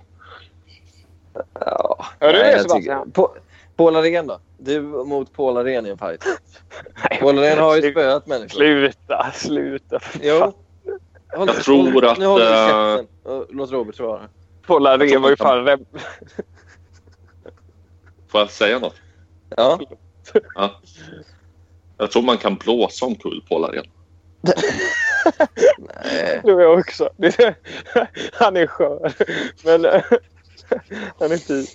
Ja, 1.60 2.06
Hör 2.20 2.32
du 2.32 2.38
det, 2.38 2.52
jag 2.52 2.60
Sebastian? 2.62 3.10
Pa- 3.10 3.34
Paul 3.76 3.96
Arén 3.96 4.26
då? 4.26 4.38
Du 4.58 4.80
mot 4.82 5.32
Paul 5.32 5.56
Arén 5.56 5.86
i 5.86 5.90
en 5.90 5.98
fight. 5.98 6.24
Paul 7.20 7.38
Arén 7.38 7.58
har 7.58 7.76
ju 7.76 7.90
spöat 7.90 8.26
människor. 8.26 8.48
Sluta, 8.58 9.30
sluta. 9.34 9.98
Jo. 10.22 10.52
Håll, 11.36 11.48
Jag 11.48 11.56
tror 11.64 11.92
håll, 11.92 12.04
att, 12.04 12.18
Nu 12.18 12.26
håller 12.26 12.44
du 12.44 12.52
eh, 12.52 12.96
käften 12.96 13.32
och 13.32 13.46
låt 13.50 13.72
Robert 13.72 13.96
svara. 13.96 14.20
Paul 14.66 14.86
Arén 14.86 15.22
var 15.22 15.30
ju 15.30 15.36
fan. 15.36 15.84
Får 18.30 18.40
jag 18.40 18.50
säga 18.50 18.78
något? 18.78 18.94
Ja. 19.56 19.78
Jag 21.98 22.10
tror 22.10 22.22
man 22.22 22.38
kan 22.38 22.54
blåsa 22.54 23.06
omkull 23.06 23.44
Paul 23.48 23.64
Arén. 23.64 23.84
Nej. 26.04 26.40
tror 26.42 26.62
jag 26.62 26.78
också. 26.78 27.10
Det- 27.16 27.54
Han 28.32 28.56
är 28.56 28.66
skör. 28.66 29.12
Men 29.64 29.84
han 31.18 31.32
är 31.32 31.36
fin. 31.36 31.66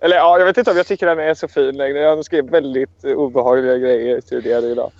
Eller 0.00 0.16
ja, 0.16 0.38
jag 0.38 0.46
vet 0.46 0.58
inte 0.58 0.70
om 0.70 0.76
jag 0.76 0.86
tycker 0.86 1.06
han 1.06 1.18
är 1.18 1.34
så 1.34 1.48
fin 1.48 1.76
längre. 1.76 2.04
Han 2.08 2.24
skrev 2.24 2.50
väldigt 2.50 3.04
eh, 3.04 3.12
obehagliga 3.12 3.76
grejer 3.78 4.20
tidigare 4.20 4.66
idag. 4.66 4.92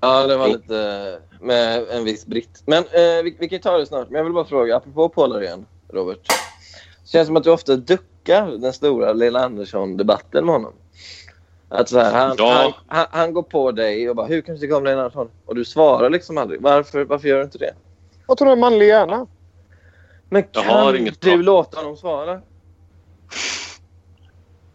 Ja, 0.00 0.26
det 0.26 0.36
var 0.36 0.48
lite 0.48 1.18
med 1.40 1.88
en 1.90 2.04
viss 2.04 2.26
britt. 2.26 2.62
Men 2.66 2.84
eh, 2.84 3.22
vi, 3.24 3.36
vi 3.40 3.48
kan 3.48 3.56
ju 3.56 3.62
ta 3.62 3.78
det 3.78 3.86
snart. 3.86 4.08
Men 4.10 4.16
jag 4.16 4.24
vill 4.24 4.32
bara 4.32 4.44
fråga, 4.44 4.76
apropå 4.76 5.08
Paul 5.08 5.32
Arén, 5.36 5.66
Robert. 5.92 6.20
Känns 7.06 7.26
som 7.26 7.36
att 7.36 7.44
du 7.44 7.50
ofta 7.50 7.76
duckar 7.76 8.04
den 8.38 8.72
stora 8.72 9.12
Lilla 9.12 9.44
Andersson-debatten 9.44 10.44
med 10.44 10.54
honom. 10.54 10.72
Att 11.68 11.88
så 11.88 11.98
här, 11.98 12.12
han, 12.12 12.34
Ja. 12.38 12.52
han, 12.52 12.72
han, 12.98 13.06
han 13.10 13.32
går 13.32 13.42
på 13.42 13.72
dig 13.72 14.10
och 14.10 14.16
bara 14.16 14.26
“Hur 14.26 14.40
kan 14.40 14.54
du 14.54 14.60
tycka 14.60 14.76
om 14.76 14.84
Lilla 14.84 14.96
Andersson?” 14.98 15.30
Och 15.46 15.54
du 15.54 15.64
svarar 15.64 16.10
liksom 16.10 16.38
aldrig. 16.38 16.60
Varför, 16.62 17.04
varför 17.04 17.28
gör 17.28 17.36
du 17.38 17.44
inte 17.44 17.58
det? 17.58 17.74
Vad 18.26 18.38
tror 18.38 18.46
du 18.46 18.52
om 18.52 18.60
manlig 18.60 18.86
hjärna? 18.88 19.26
Men 20.28 20.44
Jag 20.52 20.64
kan 20.64 20.74
har 20.84 20.94
inget 20.94 21.20
du 21.20 21.30
bra. 21.36 21.42
låta 21.42 21.78
honom 21.80 21.96
svara? 21.96 22.40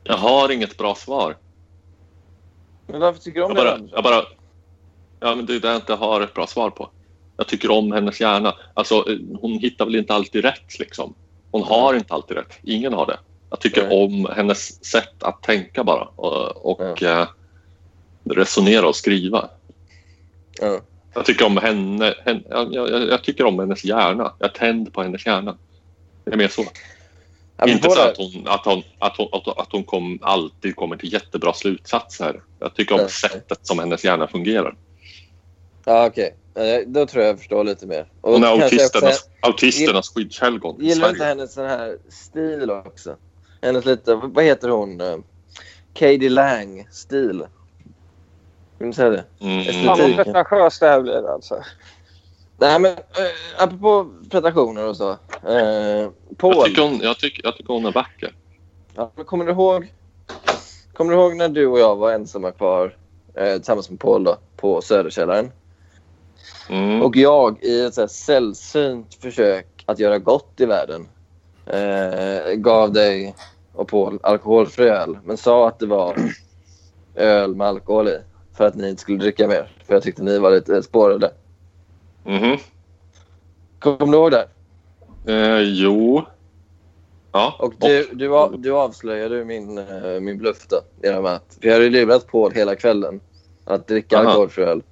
Jag 0.04 0.18
har 0.18 0.52
inget 0.52 0.78
bra 0.78 0.96
svar. 0.96 1.36
Men 2.88 3.00
varför 3.02 3.20
tycker 3.22 3.40
du 3.40 3.46
om 3.46 3.52
Jag 3.56 3.58
bara, 3.66 3.72
Andersson? 3.74 3.90
jag 3.96 4.04
bara, 4.04 4.24
ja, 5.20 5.36
men 5.36 5.46
det 5.46 5.56
är 5.56 5.60
det 5.60 5.68
jag 5.68 5.76
inte 5.78 5.94
har 5.94 6.22
ett 6.22 6.34
bra 6.34 6.48
svar 6.48 6.70
på. 6.70 6.90
Jag 7.38 7.48
tycker 7.48 7.72
om 7.72 7.92
hennes 7.92 8.22
hjärna. 8.22 8.54
Alltså, 8.74 8.96
eh, 8.96 9.18
hon 9.42 9.52
hittar 9.52 9.86
väl 9.86 9.96
inte 9.96 10.14
alltid 10.14 10.44
rätt. 10.46 10.80
Liksom. 10.80 11.14
Hon 11.52 11.64
har 11.64 11.94
inte 11.94 12.14
alltid 12.14 12.38
rätt. 12.38 12.60
Ingen 12.64 12.94
har 12.94 13.06
det. 13.06 13.18
Jag 13.50 13.60
tycker 13.60 13.88
Nej. 13.88 14.04
om 14.06 14.26
hennes 14.36 14.86
sätt 14.86 15.24
att 15.24 15.44
tänka 15.44 15.84
bara 15.84 16.04
och, 16.16 16.66
och 16.72 17.04
eh, 17.04 17.28
resonera 18.30 18.88
och 18.88 18.96
skriva. 18.96 19.50
Ja. 20.62 20.80
Jag 21.14 21.26
tycker 21.26 21.46
om 21.46 21.58
henne. 21.58 22.14
henne 22.26 22.42
jag, 22.50 22.74
jag, 22.74 22.90
jag 23.08 23.24
tycker 23.24 23.46
om 23.46 23.60
hennes 23.60 23.84
hjärna. 23.86 24.34
Jag 24.40 24.54
tänder 24.54 24.92
på 24.92 25.04
hennes 25.04 25.26
hjärna. 25.26 25.58
Det 26.24 26.32
är 26.32 26.38
mer 26.38 26.48
så. 26.48 26.62
Apropå 27.58 27.72
Inte 27.72 27.90
så 27.90 28.02
att 28.02 28.18
hon, 28.18 28.48
att 28.48 28.66
hon, 28.66 28.84
att 29.00 29.18
hon, 29.18 29.28
att 29.32 29.46
hon, 29.46 29.54
att 29.58 29.72
hon 29.72 29.84
kom, 29.84 30.20
alltid 30.22 30.76
kommer 30.76 30.98
till 30.98 31.14
jättebra 31.14 31.54
slutsatser. 31.54 32.42
Jag 32.60 32.76
tycker 32.76 32.96
om 32.96 33.02
Nej. 33.02 33.10
sättet 33.10 33.60
som 33.68 33.80
hennes 33.80 34.04
hjärna 34.06 34.28
fungerar. 34.28 34.76
Ja, 35.86 36.06
okej. 36.08 36.36
Eh, 36.56 36.88
Då 36.88 37.06
tror 37.06 37.24
jag 37.24 37.30
jag 37.30 37.40
förstår 37.40 37.64
lite 37.64 37.86
mer. 37.88 38.08
Och 38.22 38.34
Hon 38.34 38.44
är 38.44 38.48
autisternas, 38.48 39.04
också- 39.04 39.30
autisternas 39.42 40.10
skyddshelgon 40.14 40.76
Gillar 40.80 41.08
inte 41.10 41.18
Sverige. 41.20 41.30
hennes 41.30 41.54
sån 41.54 41.66
här 41.66 41.98
stil 42.10 42.72
också? 42.72 43.16
Hennes 43.66 43.86
lite, 43.86 44.16
vad 44.16 44.44
heter 44.44 44.70
hon? 44.70 45.02
Eh, 45.02 45.18
Katie 45.94 46.30
Lang-stil. 46.30 47.46
Vill 48.78 48.88
du 48.88 48.94
säga 48.94 49.10
det? 49.10 49.24
Mm. 49.40 49.86
Fan 49.86 50.00
vad 50.00 50.16
pretentiöst 50.16 50.80
det 50.80 50.88
här 50.88 51.02
blir 51.02 51.34
alltså. 51.34 51.64
Nej 52.58 52.80
men, 52.80 52.92
äh, 52.92 52.98
apropå 53.58 54.08
prestationer 54.30 54.88
och 54.88 54.98
så. 54.98 55.10
Eh, 55.12 56.10
Paul, 56.38 56.56
Jag, 56.56 56.66
tycker 56.66 56.82
hon, 56.82 57.00
jag, 57.02 57.20
tycker, 57.20 57.44
jag 57.44 57.58
tycker 57.58 57.74
hon 57.74 57.86
är 57.86 57.92
vacker. 57.92 58.36
ja, 58.96 59.12
men 59.16 59.26
kommer 59.26 59.46
du 59.46 59.52
ihåg? 59.52 59.94
Kommer 60.94 61.12
du 61.14 61.18
ihåg 61.20 61.36
när 61.36 61.50
du 61.50 61.68
och 61.68 61.80
jag 61.80 61.96
var 61.96 62.12
ensamma 62.12 62.52
kvar 62.52 62.98
eh, 63.34 63.56
tillsammans 63.56 63.90
med 63.90 64.00
Paul 64.00 64.24
då, 64.24 64.38
på 64.58 64.82
Söderkällaren? 64.82 65.52
Mm. 66.70 67.02
Och 67.02 67.16
jag 67.16 67.64
i 67.64 67.82
ett 67.82 67.94
så 67.94 68.02
här 68.02 68.08
sällsynt 68.08 69.16
försök 69.16 69.84
att 69.86 70.00
göra 70.00 70.20
gott 70.20 70.54
i 70.58 70.66
världen 70.66 71.08
eh, 71.66 72.54
gav 72.54 72.94
dig 72.94 73.36
och 73.76 73.88
Paul 73.88 74.20
alkoholfri 74.24 74.90
öl 74.90 75.18
men 75.24 75.38
sa 75.38 75.68
att 75.68 75.80
det 75.80 75.86
var 75.86 76.16
öl 77.16 77.56
med 77.56 77.68
alkohol 77.68 78.08
i 78.08 78.20
för 78.54 78.68
att 78.68 78.76
ni 78.76 78.90
inte 78.90 79.02
skulle 79.02 79.18
dricka 79.18 79.48
mer. 79.48 79.72
För 79.86 79.94
jag 79.94 80.04
tyckte 80.04 80.24
ni 80.24 80.40
var 80.40 80.52
lite 80.52 80.84
spårade. 80.84 81.32
Mhm. 82.24 82.58
Kommer 83.80 84.12
du 84.12 84.18
ihåg 84.18 84.32
det? 84.32 84.48
Eh, 85.28 85.60
jo. 85.60 86.24
Ja. 87.32 87.56
Och 87.60 87.74
du, 87.80 88.10
du, 88.14 88.58
du 88.58 88.72
avslöjade 88.72 89.46
min, 89.46 89.78
eh, 89.78 90.20
min 90.22 90.38
bluff 90.38 90.68
då. 90.68 90.78
Genom 91.04 91.26
att, 91.26 91.58
vi 91.62 91.74
hade 91.74 91.90
lurat 91.90 92.28
Paul 92.28 92.54
hela 92.54 92.76
kvällen 92.76 93.22
att 93.66 93.88
dricka 93.88 94.18
alkoholfri 94.18 94.64
öl. 94.64 94.84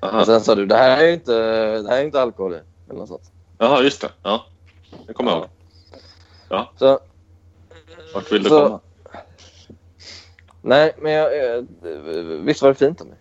Och 0.00 0.26
sen 0.26 0.40
sa 0.40 0.54
du 0.54 0.66
det 0.66 0.76
här 0.76 1.04
är 1.04 1.12
inte, 1.12 1.32
det 1.82 1.88
här 1.88 1.98
är 1.98 2.04
inte 2.04 2.22
alkohol 2.22 2.54
i. 2.54 2.60
Eller 2.88 2.98
något 2.98 3.08
sånt. 3.08 3.32
Jaha, 3.58 3.82
just 3.82 4.00
det. 4.00 4.10
Ja. 4.22 4.46
Det 5.06 5.12
kommer 5.12 5.30
jag 5.30 5.38
ihåg. 5.38 5.48
Så, 6.78 6.98
Vart 8.16 8.32
vill 8.32 8.42
du 8.42 8.48
Så- 8.48 8.64
komma? 8.64 8.80
Nej, 10.62 10.92
men 10.98 11.12
jag, 11.12 11.56
eh, 11.56 11.62
visst 12.42 12.62
var 12.62 12.68
det 12.68 12.74
fint 12.74 13.00
av 13.00 13.06
mig? 13.06 13.16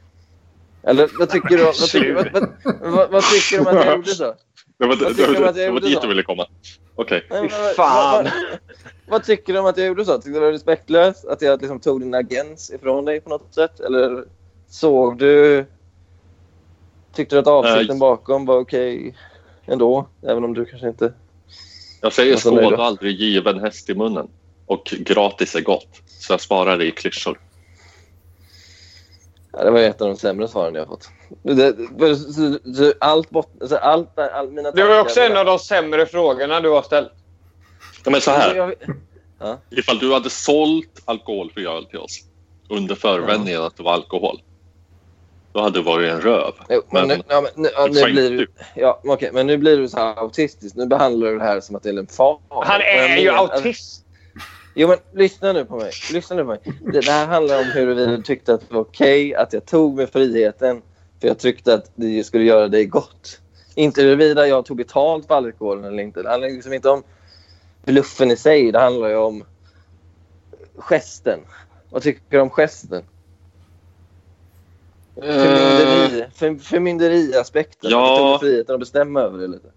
Eller 0.84 1.10
vad 1.20 1.30
tycker 1.30 1.58
du, 1.58 1.64
vad 1.64 1.74
tycker, 1.76 2.14
vad, 2.14 2.32
vad, 2.34 2.92
vad, 2.92 3.12
vad 3.12 3.24
tycker 3.24 3.58
du 3.58 3.62
om 3.62 3.78
att 3.78 3.86
jag 3.86 3.96
gjorde 3.96 4.16
så? 4.16 4.24
Det 4.78 4.86
var, 4.86 4.96
det, 4.96 5.04
vad 5.04 5.16
tycker 5.16 5.34
det, 5.34 5.40
det, 5.40 5.50
att 5.50 5.58
jag 5.58 5.68
det 5.68 5.72
var 5.72 5.80
dit 5.80 6.02
du 6.02 6.08
ville 6.08 6.24
komma. 6.24 6.48
Okej. 6.96 7.26
Vad- 7.30 7.52
fan. 7.52 8.24
Vad, 8.24 8.24
vad, 8.24 8.34
vad 9.08 9.24
tycker 9.24 9.54
du 9.54 9.60
om 9.60 9.66
att 9.66 9.78
jag 9.78 9.88
gjorde 9.88 10.06
så? 10.06 10.14
Tyckte 10.14 10.30
du 10.30 10.34
det 10.34 10.40
var 10.40 10.52
respektlöst? 10.52 11.26
Att 11.26 11.42
jag 11.42 11.62
liksom 11.62 11.80
tog 11.80 12.02
din 12.02 12.14
agens 12.14 12.72
ifrån 12.72 13.06
dig 13.06 13.22
på 13.22 13.30
något 13.30 13.54
sätt? 13.54 13.80
Eller 13.80 14.24
såg 14.68 15.18
du... 15.18 15.66
Tyckte 17.14 17.36
du 17.36 17.40
att 17.40 17.48
avsikten 17.48 18.00
bakom 18.00 18.46
var 18.46 18.60
okej 18.60 19.16
ändå? 19.66 20.08
Även 20.22 20.44
om 20.44 20.54
du 20.54 20.66
kanske 20.66 20.88
inte... 20.88 21.14
Jag 22.02 22.14
säger 22.14 22.74
och 22.74 22.86
aldrig 22.86 23.16
given 23.16 23.60
häst 23.60 23.90
i 23.90 23.96
munnen. 23.96 24.28
Och 24.66 24.86
gratis 25.00 25.56
är 25.56 25.62
gott. 25.62 26.02
Så 26.08 26.34
jag 26.34 26.42
sparar 26.42 26.78
det 26.78 26.86
i 26.86 26.92
klyschor. 26.92 27.40
Ja, 29.54 29.64
det 29.64 29.72
var 29.72 29.80
ett 29.80 30.02
av 30.02 30.08
de 30.08 30.16
sämre 30.18 30.48
svaren 30.48 30.76
jag 30.76 30.88
fått. 30.88 31.10
Det, 31.44 31.76
så, 32.00 32.16
så, 32.16 32.60
så, 32.76 32.94
allt 33.00 33.30
bort, 33.30 33.52
alltså 33.62 33.76
allt, 33.76 34.20
all, 34.20 34.52
mina 34.52 34.72
Det 34.72 34.84
var 34.84 35.02
också 35.02 35.20
en 35.22 35.38
av 35.38 35.46
de 35.46 35.60
sämre 35.60 36.06
frågorna 36.06 36.62
du 36.62 36.70
har 36.70 36.82
ställt. 36.82 37.12
Ja, 38.06 38.12
men 38.12 38.22
så 38.22 38.32
här. 38.32 38.56
jag- 38.56 38.74
Ifall 39.70 40.00
du 40.00 40.14
hade 40.14 40.30
sålt 40.30 41.02
alkoholfri 41.06 41.66
öl 41.68 41.86
till 41.86 42.00
oss 42.00 42.20
under 42.70 42.96
förevändningen 42.96 43.62
att 43.62 43.78
det 43.78 43.84
var 43.84 43.94
alkohol. 43.94 44.42
Då 45.54 45.62
hade 45.62 45.80
det 45.80 45.84
varit 45.86 46.12
en 46.12 46.22
röv. 46.22 46.54
Jo, 46.70 46.82
men, 46.90 47.08
Men- 47.08 47.18
nu, 47.18 47.24
ja, 47.28 47.42
men, 47.42 47.52
nu, 47.56 47.70
ja, 47.74 47.84
Du 47.88 47.94
nu 47.94 47.96
skämtar 47.96 48.12
blir 48.12 48.30
du, 48.30 48.48
ja, 48.76 49.00
men 49.04 49.14
okej, 49.14 49.30
men 49.34 49.48
nu 49.48 49.58
blir 49.58 49.78
du 49.78 49.90
så 49.90 49.98
här 49.98 50.20
autistisk. 50.20 50.76
Nu 50.76 50.86
behandlar 50.86 51.28
du 51.28 51.38
det 51.38 51.44
här 51.44 51.60
som 51.62 51.76
att 51.76 51.84
det 51.84 51.90
är 51.90 51.98
en 51.98 52.08
far. 52.08 52.40
Han 52.50 52.82
är 52.82 53.18
ju 53.18 53.30
autist. 53.30 54.05
Jo, 54.78 54.88
men 54.88 54.98
lyssna 55.14 55.54
nu 55.54 55.66
på 55.66 55.76
mig. 55.76 55.92
Lyssna 56.14 56.36
nu 56.36 56.42
på 56.42 56.48
mig. 56.48 56.60
Det, 56.94 57.02
det 57.02 57.12
här 57.12 57.28
handlar 57.28 57.60
om 57.60 57.66
huruvida 57.66 58.06
du 58.06 58.22
tyckte 58.22 58.54
att 58.54 58.62
det 58.62 58.74
var 58.74 58.82
okej 58.82 59.36
att 59.36 59.54
jag 59.54 59.66
tog 59.66 59.96
mig 59.96 60.08
friheten 60.08 60.82
för 61.22 61.28
jag 61.28 61.40
tyckte 61.40 61.74
att 61.74 61.92
det 61.96 62.24
skulle 62.24 62.44
göra 62.44 62.68
dig 62.68 62.86
gott. 62.86 63.42
Inte 63.76 64.02
huruvida 64.02 64.48
jag 64.48 64.66
tog 64.66 64.78
betalt 64.78 65.28
för 65.28 65.36
alkoholen 65.36 65.86
eller 65.86 66.04
inte. 66.04 66.24
Det 66.24 66.30
handlar 66.30 66.50
liksom 66.50 66.74
inte 66.74 66.90
om 66.90 67.04
bluffen 67.86 68.32
i 68.32 68.38
sig. 68.38 68.72
Det 68.72 68.80
handlar 68.80 69.10
ju 69.10 69.16
om 69.16 69.44
gesten. 70.76 71.40
Vad 71.90 72.04
tycker 72.04 72.22
du 72.30 72.40
om 72.40 72.50
gesten? 72.50 73.04
Förmynderi, 75.16 76.26
för, 76.34 76.56
förmynderiaspekten. 76.56 77.92
Ja. 77.92 78.12
Du 78.12 78.18
tog 78.18 78.40
friheten 78.40 78.74
att 78.74 78.80
bestämma 78.80 79.22
över 79.22 79.38
det 79.38 79.48
lite. 79.48 79.68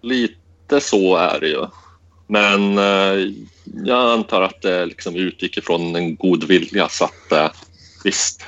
Lite 0.00 0.80
så 0.80 1.16
är 1.16 1.40
det 1.40 1.48
ju. 1.48 1.66
Men 2.32 2.78
eh, 2.78 3.32
jag 3.84 4.10
antar 4.12 4.42
att 4.42 4.62
det 4.62 4.86
liksom 4.86 5.16
utgick 5.16 5.56
ifrån 5.58 5.96
en 5.96 6.16
god 6.16 6.44
vilja 6.44 6.88
så 6.88 7.04
att 7.04 7.32
eh, 7.32 7.50
visst. 8.04 8.44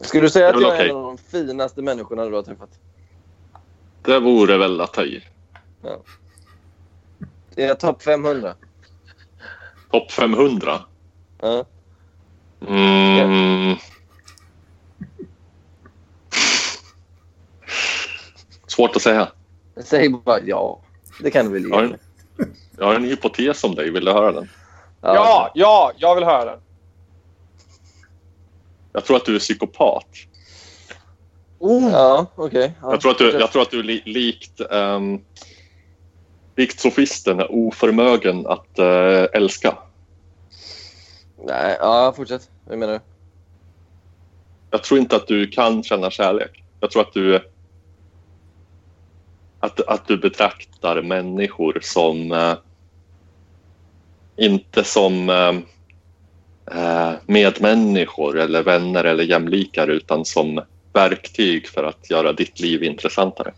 Skulle 0.00 0.22
du 0.22 0.30
säga 0.30 0.48
att 0.48 0.60
jag 0.60 0.70
är 0.70 0.74
okej. 0.74 0.90
en 0.90 0.96
av 0.96 1.02
de 1.02 1.18
finaste 1.18 1.82
människorna 1.82 2.24
du 2.24 2.34
har 2.34 2.42
träffat? 2.42 2.70
Det 4.02 4.20
vore 4.20 4.58
väl 4.58 4.80
att 4.80 4.92
ta 4.92 5.04
i. 5.04 5.24
Är 7.56 7.66
jag 7.66 7.80
topp 7.80 8.02
500? 8.02 8.54
Topp 9.90 10.10
500? 10.12 10.80
Ja. 11.40 11.64
Mm. 12.68 13.76
Svårt 18.66 18.96
att 18.96 19.02
säga. 19.02 19.28
Säg 19.84 20.08
bara 20.08 20.40
ja. 20.40 20.80
Det 21.22 21.30
kan 21.30 21.44
du 21.46 21.52
väl 21.52 21.62
ge 21.62 21.70
Ja, 21.70 21.82
mig? 21.82 21.98
Jag 22.78 22.86
har 22.86 22.94
en 22.94 23.04
hypotes 23.04 23.64
om 23.64 23.74
dig. 23.74 23.90
Vill 23.90 24.04
du 24.04 24.12
höra 24.12 24.32
den? 24.32 24.48
Ja, 25.00 25.50
ja, 25.54 25.92
jag 25.96 26.14
vill 26.14 26.24
höra 26.24 26.44
den. 26.44 26.60
Jag 28.92 29.04
tror 29.04 29.16
att 29.16 29.24
du 29.24 29.34
är 29.34 29.38
psykopat. 29.38 30.06
Ja, 31.92 32.26
okej. 32.34 32.72
Ja. 32.82 32.90
Jag 32.90 33.00
tror 33.00 33.10
att 33.10 33.18
du, 33.18 33.30
jag 33.30 33.52
tror 33.52 33.62
att 33.62 33.70
du 33.70 33.78
är 33.78 33.82
li, 33.82 34.02
likt, 34.04 34.60
um, 34.70 35.24
likt 36.56 36.80
sofisten 36.80 37.40
är 37.40 37.52
oförmögen 37.52 38.46
att 38.46 38.78
eh, 38.78 39.24
älska. 39.32 39.78
Nej, 41.44 41.76
ja, 41.80 42.12
fortsätt. 42.16 42.50
Vad 42.64 42.78
menar 42.78 42.92
du? 42.92 43.00
Jag 44.70 44.82
tror 44.82 45.00
inte 45.00 45.16
att 45.16 45.26
du 45.26 45.46
kan 45.46 45.82
känna 45.82 46.10
kärlek. 46.10 46.64
Jag 46.80 46.90
tror 46.90 47.02
att 47.02 47.12
du 47.12 47.50
att, 49.60 49.80
att 49.80 50.08
du 50.08 50.16
betraktar 50.16 51.02
människor 51.02 51.78
som 51.82 52.32
eh, 52.32 52.54
inte 54.36 54.84
som 54.84 55.30
eh, 55.30 55.54
eh, 56.78 57.12
medmänniskor 57.26 58.38
eller 58.38 58.62
vänner 58.62 59.04
eller 59.04 59.24
jämlikar 59.24 59.88
utan 59.88 60.24
som 60.24 60.62
verktyg 60.92 61.68
för 61.68 61.84
att 61.84 62.10
göra 62.10 62.32
ditt 62.32 62.60
liv 62.60 62.82
intressantare. 62.82 63.52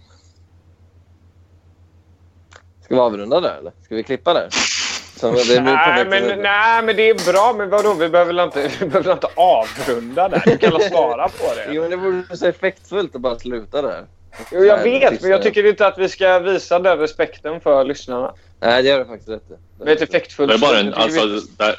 Ska 2.85 2.95
vi 2.95 3.01
avrunda 3.01 3.41
där 3.41 3.59
eller? 3.59 3.73
Ska 3.85 3.95
vi 3.95 4.03
klippa 4.03 4.35
där? 4.35 4.49
Nej 5.23 6.07
men, 6.09 6.43
nej, 6.43 6.83
men 6.83 6.97
det 6.97 7.11
är 7.11 7.33
bra. 7.33 7.55
Men 7.59 7.71
vadå? 7.71 7.95
Vi 7.95 8.09
behöver 8.09 8.33
väl 8.33 8.45
inte, 8.45 8.71
vi 8.81 8.87
behöver 8.87 9.13
inte 9.13 9.29
avrunda 9.37 10.29
där? 10.29 10.43
Du 10.47 10.59
kan 10.59 10.73
väl 10.73 10.81
svara 10.91 11.29
på 11.29 11.55
det? 11.55 11.75
Jo, 11.75 11.83
men 11.83 11.91
det 11.91 11.97
vore 11.97 12.37
så 12.37 12.47
effektfullt 12.47 13.15
att 13.15 13.21
bara 13.21 13.39
sluta 13.39 13.83
där. 13.83 14.07
Jo, 14.53 14.65
jag 14.65 14.81
Nej, 14.81 15.01
vet, 15.01 15.23
men 15.23 15.31
jag 15.31 15.43
tycker 15.43 15.67
inte 15.67 15.87
att 15.87 15.99
vi 15.99 16.09
ska 16.09 16.39
visa 16.39 16.79
den 16.79 16.99
respekten 16.99 17.61
för 17.61 17.85
lyssnarna. 17.85 18.35
Nej, 18.61 18.83
det 18.83 18.89
gör 18.89 18.99
du 18.99 19.05
faktiskt 19.05 19.29
rätt. 19.29 19.43
Det 19.85 19.91
är 19.91 19.97
ett 19.97 20.03
effektfullt 20.03 20.49
Det 20.51 20.55
är 20.55 20.59
bara 20.59 20.79
en, 20.79 20.95
alltså, 20.95 21.27
det, 21.59 21.77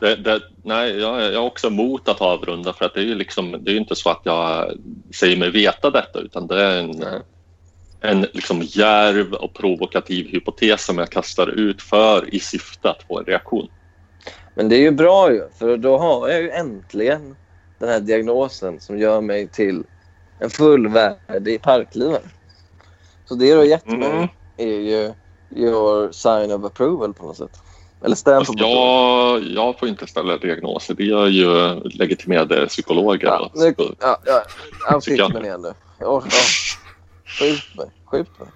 det, 0.00 0.16
det, 0.16 0.40
nej, 0.64 0.98
jag, 1.00 1.16
är- 1.22 1.30
jag 1.30 1.34
är 1.42 1.46
också 1.46 1.66
emot 1.66 2.08
att 2.08 2.20
avrunda 2.20 2.72
för 2.72 2.84
att 2.84 2.94
det 2.94 3.00
är 3.00 3.04
ju 3.04 3.14
liksom, 3.14 3.56
det 3.60 3.70
är 3.70 3.76
inte 3.76 3.94
så 3.96 4.10
att 4.10 4.20
jag 4.24 4.72
säger 5.14 5.36
mig 5.36 5.50
veta 5.50 5.90
detta 5.90 6.18
utan 6.18 6.46
det 6.46 6.62
är 6.62 6.78
en, 6.80 7.04
en 8.00 8.20
liksom 8.32 8.62
djärv 8.62 9.32
och 9.34 9.54
provokativ 9.54 10.26
hypotes 10.28 10.84
som 10.84 10.98
jag 10.98 11.10
kastar 11.10 11.46
ut 11.48 11.82
för 11.82 12.34
i 12.34 12.40
syfte 12.40 12.90
att 12.90 13.02
få 13.02 13.18
en 13.18 13.24
reaktion. 13.24 13.68
Men 14.54 14.68
det 14.68 14.76
är 14.76 14.80
ju 14.80 14.90
bra 14.90 15.32
ju, 15.32 15.42
för 15.58 15.76
då 15.76 15.98
har 15.98 16.28
jag 16.28 16.42
ju 16.42 16.50
äntligen 16.50 17.36
den 17.78 17.88
här 17.88 18.00
diagnosen 18.00 18.80
som 18.80 18.98
gör 18.98 19.20
mig 19.20 19.48
till 19.48 19.82
en 20.40 20.50
fullvärdig 20.50 21.62
parklivare. 21.62 22.22
Så 23.24 23.34
det 23.34 23.50
du 23.50 23.56
har 23.56 23.64
gett 23.64 23.86
mig 23.86 24.10
Mm. 24.10 24.28
är 24.56 24.66
ju 24.80 25.12
your 25.56 26.12
sign 26.12 26.52
of 26.52 26.64
approval 26.64 27.14
på 27.14 27.26
något 27.26 27.36
sätt. 27.36 27.60
Eller 28.04 28.16
of 28.16 28.46
Fast 28.46 28.60
jag, 28.60 29.42
jag 29.42 29.78
får 29.78 29.88
inte 29.88 30.06
ställa 30.06 30.36
diagnoser. 30.36 30.94
Det 30.94 31.04
gör 31.04 31.26
ju 31.26 31.80
legitimerade 31.84 32.66
psykologer. 32.66 33.26
Ja, 33.26 33.50
nu, 33.54 33.74
ja, 33.78 34.18
ja, 34.24 34.42
autismen 34.88 35.00
Psykiater. 35.00 35.44
igen 35.44 35.62
nu. 35.62 35.72
Ja, 35.98 36.22
ja. 36.24 36.30
Skjut 37.24 37.76
mig. 37.76 37.86
Skjut 38.04 38.38
mig. 38.38 38.48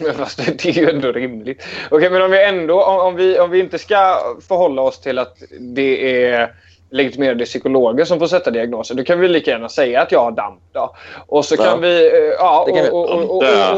Men 0.00 0.14
Fast 0.14 0.36
det 0.46 0.64
är 0.64 0.72
ju 0.72 0.90
ändå 0.90 1.12
rimligt. 1.12 1.64
Okej, 1.90 2.10
men 2.10 2.22
om 2.22 2.30
vi 2.30 2.44
ändå 2.44 2.84
om, 2.84 2.98
om, 3.00 3.14
vi, 3.14 3.38
om 3.40 3.50
vi 3.50 3.58
inte 3.60 3.78
ska 3.78 4.18
förhålla 4.48 4.82
oss 4.82 5.00
till 5.00 5.18
att 5.18 5.42
det 5.60 6.22
är 6.24 6.54
legitimerade 6.90 7.44
psykologer 7.44 8.04
som 8.04 8.18
får 8.18 8.26
sätta 8.26 8.50
diagnoser, 8.50 8.94
då 8.94 9.04
kan 9.04 9.20
vi 9.20 9.28
lika 9.28 9.50
gärna 9.50 9.68
säga 9.68 10.02
att 10.02 10.12
jag 10.12 10.20
har 10.20 10.32
DAMP. 10.32 10.60
Då. 10.72 10.94
Och 11.26 11.44
så 11.44 11.56
kan 11.56 11.80
vi... 11.80 12.06
eh, 12.06 12.12
Ja, 12.38 12.60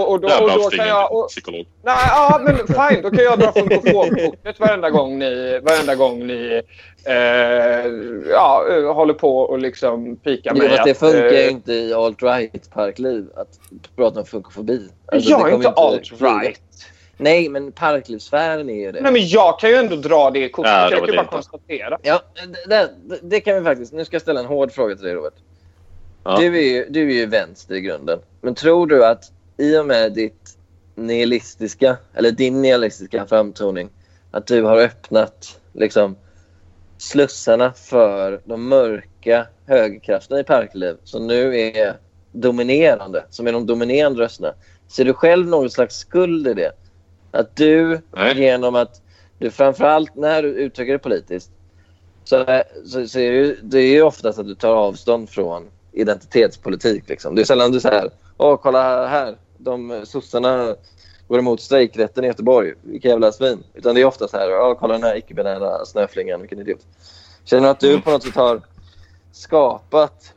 och, 0.04 0.20
då, 0.20 0.28
kan 0.76 0.88
jag... 0.88 1.12
Och, 1.12 1.28
psykolog. 1.28 1.66
nej, 1.82 1.96
ja, 2.08 2.40
men 2.44 2.56
fine. 2.66 3.02
Då 3.02 3.10
kan 3.10 3.24
jag 3.24 3.38
dra 3.38 3.52
funkofonkortet 3.52 4.60
varenda 4.60 4.90
gång 4.90 5.18
ni, 5.18 5.60
varenda 5.62 5.94
gång 5.94 6.26
ni 6.26 6.62
eh, 7.06 7.14
ja, 8.30 8.64
eh, 8.70 8.94
håller 8.94 9.14
på 9.14 9.38
och 9.38 9.58
liksom 9.58 10.16
pikar 10.16 10.52
Jo, 10.54 10.62
mig. 10.62 10.68
fast 10.70 10.84
det 10.84 10.90
att, 10.90 10.98
funkar 10.98 11.32
eh, 11.32 11.44
ju 11.44 11.50
inte 11.50 11.72
i 11.72 11.94
alt-right 11.94 12.70
parkliv 12.74 13.26
att 13.36 13.48
prata 13.96 14.20
om 14.20 14.26
funkofobi. 14.26 14.88
Alltså, 15.06 15.30
jag 15.30 15.46
det 15.46 15.50
är 15.50 15.54
inte 15.54 15.68
alt-right. 15.68 16.56
Nej, 17.20 17.48
men 17.48 17.72
parklivssfären 17.72 18.70
är 18.70 18.74
ju 18.74 18.92
det. 18.92 19.00
Nej, 19.00 19.12
men 19.12 19.28
jag 19.28 19.60
kan 19.60 19.70
ju 19.70 19.76
ändå 19.76 19.96
dra 19.96 20.30
det 20.30 20.48
kortet. 20.48 20.72
Ja, 20.72 20.90
jag 20.90 21.06
kan 21.06 21.16
bara 21.16 21.20
inte. 21.20 21.32
konstatera. 21.32 21.98
Ja, 22.02 22.22
det, 22.66 22.90
det, 23.08 23.18
det 23.22 23.40
kan 23.40 23.54
vi 23.54 23.64
faktiskt. 23.64 23.92
Nu 23.92 24.04
ska 24.04 24.14
jag 24.14 24.22
ställa 24.22 24.40
en 24.40 24.46
hård 24.46 24.72
fråga 24.72 24.94
till 24.94 25.04
dig, 25.04 25.14
Robert. 25.14 25.34
Ja. 26.24 26.36
Du, 26.38 26.58
är 26.58 26.62
ju, 26.62 26.86
du 26.90 27.10
är 27.10 27.14
ju 27.14 27.26
vänster 27.26 27.74
i 27.74 27.80
grunden. 27.80 28.18
Men 28.40 28.54
tror 28.54 28.86
du 28.86 29.06
att 29.06 29.32
i 29.56 29.78
och 29.78 29.86
med 29.86 30.12
ditt 30.12 30.56
nihilistiska, 30.94 31.96
eller 32.14 32.30
din 32.30 32.62
nihilistiska 32.62 33.26
framtoning, 33.26 33.90
att 34.30 34.46
du 34.46 34.62
har 34.62 34.76
öppnat 34.76 35.60
liksom, 35.72 36.16
slussarna 36.98 37.72
för 37.72 38.40
de 38.44 38.68
mörka 38.68 39.46
högerkrafterna 39.66 40.40
i 40.40 40.44
Parkliv 40.44 40.96
som 41.04 41.26
nu 41.26 41.60
är 41.60 41.96
dominerande, 42.32 43.24
som 43.30 43.46
är 43.46 43.52
de 43.52 43.66
dominerande 43.66 44.22
rösterna. 44.22 44.54
Ser 44.88 45.04
du 45.04 45.12
själv 45.12 45.46
någon 45.46 45.70
slags 45.70 45.96
skuld 45.96 46.48
i 46.48 46.54
det? 46.54 46.72
Att 47.30 47.56
du 47.56 48.00
Nej. 48.12 48.40
genom 48.40 48.74
att 48.74 49.02
du 49.38 49.50
framförallt 49.50 50.14
när 50.14 50.42
du 50.42 50.48
uttrycker 50.48 50.92
det 50.92 50.98
politiskt 50.98 51.50
så, 52.24 52.62
så, 52.84 53.06
så 53.08 53.18
är 53.18 53.30
det, 53.30 53.36
ju, 53.36 53.56
det 53.62 53.78
är 53.78 53.92
ju 53.92 54.02
oftast 54.02 54.38
att 54.38 54.46
du 54.46 54.54
tar 54.54 54.74
avstånd 54.74 55.30
från 55.30 55.66
identitetspolitik. 55.92 57.08
Liksom. 57.08 57.34
Det 57.34 57.42
är 57.42 57.44
sällan 57.44 57.72
du 57.72 57.80
säger 57.80 58.10
åh 58.40 58.56
kolla 58.62 59.06
här, 59.06 59.36
de 59.58 60.02
sossarna 60.04 60.76
går 61.28 61.38
emot 61.38 61.60
strejkrätten 61.60 62.24
i 62.24 62.26
Göteborg, 62.26 62.74
vilka 62.82 63.08
jävla 63.08 63.32
svin. 63.32 63.64
Utan 63.74 63.94
det 63.94 64.00
är 64.00 64.04
ofta 64.04 64.28
så 64.28 64.36
här, 64.36 64.60
åh 64.60 64.76
kolla 64.78 64.94
den 64.94 65.02
här 65.02 65.16
icke-binära 65.16 65.84
snöflingan, 65.84 66.40
vilken 66.40 66.58
idiot. 66.58 66.86
Känner 67.44 67.62
du 67.62 67.68
att 67.68 67.80
du 67.80 68.00
på 68.00 68.10
något 68.10 68.22
sätt 68.22 68.34
har 68.34 68.60
skapat 69.32 70.34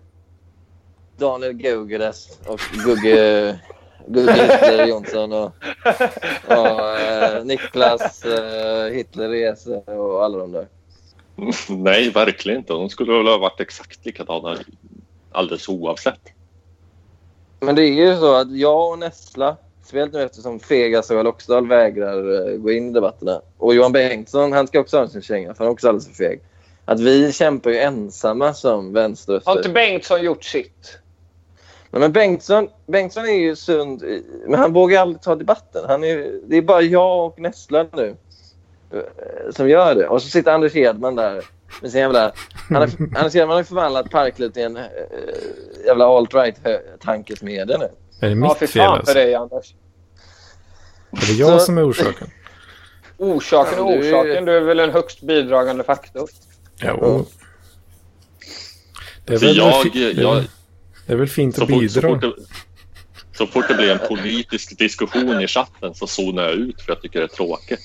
Daniel 1.17 1.53
Gugeres 1.53 2.39
och 2.47 2.59
Gugge, 2.85 3.59
Gugge 4.07 4.31
Hitler 4.31 4.87
Jonsson 4.87 5.33
och, 5.33 5.51
och 6.47 6.99
eh, 6.99 7.45
Niklas 7.45 8.25
eh, 8.25 8.93
Hitlerrese 8.93 9.81
och 9.85 10.23
alla 10.23 10.37
de 10.37 10.51
där. 10.51 10.67
Nej, 11.69 12.09
verkligen 12.09 12.59
inte. 12.59 12.73
De 12.73 12.89
skulle 12.89 13.13
väl 13.13 13.27
ha 13.27 13.37
varit 13.37 13.59
exakt 13.59 14.05
likadana 14.05 14.57
alldeles 15.31 15.69
oavsett. 15.69 16.19
Men 17.59 17.75
det 17.75 17.81
är 17.81 17.93
ju 17.93 18.17
så 18.17 18.35
att 18.35 18.57
jag 18.57 18.91
och 18.91 18.99
Nessla, 18.99 19.57
speciellt 19.83 20.13
nu 20.13 20.21
eftersom 20.21 20.59
Fegas 20.59 21.11
och 21.11 21.23
Loxdal 21.23 21.67
vägrar 21.67 22.49
eh, 22.51 22.57
gå 22.57 22.71
in 22.71 22.89
i 22.89 22.93
debatterna 22.93 23.41
och 23.57 23.75
Johan 23.75 23.91
Bengtsson, 23.91 24.51
han 24.53 24.67
ska 24.67 24.79
också 24.79 24.97
ha 24.97 25.07
sin 25.07 25.21
känga 25.21 25.53
för 25.53 25.63
han 25.63 25.67
är 25.67 25.71
också 25.71 25.87
alldeles 25.87 26.07
för 26.07 26.13
feg. 26.13 26.41
Att 26.85 26.99
vi 26.99 27.33
kämpar 27.33 27.69
ju 27.69 27.77
ensamma 27.77 28.53
som 28.53 28.85
Har 28.85 28.91
vänsterröster. 28.91 29.57
inte 29.57 29.69
Bengtsson 29.69 30.23
gjort 30.23 30.43
sitt? 30.43 30.99
Men 31.99 32.11
Bengtsson, 32.11 32.69
Bengtsson 32.87 33.25
är 33.25 33.33
ju 33.39 33.55
sund, 33.55 34.03
men 34.47 34.59
han 34.59 34.73
vågar 34.73 35.01
aldrig 35.01 35.21
ta 35.21 35.35
debatten. 35.35 35.85
Han 35.87 36.03
är, 36.03 36.39
det 36.47 36.57
är 36.57 36.61
bara 36.61 36.81
jag 36.81 37.25
och 37.25 37.39
Nessla 37.39 37.85
nu 37.93 38.15
eh, 38.93 39.51
som 39.55 39.69
gör 39.69 39.95
det. 39.95 40.07
Och 40.07 40.21
så 40.21 40.29
sitter 40.29 40.51
Anders 40.51 40.73
Hedman 40.73 41.15
där 41.15 41.45
Med 41.81 41.91
sin 41.91 41.99
jävla, 41.99 42.31
han, 42.69 42.75
har, 42.77 42.87
har, 43.21 43.39
han 43.39 43.49
har 43.49 43.63
förvandlat 43.63 44.09
Parkliv 44.09 44.49
till 44.49 44.63
en 44.63 44.77
äh, 44.77 44.83
jävla 45.85 46.05
alt-right 46.05 46.55
tankesmedja 46.99 47.77
nu. 47.77 47.89
Är 48.19 48.29
det 48.29 48.35
mitt 48.35 48.49
Ja, 48.49 48.55
fy 48.59 48.67
fel 48.67 48.81
alltså? 48.81 49.05
för 49.13 49.19
dig 49.19 49.35
Anders. 49.35 49.73
Är 51.11 51.27
det 51.27 51.33
jag 51.33 51.59
Så- 51.59 51.65
som 51.65 51.77
är 51.77 51.89
orsaken? 51.89 52.27
Orsaken 53.17 53.79
och 53.79 53.91
du- 53.91 53.99
orsaken. 53.99 54.45
Du 54.45 54.57
är 54.57 54.61
väl 54.61 54.79
en 54.79 54.91
högst 54.91 55.21
bidragande 55.21 55.83
faktor. 55.83 56.29
Jo. 56.81 57.25
Det 59.25 59.33
är 59.33 59.37
För 59.37 59.45
väl, 59.45 59.57
jag, 59.57 59.85
jag, 60.15 60.43
det 61.05 61.13
är 61.13 61.17
väl 61.17 61.27
fint 61.27 61.55
så, 61.55 61.63
att 61.63 61.69
fort, 61.69 61.89
så, 61.91 61.99
bidra. 62.01 62.09
fort 62.09 62.21
det, 62.21 62.33
så 63.37 63.47
fort 63.47 63.67
det 63.67 63.73
blir 63.73 63.91
en 63.91 64.07
politisk 64.07 64.77
diskussion 64.77 65.41
i 65.41 65.47
chatten 65.47 65.95
så 65.95 66.07
zonar 66.07 66.43
jag 66.43 66.53
ut 66.53 66.81
för 66.81 66.91
jag 66.91 67.01
tycker 67.01 67.19
det 67.19 67.25
är 67.25 67.35
tråkigt. 67.35 67.79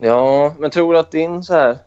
Ja, 0.00 0.54
men 0.58 0.70
tror 0.70 0.92
du 0.92 0.98
att 0.98 1.10
din 1.10 1.44
så 1.44 1.54
här... 1.54 1.78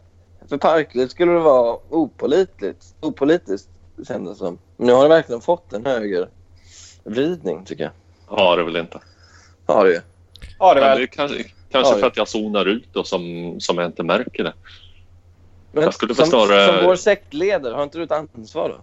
För 0.50 0.58
Parkliv 0.58 1.08
skulle 1.08 1.32
det 1.32 1.40
vara 1.40 1.78
opolitligt. 1.90 2.86
Opolitiskt 3.02 3.70
kändes 4.08 4.34
det 4.34 4.46
som. 4.46 4.58
Men 4.78 4.88
nu 4.88 4.94
har 4.94 5.04
det 5.04 5.10
verkligen 5.10 5.42
fått 5.42 5.74
en 5.74 5.86
högervridning 5.86 7.66
tycker 7.66 7.84
jag. 7.84 7.92
Har 8.38 8.58
det 8.58 8.64
väl 8.64 8.76
inte. 8.76 9.00
Har 9.66 9.86
det 9.86 9.92
ju. 9.92 10.00
Ja, 10.60 10.74
det 10.74 10.80
väl. 10.80 11.00
det 11.00 11.08
kanske 11.08 11.44
kanske 11.72 11.94
Ja, 11.94 12.00
för 12.00 12.08
att 12.08 12.18
jag 12.18 12.28
zonar 12.28 12.66
ut 12.66 12.96
och 12.96 13.08
som, 13.08 13.56
som 13.60 13.78
jag 13.78 13.86
inte 13.86 14.04
märker 14.04 14.44
det. 14.44 14.54
Men 15.72 15.84
Jag 15.84 15.94
skulle 15.94 16.16
som, 16.16 16.24
förstå 16.24 16.46
det- 16.46 16.66
som 16.66 16.86
vår 16.86 16.96
sektledare, 16.96 17.74
har 17.74 17.84
inte 17.84 17.98
du 17.98 18.04
ett 18.04 18.12
ansvar 18.12 18.70
då? 18.70 18.82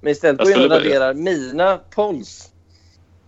Men 0.00 0.12
istället 0.12 0.40
Jag 0.40 0.48
går 0.54 0.64
in 0.64 0.72
och 0.72 0.78
raderar 0.78 1.14
mina 1.14 1.78
polls 1.90 2.50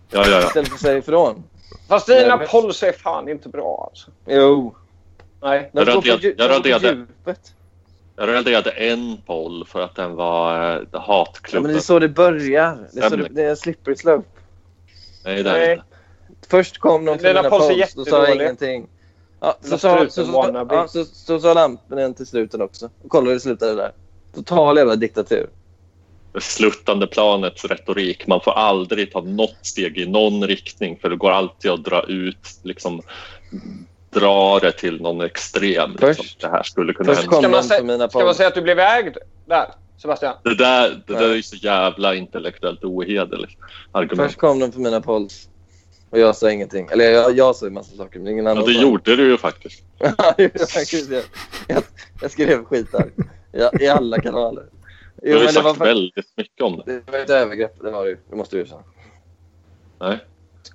Ja, 0.09 0.23
ja, 0.25 0.31
ja. 0.31 0.47
istället 0.47 0.67
för 0.67 0.75
att 0.75 0.81
säga 0.81 0.97
ifrån. 0.97 1.43
Fast 1.87 2.07
dina 2.07 2.37
polls 2.37 2.83
är 2.83 2.91
fan 2.91 3.29
inte 3.29 3.49
bra 3.49 3.87
alltså. 3.89 4.11
Jo. 4.25 4.75
Nej. 5.41 5.69
De 5.73 5.79
Jag 5.79 5.87
raderade- 5.87 6.33
jag 6.37 6.49
raderade-. 6.49 7.05
Jag 8.15 8.27
raderade 8.29 8.69
en 8.71 9.17
poll 9.25 9.65
för 9.65 9.81
att 9.81 9.95
den 9.95 10.15
var 10.15 10.75
äh, 10.77 10.81
Ja, 10.91 10.99
hatklubben. 10.99 11.63
men 11.63 11.71
det 11.73 11.79
är 11.79 11.81
så 11.81 11.99
det 11.99 12.09
börjar. 12.09 12.77
Det 12.93 12.99
är, 12.99 13.09
så 13.09 13.15
det, 13.15 13.27
det 13.31 13.43
är 13.43 13.49
en 13.49 13.57
slippery 13.57 13.95
slope. 13.95 14.27
Nej, 15.25 15.43
det 15.43 15.49
är 15.49 15.53
Nej. 15.53 15.71
inte. 15.73 15.85
Först 16.49 16.77
kom 16.77 17.05
de 17.05 17.17
till 17.17 17.27
mina 17.27 17.49
polls 17.49 17.69
är 17.69 17.73
polls, 17.73 17.93
då 17.93 18.05
sa 18.05 18.11
jag 18.11 18.21
jättedåliga. 18.21 18.43
ingenting. 18.45 18.87
Ja, 19.39 19.57
så, 19.61 19.69
sa, 19.69 19.77
så, 19.77 19.95
struten 19.95 20.25
så, 20.25 20.31
wannabe. 20.41 20.75
ja, 20.75 20.87
så, 20.87 21.05
så 21.05 21.39
sa 21.39 21.53
lampen 21.53 22.13
till 22.13 22.27
sluten 22.27 22.61
också. 22.61 22.85
Och 23.03 23.09
kolla 23.09 23.27
hur 23.27 23.33
det 23.33 23.39
slutade 23.39 23.75
där. 23.75 23.91
Total 24.35 24.77
jävla 24.77 24.95
diktatur. 24.95 25.49
Det 26.33 26.41
sluttande 26.41 27.07
planets 27.07 27.65
retorik. 27.65 28.27
Man 28.27 28.41
får 28.41 28.51
aldrig 28.51 29.11
ta 29.11 29.21
något 29.21 29.55
steg 29.61 29.97
i 29.97 30.05
någon 30.05 30.47
riktning 30.47 30.97
för 31.01 31.09
det 31.09 31.15
går 31.15 31.31
alltid 31.31 31.71
att 31.71 31.83
dra 31.83 32.03
ut, 32.03 32.59
liksom 32.63 33.01
dra 34.13 34.59
det 34.59 34.71
till 34.71 35.01
någon 35.01 35.21
extrem. 35.21 35.91
Liksom. 35.91 36.13
Först- 36.15 36.41
Det 36.41 36.47
här 36.47 36.63
skulle 36.63 36.93
kunna 36.93 37.05
Först 37.15 37.21
hända. 37.21 37.31
kom 37.35 37.41
Ska 37.43 37.49
man 37.49 37.61
de 37.61 37.67
sä- 37.67 37.77
för 37.77 37.83
mina 37.83 38.09
Ska 38.09 38.25
man 38.25 38.35
säga 38.35 38.47
att 38.47 38.55
du 38.55 38.61
blev 38.61 38.79
ägd 38.79 39.17
där, 39.45 39.65
Sebastian? 40.01 40.33
Det 40.43 40.55
där, 40.55 41.03
det 41.07 41.13
där 41.13 41.21
Ja. 41.21 41.27
är 41.29 41.35
ju 41.35 41.43
så 41.43 41.55
jävla 41.55 42.15
intellektuellt 42.15 42.83
ohederligt 42.83 43.57
argument. 43.91 44.29
Först 44.29 44.39
kom 44.39 44.59
de 44.59 44.71
för 44.71 44.79
mina 44.79 45.01
polls. 45.01 45.47
Och 46.09 46.19
jag 46.19 46.35
sa 46.35 46.51
ingenting. 46.51 46.87
Eller 46.91 47.05
jag, 47.11 47.37
jag 47.37 47.55
sa 47.55 47.65
en 47.67 47.73
massa 47.73 47.95
saker, 47.97 48.19
men 48.19 48.27
ingen 48.33 48.45
Ja, 48.45 48.51
annan 48.51 48.65
det 48.65 48.73
sa. 48.73 48.81
gjorde 48.81 49.15
du 49.15 49.23
ju 49.29 49.37
faktiskt. 49.37 49.83
Ja, 50.17 50.33
det 50.37 50.43
jag 51.67 51.83
jag, 52.21 52.31
skrev 52.31 52.63
skit 52.65 52.91
där. 52.91 53.11
Ja, 53.51 53.71
I 53.79 53.87
alla 53.87 54.21
kanaler. 54.21 54.63
Du 55.21 55.33
har 55.33 55.39
ju 55.39 55.45
det 55.47 55.53
sagt 55.53 55.77
var, 55.79 55.85
väldigt 55.85 56.37
mycket 56.37 56.61
om 56.61 56.81
det. 56.85 57.01
det 57.05 57.11
var 57.11 57.19
ett 57.19 57.29
övergrepp. 57.29 57.81
Det 57.81 57.91
var 57.91 58.03
det 58.03 58.09
ju. 58.09 58.17
Det 58.29 58.35
måste 58.35 58.55
du 58.55 58.59
ju 58.61 58.67
säga. 58.67 58.83
Nej. 59.99 60.19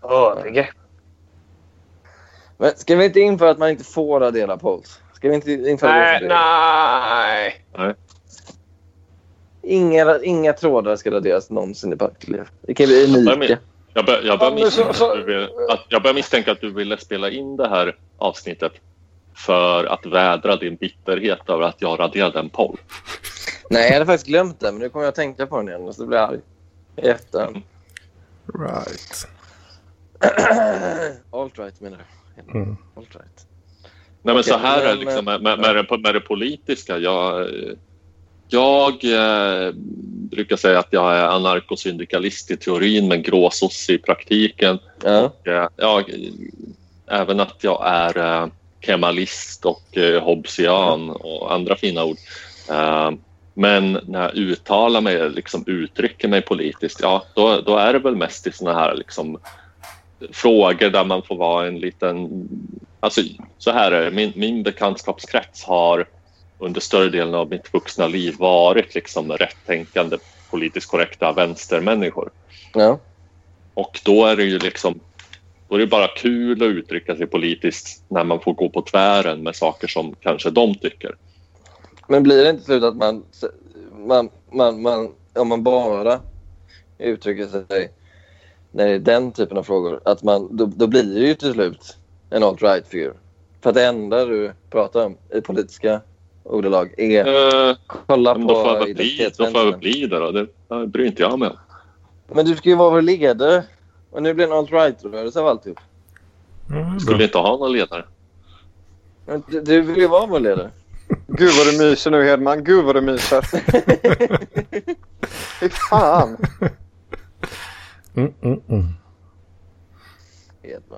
Övergrepp. 0.03 0.75
Men 2.59 2.77
ska 2.77 2.97
vi 2.97 3.05
inte 3.05 3.21
införa 3.21 3.51
att 3.51 3.59
man 3.59 3.71
inte 3.71 3.85
får 3.85 4.21
radera 4.21 4.57
polls? 4.57 5.01
Ska 5.15 5.29
vi 5.29 5.35
inte 5.35 5.53
införa 5.53 5.91
det? 6.21 6.29
Nej, 6.29 7.65
som 7.73 7.81
regel? 7.83 7.87
nej. 7.87 7.95
Inga, 9.63 10.19
inga 10.23 10.53
trådar 10.53 10.97
ska 10.97 11.11
raderas 11.11 11.51
någonsin 11.51 11.93
i 11.93 11.97
Parkliv. 11.97 12.43
Det 12.63 12.75
kan 12.75 12.87
bli 12.87 13.07
Jag 13.15 13.19
unika. 13.19 13.37
bör- 13.37 13.59
Jag, 13.95 14.05
bör, 14.07 14.23
jag, 14.23 14.39
bör 14.39 14.47
Ja, 14.47 14.51
men 14.55 14.59
så- 14.59 14.65
misstänka 14.65 14.93
så- 14.93 15.11
att 15.13 15.17
du 15.17 15.25
vill, 15.25 15.49
att, 15.71 15.81
jag 15.89 16.03
börjar 16.03 16.15
misstänka 16.15 16.53
att 16.53 16.61
du 16.61 16.71
ville 16.73 16.99
spela 16.99 17.31
in 17.31 17.57
det 17.57 17.69
här 17.69 17.97
avsnittet 18.19 18.73
för 19.35 19.85
att 19.85 20.07
vädra 20.07 20.57
din 20.57 20.77
bitterhet 20.77 21.49
över 21.51 21.63
att 21.63 21.77
jag 21.83 22.01
raderade 22.01 22.39
en 22.39 22.49
poll. 22.49 22.77
Nej, 23.71 23.87
jag 23.87 23.93
hade 23.93 24.07
faktiskt 24.07 24.27
glömt 24.27 24.61
det, 24.61 24.73
men 24.73 24.81
nu 24.81 24.89
kommer 24.89 25.05
jag 25.05 25.09
att 25.09 25.15
tänka 25.15 25.47
på 25.47 25.57
den 25.57 25.69
igen. 25.69 25.95
Så 25.95 26.07
blir 26.07 26.19
jag 26.19 26.31
arg. 26.31 26.41
I 26.97 27.09
efterhand. 27.09 27.63
Right. 28.59 29.29
Alt-right 31.31 31.81
menar 31.83 31.99
du? 31.99 32.59
Mm. 32.59 32.77
Alt-right. 32.95 33.47
Nej, 34.23 34.35
men 34.35 34.37
Okej, 34.37 34.53
så 34.53 34.59
här 34.59 34.83
är 34.83 34.97
liksom, 34.97 35.25
med, 35.25 35.43
med, 35.43 35.59
med, 35.59 35.77
det, 35.77 35.99
med 35.99 36.15
det 36.15 36.21
politiska. 36.21 36.99
Jag, 36.99 37.49
jag 38.49 39.05
eh, 39.05 39.73
brukar 40.31 40.57
säga 40.57 40.79
att 40.79 40.89
jag 40.91 41.17
är 41.17 41.25
anarkosyndikalist 41.25 42.51
i 42.51 42.57
teorin 42.57 43.09
men 43.09 43.23
gråsosse 43.23 43.93
i 43.93 43.99
praktiken. 43.99 44.79
Ja. 45.05 45.33
Eh, 45.45 45.69
jag, 45.77 46.11
även 47.07 47.41
att 47.41 47.65
jag 47.65 47.83
är 47.87 48.19
eh, 48.19 48.49
kemalist 48.81 49.65
och 49.65 49.97
eh, 49.97 50.23
hobbesian 50.23 51.11
och 51.11 51.55
andra 51.55 51.77
fina 51.77 52.05
ord. 52.05 52.17
Men 53.59 54.01
när 54.07 54.23
jag 54.23 54.35
uttalar 54.35 55.01
mig, 55.01 55.31
liksom 55.31 55.65
uttrycker 55.67 56.29
mig 56.29 56.43
politiskt, 56.43 57.01
ja 57.03 57.25
då, 57.35 57.61
då 57.61 57.77
är 57.77 57.93
det 57.93 57.99
väl 57.99 58.17
mest 58.17 58.47
i 58.47 58.53
såna 58.53 58.75
här 58.75 58.95
liksom, 58.95 59.39
frågor 60.33 60.91
där 60.91 61.05
man 61.05 61.23
får 61.23 61.37
vara 61.37 61.67
en 61.67 61.79
liten... 61.79 62.49
Alltså, 63.01 63.21
så 63.59 63.71
här 63.71 63.93
är 63.93 64.05
det, 64.05 64.11
min, 64.11 64.33
min 64.35 64.63
bekantskapskrets 64.63 65.65
har 65.65 66.07
under 66.59 66.81
större 66.81 67.09
delen 67.09 67.35
av 67.35 67.51
mitt 67.51 67.75
vuxna 67.75 68.07
liv 68.07 68.35
varit 68.39 68.95
liksom 68.95 69.33
rättänkande, 69.33 70.17
politiskt 70.51 70.91
korrekta 70.91 71.33
vänstermänniskor. 71.33 72.31
ja. 72.75 72.99
Och 73.75 74.01
då 74.05 74.27
är 74.27 74.37
det 74.37 74.45
ju 74.45 74.59
liksom 74.59 75.01
då 75.69 75.75
är 75.75 75.79
det 75.79 75.87
bara 75.87 76.09
kul 76.09 76.63
att 76.63 76.67
uttrycka 76.67 77.17
sig 77.17 77.27
politiskt 77.27 78.05
när 78.09 78.25
man 78.25 78.41
får 78.41 78.53
gå 78.53 78.69
på 78.69 78.83
tvären 78.83 79.43
med 79.43 79.57
saker 79.57 79.89
som 79.89 80.15
kanske 80.21 80.51
de 80.51 80.75
tycker. 80.75 81.15
Men 82.09 82.23
blir 82.23 82.45
det 82.45 82.51
inte 82.51 82.65
slut 82.65 82.85
att 82.85 82.97
man, 82.97 83.25
man, 84.07 84.31
man, 84.53 84.83
man, 84.83 85.15
om 85.33 85.49
man 85.49 85.63
bara 85.63 86.21
uttrycker 86.99 87.47
sig 87.47 87.93
när 88.71 88.87
det 88.87 88.95
är 88.95 88.99
den 88.99 89.33
typen 89.33 89.59
av 89.59 89.63
frågor, 89.63 90.01
att 90.05 90.23
man, 90.23 90.57
då, 90.57 90.67
då 90.67 90.87
blir 90.87 91.03
det 91.03 91.27
ju 91.27 91.35
till 91.35 91.53
slut 91.53 91.97
en 92.31 92.43
alt-right-figur. 92.43 93.13
För 93.61 93.71
att 93.71 93.75
det 93.75 93.87
enda 93.87 94.25
du 94.25 94.53
pratar 94.71 95.07
om 95.07 95.17
i 95.35 95.41
politiska 95.41 96.01
ordalag 96.43 96.95
är 96.99 97.27
Eh, 97.71 97.77
kolla 97.87 98.35
men 98.39 98.47
då 98.47 98.55
får 98.55 98.79
på 98.79 98.85
bli, 98.85 99.31
då 99.39 99.47
får 99.47 99.61
jag 99.61 99.71
väl 99.71 99.79
bli 99.79 100.07
det 100.07 100.19
då. 100.19 100.31
Det, 100.31 100.47
det 100.69 100.87
bryr 100.87 101.07
inte 101.07 101.23
jag 101.23 101.39
mig 101.39 101.49
om. 101.49 101.57
Men 102.29 102.47
du 102.47 102.57
ska 102.57 102.69
ju 102.69 102.75
vara 102.75 102.91
vår 102.91 103.03
ledare. 103.03 103.65
Och 104.11 104.23
nu 104.23 104.35
blir 104.35 104.47
det 104.47 104.53
en 104.53 104.59
alt-right-rörelse 104.59 105.41
av 105.41 105.47
alltihop. 105.47 105.79
Mm, 106.71 107.01
Skulle 107.01 107.25
inte 107.25 107.39
ha 107.39 107.57
någon 107.57 107.73
ledare. 107.73 108.05
Men 109.27 109.43
du, 109.49 109.61
du 109.61 109.81
vill 109.81 109.97
ju 109.97 110.07
vara 110.09 110.27
vår 110.27 110.41
ledare. 110.41 110.71
Gud 111.27 111.53
vad 111.57 111.67
du 111.67 111.79
myser 111.79 112.11
nu 112.11 112.25
Hedman. 112.25 112.65
Gud 112.65 112.85
vad 112.85 112.95
du 112.95 113.01
myser. 113.01 113.43
Fy 115.61 115.69
fan. 115.69 116.37
Mm, 118.17 118.33
mm, 118.43 118.61
mm. 118.69 118.87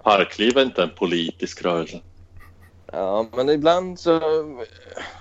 Parkliv 0.02 0.58
är 0.58 0.62
inte 0.62 0.82
en 0.82 0.90
politisk 0.90 1.62
rörelse. 1.62 2.00
Ja, 2.92 3.28
men 3.36 3.48
ibland 3.48 3.98
så... 3.98 4.20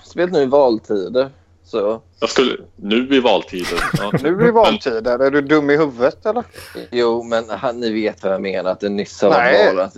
Speciellt 0.04 0.32
nu 0.32 0.42
i 0.42 0.46
valtider 0.46 1.32
så... 1.68 2.02
Jag 2.20 2.30
skulle, 2.30 2.58
nu 2.76 3.16
i 3.16 3.20
valtider. 3.20 3.84
Ja. 3.98 4.12
Nu 4.24 4.48
i 4.48 4.52
valtider. 4.52 5.20
Är 5.20 5.32
du 5.32 5.42
dum 5.42 5.70
i 5.70 5.78
huvudet 5.78 6.26
eller? 6.26 6.44
Jo, 6.92 7.24
men 7.24 7.50
han, 7.50 7.80
ni 7.80 7.94
vet 7.94 8.24
vad 8.24 8.34
jag 8.34 8.42
menar. 8.42 8.72
Att 8.72 8.80
det 8.80 8.90
nyss 8.90 9.22
har 9.22 9.30
varit 9.30 9.98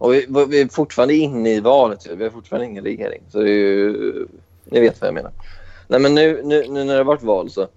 och 0.00 0.14
vi, 0.14 0.26
vi 0.48 0.60
är 0.60 0.68
fortfarande 0.68 1.14
inne 1.14 1.50
i 1.50 1.60
valet. 1.60 2.06
Vi 2.06 2.24
har 2.24 2.30
fortfarande 2.30 2.66
ingen 2.66 2.84
regering. 2.84 3.22
Så 3.28 3.38
det 3.38 3.50
är 3.50 3.54
ju, 3.54 4.26
ni 4.64 4.80
vet 4.80 5.00
vad 5.00 5.08
jag 5.08 5.14
menar. 5.14 5.32
Nej, 5.88 6.00
men 6.00 6.14
nu, 6.14 6.40
nu, 6.44 6.66
nu 6.68 6.84
när 6.84 6.92
det 6.92 6.98
har 6.98 7.04
varit 7.04 7.22
val 7.22 7.50
så 7.50 7.68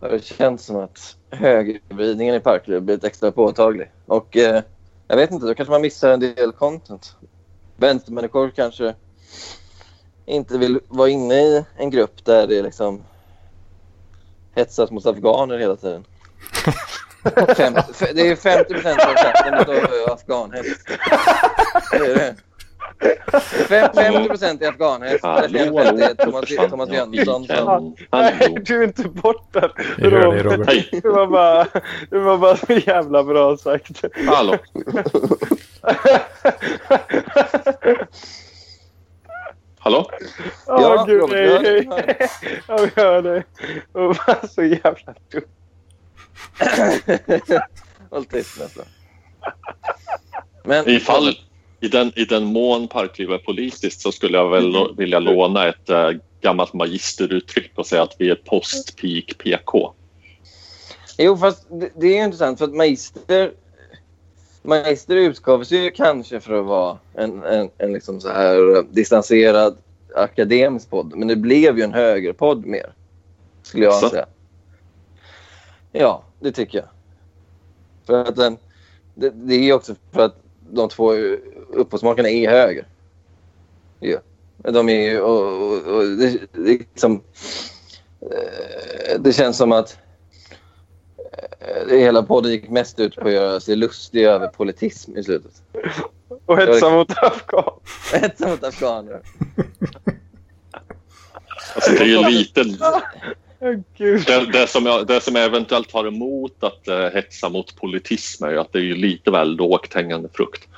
har 0.00 0.08
det 0.08 0.24
känts 0.24 0.64
som 0.64 0.76
att 0.76 1.16
högervridningen 1.30 2.34
i 2.34 2.40
Parkliv 2.40 2.82
blivit 2.82 3.04
extra 3.04 3.32
påtaglig. 3.32 3.90
Och 4.06 4.36
eh, 4.36 4.62
jag 5.08 5.16
vet 5.16 5.30
inte, 5.30 5.46
då 5.46 5.54
kanske 5.54 5.72
man 5.72 5.82
missar 5.82 6.10
en 6.10 6.20
del 6.20 6.52
content. 6.52 7.16
Vänstermänniskor 7.76 8.50
kanske 8.50 8.94
inte 10.26 10.58
vill 10.58 10.80
vara 10.88 11.08
inne 11.08 11.34
i 11.34 11.64
en 11.76 11.90
grupp 11.90 12.24
där 12.24 12.46
det 12.46 12.62
liksom 12.62 13.02
hetsas 14.54 14.90
mot 14.90 15.06
afghaner 15.06 15.58
hela 15.58 15.76
tiden. 15.76 16.04
Fem, 17.56 17.74
f- 17.76 18.10
det 18.14 18.28
är 18.28 18.36
50 18.36 18.74
procent 18.74 19.00
av 19.04 19.14
chatten 19.14 19.54
utav 19.54 20.12
afghanhets. 20.12 20.84
Det 21.92 21.96
är 21.96 22.14
det. 22.14 22.34
Fem- 23.68 23.88
50 23.94 24.28
procent 24.28 24.62
är 24.62 24.68
afghanhets. 24.68 25.24
Resten 25.24 25.52
Hallå, 25.60 25.78
hallå, 25.84 25.98
är 25.98 26.14
Thomas, 26.24 26.70
Thomas. 26.70 26.88
Jönsson 26.90 27.46
som... 27.46 27.94
Nej, 28.12 28.34
Hallå. 28.40 28.58
du 28.64 28.78
är 28.82 28.84
inte 28.84 29.08
borta. 29.08 29.60
Dig 29.98 30.10
Robert. 30.10 30.66
Hej, 30.68 30.88
Det 31.02 31.08
var 31.08 31.26
bara, 31.26 31.66
det 32.10 32.18
var 32.18 32.38
bara 32.38 32.56
så 32.56 32.72
jävla 32.72 33.24
bra 33.24 33.56
sagt. 33.56 34.04
Hallå? 34.26 34.58
Ja, 39.80 40.14
Ja, 40.66 41.04
gud, 41.08 41.20
Robert, 41.20 41.50
hör 41.50 41.62
dig. 41.62 41.88
Ja, 42.68 42.76
vi 42.76 42.90
hör 43.02 43.22
dig. 43.22 43.44
Och 43.92 44.02
var 44.02 44.46
så 44.48 44.62
jävla 44.62 45.14
dum. 45.32 45.42
Håll 48.10 48.24
tyst 48.24 48.60
nästan. 48.60 48.84
Men 50.64 50.88
Ifall, 50.88 51.38
i, 51.80 51.88
den, 51.88 52.12
I 52.16 52.24
den 52.24 52.44
mån 52.44 52.88
Parkliv 52.88 53.30
är 53.32 53.38
politiskt 53.38 54.00
så 54.00 54.12
skulle 54.12 54.38
jag 54.38 54.50
väl 54.50 54.96
vilja 54.96 55.18
låna 55.18 55.68
ett 55.68 55.90
äh, 55.90 56.10
gammalt 56.40 56.72
magisteruttryck 56.72 57.72
och 57.74 57.86
säga 57.86 58.02
att 58.02 58.16
vi 58.18 58.30
är 58.30 58.34
post-peak 58.34 59.38
PK. 59.38 59.92
Jo, 61.18 61.36
fast 61.36 61.66
det, 61.70 61.90
det 61.96 62.18
är 62.18 62.24
intressant 62.24 62.58
för 62.58 62.64
att 62.64 62.74
Magister, 62.74 63.52
Magister 64.62 65.16
utgav 65.16 65.64
sig 65.64 65.78
ju 65.78 65.90
kanske 65.90 66.40
för 66.40 66.60
att 66.60 66.66
vara 66.66 66.98
en, 67.14 67.42
en, 67.42 67.70
en 67.78 67.92
liksom 67.92 68.20
så 68.20 68.28
här 68.28 68.82
distanserad 68.90 69.76
akademisk 70.14 70.90
podd. 70.90 71.12
Men 71.16 71.28
det 71.28 71.36
blev 71.36 71.78
ju 71.78 71.84
en 71.84 71.92
högerpodd 71.92 72.66
mer, 72.66 72.92
skulle 73.62 73.84
jag 73.84 73.94
Så? 73.94 74.08
säga. 74.08 74.26
Ja, 75.92 76.22
det 76.40 76.52
tycker 76.52 76.78
jag. 76.78 76.88
För 78.06 78.24
att 78.24 78.36
den, 78.36 78.58
det, 79.14 79.30
det 79.30 79.54
är 79.54 79.62
ju 79.62 79.72
också 79.72 79.94
för 80.12 80.20
att 80.20 80.36
de 80.70 80.88
två 80.88 81.12
upphovsmakarna 81.68 82.28
är 82.28 82.50
höger. 82.50 82.86
Ja. 84.00 84.18
De 84.56 84.88
är 84.88 85.10
ju... 85.10 85.20
Och, 85.20 85.62
och, 85.62 85.96
och 85.96 86.02
det, 86.02 86.38
det, 86.52 86.70
är 86.70 86.78
liksom, 86.78 87.22
eh, 88.20 89.20
det 89.20 89.32
känns 89.32 89.56
som 89.56 89.72
att 89.72 89.98
eh, 91.58 91.86
det 91.88 91.98
hela 91.98 92.22
podden 92.22 92.52
gick 92.52 92.68
mest 92.68 93.00
ut 93.00 93.16
på 93.16 93.28
att 93.28 93.34
göra 93.34 93.60
sig 93.60 93.76
lustig 93.76 94.24
över 94.24 94.48
politism 94.48 95.16
i 95.16 95.24
slutet. 95.24 95.62
Och 96.46 96.56
hetsa 96.56 96.90
mot 96.90 97.10
afghan. 97.10 97.80
Ett 98.12 98.40
mot 98.40 98.64
afghaner. 98.64 99.20
Alltså, 101.74 101.90
det 101.90 101.98
är 101.98 102.04
ju 102.04 102.30
lite... 102.30 102.64
Gud. 103.96 104.26
Det, 104.26 104.52
det, 104.52 104.66
som 104.66 104.86
jag, 104.86 105.06
det 105.06 105.20
som 105.20 105.34
jag 105.34 105.44
eventuellt 105.44 105.92
har 105.92 106.06
emot 106.06 106.64
att 106.64 106.88
uh, 106.88 107.14
hetsa 107.14 107.48
mot 107.48 107.76
politism 107.76 108.44
är 108.44 108.50
ju 108.50 108.58
att 108.58 108.72
det 108.72 108.78
är 108.78 108.82
ju 108.82 108.94
lite 108.94 109.30
väl 109.30 109.56
lågt 109.56 109.94
hängande 109.94 110.28
frukt. 110.32 110.68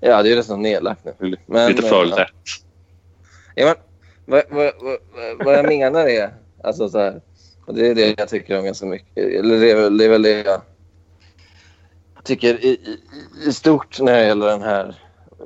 Ja, 0.00 0.22
det 0.22 0.28
är 0.28 0.30
ju 0.30 0.36
nästan 0.36 0.62
nedlagt 0.62 1.04
nu. 1.18 1.36
Men, 1.46 1.68
lite 1.68 1.82
för 1.82 2.06
ja. 2.06 2.16
lätt. 2.16 2.30
Ja, 3.54 3.64
men, 3.64 3.74
vad, 4.24 4.44
vad, 4.50 4.72
vad, 4.80 5.46
vad 5.46 5.54
jag 5.54 5.68
menar 5.68 6.08
är... 6.08 6.30
Alltså 6.64 6.88
så 6.88 6.98
här, 6.98 7.20
och 7.66 7.74
det 7.74 7.88
är 7.88 7.94
det 7.94 8.14
jag 8.18 8.28
tycker 8.28 8.58
om 8.58 8.64
ganska 8.64 8.86
mycket. 8.86 9.18
Eller 9.18 9.60
det 9.60 9.70
är 9.70 9.76
väl 9.76 9.98
det, 9.98 10.04
är 10.04 10.08
väl 10.08 10.22
det 10.22 10.30
jag 10.30 10.60
tycker 12.24 12.64
i, 12.64 12.68
i, 12.68 12.98
i 13.46 13.52
stort 13.52 14.00
när 14.00 14.12
det 14.12 14.26
gäller 14.26 14.46
den 14.46 14.62
här 14.62 14.94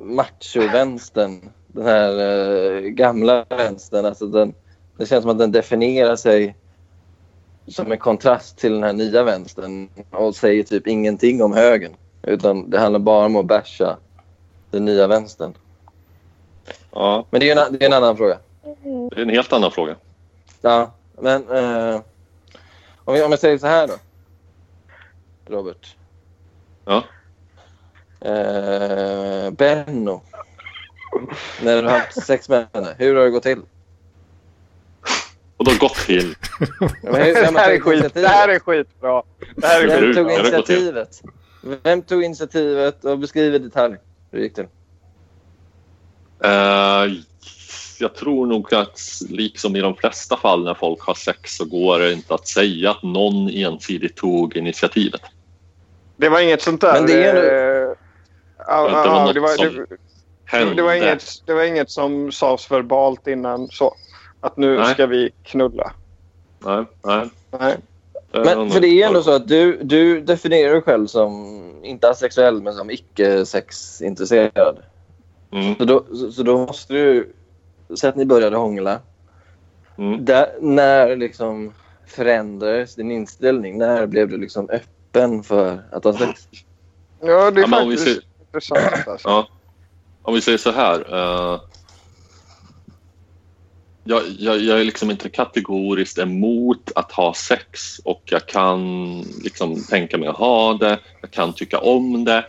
macho-vänstern. 0.03 1.51
Den 1.67 1.87
här 1.87 2.21
eh, 2.21 2.81
gamla 2.81 3.47
vänstern. 3.49 4.05
Alltså 4.05 4.27
den, 4.27 4.55
det 4.97 5.07
känns 5.07 5.23
som 5.23 5.31
att 5.31 5.39
den 5.39 5.53
definierar 5.53 6.17
sig 6.17 6.57
som 7.67 7.93
en 7.93 7.99
kontrast 7.99 8.59
till 8.59 8.73
den 8.73 8.83
här 8.83 8.93
nya 8.93 9.23
vänstern 9.23 9.89
och 10.11 10.37
säger 10.37 10.63
typ 10.63 10.87
ingenting 10.87 11.43
om 11.43 11.53
högern. 11.53 11.97
Utan 12.23 12.71
det 12.71 12.79
handlar 12.79 13.01
bara 13.01 13.27
om 13.27 13.37
att 13.37 13.47
basha 13.47 13.97
den 14.71 14.85
nya 14.85 15.07
vänstern. 15.07 15.55
Ja, 16.91 17.27
Men 17.31 17.41
det 17.41 17.51
är, 17.51 17.67
en, 17.67 17.73
det 17.73 17.85
är 17.85 17.87
en 17.87 17.93
annan 17.93 18.17
fråga. 18.17 18.39
det 19.11 19.17
är 19.17 19.23
en 19.23 19.29
helt 19.31 19.53
annan 19.53 19.71
fråga. 19.71 19.97
Ja, 20.61 20.93
men 21.21 21.51
eh, 21.51 22.01
om, 23.05 23.17
jag, 23.17 23.25
om 23.25 23.31
jag 23.31 23.39
säger 23.39 23.59
så 23.59 23.67
här 23.67 23.89
då. 23.89 23.95
Robert. 25.47 25.97
Ja. 26.85 27.05
Eh, 28.21 29.51
Benno. 29.51 30.23
När 31.63 31.83
du 31.83 31.89
har 31.89 31.99
haft 31.99 32.27
sex 32.27 32.49
med 32.49 32.67
henne, 32.73 32.95
hur 32.99 33.17
har 33.17 33.25
det 33.25 33.31
gått 33.31 33.43
till? 33.43 33.63
Och 35.57 35.65
då 35.65 35.71
hur- 36.09 36.37
Det 37.03 37.59
här 37.59 37.73
är 37.73 37.81
skit. 37.81 38.15
Det 38.15 38.29
här 38.29 38.49
är 38.49 38.59
skitbra. 38.59 39.23
Det 39.57 39.67
här 39.67 39.83
är 39.83 39.87
Vem 39.87 40.15
tog 40.15 40.27
det 40.27 40.35
initiativet? 40.35 41.23
Vem 41.83 42.03
tog 42.03 42.25
initiativet 42.25 43.05
och 43.05 43.19
beskriv 43.19 43.55
i 43.55 43.59
detalj 43.59 43.97
hur 44.31 44.39
det 44.39 44.45
gick 44.45 44.55
till? 44.55 44.67
Eh, 46.45 47.05
jag 47.99 48.15
tror 48.15 48.47
nog 48.47 48.75
att 48.75 49.01
liksom 49.29 49.77
i 49.77 49.81
de 49.81 49.97
flesta 49.97 50.37
fall 50.37 50.65
när 50.65 50.75
folk 50.75 51.01
har 51.01 51.15
sex 51.15 51.57
så 51.57 51.65
går 51.65 51.99
det 51.99 52.13
inte 52.13 52.35
att 52.35 52.49
säga 52.49 52.91
att 52.91 53.03
någon 53.03 53.49
ensidigt 53.49 54.17
tog 54.17 54.57
initiativet. 54.57 55.21
Det 56.17 56.29
var 56.29 56.41
inget 56.41 56.63
sånt 56.63 56.81
där... 56.81 56.93
Men 56.93 57.07
det 57.07 57.25
är 57.25 57.89
eh, 57.89 57.95
ja, 58.67 59.33
Det 59.35 59.41
var 59.41 59.57
det, 59.59 59.87
det, 60.51 60.75
det, 60.75 60.83
var 60.83 60.95
inget, 60.95 61.25
det 61.47 61.55
var 61.55 61.63
inget 61.63 61.91
som 61.91 62.33
sades 62.33 62.71
verbalt 62.71 63.27
innan 63.27 63.69
så. 63.69 63.95
Att 64.45 64.57
nu 64.57 64.77
Nej. 64.79 64.95
ska 64.95 65.07
vi 65.07 65.31
knulla. 65.43 65.93
Nej, 66.59 66.85
nej. 67.03 67.29
Nej. 67.61 67.77
Men 68.33 68.71
för 68.71 68.81
det 68.81 68.87
är 68.89 68.93
ju 68.95 69.03
ändå 69.03 69.23
så 69.23 69.31
att 69.31 69.49
du, 69.49 69.79
du 69.83 70.21
definierar 70.21 70.73
dig 70.73 70.83
själv 70.83 71.07
som, 71.07 71.61
inte 71.85 72.11
asexuell, 72.11 72.63
men 72.63 72.75
som 72.75 72.91
icke-sexintresserad. 72.91 74.79
Mm, 75.53 75.75
Så 75.79 75.85
då, 75.85 76.05
så, 76.15 76.33
så 76.33 76.43
då 76.43 76.59
måste 76.67 76.93
du... 76.93 77.33
Säg 77.97 78.09
att 78.11 78.17
ni 78.17 78.25
började 78.25 78.57
hångla. 78.57 78.99
mm. 79.99 80.25
Där, 80.25 80.47
när 80.61 81.17
liksom 81.17 81.73
förändrades 82.07 82.95
din 82.95 83.11
inställning? 83.11 83.79
När 83.79 84.07
blev 84.07 84.29
du 84.29 84.37
liksom 84.39 84.71
öppen 84.71 85.43
för 85.43 85.79
att 85.93 86.05
ha 86.05 86.13
sex? 86.13 86.49
Ja, 87.21 87.51
det 87.51 87.61
är 87.61 87.63
Ja, 87.63 87.67
men 87.69 87.83
om 87.83 87.89
vi 87.89 87.97
faktiskt 87.97 88.17
ser- 88.17 88.27
intressant. 88.41 89.09
Alltså. 89.09 89.29
Ja. 89.29 89.49
Om 90.23 90.35
vi 90.35 90.41
säger 90.41 90.59
så 90.59 90.71
här. 90.71 91.15
eh, 91.15 91.61
jag, 94.05 94.23
jag, 94.39 94.61
jag 94.61 94.81
är 94.81 94.85
liksom 94.85 95.11
inte 95.11 95.29
kategoriskt 95.29 96.19
emot 96.19 96.93
att 96.95 97.13
ha 97.13 97.35
sex 97.35 97.99
och 98.05 98.23
jag 98.25 98.47
kan 98.47 99.21
liksom 99.21 99.85
tänka 99.85 100.19
mig 100.19 100.29
att 100.29 100.37
ha 100.37 100.75
det. 100.75 100.99
Jag 101.21 101.31
kan 101.31 101.53
tycka 101.53 101.79
om 101.79 102.25
det. 102.25 102.45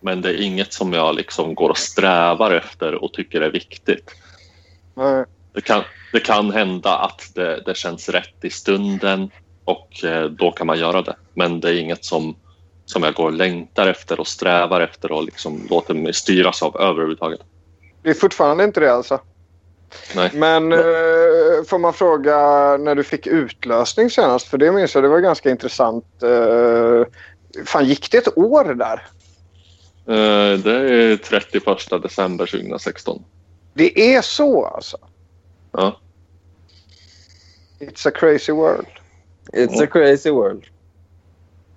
Men 0.00 0.20
det 0.20 0.30
är 0.30 0.42
inget 0.42 0.72
som 0.72 0.92
jag 0.92 1.14
liksom 1.14 1.54
går 1.54 1.70
och 1.70 1.78
strävar 1.78 2.50
efter 2.50 2.94
och 2.94 3.12
tycker 3.12 3.40
är 3.40 3.50
viktigt. 3.50 4.14
Nej. 4.94 5.24
Det 5.52 5.60
kan, 5.60 5.82
det 6.12 6.20
kan 6.20 6.50
hända 6.50 6.98
att 6.98 7.30
det, 7.34 7.62
det 7.66 7.76
känns 7.76 8.08
rätt 8.08 8.44
i 8.44 8.50
stunden 8.50 9.30
och 9.64 10.04
eh, 10.04 10.24
då 10.24 10.50
kan 10.50 10.66
man 10.66 10.78
göra 10.78 11.02
det. 11.02 11.16
Men 11.34 11.60
det 11.60 11.68
är 11.68 11.80
inget 11.80 12.04
som, 12.04 12.36
som 12.84 13.02
jag 13.02 13.14
går 13.14 13.24
och 13.24 13.32
längtar 13.32 13.86
efter 13.86 14.20
och 14.20 14.26
strävar 14.26 14.80
efter 14.80 15.12
och 15.12 15.24
liksom 15.24 15.66
låter 15.70 15.94
mig 15.94 16.14
styras 16.14 16.62
av 16.62 16.76
överhuvudtaget. 16.76 17.40
Det 18.02 18.10
är 18.10 18.14
fortfarande 18.14 18.64
inte 18.64 18.80
det 18.80 18.92
alltså. 18.92 19.20
Nej. 20.16 20.30
Men 20.34 20.72
eh, 20.72 20.78
får 21.66 21.78
man 21.78 21.92
fråga 21.92 22.36
när 22.76 22.94
du 22.94 23.04
fick 23.04 23.26
utlösning 23.26 24.10
senast? 24.10 24.48
För 24.48 24.58
det 24.58 24.72
minns 24.72 24.94
jag, 24.94 25.04
det 25.04 25.08
var 25.08 25.20
ganska 25.20 25.50
intressant. 25.50 26.22
Eh, 26.22 27.06
fan, 27.64 27.84
gick 27.84 28.10
det 28.10 28.18
ett 28.18 28.38
år 28.38 28.74
där? 28.74 29.06
Eh, 30.06 30.58
det 30.58 30.72
är 30.72 31.16
31 31.16 32.02
december 32.02 32.46
2016. 32.46 33.24
Det 33.74 34.14
är 34.14 34.22
så 34.22 34.66
alltså? 34.66 34.96
Ja. 35.72 36.00
It's 37.80 38.08
a 38.08 38.10
crazy 38.14 38.52
world. 38.52 38.86
It's 39.52 39.82
a 39.82 39.86
crazy 39.86 40.30
world. 40.30 40.64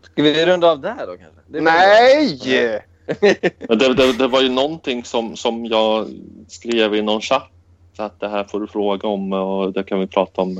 Ska 0.04 0.24
vi 0.24 0.46
runda 0.46 0.72
av 0.72 0.80
där 0.80 1.08
då 1.08 1.18
kanske? 1.18 1.42
Nej! 1.48 2.40
Det, 3.70 3.94
det, 3.94 4.14
det 4.14 4.28
var 4.28 4.42
ju 4.42 4.50
någonting 4.50 5.04
som, 5.04 5.36
som 5.36 5.66
jag 5.66 6.08
skrev 6.48 6.96
i 6.96 7.02
någon 7.02 7.22
chatt 7.22 7.52
så 7.94 8.04
att 8.04 8.20
det 8.20 8.30
här 8.30 8.44
får 8.44 8.60
du 8.60 8.68
fråga 8.68 9.08
om 9.08 9.34
och 9.34 9.74
det 9.74 9.84
kan 9.84 10.00
vi 10.00 10.08
prata 10.08 10.42
om. 10.42 10.58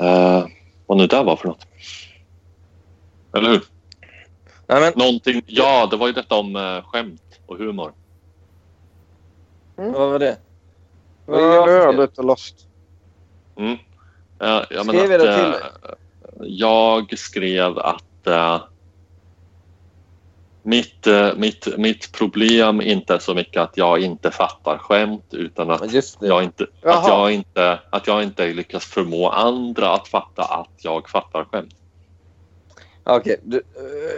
Eh, 0.00 0.46
vad 0.86 0.98
nu 0.98 1.06
det 1.06 1.22
var 1.22 1.36
för 1.36 1.48
något. 1.48 1.66
Eller 3.36 3.50
hur? 3.50 3.64
Nej, 4.66 4.80
men, 4.80 4.92
Någonting, 4.96 5.42
ja, 5.46 5.86
det 5.86 5.96
var 5.96 6.06
ju 6.06 6.12
detta 6.12 6.34
om 6.34 6.56
eh, 6.56 6.82
skämt 6.84 7.40
och 7.46 7.58
humor. 7.58 7.92
vad 9.76 10.10
var 10.10 10.18
det? 10.18 10.38
Vad 11.26 11.68
är 11.68 11.76
jag 11.76 11.96
lite 11.96 12.22
lost. 12.22 12.66
Mm. 13.56 13.78
Eh, 14.40 14.62
jag 14.70 14.86
Skrev 14.86 15.10
jag 15.10 15.20
att, 15.20 15.26
det 15.26 15.36
till 15.36 15.44
eh, 15.44 15.50
dig? 15.50 15.60
Jag 16.58 17.18
skrev 17.18 17.78
att 17.78 18.26
eh, 18.26 18.62
mitt, 20.68 21.06
eh, 21.06 21.34
mitt, 21.36 21.78
mitt 21.78 22.12
problem 22.12 22.80
inte 22.80 23.14
är 23.14 23.18
så 23.18 23.34
mycket 23.34 23.62
att 23.62 23.76
jag 23.76 23.98
inte 23.98 24.30
fattar 24.30 24.78
skämt 24.78 25.24
utan 25.30 25.70
att 25.70 25.82
jag 26.20 26.44
inte, 26.44 26.66
Jaha. 26.82 26.98
att, 26.98 27.08
jag 27.08 27.32
inte, 27.32 27.78
att 27.90 28.06
jag 28.06 28.22
inte 28.22 28.46
lyckas 28.46 28.84
förmå 28.84 29.28
andra 29.28 29.90
att 29.94 30.08
fatta 30.08 30.42
att 30.42 30.70
jag 30.76 31.08
fattar 31.08 31.44
skämt. 31.44 31.74
Okej, 33.04 33.40
du- 33.42 33.62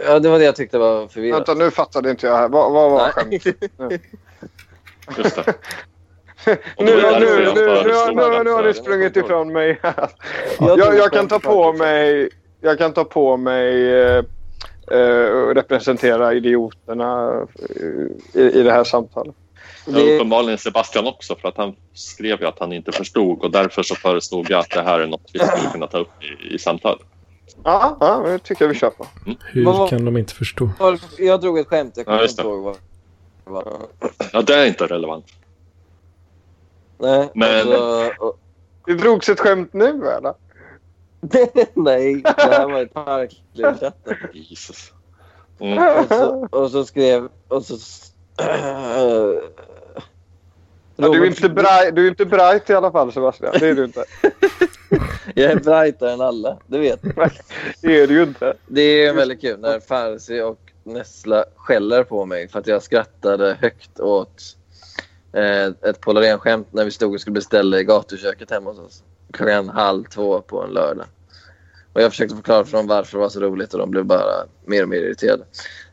ja, 0.05 0.19
det 0.19 0.29
var 0.29 0.39
det 0.39 0.45
jag 0.45 0.55
tyckte 0.55 0.77
var 0.77 1.07
förvirrat. 1.07 1.37
Vänta, 1.37 1.53
nu 1.53 1.71
fattade 1.71 2.09
inte 2.09 2.27
jag 2.27 2.37
här. 2.37 2.49
Vad, 2.49 2.71
vad 2.71 2.91
var 2.91 3.09
skämtet? 3.09 3.55
Just 5.17 5.35
det. 5.35 5.53
Nu, 6.77 6.85
nu, 6.85 6.95
nu, 7.19 8.43
nu, 8.43 8.51
har 8.51 8.59
eh, 8.59 8.65
ni 8.65 8.73
sprungit 8.73 9.17
ifrån 9.17 9.53
mig. 9.53 9.79
Jag 10.59 10.79
jag, 10.79 11.11
kan 11.11 11.27
ta 11.27 11.39
på 11.39 11.73
mig... 11.73 12.29
Jag 12.61 12.77
kan 12.77 12.93
ta 12.93 13.03
på 13.03 13.37
mig 13.37 13.73
eh, 14.91 15.53
representera 15.55 16.33
idioterna 16.33 17.41
eh, 17.79 18.41
i, 18.41 18.59
i 18.59 18.63
det 18.63 18.71
här 18.71 18.83
samtalet. 18.83 19.35
Ja, 19.87 19.93
Det- 19.93 20.15
uppenbarligen 20.15 20.57
Sebastian 20.57 21.07
också 21.07 21.35
för 21.35 21.47
att 21.47 21.57
han 21.57 21.75
skrev 21.93 22.41
ju 22.41 22.47
att 22.47 22.59
han 22.59 22.73
inte 22.73 22.91
förstod 22.91 23.39
och 23.41 23.51
därför 23.51 23.83
så 23.83 23.95
föreslog 23.95 24.49
jag 24.51 24.59
att 24.59 24.69
det 24.69 24.81
här 24.81 24.99
är 24.99 25.07
något 25.07 25.29
vi 25.33 25.39
skulle 25.39 25.69
kunna 25.71 25.87
ta 25.87 25.97
upp 25.97 26.09
i, 26.49 26.55
i 26.55 26.59
samtal. 26.59 26.99
Ja, 27.63 27.97
ja, 27.99 28.23
det 28.27 28.39
tycker 28.39 28.65
jag 28.65 28.69
vi 28.69 28.75
kör 28.79 28.89
på. 28.89 29.07
Hur 29.51 29.65
Vad 29.65 29.77
var- 29.77 29.87
kan 29.87 30.05
de 30.05 30.17
inte 30.17 30.33
förstå? 30.33 30.69
Jag 31.17 31.41
drog 31.41 31.59
ett 31.59 31.67
skämt. 31.67 31.93
Jag 31.95 32.01
Ja, 32.01 32.05
kommer 32.05 32.21
just 32.21 32.39
inte 32.39 32.49
ihåg 32.49 32.63
vad. 33.45 33.63
Ja, 34.33 34.41
det 34.41 34.55
är 34.55 34.65
inte 34.65 34.85
relevant. 34.87 35.25
Nej, 36.97 37.29
Men- 37.35 37.49
alltså, 37.59 38.33
Det 38.85 38.93
drogs 38.93 39.29
ett 39.29 39.39
skämt 39.39 39.73
nu 39.73 39.89
eller? 40.07 40.33
nej, 41.73 42.21
det 42.23 42.41
här 42.41 42.69
var 42.69 42.81
ett 42.81 42.93
parklivchatten. 42.93 44.17
Jesus. 44.33 44.91
Mm. 45.59 45.99
Och 45.99 46.07
så, 46.07 46.47
och 46.51 46.71
så 46.71 46.85
skrev... 46.85 47.29
Och 47.47 47.65
så, 47.65 47.77
Ja, 50.95 51.09
du, 51.09 51.23
är 51.23 51.27
inte 51.27 51.49
bright, 51.49 51.95
du 51.95 52.05
är 52.05 52.09
inte 52.09 52.25
bright 52.25 52.69
i 52.69 52.73
alla 52.73 52.91
fall 52.91 53.11
Sebastian. 53.11 53.53
Det 53.59 53.69
är 53.69 53.75
du 53.75 53.83
inte. 53.83 54.05
Jag 55.35 55.51
är 55.51 55.55
brightare 55.55 56.11
än 56.11 56.21
alla, 56.21 56.57
det 56.67 56.77
vet 56.77 57.01
du. 57.01 57.13
Det 57.81 58.01
är 58.01 58.07
du 58.07 58.13
ju 58.13 58.23
inte. 58.23 58.53
Det 58.67 58.81
är 58.81 59.13
väldigt 59.13 59.41
kul 59.41 59.59
när 59.59 59.79
Farsi 59.79 60.41
och 60.41 60.59
Nessla 60.83 61.45
skäller 61.55 62.03
på 62.03 62.25
mig 62.25 62.47
för 62.47 62.59
att 62.59 62.67
jag 62.67 62.83
skrattade 62.83 63.57
högt 63.61 63.99
åt 63.99 64.57
eh, 65.33 65.89
ett 65.89 66.01
Polaren-skämt 66.01 66.67
när 66.71 66.85
vi 66.85 66.91
stod 66.91 67.13
och 67.13 67.21
skulle 67.21 67.33
beställa 67.33 67.79
i 67.79 67.83
gatuköket 67.83 68.51
hemma 68.51 68.69
hos 68.69 68.79
oss. 68.79 69.03
Klockan 69.31 69.69
halv 69.69 70.03
två 70.03 70.41
på 70.41 70.63
en 70.63 70.69
lördag. 70.69 71.05
Och 71.93 72.01
jag 72.01 72.11
försökte 72.11 72.35
förklara 72.35 72.65
för 72.65 72.77
dem 72.77 72.87
varför 72.87 73.17
det 73.17 73.21
var 73.21 73.29
så 73.29 73.39
roligt 73.39 73.73
och 73.73 73.79
de 73.79 73.91
blev 73.91 74.05
bara 74.05 74.45
mer 74.65 74.83
och 74.83 74.89
mer 74.89 74.97
irriterade. 74.97 75.43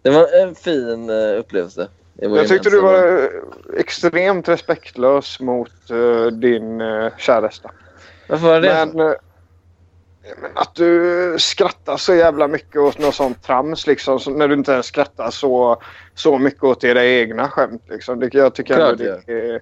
Det 0.02 0.10
var 0.10 0.42
en 0.42 0.54
fin 0.54 1.10
eh, 1.10 1.38
upplevelse. 1.38 1.88
Jag 2.20 2.48
tyckte 2.48 2.70
du 2.70 2.80
var 2.80 3.30
extremt 3.76 4.48
respektlös 4.48 5.40
mot 5.40 5.90
eh, 5.90 6.26
din 6.26 6.80
uh, 6.80 7.12
käresta. 7.16 7.70
Varför 8.28 8.46
var 8.46 8.60
det? 8.60 8.88
Men, 8.94 8.96
men 8.96 9.14
att 10.54 10.74
du 10.74 11.36
skrattar 11.38 11.96
så 11.96 12.14
jävla 12.14 12.48
mycket 12.48 12.76
åt 12.76 12.98
något 12.98 13.14
sånt 13.14 13.42
trams 13.42 13.86
liksom. 13.86 14.20
Så 14.20 14.30
när 14.30 14.48
du 14.48 14.54
inte 14.54 14.72
ens 14.72 14.86
skrattar 14.86 15.30
så, 15.30 15.82
så 16.14 16.38
mycket 16.38 16.64
åt 16.64 16.84
era 16.84 17.04
egna 17.04 17.48
skämt. 17.48 17.82
Liksom. 17.88 18.20
Det, 18.20 18.34
jag 18.34 18.54
tycker 18.54 18.74
Klart 18.74 19.00
ändå 19.00 19.20
det 19.26 19.32
är... 19.32 19.60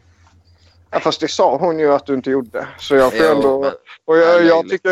Ja, 0.96 1.00
fast 1.00 1.20
det 1.20 1.28
sa 1.28 1.56
hon 1.56 1.78
ju 1.78 1.92
att 1.92 2.06
du 2.06 2.14
inte 2.14 2.30
gjorde. 2.30 2.66
Så 2.78 2.94
jag 2.94 3.12
får 3.12 3.26
Jo, 3.26 3.32
ändå... 3.34 3.60
men 3.60 3.70
Och 4.04 4.16
jag, 4.16 4.36
Nej, 4.40 4.46
jag 4.48 4.68
tycker... 4.68 4.90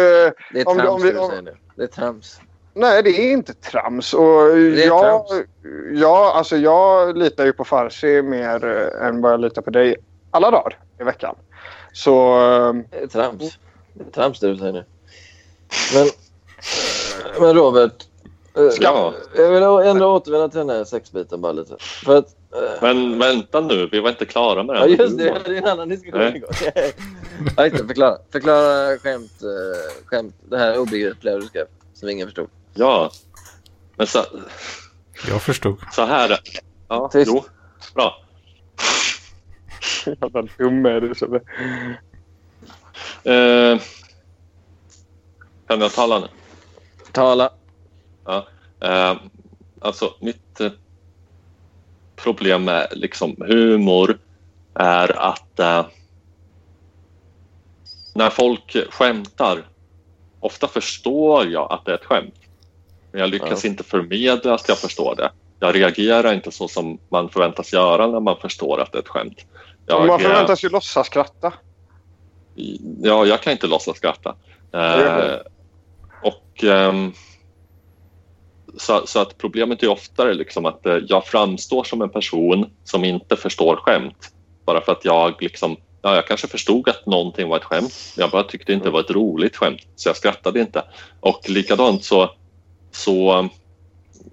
det 0.55 0.61
är 0.61 0.69
om 0.69 0.77
trams 0.79 0.91
om 0.91 1.03
vi- 1.03 1.09
det 1.09 1.15
du 1.15 1.19
om- 1.21 1.29
säger 1.31 1.43
nu. 1.43 1.57
Det 1.77 1.83
är 1.83 1.87
trams. 1.87 2.41
Nej, 2.75 3.03
det 3.03 3.11
är 3.11 3.33
inte 3.33 3.55
trams. 3.55 4.15
Och 4.15 4.59
jag, 4.59 5.01
trams. 5.03 5.47
jag, 5.93 6.17
alltså 6.37 6.57
jag 6.57 7.17
litar 7.19 7.45
ju 7.45 7.53
på 7.53 7.65
Farsi 7.65 8.23
mer 8.23 8.65
eh, 9.01 9.07
än 9.07 9.21
vad 9.23 9.33
jag 9.33 9.41
litar 9.41 9.63
på 9.63 9.71
dig 9.71 9.97
alla 10.31 10.51
dagar 10.51 10.79
i 11.01 11.05
veckan. 11.05 11.35
Så... 11.93 12.35
eh, 12.41 12.73
Det 12.91 13.03
är 13.03 13.07
trams. 13.07 13.59
Det 13.93 14.05
är 14.09 14.11
trams 14.13 14.41
det 14.41 14.49
du 14.49 14.57
säger 14.57 14.73
nu. 14.73 14.85
Men, 15.95 16.07
men 17.41 17.55
Robert. 17.55 17.93
eh, 18.57 18.63
Ja. 18.81 19.13
Jag 19.37 19.49
vill 19.51 19.63
ändå 19.89 20.15
återvända 20.17 20.49
till 20.49 20.59
den 20.59 20.71
här 20.71 20.85
sexbiten 20.85 21.41
bara 21.41 21.53
lite. 21.53 21.77
För 21.79 22.17
att, 22.19 22.27
Men 22.81 23.19
vänta 23.19 23.61
nu, 23.61 23.89
vi 23.93 24.01
var 24.01 24.11
inte 24.11 24.27
klara 24.27 24.63
med 24.63 24.77
det 24.77 24.81
ja 24.81 24.87
just 24.87 25.19
det, 25.19 25.43
det 25.45 25.51
är 25.51 25.63
en 25.63 25.69
annan 25.69 25.89
diskussion 25.89 26.21
Nej. 26.21 26.37
igång. 26.37 26.51
ja, 27.57 27.65
just 27.67 27.79
det, 27.79 27.87
förklara. 27.87 28.19
Förklara 28.33 28.99
skämt, 28.99 29.43
eh, 29.43 30.07
skämt, 30.07 30.35
det 30.49 30.59
här 30.59 30.79
obegripliga 30.79 31.37
du 31.37 31.47
skrev. 31.47 31.67
Som 31.95 32.09
ingen 32.09 32.27
förstod. 32.27 32.51
Ja. 32.75 33.11
Men 33.97 34.07
så, 34.07 34.25
Jag 35.29 35.43
förstod. 35.43 35.79
så 35.93 36.05
här. 36.05 36.39
Ja, 36.89 37.09
Tyst. 37.13 37.31
jo. 37.35 37.45
Bra. 37.95 38.25
Jävla 40.07 40.43
dum 40.59 40.87
är 40.87 41.01
du. 41.01 41.15
Så. 41.15 41.35
Eh, 43.31 43.81
kan 45.67 45.81
jag 45.81 45.93
tala 45.93 46.19
nu? 46.19 46.27
Tala. 47.13 47.51
Eh, 48.81 49.17
alltså, 49.81 50.15
mitt 50.21 50.61
eh, 50.61 50.71
problem 52.25 52.65
med 52.65 52.89
liksom, 52.91 53.37
humor 53.39 54.19
är 54.75 55.19
att 55.19 55.61
eh, 55.61 55.87
när 58.15 58.31
folk 58.31 58.77
skämtar, 58.91 59.63
ofta 60.41 60.69
förstår 60.69 61.47
jag 61.47 61.73
att 61.73 61.85
det 61.85 61.91
är 61.91 61.95
ett 61.95 62.05
skämt. 62.05 62.35
Men 63.13 63.21
jag 63.21 63.31
lyckas 63.31 63.65
Ja. 63.65 63.71
inte 63.71 63.85
förmedla 63.85 64.55
att 64.55 64.69
jag 64.69 64.79
förstår 64.79 65.15
det. 65.17 65.31
Jag 65.61 65.75
reagerar 65.75 66.33
inte 66.33 66.51
så 66.51 66.69
som 66.69 66.99
man 67.09 67.29
förväntas 67.31 67.73
göra 67.73 68.07
när 68.07 68.21
man 68.21 68.37
förstår 68.37 68.81
att 68.81 68.93
det 68.93 68.99
är 68.99 69.03
ett 69.03 69.09
skämt. 69.09 69.47
Jag, 69.87 70.07
Man 70.07 70.21
eh, 70.21 70.27
förväntas 70.27 70.65
ju 70.65 70.69
låtsas 70.69 71.07
skratta. 71.07 71.53
Ja, 73.03 73.27
jag 73.27 73.43
kan 73.43 73.53
inte 73.53 73.67
låtsas 73.67 73.97
skratta. 73.97 74.37
Eh, 74.73 75.37
och 76.23 76.65
ehm, 76.65 77.13
så, 78.79 79.07
så 79.07 79.19
att 79.19 79.39
problemet 79.39 79.83
är 79.83 79.89
oftare 79.89 80.35
liksom 80.35 80.67
att 80.67 80.87
eh, 80.87 80.99
jag 81.09 81.27
framstår 81.27 81.85
som 81.85 82.03
en 82.03 82.11
person 82.11 82.71
som 82.85 83.05
inte 83.05 83.37
förstår 83.37 83.77
skämt. 83.77 84.31
Bara 84.67 84.81
för 84.81 84.93
att 84.93 85.05
jag 85.05 85.43
liksom, 85.43 85.77
ja, 86.03 86.15
jag 86.15 86.27
kanske 86.27 86.49
förstod 86.49 86.89
att 86.89 87.07
någonting 87.07 87.49
var 87.49 87.57
ett 87.57 87.65
skämt. 87.65 88.13
Men 88.17 88.23
jag 88.23 88.31
bara 88.31 88.43
tyckte 88.43 88.73
inte 88.73 88.87
det 88.87 88.91
var 88.91 89.01
ett 89.01 89.11
roligt 89.11 89.57
skämt, 89.57 89.81
så 89.97 90.09
jag 90.09 90.17
skrattade 90.17 90.61
inte. 90.61 90.83
Och 91.21 91.51
likadant 91.51 92.05
så, 92.05 92.31
så 92.93 93.49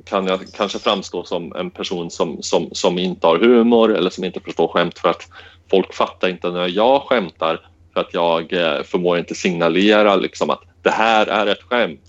kan 0.05 0.27
jag 0.27 0.39
kanske 0.53 0.79
framstå 0.79 1.23
som 1.23 1.55
en 1.55 1.71
person 1.71 2.11
som, 2.11 2.43
som, 2.43 2.69
som 2.71 2.99
inte 2.99 3.27
har 3.27 3.37
humor 3.37 3.95
eller 3.95 4.09
som 4.09 4.23
inte 4.23 4.39
förstår 4.39 4.67
skämt 4.67 4.99
för 4.99 5.09
att 5.09 5.27
folk 5.69 5.93
fattar 5.93 6.29
inte 6.29 6.51
när 6.51 6.67
jag 6.67 7.01
skämtar 7.01 7.70
för 7.93 8.01
att 8.01 8.13
jag 8.13 8.53
eh, 8.53 8.83
förmår 8.83 9.17
inte 9.17 9.35
signalera 9.35 10.15
liksom 10.15 10.49
att 10.49 10.61
det 10.81 10.91
här 10.91 11.27
är 11.27 11.47
ett 11.47 11.63
skämt 11.63 12.01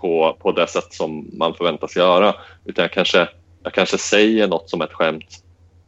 på, 0.00 0.36
på 0.40 0.52
det 0.52 0.66
sätt 0.66 0.94
som 0.94 1.30
man 1.32 1.54
förväntas 1.54 1.96
göra. 1.96 2.34
Utan 2.64 2.82
jag 2.82 2.92
kanske, 2.92 3.28
jag 3.62 3.72
kanske 3.72 3.98
säger 3.98 4.48
något 4.48 4.70
som 4.70 4.82
ett 4.82 4.92
skämt 4.92 5.44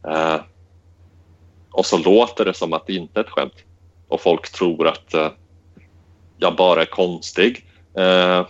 eh, 0.07 0.41
och 1.71 1.85
så 1.85 1.97
låter 1.97 2.45
det 2.45 2.53
som 2.53 2.73
att 2.73 2.87
det 2.87 2.93
inte 2.93 3.19
är 3.19 3.23
ett 3.23 3.29
skämt. 3.29 3.63
Och 4.07 4.21
folk 4.21 4.51
tror 4.51 4.87
att 4.87 5.13
eh, 5.13 5.31
jag 6.37 6.55
bara 6.55 6.81
är 6.81 6.85
konstig. 6.85 7.65
Eh, 7.97 8.45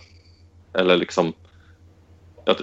eller 0.74 0.98
liksom... 0.98 1.34
Jag, 2.46 2.56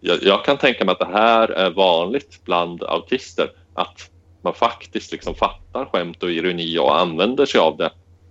jag, 0.00 0.22
jag 0.22 0.44
kan 0.44 0.58
tänka 0.58 0.84
mig 0.84 0.92
att 0.92 0.98
det 0.98 1.18
här 1.18 1.48
är 1.48 1.70
vanligt 1.70 2.44
bland 2.44 2.82
autister. 2.82 3.50
Att 3.74 4.10
man 4.48 4.54
faktiskt 4.54 5.12
liksom 5.12 5.34
fattar 5.34 5.84
skämt 5.84 6.22
och 6.22 6.30
ironi 6.30 6.78
och 6.78 7.00
använder 7.00 7.46
sig 7.46 7.60
av 7.60 7.76
det 7.76 7.90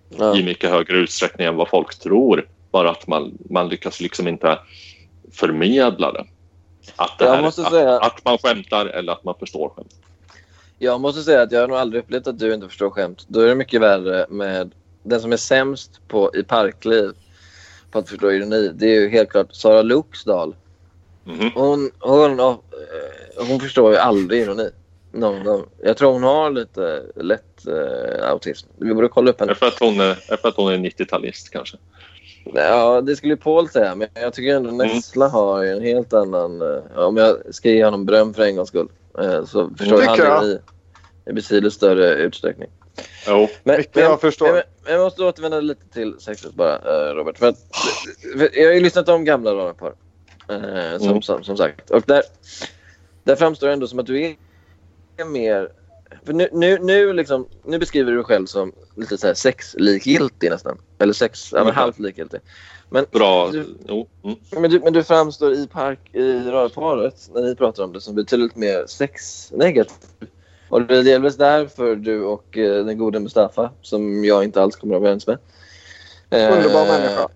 Ja. 0.10 0.38
i 0.38 0.44
mycket 0.44 0.70
högre 0.70 0.98
utsträckning 0.98 1.48
än 1.48 1.56
vad 1.56 1.70
folk 1.70 2.00
tror. 2.00 2.48
Bara 2.72 2.90
att 2.90 3.08
man, 3.08 3.38
man 3.50 3.70
lyckas 3.70 4.02
liksom 4.02 4.28
inte 4.28 4.60
förmedla 5.32 6.12
det. 6.12 6.26
Att, 6.96 7.20
det 7.20 7.26
Jag 7.26 7.32
här, 7.36 7.42
måste 7.42 7.62
att, 7.62 7.72
säga- 7.72 8.00
att 8.00 8.26
man 8.26 8.38
skämtar 8.38 8.86
eller 8.86 9.14
att 9.14 9.24
man 9.24 9.36
förstår 9.40 9.70
skämt. 9.70 9.96
Jag 10.80 11.02
måste 11.02 11.22
säga 11.22 11.42
att 11.42 11.52
jag 11.52 11.60
har 11.62 11.68
nog 11.68 11.78
aldrig 11.78 12.04
upplevt 12.04 12.28
att 12.28 12.40
du 12.40 12.54
inte 12.54 12.68
förstår 12.68 12.90
skämt. 12.90 13.26
Då 13.28 13.40
är 13.40 13.48
det 13.48 13.56
mycket 13.56 13.82
värre 13.82 14.26
med 14.30 14.72
den 15.04 15.22
som 15.22 15.32
är 15.34 15.38
sämst 15.38 16.02
på, 16.08 16.32
i 16.36 16.44
parkliv 16.44 17.12
på 17.92 18.00
att 18.00 18.10
förstå 18.10 18.32
ironi. 18.32 18.72
Det 18.76 18.86
är 18.96 19.02
ju 19.02 19.10
helt 19.10 19.30
klart 19.30 19.48
Sara 19.56 19.82
Luxdal. 19.82 20.56
Mhm. 21.24 21.52
Hon, 21.56 21.92
hon, 22.00 22.40
eh, 22.40 22.56
hon 23.48 23.60
förstår 23.60 23.92
ju 23.92 23.98
aldrig 23.98 24.42
ironi. 24.42 24.70
Någon 25.12 25.44
gång. 25.44 25.66
Jag 25.84 25.98
tror 25.98 26.12
hon 26.14 26.24
har 26.24 26.52
lite 26.52 27.04
lätt 27.16 27.68
eh, 27.68 28.30
autism. 28.30 28.68
Vi 28.78 28.94
borde 28.94 29.08
kolla 29.08 29.30
upp 29.32 29.40
henne. 29.40 29.52
det 29.52 29.56
för 29.56 29.68
att 29.68 29.80
hon 29.80 30.00
är, 30.00 30.10
är, 30.10 30.38
för 30.38 30.48
att 30.50 30.56
hon 30.56 30.72
är 30.74 30.78
90-talist 30.78 31.50
kanske? 31.52 31.78
Ja, 32.54 33.02
det 33.02 33.16
skulle 33.16 33.34
ju 33.34 33.38
Paul 33.38 33.70
säga. 33.70 33.96
Men 33.96 34.08
jag 34.14 34.34
tycker 34.34 34.56
ändå 34.56 34.70
Mm. 34.70 34.88
Nessla 34.88 35.28
har 35.28 35.64
en 35.64 35.82
helt 35.82 36.14
annan... 36.14 36.62
eh, 36.62 36.98
om 36.98 37.18
jag 37.18 37.56
ska 37.56 37.70
ge 37.70 37.86
honom 37.86 38.06
beröm 38.06 38.34
för 38.34 38.44
en 38.44 38.56
gång 38.56 38.66
skull. 38.68 38.88
eh, 39.20 39.46
så 39.46 39.70
förstår 39.78 40.02
han 40.02 40.18
jag. 40.18 40.44
ironi 40.44 40.60
i 41.26 41.34
betydligt 41.34 41.74
större 41.74 42.14
utsträckning. 42.16 42.70
Jo. 43.28 43.48
Men, 43.64 43.76
Vilket 43.78 43.96
jag 43.96 44.22
förstår. 44.22 44.46
Men, 44.54 44.62
men 44.84 44.94
jag 44.94 45.02
måste 45.04 45.24
återvända 45.24 45.60
lite 45.62 45.88
till 45.94 46.16
sexet 46.20 46.54
bara, 46.54 46.76
eh, 46.76 47.14
Robert. 47.16 47.38
För 47.38 47.48
att, 47.48 47.58
för 48.38 48.58
jag 48.60 48.68
har 48.68 48.74
ju 48.74 48.80
lyssnat 48.80 49.10
om 49.10 49.26
gamla 49.26 49.52
radarpar. 49.54 49.94
Eh, 50.50 50.98
som, 51.00 51.08
Mm. 51.10 51.22
som, 51.22 51.44
som 51.44 51.58
sagt. 51.58 51.90
Och 51.90 52.04
där, 52.08 52.24
där 53.24 53.36
framstår 53.36 53.68
det 53.68 53.74
ändå 53.74 53.88
som 53.88 54.00
att 54.00 54.06
du 54.06 54.22
är 54.26 54.36
mer... 55.26 55.70
För 56.26 56.34
nu, 56.34 56.50
nu, 56.54 56.78
nu, 56.82 57.14
liksom, 57.14 57.48
nu 57.66 57.80
beskriver 57.80 58.12
du 58.12 58.18
dig 58.18 58.26
själv 58.26 58.46
som 58.46 58.72
lite 58.96 59.18
så 59.18 59.28
här 59.28 59.34
sexlikgiltig 59.34 60.50
nästan. 60.50 60.78
Eller 61.00 61.14
sex, 61.14 61.50
ja, 61.52 61.58
men 61.58 61.64
Mm. 61.68 61.76
halvt 61.76 62.00
likgiltig. 62.00 62.40
Men, 62.90 63.06
Bra. 63.12 63.50
Du- 63.52 63.78
Jo. 63.88 64.08
Mm. 64.24 64.36
men, 64.62 64.72
du, 64.72 64.80
men 64.80 64.94
du 64.94 65.04
framstår 65.04 65.54
i, 65.54 65.68
park, 65.68 66.00
i 66.14 66.40
radarparet, 66.40 67.30
när 67.34 67.42
ni 67.42 67.56
pratar 67.56 67.84
om 67.84 67.94
det, 67.94 68.02
som 68.02 68.16
betydligt 68.16 68.56
mer 68.56 68.86
sexnegativ. 68.88 69.96
Och 70.70 70.82
det 70.82 70.98
är 70.98 71.04
delvis 71.04 71.36
därför 71.38 71.96
du 71.96 72.24
och 72.24 72.58
eh, 72.58 72.86
den 72.86 72.98
gode 72.98 73.20
Mustafa, 73.20 73.72
som 73.82 74.26
jag 74.26 74.44
inte 74.44 74.62
alls 74.62 74.76
kommer 74.76 74.96
överens 74.96 75.28
med. 75.28 75.38
eh, 76.30 76.54
Underbar 76.58 76.86
människa. 76.86 77.28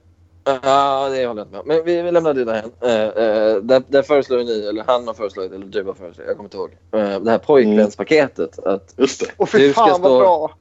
Ja, 0.44 1.10
det 1.10 1.26
håller 1.26 1.42
jag 1.42 1.48
inte 1.48 1.58
med. 1.58 1.66
Men 1.66 1.86
vi, 1.86 2.02
vi 2.02 2.12
lämnar 2.12 2.34
det 2.34 2.46
därhen. 2.46 2.72
Uh, 2.84 2.90
uh, 2.90 3.64
där, 3.64 3.84
där 3.88 4.02
föreslår 4.04 4.38
ni, 4.38 4.68
eller 4.68 4.84
han 4.88 5.08
har 5.08 5.14
föreslagit, 5.14 5.52
eller 5.52 5.66
du 5.66 5.84
har 5.84 5.94
föreslagit, 5.94 6.28
jag 6.28 6.38
kommer 6.38 6.48
inte 6.48 6.58
ihåg. 6.58 6.70
Uh, 6.96 7.20
det 7.24 7.32
här 7.32 7.38
pojkvänspaketet. 7.38 8.60
Att 8.60 8.94
Just 8.98 9.20
det. 9.20 9.26
Och 9.38 9.50
Du 9.52 9.58
fy 9.60 9.72
ska 9.72 9.82
fan 9.82 10.02
vad 10.02 10.12
stå- 10.12 10.20
bra! 10.20 10.56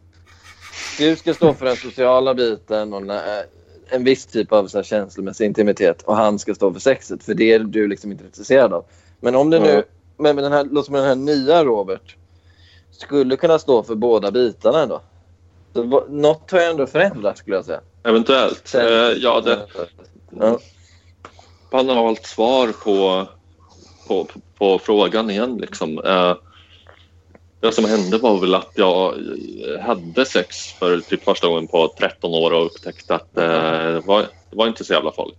du 0.98 1.16
ska 1.16 1.34
stå 1.34 1.54
för 1.54 1.66
den 1.66 1.76
sociala 1.76 2.34
biten 2.34 2.92
och 2.94 3.02
den, 3.02 3.20
en 3.88 4.04
viss 4.04 4.26
typ 4.26 4.52
av 4.52 4.66
så 4.66 4.78
här, 4.78 4.82
känslomässig 4.82 5.46
intimitet 5.46 6.02
och 6.02 6.16
han 6.16 6.38
ska 6.38 6.54
stå 6.54 6.72
för 6.72 6.80
sexet. 6.80 7.24
För 7.24 7.34
det 7.34 7.52
är 7.52 7.58
du 7.58 7.88
liksom 7.88 8.12
inte 8.12 8.24
intresserad 8.24 8.72
av. 8.72 8.84
Men 9.20 9.34
om 9.36 9.50
det 9.50 9.58
nu, 9.60 9.68
Ja. 9.68 9.82
men 10.16 10.34
med 10.34 10.44
den 10.44 10.52
här, 10.52 10.64
låt 10.70 10.86
som 10.86 10.94
den 10.94 11.04
här 11.04 11.14
nya 11.14 11.64
Robert 11.64 12.16
skulle 12.90 13.36
kunna 13.36 13.58
stå 13.58 13.82
för 13.82 13.94
båda 13.94 14.30
bitarna 14.30 14.86
då. 14.86 15.00
Så, 15.74 15.82
vad- 15.82 16.10
något 16.10 16.50
har 16.50 16.58
ju 16.60 16.64
ändå 16.64 16.86
förändrats 16.86 17.40
skulle 17.40 17.56
jag 17.56 17.64
säga. 17.64 17.80
Eventuellt. 18.02 18.74
Eh, 18.74 19.12
ja, 19.16 19.40
det, 19.40 19.66
Ja. 20.40 20.58
banalt 21.70 22.26
svar 22.26 22.72
på, 22.84 23.26
på, 24.08 24.24
på, 24.24 24.40
på 24.58 24.78
frågan 24.78 25.30
igen. 25.30 25.56
Liksom. 25.56 25.98
Eh, 25.98 26.34
det 27.60 27.72
som 27.72 27.84
hände 27.84 28.18
var 28.18 28.40
väl 28.40 28.54
att 28.54 28.72
jag 28.74 29.14
eh, 29.14 29.80
hade 29.80 30.24
sex 30.24 30.72
för 30.72 31.00
typ 31.00 31.24
första 31.24 31.48
gången 31.48 31.66
på 31.66 31.94
13 31.98 32.34
år 32.34 32.52
och 32.52 32.66
upptäckte 32.66 33.14
att 33.14 33.34
det, 33.34 34.02
var, 34.04 34.20
det 34.22 34.56
var 34.56 34.66
inte 34.66 34.84
så 34.84 34.92
jävla 34.92 35.12
farligt. 35.12 35.38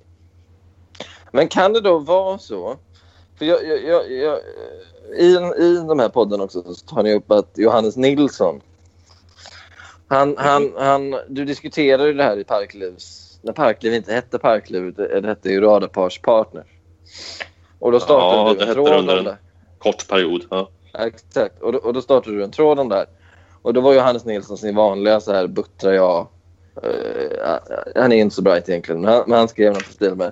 Men 1.32 1.48
kan 1.48 1.74
det 1.74 1.82
då 1.82 1.98
vara 2.00 2.38
så? 2.38 2.78
För 3.38 3.46
jag, 3.46 3.68
jag, 3.68 4.12
jag, 4.12 4.40
i, 5.18 5.26
I 5.58 5.76
de 5.88 6.00
här 6.00 6.10
podden 6.10 6.42
också 6.42 6.74
så 6.74 6.96
tar 6.96 7.04
ni 7.04 7.14
upp 7.14 7.32
att 7.32 7.52
Johannes 7.56 7.96
Nilsson 7.96 8.62
han, 10.12 10.36
han, 10.38 10.72
han, 10.78 11.16
du 11.28 11.46
diskuterade 11.46 12.08
ju 12.08 12.14
det 12.14 12.24
här 12.24 12.38
i 12.38 12.44
Parklivs... 12.44 13.28
När 13.44 13.54
Parkliv 13.54 13.94
inte 13.94 14.14
hette 14.14 14.40
Parkliv, 14.40 14.94
det 14.94 15.26
hette 15.28 15.50
ju 15.50 15.62
Radarpars 15.62 16.20
Partner. 16.22 16.64
Och 17.80 17.92
då 17.92 18.00
startade 18.00 18.36
Ja, 18.36 18.50
du 18.50 18.56
det 18.56 18.62
en 18.62 18.68
hette 18.68 18.74
tråd 18.74 18.90
om 18.94 19.00
under 19.00 19.18
en- 19.18 19.24
det. 19.24 19.38
Kort 19.78 20.08
period. 20.08 20.42
Ja. 20.50 20.70
Exakt. 21.00 21.62
Och 21.62 21.72
då, 21.74 21.80
och 21.80 21.94
då 21.94 22.02
startade 22.02 22.36
du 22.38 22.44
en 22.44 22.52
tråd 22.52 22.80
om 22.80 22.90
det 22.90 22.96
här. 22.96 23.06
Och 23.62 23.74
då 23.74 23.82
var 23.82 23.94
Johannes 23.94 24.26
Nilsson 24.26 24.58
sin 24.58 24.76
vanliga 24.76 25.20
så 25.20 25.34
här 25.34 25.48
buttra 25.48 25.94
jag. 25.96 26.28
Eh, 26.84 27.58
han 27.96 28.12
är 28.12 28.16
inte 28.18 28.36
så 28.36 28.42
bright 28.42 28.70
egentligen, 28.70 29.02
men 29.02 29.14
han, 29.14 29.24
men 29.28 29.40
han 29.40 29.48
skrev 29.48 29.74
något 29.74 29.90
i 29.90 29.94
stil 29.94 30.16
med 30.16 30.32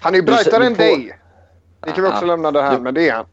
Han 0.00 0.14
är 0.14 0.18
ju 0.18 0.22
brightare 0.24 0.66
än 0.66 0.74
dig. 0.74 1.18
Det 1.80 1.92
kan 1.92 2.04
vi 2.04 2.10
också 2.10 2.24
Ah, 2.24 2.26
lämna 2.26 2.50
det 2.50 2.62
här 2.62 2.76
du- 2.76 2.82
med 2.82 2.94
det. 2.94 3.24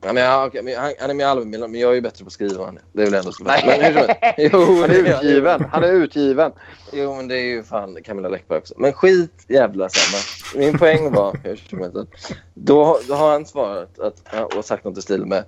Ja, 0.00 0.12
men, 0.12 0.22
ja, 0.22 0.46
okej, 0.46 0.62
men 0.62 0.76
han, 0.76 0.92
han 1.00 1.10
är 1.10 1.14
med 1.14 1.24
i 1.24 1.26
Alvemilan, 1.26 1.70
men 1.70 1.80
jag 1.80 1.90
är 1.90 1.94
ju 1.94 2.00
bättre 2.00 2.24
på 2.24 2.26
att 2.26 2.32
skriva 2.32 2.68
än. 2.68 2.78
Det 2.92 3.02
är 3.02 3.06
väl 3.06 3.14
ändå 3.14 3.32
så. 3.32 3.44
Men 3.44 3.54
hur 3.54 3.92
som 3.92 3.94
helst. 3.94 4.20
Jo, 4.38 4.80
Han 4.80 4.88
det 4.88 4.96
är 4.96 5.16
utgiven. 5.16 5.64
Han 5.72 5.84
är 5.84 5.92
utgiven. 5.92 6.52
Jo, 6.92 7.14
men 7.14 7.28
det 7.28 7.34
är 7.34 7.44
ju 7.44 7.62
fan 7.62 7.98
Camilla 8.04 8.28
Läckberg 8.28 8.58
också. 8.58 8.74
Men 8.76 8.92
skit 8.92 9.44
jävla 9.48 9.88
samma. 9.88 10.22
Min 10.64 10.78
poäng 10.78 11.12
var 11.12 11.40
hur 11.44 11.56
som 11.56 11.78
helst, 11.78 11.96
att 11.96 12.08
då, 12.54 12.98
då 13.08 13.14
har 13.14 13.32
han 13.32 13.46
svarat 13.46 13.98
att, 13.98 14.54
och 14.54 14.64
sagt 14.64 14.84
något 14.84 14.98
i 14.98 15.02
stil 15.02 15.26
med 15.26 15.44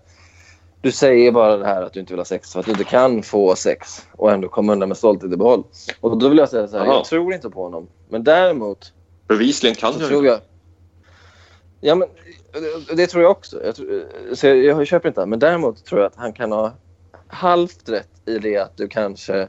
du 0.83 0.93
säger 0.93 1.33
bara 1.33 1.57
det 1.57 1.67
här 1.67 1.83
att 1.83 1.93
du 1.93 2.01
inte 2.01 2.13
vill 2.13 2.21
ha 2.21 2.25
sex 2.25 2.53
för 2.53 2.61
att 2.61 2.67
du 2.67 2.73
inte 2.73 2.85
kan 2.85 3.23
få 3.23 3.55
sex 3.57 4.07
och 4.13 4.33
ändå 4.33 4.49
komma 4.49 4.73
undan 4.73 4.89
med 4.89 4.99
stolthet 4.99 5.33
i 5.33 5.37
behåll. 5.37 5.65
Och 6.01 6.19
då 6.19 6.29
vill 6.29 6.39
jag 6.39 6.49
säga 6.49 6.69
så 6.69 6.79
här, 6.79 6.85
Jaha. 6.85 6.95
jag 6.95 7.05
tror 7.05 7.35
inte 7.35 7.51
på 7.51 7.63
honom. 7.63 7.89
Men 8.09 8.25
däremot 8.25 8.93
Bevisligen 9.29 9.77
kan 9.77 9.95
jag 9.99 10.09
tror 10.09 10.27
jag... 10.27 10.41
Ja, 11.81 11.95
men 11.95 12.09
det, 12.97 13.07
tror 13.07 13.23
jag 13.23 13.31
också. 13.31 13.65
Jag, 13.65 13.75
tror, 13.77 14.05
så 14.35 14.47
jag, 14.47 14.57
jag 14.57 14.87
köper 14.87 15.09
inte 15.09 15.21
han. 15.21 15.31
Men 15.31 15.39
däremot 15.39 15.85
tror 15.85 16.01
jag 16.01 16.07
att 16.07 16.17
han 16.17 16.33
kan 16.33 16.53
ha 16.53 16.73
halvt 17.29 17.89
rätt 17.89 18.09
i 18.27 18.39
det 18.39 18.57
att 18.57 18.77
du 18.77 18.89
kanske... 18.89 19.49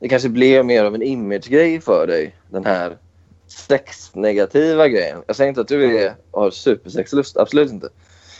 Det 0.00 0.08
kanske 0.08 0.28
blev 0.28 0.64
mer 0.64 0.84
av 0.84 0.94
en 0.94 1.02
imagegrej 1.02 1.80
för 1.80 2.06
dig, 2.06 2.36
den 2.50 2.64
här 2.64 2.98
sexnegativa 3.46 4.88
grejen. 4.88 5.22
Jag 5.26 5.36
säger 5.36 5.48
inte 5.48 5.60
att 5.60 5.68
du 5.68 5.98
är, 5.98 6.14
har 6.30 6.50
supersexlust, 6.50 7.36
absolut 7.36 7.72
inte. 7.72 7.88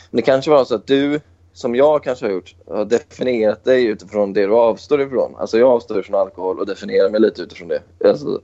Men 0.09 0.17
det 0.17 0.21
kanske 0.21 0.51
var 0.51 0.65
så 0.65 0.75
att 0.75 0.87
du, 0.87 1.19
som 1.53 1.75
jag 1.75 2.03
kanske 2.03 2.25
har 2.25 2.31
gjort, 2.31 2.55
har 2.67 2.85
definierat 2.85 3.63
dig 3.63 3.85
utifrån 3.85 4.33
det 4.33 4.45
du 4.45 4.53
avstår 4.53 5.01
ifrån. 5.01 5.35
Alltså 5.37 5.59
jag 5.59 5.69
avstår 5.69 6.01
från 6.01 6.15
alkohol 6.15 6.59
och 6.59 6.65
definierar 6.65 7.09
mig 7.09 7.21
lite 7.21 7.41
utifrån 7.41 7.67
det. 7.67 7.81
Alltså, 8.05 8.41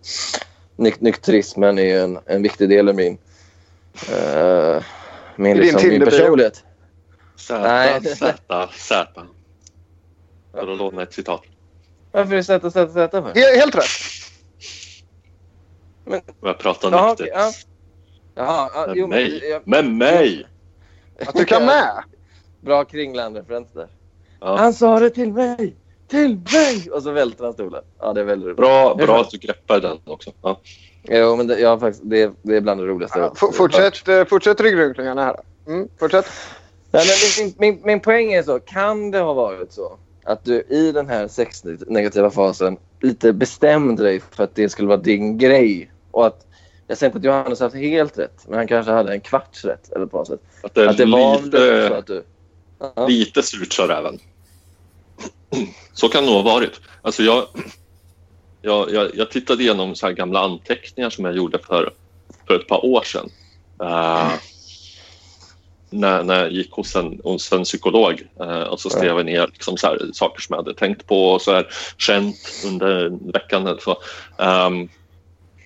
nyk 0.76 1.02
nykterismen 1.02 1.80
är 1.80 1.84
ju 1.84 2.00
en, 2.00 2.20
en 2.26 2.42
viktig 2.42 2.70
del 2.70 2.90
av 2.90 2.96
min, 2.96 3.18
uh, 4.10 4.84
min, 5.36 5.58
liksom, 5.58 5.90
min 5.90 6.02
personlighet. 6.06 6.64
Z, 7.36 7.60
Nej. 7.62 8.02
Z, 8.02 8.34
Z. 8.74 9.08
För 10.52 10.72
att 10.72 10.78
låna 10.78 11.02
ett 11.02 11.14
citat. 11.14 11.42
Varför 12.12 12.32
är 12.34 12.38
det 12.38 12.44
sätta, 12.44 12.72
sätta, 12.72 12.94
sätta 12.94 13.22
för? 13.22 13.30
He- 13.34 13.56
Helt 13.60 13.76
rätt. 13.76 13.84
Jag 16.42 16.58
pratar 16.60 16.92
Jaha, 16.92 17.08
nykter. 17.10 17.24
okej, 17.24 17.34
ja. 17.36 17.52
Jaha, 18.36 18.70
ja, 18.74 18.88
Med 18.88 18.96
jo, 18.98 19.08
men- 19.08 19.18
mig. 19.20 19.50
jag- 19.50 19.68
Med 19.68 19.86
mig! 19.92 20.48
Att 21.26 21.36
du 21.36 21.46
kan 21.46 21.66
med. 21.66 22.04
Bra 22.62 22.86
kringland-referens 22.86 23.72
där. 23.74 23.88
Ja. 24.40 24.58
Han 24.58 24.74
sa 24.74 25.00
det 25.00 25.10
till 25.10 25.32
mig! 25.34 25.76
Till 26.08 26.38
mig! 26.54 26.92
Och 26.92 27.04
så 27.04 27.12
välter 27.12 27.44
han 27.44 27.54
stolen. 27.54 27.84
Ja, 28.00 28.14
det 28.14 28.22
är 28.22 28.26
väldigt 28.26 28.46
roligt. 28.46 28.58
Bra, 28.58 28.96
bra 28.96 29.22
att 29.22 29.30
du 29.30 29.38
greppar 29.38 29.80
den 29.80 30.00
också. 30.06 30.32
Ja. 30.42 30.62
Jo, 31.08 31.36
men 31.36 31.48
det, 31.48 31.60
jag 31.60 31.70
har 31.70 31.78
faktiskt, 31.80 32.04
det, 32.06 32.32
det 32.42 32.56
är 32.58 32.62
bland 32.62 32.80
det 32.82 32.86
roligaste 32.88 33.20
Ja, 33.20 33.34
f- 33.36 33.56
fortsätt, 33.56 34.08
eh, 34.08 34.26
fortsätt 34.26 34.62
ryggrunkningarna 34.62 35.24
här. 35.24 35.36
Mm, 35.68 35.88
fortsätt. 36.00 36.26
Nej, 36.92 37.06
men 37.38 37.46
min, 37.46 37.56
min, 37.58 37.86
min 37.86 38.00
poäng 38.00 38.34
är 38.34 38.44
så. 38.44 38.60
Kan 38.60 39.12
det 39.12 39.20
ha 39.20 39.34
varit 39.34 39.74
så 39.74 39.98
att 40.24 40.46
du 40.46 40.62
i 40.70 40.92
den 40.92 41.10
här 41.10 41.28
sexnegativa 41.28 42.32
fasen 42.32 42.78
lite 43.02 43.34
bestämde 43.34 44.04
dig 44.04 44.22
för 44.32 44.44
att 44.44 44.56
det 44.56 44.70
skulle 44.70 44.88
vara 44.88 44.98
din 44.98 45.38
grej? 45.38 45.92
Och 46.12 46.26
att, 46.28 46.46
jag 46.88 46.98
säger 46.98 47.10
inte 47.10 47.18
att 47.18 47.24
Johannes 47.24 47.60
har 47.60 47.66
haft 47.66 47.76
helt 47.76 48.18
rätt, 48.18 48.46
men 48.48 48.58
han 48.58 48.68
kanske 48.68 48.92
hade 48.92 49.14
en 49.14 49.22
kvarts 49.22 49.66
rätt. 49.66 49.92
Eller 49.92 50.06
på 50.06 50.18
något 50.18 50.28
sätt. 50.28 50.40
Att 50.62 50.74
det 50.74 50.90
Att 50.90 50.98
det 50.98 51.06
var 51.06 51.42
lite 51.42 51.88
så 51.88 51.94
att 51.94 52.08
du... 52.08 52.24
Ja. 52.96 53.08
lite 53.08 53.44
surt 53.44 53.74
sa 53.74 53.88
räven. 53.88 54.20
Så 55.94 56.10
kan 56.10 56.24
det 56.24 56.30
nog 56.32 56.44
ha 56.44 56.54
varit. 56.54 56.82
Alltså 57.02 57.24
jag, 57.24 57.44
jag, 58.66 58.92
jag, 58.94 59.12
jag 59.16 59.32
tittade 59.32 59.64
igenom 59.64 59.96
så 59.96 60.06
här 60.06 60.14
gamla 60.14 60.40
anteckningar 60.40 61.10
som 61.10 61.26
jag 61.26 61.36
gjorde 61.36 61.60
för, 61.60 61.94
för 62.48 62.56
ett 62.56 62.68
par 62.68 62.86
år 62.86 63.02
sedan. 63.04 63.30
Eh, 63.82 64.32
när, 65.90 66.24
när 66.24 66.40
jag 66.40 66.52
gick 66.52 66.72
hos 66.72 66.96
en, 66.96 67.22
hos 67.24 67.52
en 67.52 67.64
psykolog 67.64 68.28
eh, 68.40 68.62
och 68.62 68.80
så 68.80 68.90
skrev 68.90 69.18
jag 69.18 69.26
ner 69.26 69.48
liksom 69.48 69.78
så 69.78 69.88
här, 69.88 70.00
saker 70.14 70.42
som 70.42 70.54
jag 70.54 70.64
hade 70.64 70.74
tänkt 70.74 71.08
på 71.08 71.30
och 71.30 71.42
så 71.42 71.54
här, 71.54 71.68
känt 71.98 72.64
under 72.66 73.10
veckan. 73.32 73.68
Eller 73.68 73.82
så. 73.82 73.98
Ehm, 74.38 74.90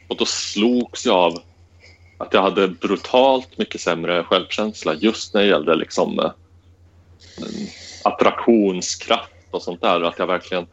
och 0.07 0.17
då 0.17 0.25
slogs 0.25 1.05
jag 1.05 1.15
av 1.15 1.41
att 2.17 2.33
jag 2.33 2.41
hade 2.41 2.67
brutalt 2.67 3.57
mycket 3.57 3.81
sämre 3.81 4.23
självkänsla 4.23 4.93
just 4.93 5.33
när 5.33 5.41
det 5.41 5.47
gällde 5.47 5.75
liksom, 5.75 6.19
eh, 6.19 6.31
attraktionskraft 8.03 9.31
och 9.51 9.61
sånt 9.61 9.81
där. 9.81 10.01
Att 10.01 10.19
jag 10.19 10.27
verkligen 10.27 10.67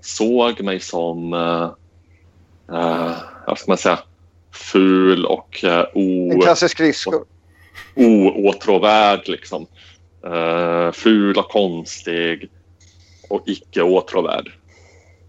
såg 0.00 0.60
mig 0.60 0.80
som, 0.80 1.32
eh, 1.32 1.70
eh, 2.78 3.12
vad 3.46 3.58
ska 3.58 3.70
man 3.70 3.78
säga, 3.78 3.98
ful 4.52 5.24
och 5.26 5.64
eh, 5.64 5.86
o, 5.94 6.32
En 6.32 6.40
kasse 6.40 6.68
skridskor. 6.68 7.24
oåtråvärd. 7.96 9.28
Liksom. 9.28 9.66
Eh, 10.24 10.92
ful 10.92 11.38
och 11.38 11.48
konstig 11.48 12.50
och 13.28 13.42
icke 13.46 13.82
åtråvärd. 13.82 14.52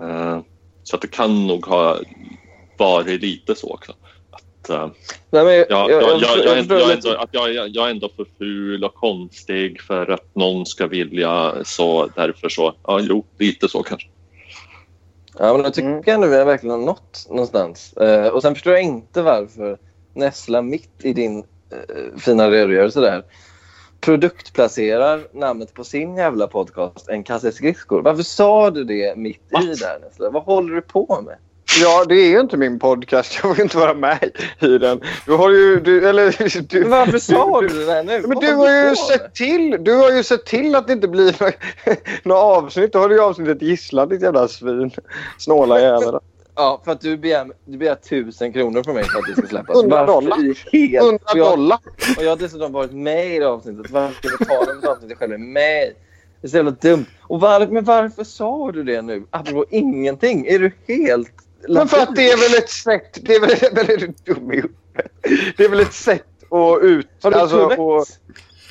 Eh, 0.02 0.40
så 0.84 0.96
att 0.96 1.02
det 1.02 1.08
kan 1.08 1.48
nog 1.48 1.66
ha 1.66 2.00
varit 2.78 3.22
lite 3.22 3.56
så 3.56 3.74
också. 3.74 3.94
Att, 4.32 4.70
eh, 4.70 4.90
jag 7.68 7.88
är 7.88 7.90
ändå 7.90 8.10
för 8.16 8.26
ful 8.38 8.84
och 8.84 8.94
konstig 8.94 9.82
för 9.82 10.12
att 10.12 10.36
någon 10.36 10.66
ska 10.66 10.88
vilja 10.88 11.54
så 11.66 12.10
därför 12.16 12.50
så, 12.50 12.76
ja 12.88 13.00
jo, 13.00 13.26
lite 13.38 13.70
så 13.70 13.84
kanske. 13.84 14.08
Ja, 15.38 15.54
men 15.54 15.64
jag 15.64 15.74
tycker 15.74 15.90
Mm. 15.90 16.04
ändå 16.08 16.28
vi 16.28 16.38
har 16.38 16.46
verkligen 16.46 16.86
nått 16.86 17.28
någonstans. 17.30 17.94
Eh, 17.94 18.28
och 18.28 18.42
sen 18.42 18.54
förstår 18.56 18.74
jag 18.74 18.82
inte 18.82 19.22
varför 19.22 19.78
Nessla 20.14 20.62
mitt 20.62 21.06
i 21.06 21.14
din 21.14 21.38
eh, 21.72 22.18
fina 22.18 22.52
redogörelse 22.52 23.00
där 23.00 23.24
produktplacerar 24.02 25.28
namnet 25.34 25.74
på 25.74 25.84
sin 25.84 26.16
jävla 26.16 26.48
podcast 26.48 27.10
En 27.10 27.24
kasse 27.24 27.52
skridskor. 27.52 28.02
Varför 28.02 28.24
sa 28.24 28.72
du 28.72 28.84
det 28.84 29.18
mitt 29.18 29.52
i 29.64 29.66
där 29.66 30.00
Nessla? 30.00 30.30
Vad 30.30 30.44
håller 30.44 30.76
du 30.76 30.82
på 30.82 31.22
med? 31.26 31.38
Ja, 31.82 32.06
det 32.10 32.16
är 32.16 32.30
ju 32.30 32.40
inte 32.40 32.58
min 32.58 32.80
podcast. 32.80 33.40
Jag 33.44 33.56
får 33.56 33.64
inte 33.64 33.78
vara 33.78 33.94
med 33.94 34.32
i 34.60 34.78
den. 34.78 35.02
Du 35.26 35.32
har 35.34 35.50
ju... 35.50 35.80
Du, 35.80 36.10
eller, 36.10 36.62
du, 36.70 36.84
varför 36.84 37.20
sa 37.20 37.62
du 37.62 37.68
det 37.68 37.86
där 37.86 38.04
nu? 38.04 38.22
Men 38.28 38.40
du 38.40 38.54
har 38.54 38.90
ju 38.90 38.96
sett 38.96 39.36
till, 39.36 39.78
du 39.80 39.94
har 39.96 40.12
ju 40.12 40.24
sett 40.24 40.46
till 40.46 40.76
att 40.76 40.88
det 40.88 40.94
inte 40.94 41.08
blir 41.08 41.36
några, 41.40 41.54
några 42.24 42.42
avsnitt. 42.42 42.94
Då 42.94 43.00
har 43.00 43.10
du 43.10 43.16
ju 43.16 43.22
avsnittet 43.22 43.62
gisslan 43.62 44.10
ditt 44.10 44.22
jävla 44.22 44.48
svin. 44.48 44.92
Snåla 45.38 45.82
jävel. 45.82 46.20
Ja, 46.56 46.82
för 46.86 46.92
att 46.92 47.02
du 47.02 47.18
begär, 47.18 47.48
du 47.66 47.78
begär 47.78 47.96
tusen 47.96 48.54
kronor 48.54 48.84
från 48.84 48.96
mig 48.96 49.04
för 49.04 49.20
att 49.20 49.26
det 49.28 49.34
ska 49.42 49.48
släppas. 49.48 49.76
100 49.78 49.98
Varför 50.06 50.14
dollar. 50.14 50.38
Helt, 50.72 51.04
100 51.06 51.20
och 51.32 51.38
jag- 51.38 51.52
dollar. 51.52 51.78
Och 52.18 52.24
jag 52.24 52.30
har 52.30 52.38
dessutom 52.38 52.72
varit 52.72 52.92
med 52.92 53.36
i 53.36 53.40
det 53.40 53.48
avsnittet. 53.48 53.92
Varför 53.92 54.14
ska 54.16 54.28
jag 54.30 54.40
betala 54.40 54.66
för 54.66 54.78
ett 54.78 54.86
avsnitt 54.90 55.10
jag 55.10 55.20
själv 55.20 55.34
är 55.34 55.38
med 55.38 55.84
i? 55.88 55.94
Det 56.42 56.48
är 56.48 56.50
så 56.50 56.58
jävla 56.58 56.72
dumt. 56.72 57.06
Och 57.22 57.40
var, 57.40 57.68
men 57.68 57.84
varför 57.84 58.24
sa 58.24 58.72
du 58.72 58.84
det 58.84 59.02
nu? 59.02 59.24
Apropå 59.30 59.66
ingenting. 59.70 60.46
Är 60.48 60.60
du 60.60 60.72
helt 60.88 61.32
Men 61.68 61.88
för 61.88 61.98
att 62.00 62.16
det 62.16 62.32
är 62.32 62.38
väl 62.38 62.58
ett 62.64 62.70
sätt... 62.70 63.18
Det 63.22 63.36
är 63.36 63.40
väl, 63.40 63.50
väl 63.76 63.90
är 63.90 63.98
du 63.98 64.14
dum 64.26 64.52
i 64.52 64.56
huvudet? 64.56 64.76
Det 65.58 65.64
är 65.64 65.70
väl 65.70 65.80
ett 65.80 65.94
sätt 65.94 66.26
att 66.50 66.84
ut... 66.84 67.08
Har 67.24 67.32
du 67.32 67.38
alltså, 67.38 67.66
och, 67.66 68.06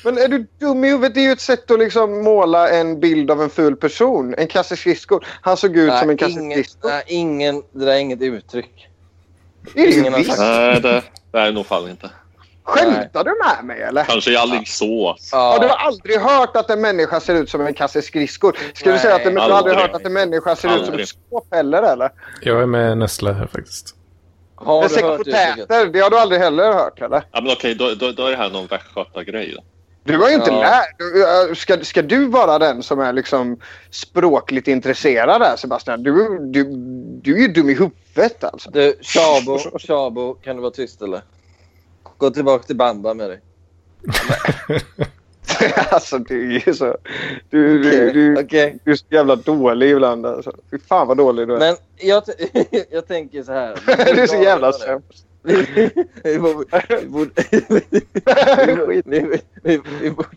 men 0.03 0.17
är 0.17 0.27
du 0.27 0.47
dum 0.59 0.83
i 0.83 0.87
huvudet? 0.89 1.13
Det 1.13 1.19
är 1.19 1.23
ju 1.25 1.31
ett 1.31 1.41
sätt 1.41 1.71
att 1.71 1.79
liksom 1.79 2.23
måla 2.23 2.69
en 2.69 2.99
bild 2.99 3.31
av 3.31 3.41
en 3.41 3.49
ful 3.49 3.75
person. 3.75 4.35
En 4.37 4.47
kasse 4.47 4.75
skridskor. 4.77 5.25
Han 5.41 5.57
såg 5.57 5.77
ut 5.77 5.93
som 5.97 6.09
en 6.09 6.17
kasse 6.17 6.31
ingen, 6.31 6.51
skridskor. 6.51 6.89
nej, 6.89 7.03
ingen, 7.07 7.63
det 7.71 7.85
där 7.85 7.93
är 7.93 7.97
inget 7.99 8.21
uttryck. 8.21 8.87
Det 9.73 9.81
är 9.81 9.85
det 9.85 9.91
ju 9.91 9.99
ingen 9.99 10.13
har 10.13 10.19
visst. 10.19 10.29
sagt- 10.29 10.41
Nej, 10.41 10.81
det, 10.81 11.03
det 11.31 11.37
är 11.39 11.51
nog 11.51 11.65
fan 11.65 11.89
inte. 11.89 12.09
Skämtar 12.69 13.23
du 13.23 13.35
med 13.45 13.65
mig 13.65 13.81
eller? 13.81 14.03
Kanske 14.03 14.31
i 14.31 14.35
Alingsås. 14.37 15.31
Har 15.31 15.59
du 15.59 15.65
Ja, 15.67 15.75
aldrig 15.79 16.19
hört 16.19 16.55
att 16.55 16.69
en 16.69 16.81
människa 16.81 17.19
ser 17.19 17.35
ut 17.35 17.49
som 17.49 17.61
en 17.61 17.73
kasse 17.73 18.01
skridskor? 18.01 18.57
Ska 18.73 18.85
du 18.85 18.91
Nej, 18.91 18.99
säga 18.99 19.15
att 19.15 19.23
du 19.23 19.29
har 19.29 19.39
aldrig 19.39 19.55
aldrig. 19.57 19.77
hört 19.77 19.95
att 19.95 20.05
en 20.05 20.13
människa 20.13 20.55
ser 20.55 20.67
ut 20.67 20.73
som 20.75 20.83
Aldrig. 20.83 20.99
ett 21.03 21.09
skåp 21.29 21.47
heller 21.55 21.83
eller? 21.83 22.09
Jag 22.41 22.61
är 22.61 22.65
med 22.65 22.97
Nessla 22.97 23.31
här 23.33 23.47
faktiskt. 23.47 23.95
har 24.55 24.75
En 24.83 24.87
du 24.87 24.93
säck 24.93 25.03
hört 25.03 25.19
uttrycket? 25.19 25.55
potäter, 25.57 25.85
det 25.87 25.99
har 25.99 26.09
du 26.09 26.17
aldrig 26.19 26.41
heller 26.41 26.73
hört 26.73 27.01
eller? 27.01 27.23
Ja, 27.31 27.41
men 27.41 27.51
okej, 27.51 27.75
då, 27.75 27.89
då, 27.95 28.11
då 28.11 28.25
är 28.25 28.31
det 28.31 28.37
här 28.37 28.49
någon 28.49 28.67
västgötagrej. 28.67 29.53
då. 29.55 29.63
Du 30.03 30.17
har 30.17 30.29
ju 30.29 30.35
inte 30.35 30.51
Ja. 30.51 30.59
lärt 30.59 30.97
du, 31.49 31.55
ska, 31.55 31.77
ska 31.83 32.01
du 32.01 32.25
vara 32.27 32.59
den 32.59 32.83
som 32.83 32.99
är 32.99 33.13
liksom 33.13 33.57
språkligt 33.89 34.67
intresserad 34.67 35.41
här 35.41 35.55
Sebastian? 35.55 36.03
Du, 36.03 36.37
du, 36.41 36.63
du 37.21 37.33
är 37.35 37.39
ju 37.39 37.47
dum 37.47 37.69
i 37.69 37.73
huvudet 37.73 38.43
alltså. 38.43 38.69
Du, 38.71 38.95
Shabo, 39.01 39.57
Shabo, 39.79 40.33
kan 40.33 40.55
du 40.55 40.61
vara 40.61 40.71
tyst 40.71 41.01
eller? 41.01 41.21
Gå 42.19 42.29
tillbaka 42.29 42.63
till 42.63 42.75
Bamba 42.75 43.13
med 43.13 43.29
dig. 43.29 43.41
alltså 45.91 46.17
du 46.17 46.55
är 46.55 46.67
ju 46.67 46.73
så... 46.73 46.97
Du, 47.49 47.83
du, 47.83 48.11
du, 48.11 48.39
Okej. 48.39 48.77
du 48.83 48.91
är 48.91 48.95
så 48.95 49.05
jävla 49.09 49.35
dålig 49.35 49.89
ibland 49.89 50.25
alltså. 50.25 50.55
Fy 50.71 50.79
fan 50.79 51.07
vad 51.07 51.17
dålig 51.17 51.47
du 51.47 51.55
är. 51.55 51.59
Men 51.59 51.75
jag, 51.97 52.23
jag 52.91 53.07
tänker 53.07 53.43
så 53.43 53.51
här. 53.51 53.79
du 54.15 54.21
är 54.21 54.27
så 54.27 54.35
jävla 54.35 54.73
sämst. 54.73 55.25
Vi, 55.43 56.39
borde, 56.39 56.65
vi, 57.01 57.05
borde, 57.07 57.31
vi, 59.63 60.11
borde, 60.11 60.27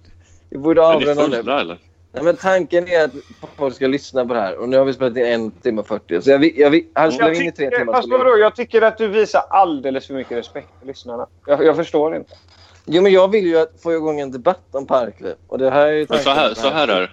vi 0.49 0.59
borde 0.59 0.87
avrunda 0.87 1.27
nu. 1.27 1.37
eller? 1.37 1.79
Nej, 2.13 2.25
men 2.25 2.37
tanken 2.37 2.89
är 2.89 3.05
att 3.05 3.11
folk 3.57 3.75
ska 3.75 3.87
lyssna 3.87 4.27
på 4.27 4.35
det 4.35 4.41
här. 4.41 4.57
Och 4.57 4.69
nu 4.69 4.77
har 4.79 4.85
vi 4.85 4.93
spelat 4.93 5.17
in 5.17 5.27
en 5.27 5.51
timme 5.51 5.81
och 5.81 5.87
40. 5.87 6.23
Så 6.23 6.31
jag, 6.31 6.45
jag, 6.59 6.81
här 6.95 7.11
spelar 7.11 7.31
in 7.31 7.49
i 7.49 7.53
tre 7.53 7.67
tycker, 7.67 7.79
timmar. 7.79 7.93
fast 7.93 8.09
vadå, 8.11 8.39
jag 8.39 8.57
tycker 8.57 8.83
att 8.83 8.99
du 8.99 9.09
visar 9.09 9.43
alldeles 9.51 10.07
för 10.07 10.15
mycket 10.15 10.39
respekt 10.39 10.69
för 10.81 10.87
lyssnarna. 10.87 11.27
Jag, 11.47 11.65
jag 11.65 11.77
förstår 11.77 12.17
inte. 12.17 12.33
Jo, 12.87 13.03
men 13.03 13.13
jag 13.13 13.29
vill 13.31 13.47
ju 13.47 13.59
att 13.59 13.73
få 13.83 13.93
igång 13.93 14.21
en 14.21 14.31
debatt 14.31 14.65
om 14.73 14.87
parkliv. 14.87 15.35
Och 15.49 15.59
det 15.59 15.71
här 15.71 15.87
är 15.87 16.19
så 16.23 16.31
här, 16.31 16.55
så 16.55 16.69
här 16.69 16.89
är 16.89 17.01
det. 17.01 17.11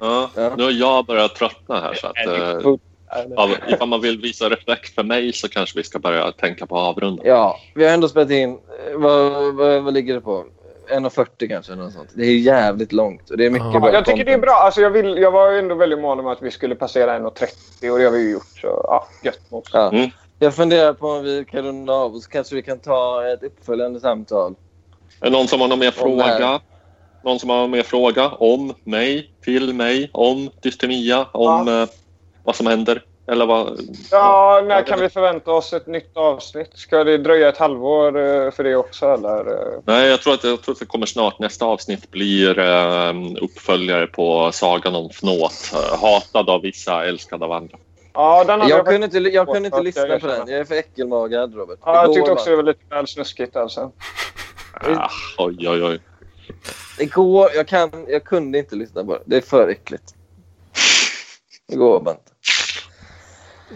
Ja, 0.00 0.30
Ja. 0.34 0.52
Nu 0.56 0.62
har 0.62 0.70
jag 0.70 1.06
börjat 1.06 1.34
tröttna 1.34 1.80
här. 1.80 1.94
Så 1.94 2.06
att, 2.06 2.26
eh, 2.26 2.72
av, 3.36 3.50
ifall 3.68 3.88
man 3.88 4.00
vill 4.00 4.20
visa 4.20 4.50
respekt 4.50 4.94
för 4.94 5.02
mig 5.02 5.32
så 5.32 5.48
kanske 5.48 5.78
vi 5.78 5.84
ska 5.84 5.98
börja 5.98 6.32
tänka 6.32 6.66
på 6.66 6.76
avrunda. 6.76 7.22
Ja, 7.26 7.58
vi 7.74 7.84
har 7.84 7.92
ändå 7.92 8.08
spelat 8.08 8.30
in... 8.30 8.50
eh, 8.50 8.96
Vad, 8.96 9.54
vad, 9.54 9.82
vad 9.82 9.94
ligger 9.94 10.14
det 10.14 10.20
på? 10.20 10.44
1.40 10.90 11.48
kanske. 11.48 11.74
Något 11.74 11.92
sånt. 11.92 12.10
Det 12.14 12.22
är 12.26 12.38
jävligt 12.38 12.92
långt 12.92 13.30
och 13.30 13.36
det 13.36 13.46
är 13.46 13.50
mycket 13.50 13.68
Ja, 13.72 13.80
bra 13.80 13.92
Jag 13.92 14.04
tycker 14.04 14.24
det 14.24 14.30
är 14.30 14.34
content. 14.34 14.42
bra. 14.42 14.52
Alltså 14.54 14.80
jag, 14.80 14.90
vill, 14.90 15.16
jag 15.18 15.30
var 15.30 15.52
ändå 15.52 15.74
väldigt 15.74 15.98
mån 15.98 16.20
om 16.20 16.26
att 16.26 16.42
vi 16.42 16.50
skulle 16.50 16.74
passera 16.74 17.18
1.30 17.18 17.90
och 17.92 17.98
det 17.98 18.04
har 18.04 18.10
vi 18.10 18.18
ju 18.22 18.30
gjort. 18.30 18.58
Så 18.60 18.66
ja, 18.66 19.06
gött 19.22 19.50
mot. 19.50 19.70
Ja. 19.72 19.90
Mm. 19.92 20.10
Jag 20.38 20.54
funderar 20.54 20.92
på 20.92 21.06
om 21.06 21.22
vi 21.22 21.44
kan 21.50 21.62
runda 21.62 21.92
av 21.92 22.14
och 22.14 22.22
så 22.22 22.30
kanske 22.30 22.54
vi 22.54 22.62
kan 22.62 22.78
ta 22.78 23.28
ett 23.28 23.42
uppföljande 23.42 24.00
samtal. 24.00 24.54
Är 25.20 25.24
det 25.24 25.30
någon 25.30 25.48
som 25.48 25.60
har 25.60 25.68
någon 25.68 25.78
mer 25.78 25.90
fråga? 25.90 26.60
Någon 27.24 27.38
som 27.38 27.50
har 27.50 27.56
någon 27.56 27.70
mer 27.70 27.82
fråga 27.82 28.28
om 28.28 28.74
mig, 28.84 29.30
till 29.44 29.74
mig, 29.74 30.10
om 30.12 30.50
dystemia, 30.62 31.26
om 31.32 31.68
eh, 31.68 31.88
vad 32.44 32.56
som 32.56 32.66
händer? 32.66 33.04
Eller 33.26 33.46
vad? 33.46 33.80
Ja, 34.10 34.62
när 34.66 34.82
kan 34.86 35.00
vi 35.00 35.08
förvänta 35.08 35.52
oss 35.52 35.72
ett 35.72 35.86
nytt 35.86 36.16
avsnitt? 36.16 36.70
Ska 36.74 37.04
det 37.04 37.18
dröja 37.18 37.48
ett 37.48 37.58
halvår 37.58 38.06
eh, 38.06 38.50
för 38.50 38.64
det 38.64 38.76
också 38.76 39.06
eller? 39.06 39.44
Nej, 39.84 40.08
jag 40.08 40.22
tror, 40.22 40.34
att, 40.34 40.44
jag 40.44 40.62
tror 40.62 40.72
att 40.74 40.78
det 40.78 40.86
kommer 40.86 41.06
snart. 41.06 41.38
Nästa 41.38 41.64
avsnitt 41.64 42.10
blir 42.10 42.58
eh, 42.58 43.14
uppföljare 43.40 44.06
på 44.06 44.52
Sagan 44.52 44.94
om 44.94 45.10
Fnåt. 45.10 45.72
Eh, 45.74 46.00
hatad 46.00 46.50
av 46.50 46.62
vissa, 46.62 47.04
älskad 47.04 47.42
av 47.42 47.52
andra. 47.52 47.78
Ja, 48.12 48.44
den 48.44 48.60
Jag 48.60 48.70
jag 48.70 48.86
kunde 48.86 49.04
inte, 49.04 49.18
jag 49.18 49.46
kunde 49.46 49.66
inte 49.66 49.78
Jag 49.78 49.84
lyssna 49.84 50.06
på 50.06 50.12
erkänner. 50.12 50.36
den. 50.36 50.48
Jag 50.48 50.60
är 50.60 50.64
för 50.64 50.74
äckelmagad, 50.74 51.54
Robert. 51.54 51.78
Ja, 51.84 52.02
jag 52.02 52.14
tyckte 52.14 52.32
också 52.32 52.50
det 52.50 52.56
var 52.56 52.62
lite 52.62 52.80
väl 52.90 53.06
snuskigt 53.06 53.56
alltså. 53.56 53.92
Ah, 54.72 55.10
oj, 55.38 55.68
oj, 55.68 55.82
oj. 55.84 56.00
Igår, 56.98 57.48
jag, 57.54 57.68
kan, 57.68 57.90
jag 58.08 58.24
kunde 58.24 58.58
inte 58.58 58.76
lyssna 58.76 59.04
på 59.04 59.12
det. 59.12 59.22
Det 59.24 59.36
är 59.36 59.40
för 59.40 59.68
äckligt. 59.68 60.14
Igår 61.72 62.00
bara 62.00 62.14
inte. 62.14 62.30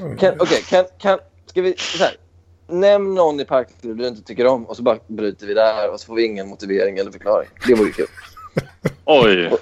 Okej, 0.03 0.63
kan, 0.69 0.85
kan, 0.99 1.19
ska 1.47 1.63
vi... 1.63 1.75
Så 1.77 2.05
här, 2.05 2.17
nämn 2.67 3.15
någon 3.15 3.41
i 3.41 3.45
Parkliv 3.45 3.97
du 3.97 4.09
inte 4.09 4.23
tycker 4.23 4.47
om 4.47 4.67
och 4.67 4.77
så 4.77 4.83
bara 4.83 4.99
bryter 5.07 5.47
vi 5.47 5.55
där 5.55 5.91
och 5.93 6.01
så 6.01 6.07
får 6.07 6.15
vi 6.15 6.25
ingen 6.25 6.49
motivering 6.49 6.99
eller 6.99 7.11
förklaring. 7.11 7.49
Det 7.67 7.75
vore 7.75 7.91
kul. 7.91 8.07
Oj! 9.05 9.53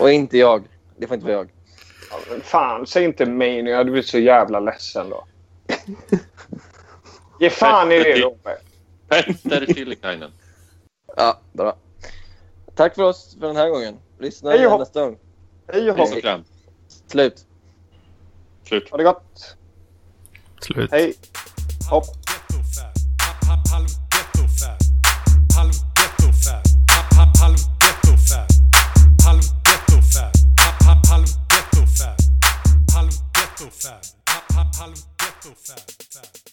Och 0.00 0.10
inte 0.10 0.38
jag. 0.38 0.64
Det 0.96 1.06
får 1.06 1.14
inte 1.14 1.26
vara 1.26 1.36
jag. 1.36 1.50
Ja, 2.10 2.16
men 2.30 2.40
fan, 2.40 2.86
säg 2.86 3.04
inte 3.04 3.26
mig 3.26 3.62
nu. 3.62 3.70
Jag 3.70 3.76
hade 3.76 3.90
blivit 3.90 4.08
så 4.08 4.18
jävla 4.18 4.60
ledsen 4.60 5.10
då. 5.10 5.24
Ge 7.40 7.50
fan 7.50 7.92
i 7.92 7.98
det 7.98 8.20
Robert. 8.20 8.62
Petter 9.08 9.66
Tillikainen. 9.66 10.30
Ja, 11.16 11.40
bra. 11.52 11.76
Tack 12.74 12.94
för 12.94 13.02
oss 13.02 13.36
för 13.40 13.46
den 13.46 13.56
här 13.56 13.68
gången. 13.68 13.98
Lyssna 14.18 14.50
Hej 14.50 14.58
och 14.58 14.64
igen 14.64 14.78
nästa 14.78 15.04
gång. 15.04 15.18
Hej 15.72 15.90
och 15.90 15.98
och. 15.98 16.08
Slut. 17.06 17.46
Slut. 18.64 18.90
Ha 18.90 18.98
det 18.98 19.04
gott. 19.04 19.56
Slut. 20.64 20.90
Hej. 20.90 21.14
Hopp. 21.90 22.04
Halv 32.94 33.10
ghetto 33.34 33.70
fab, 33.70 34.02
halv 34.76 34.94
ghetto 35.18 35.54
fab, 35.64 35.76
fab, 36.12 36.12
fab. 36.12 36.43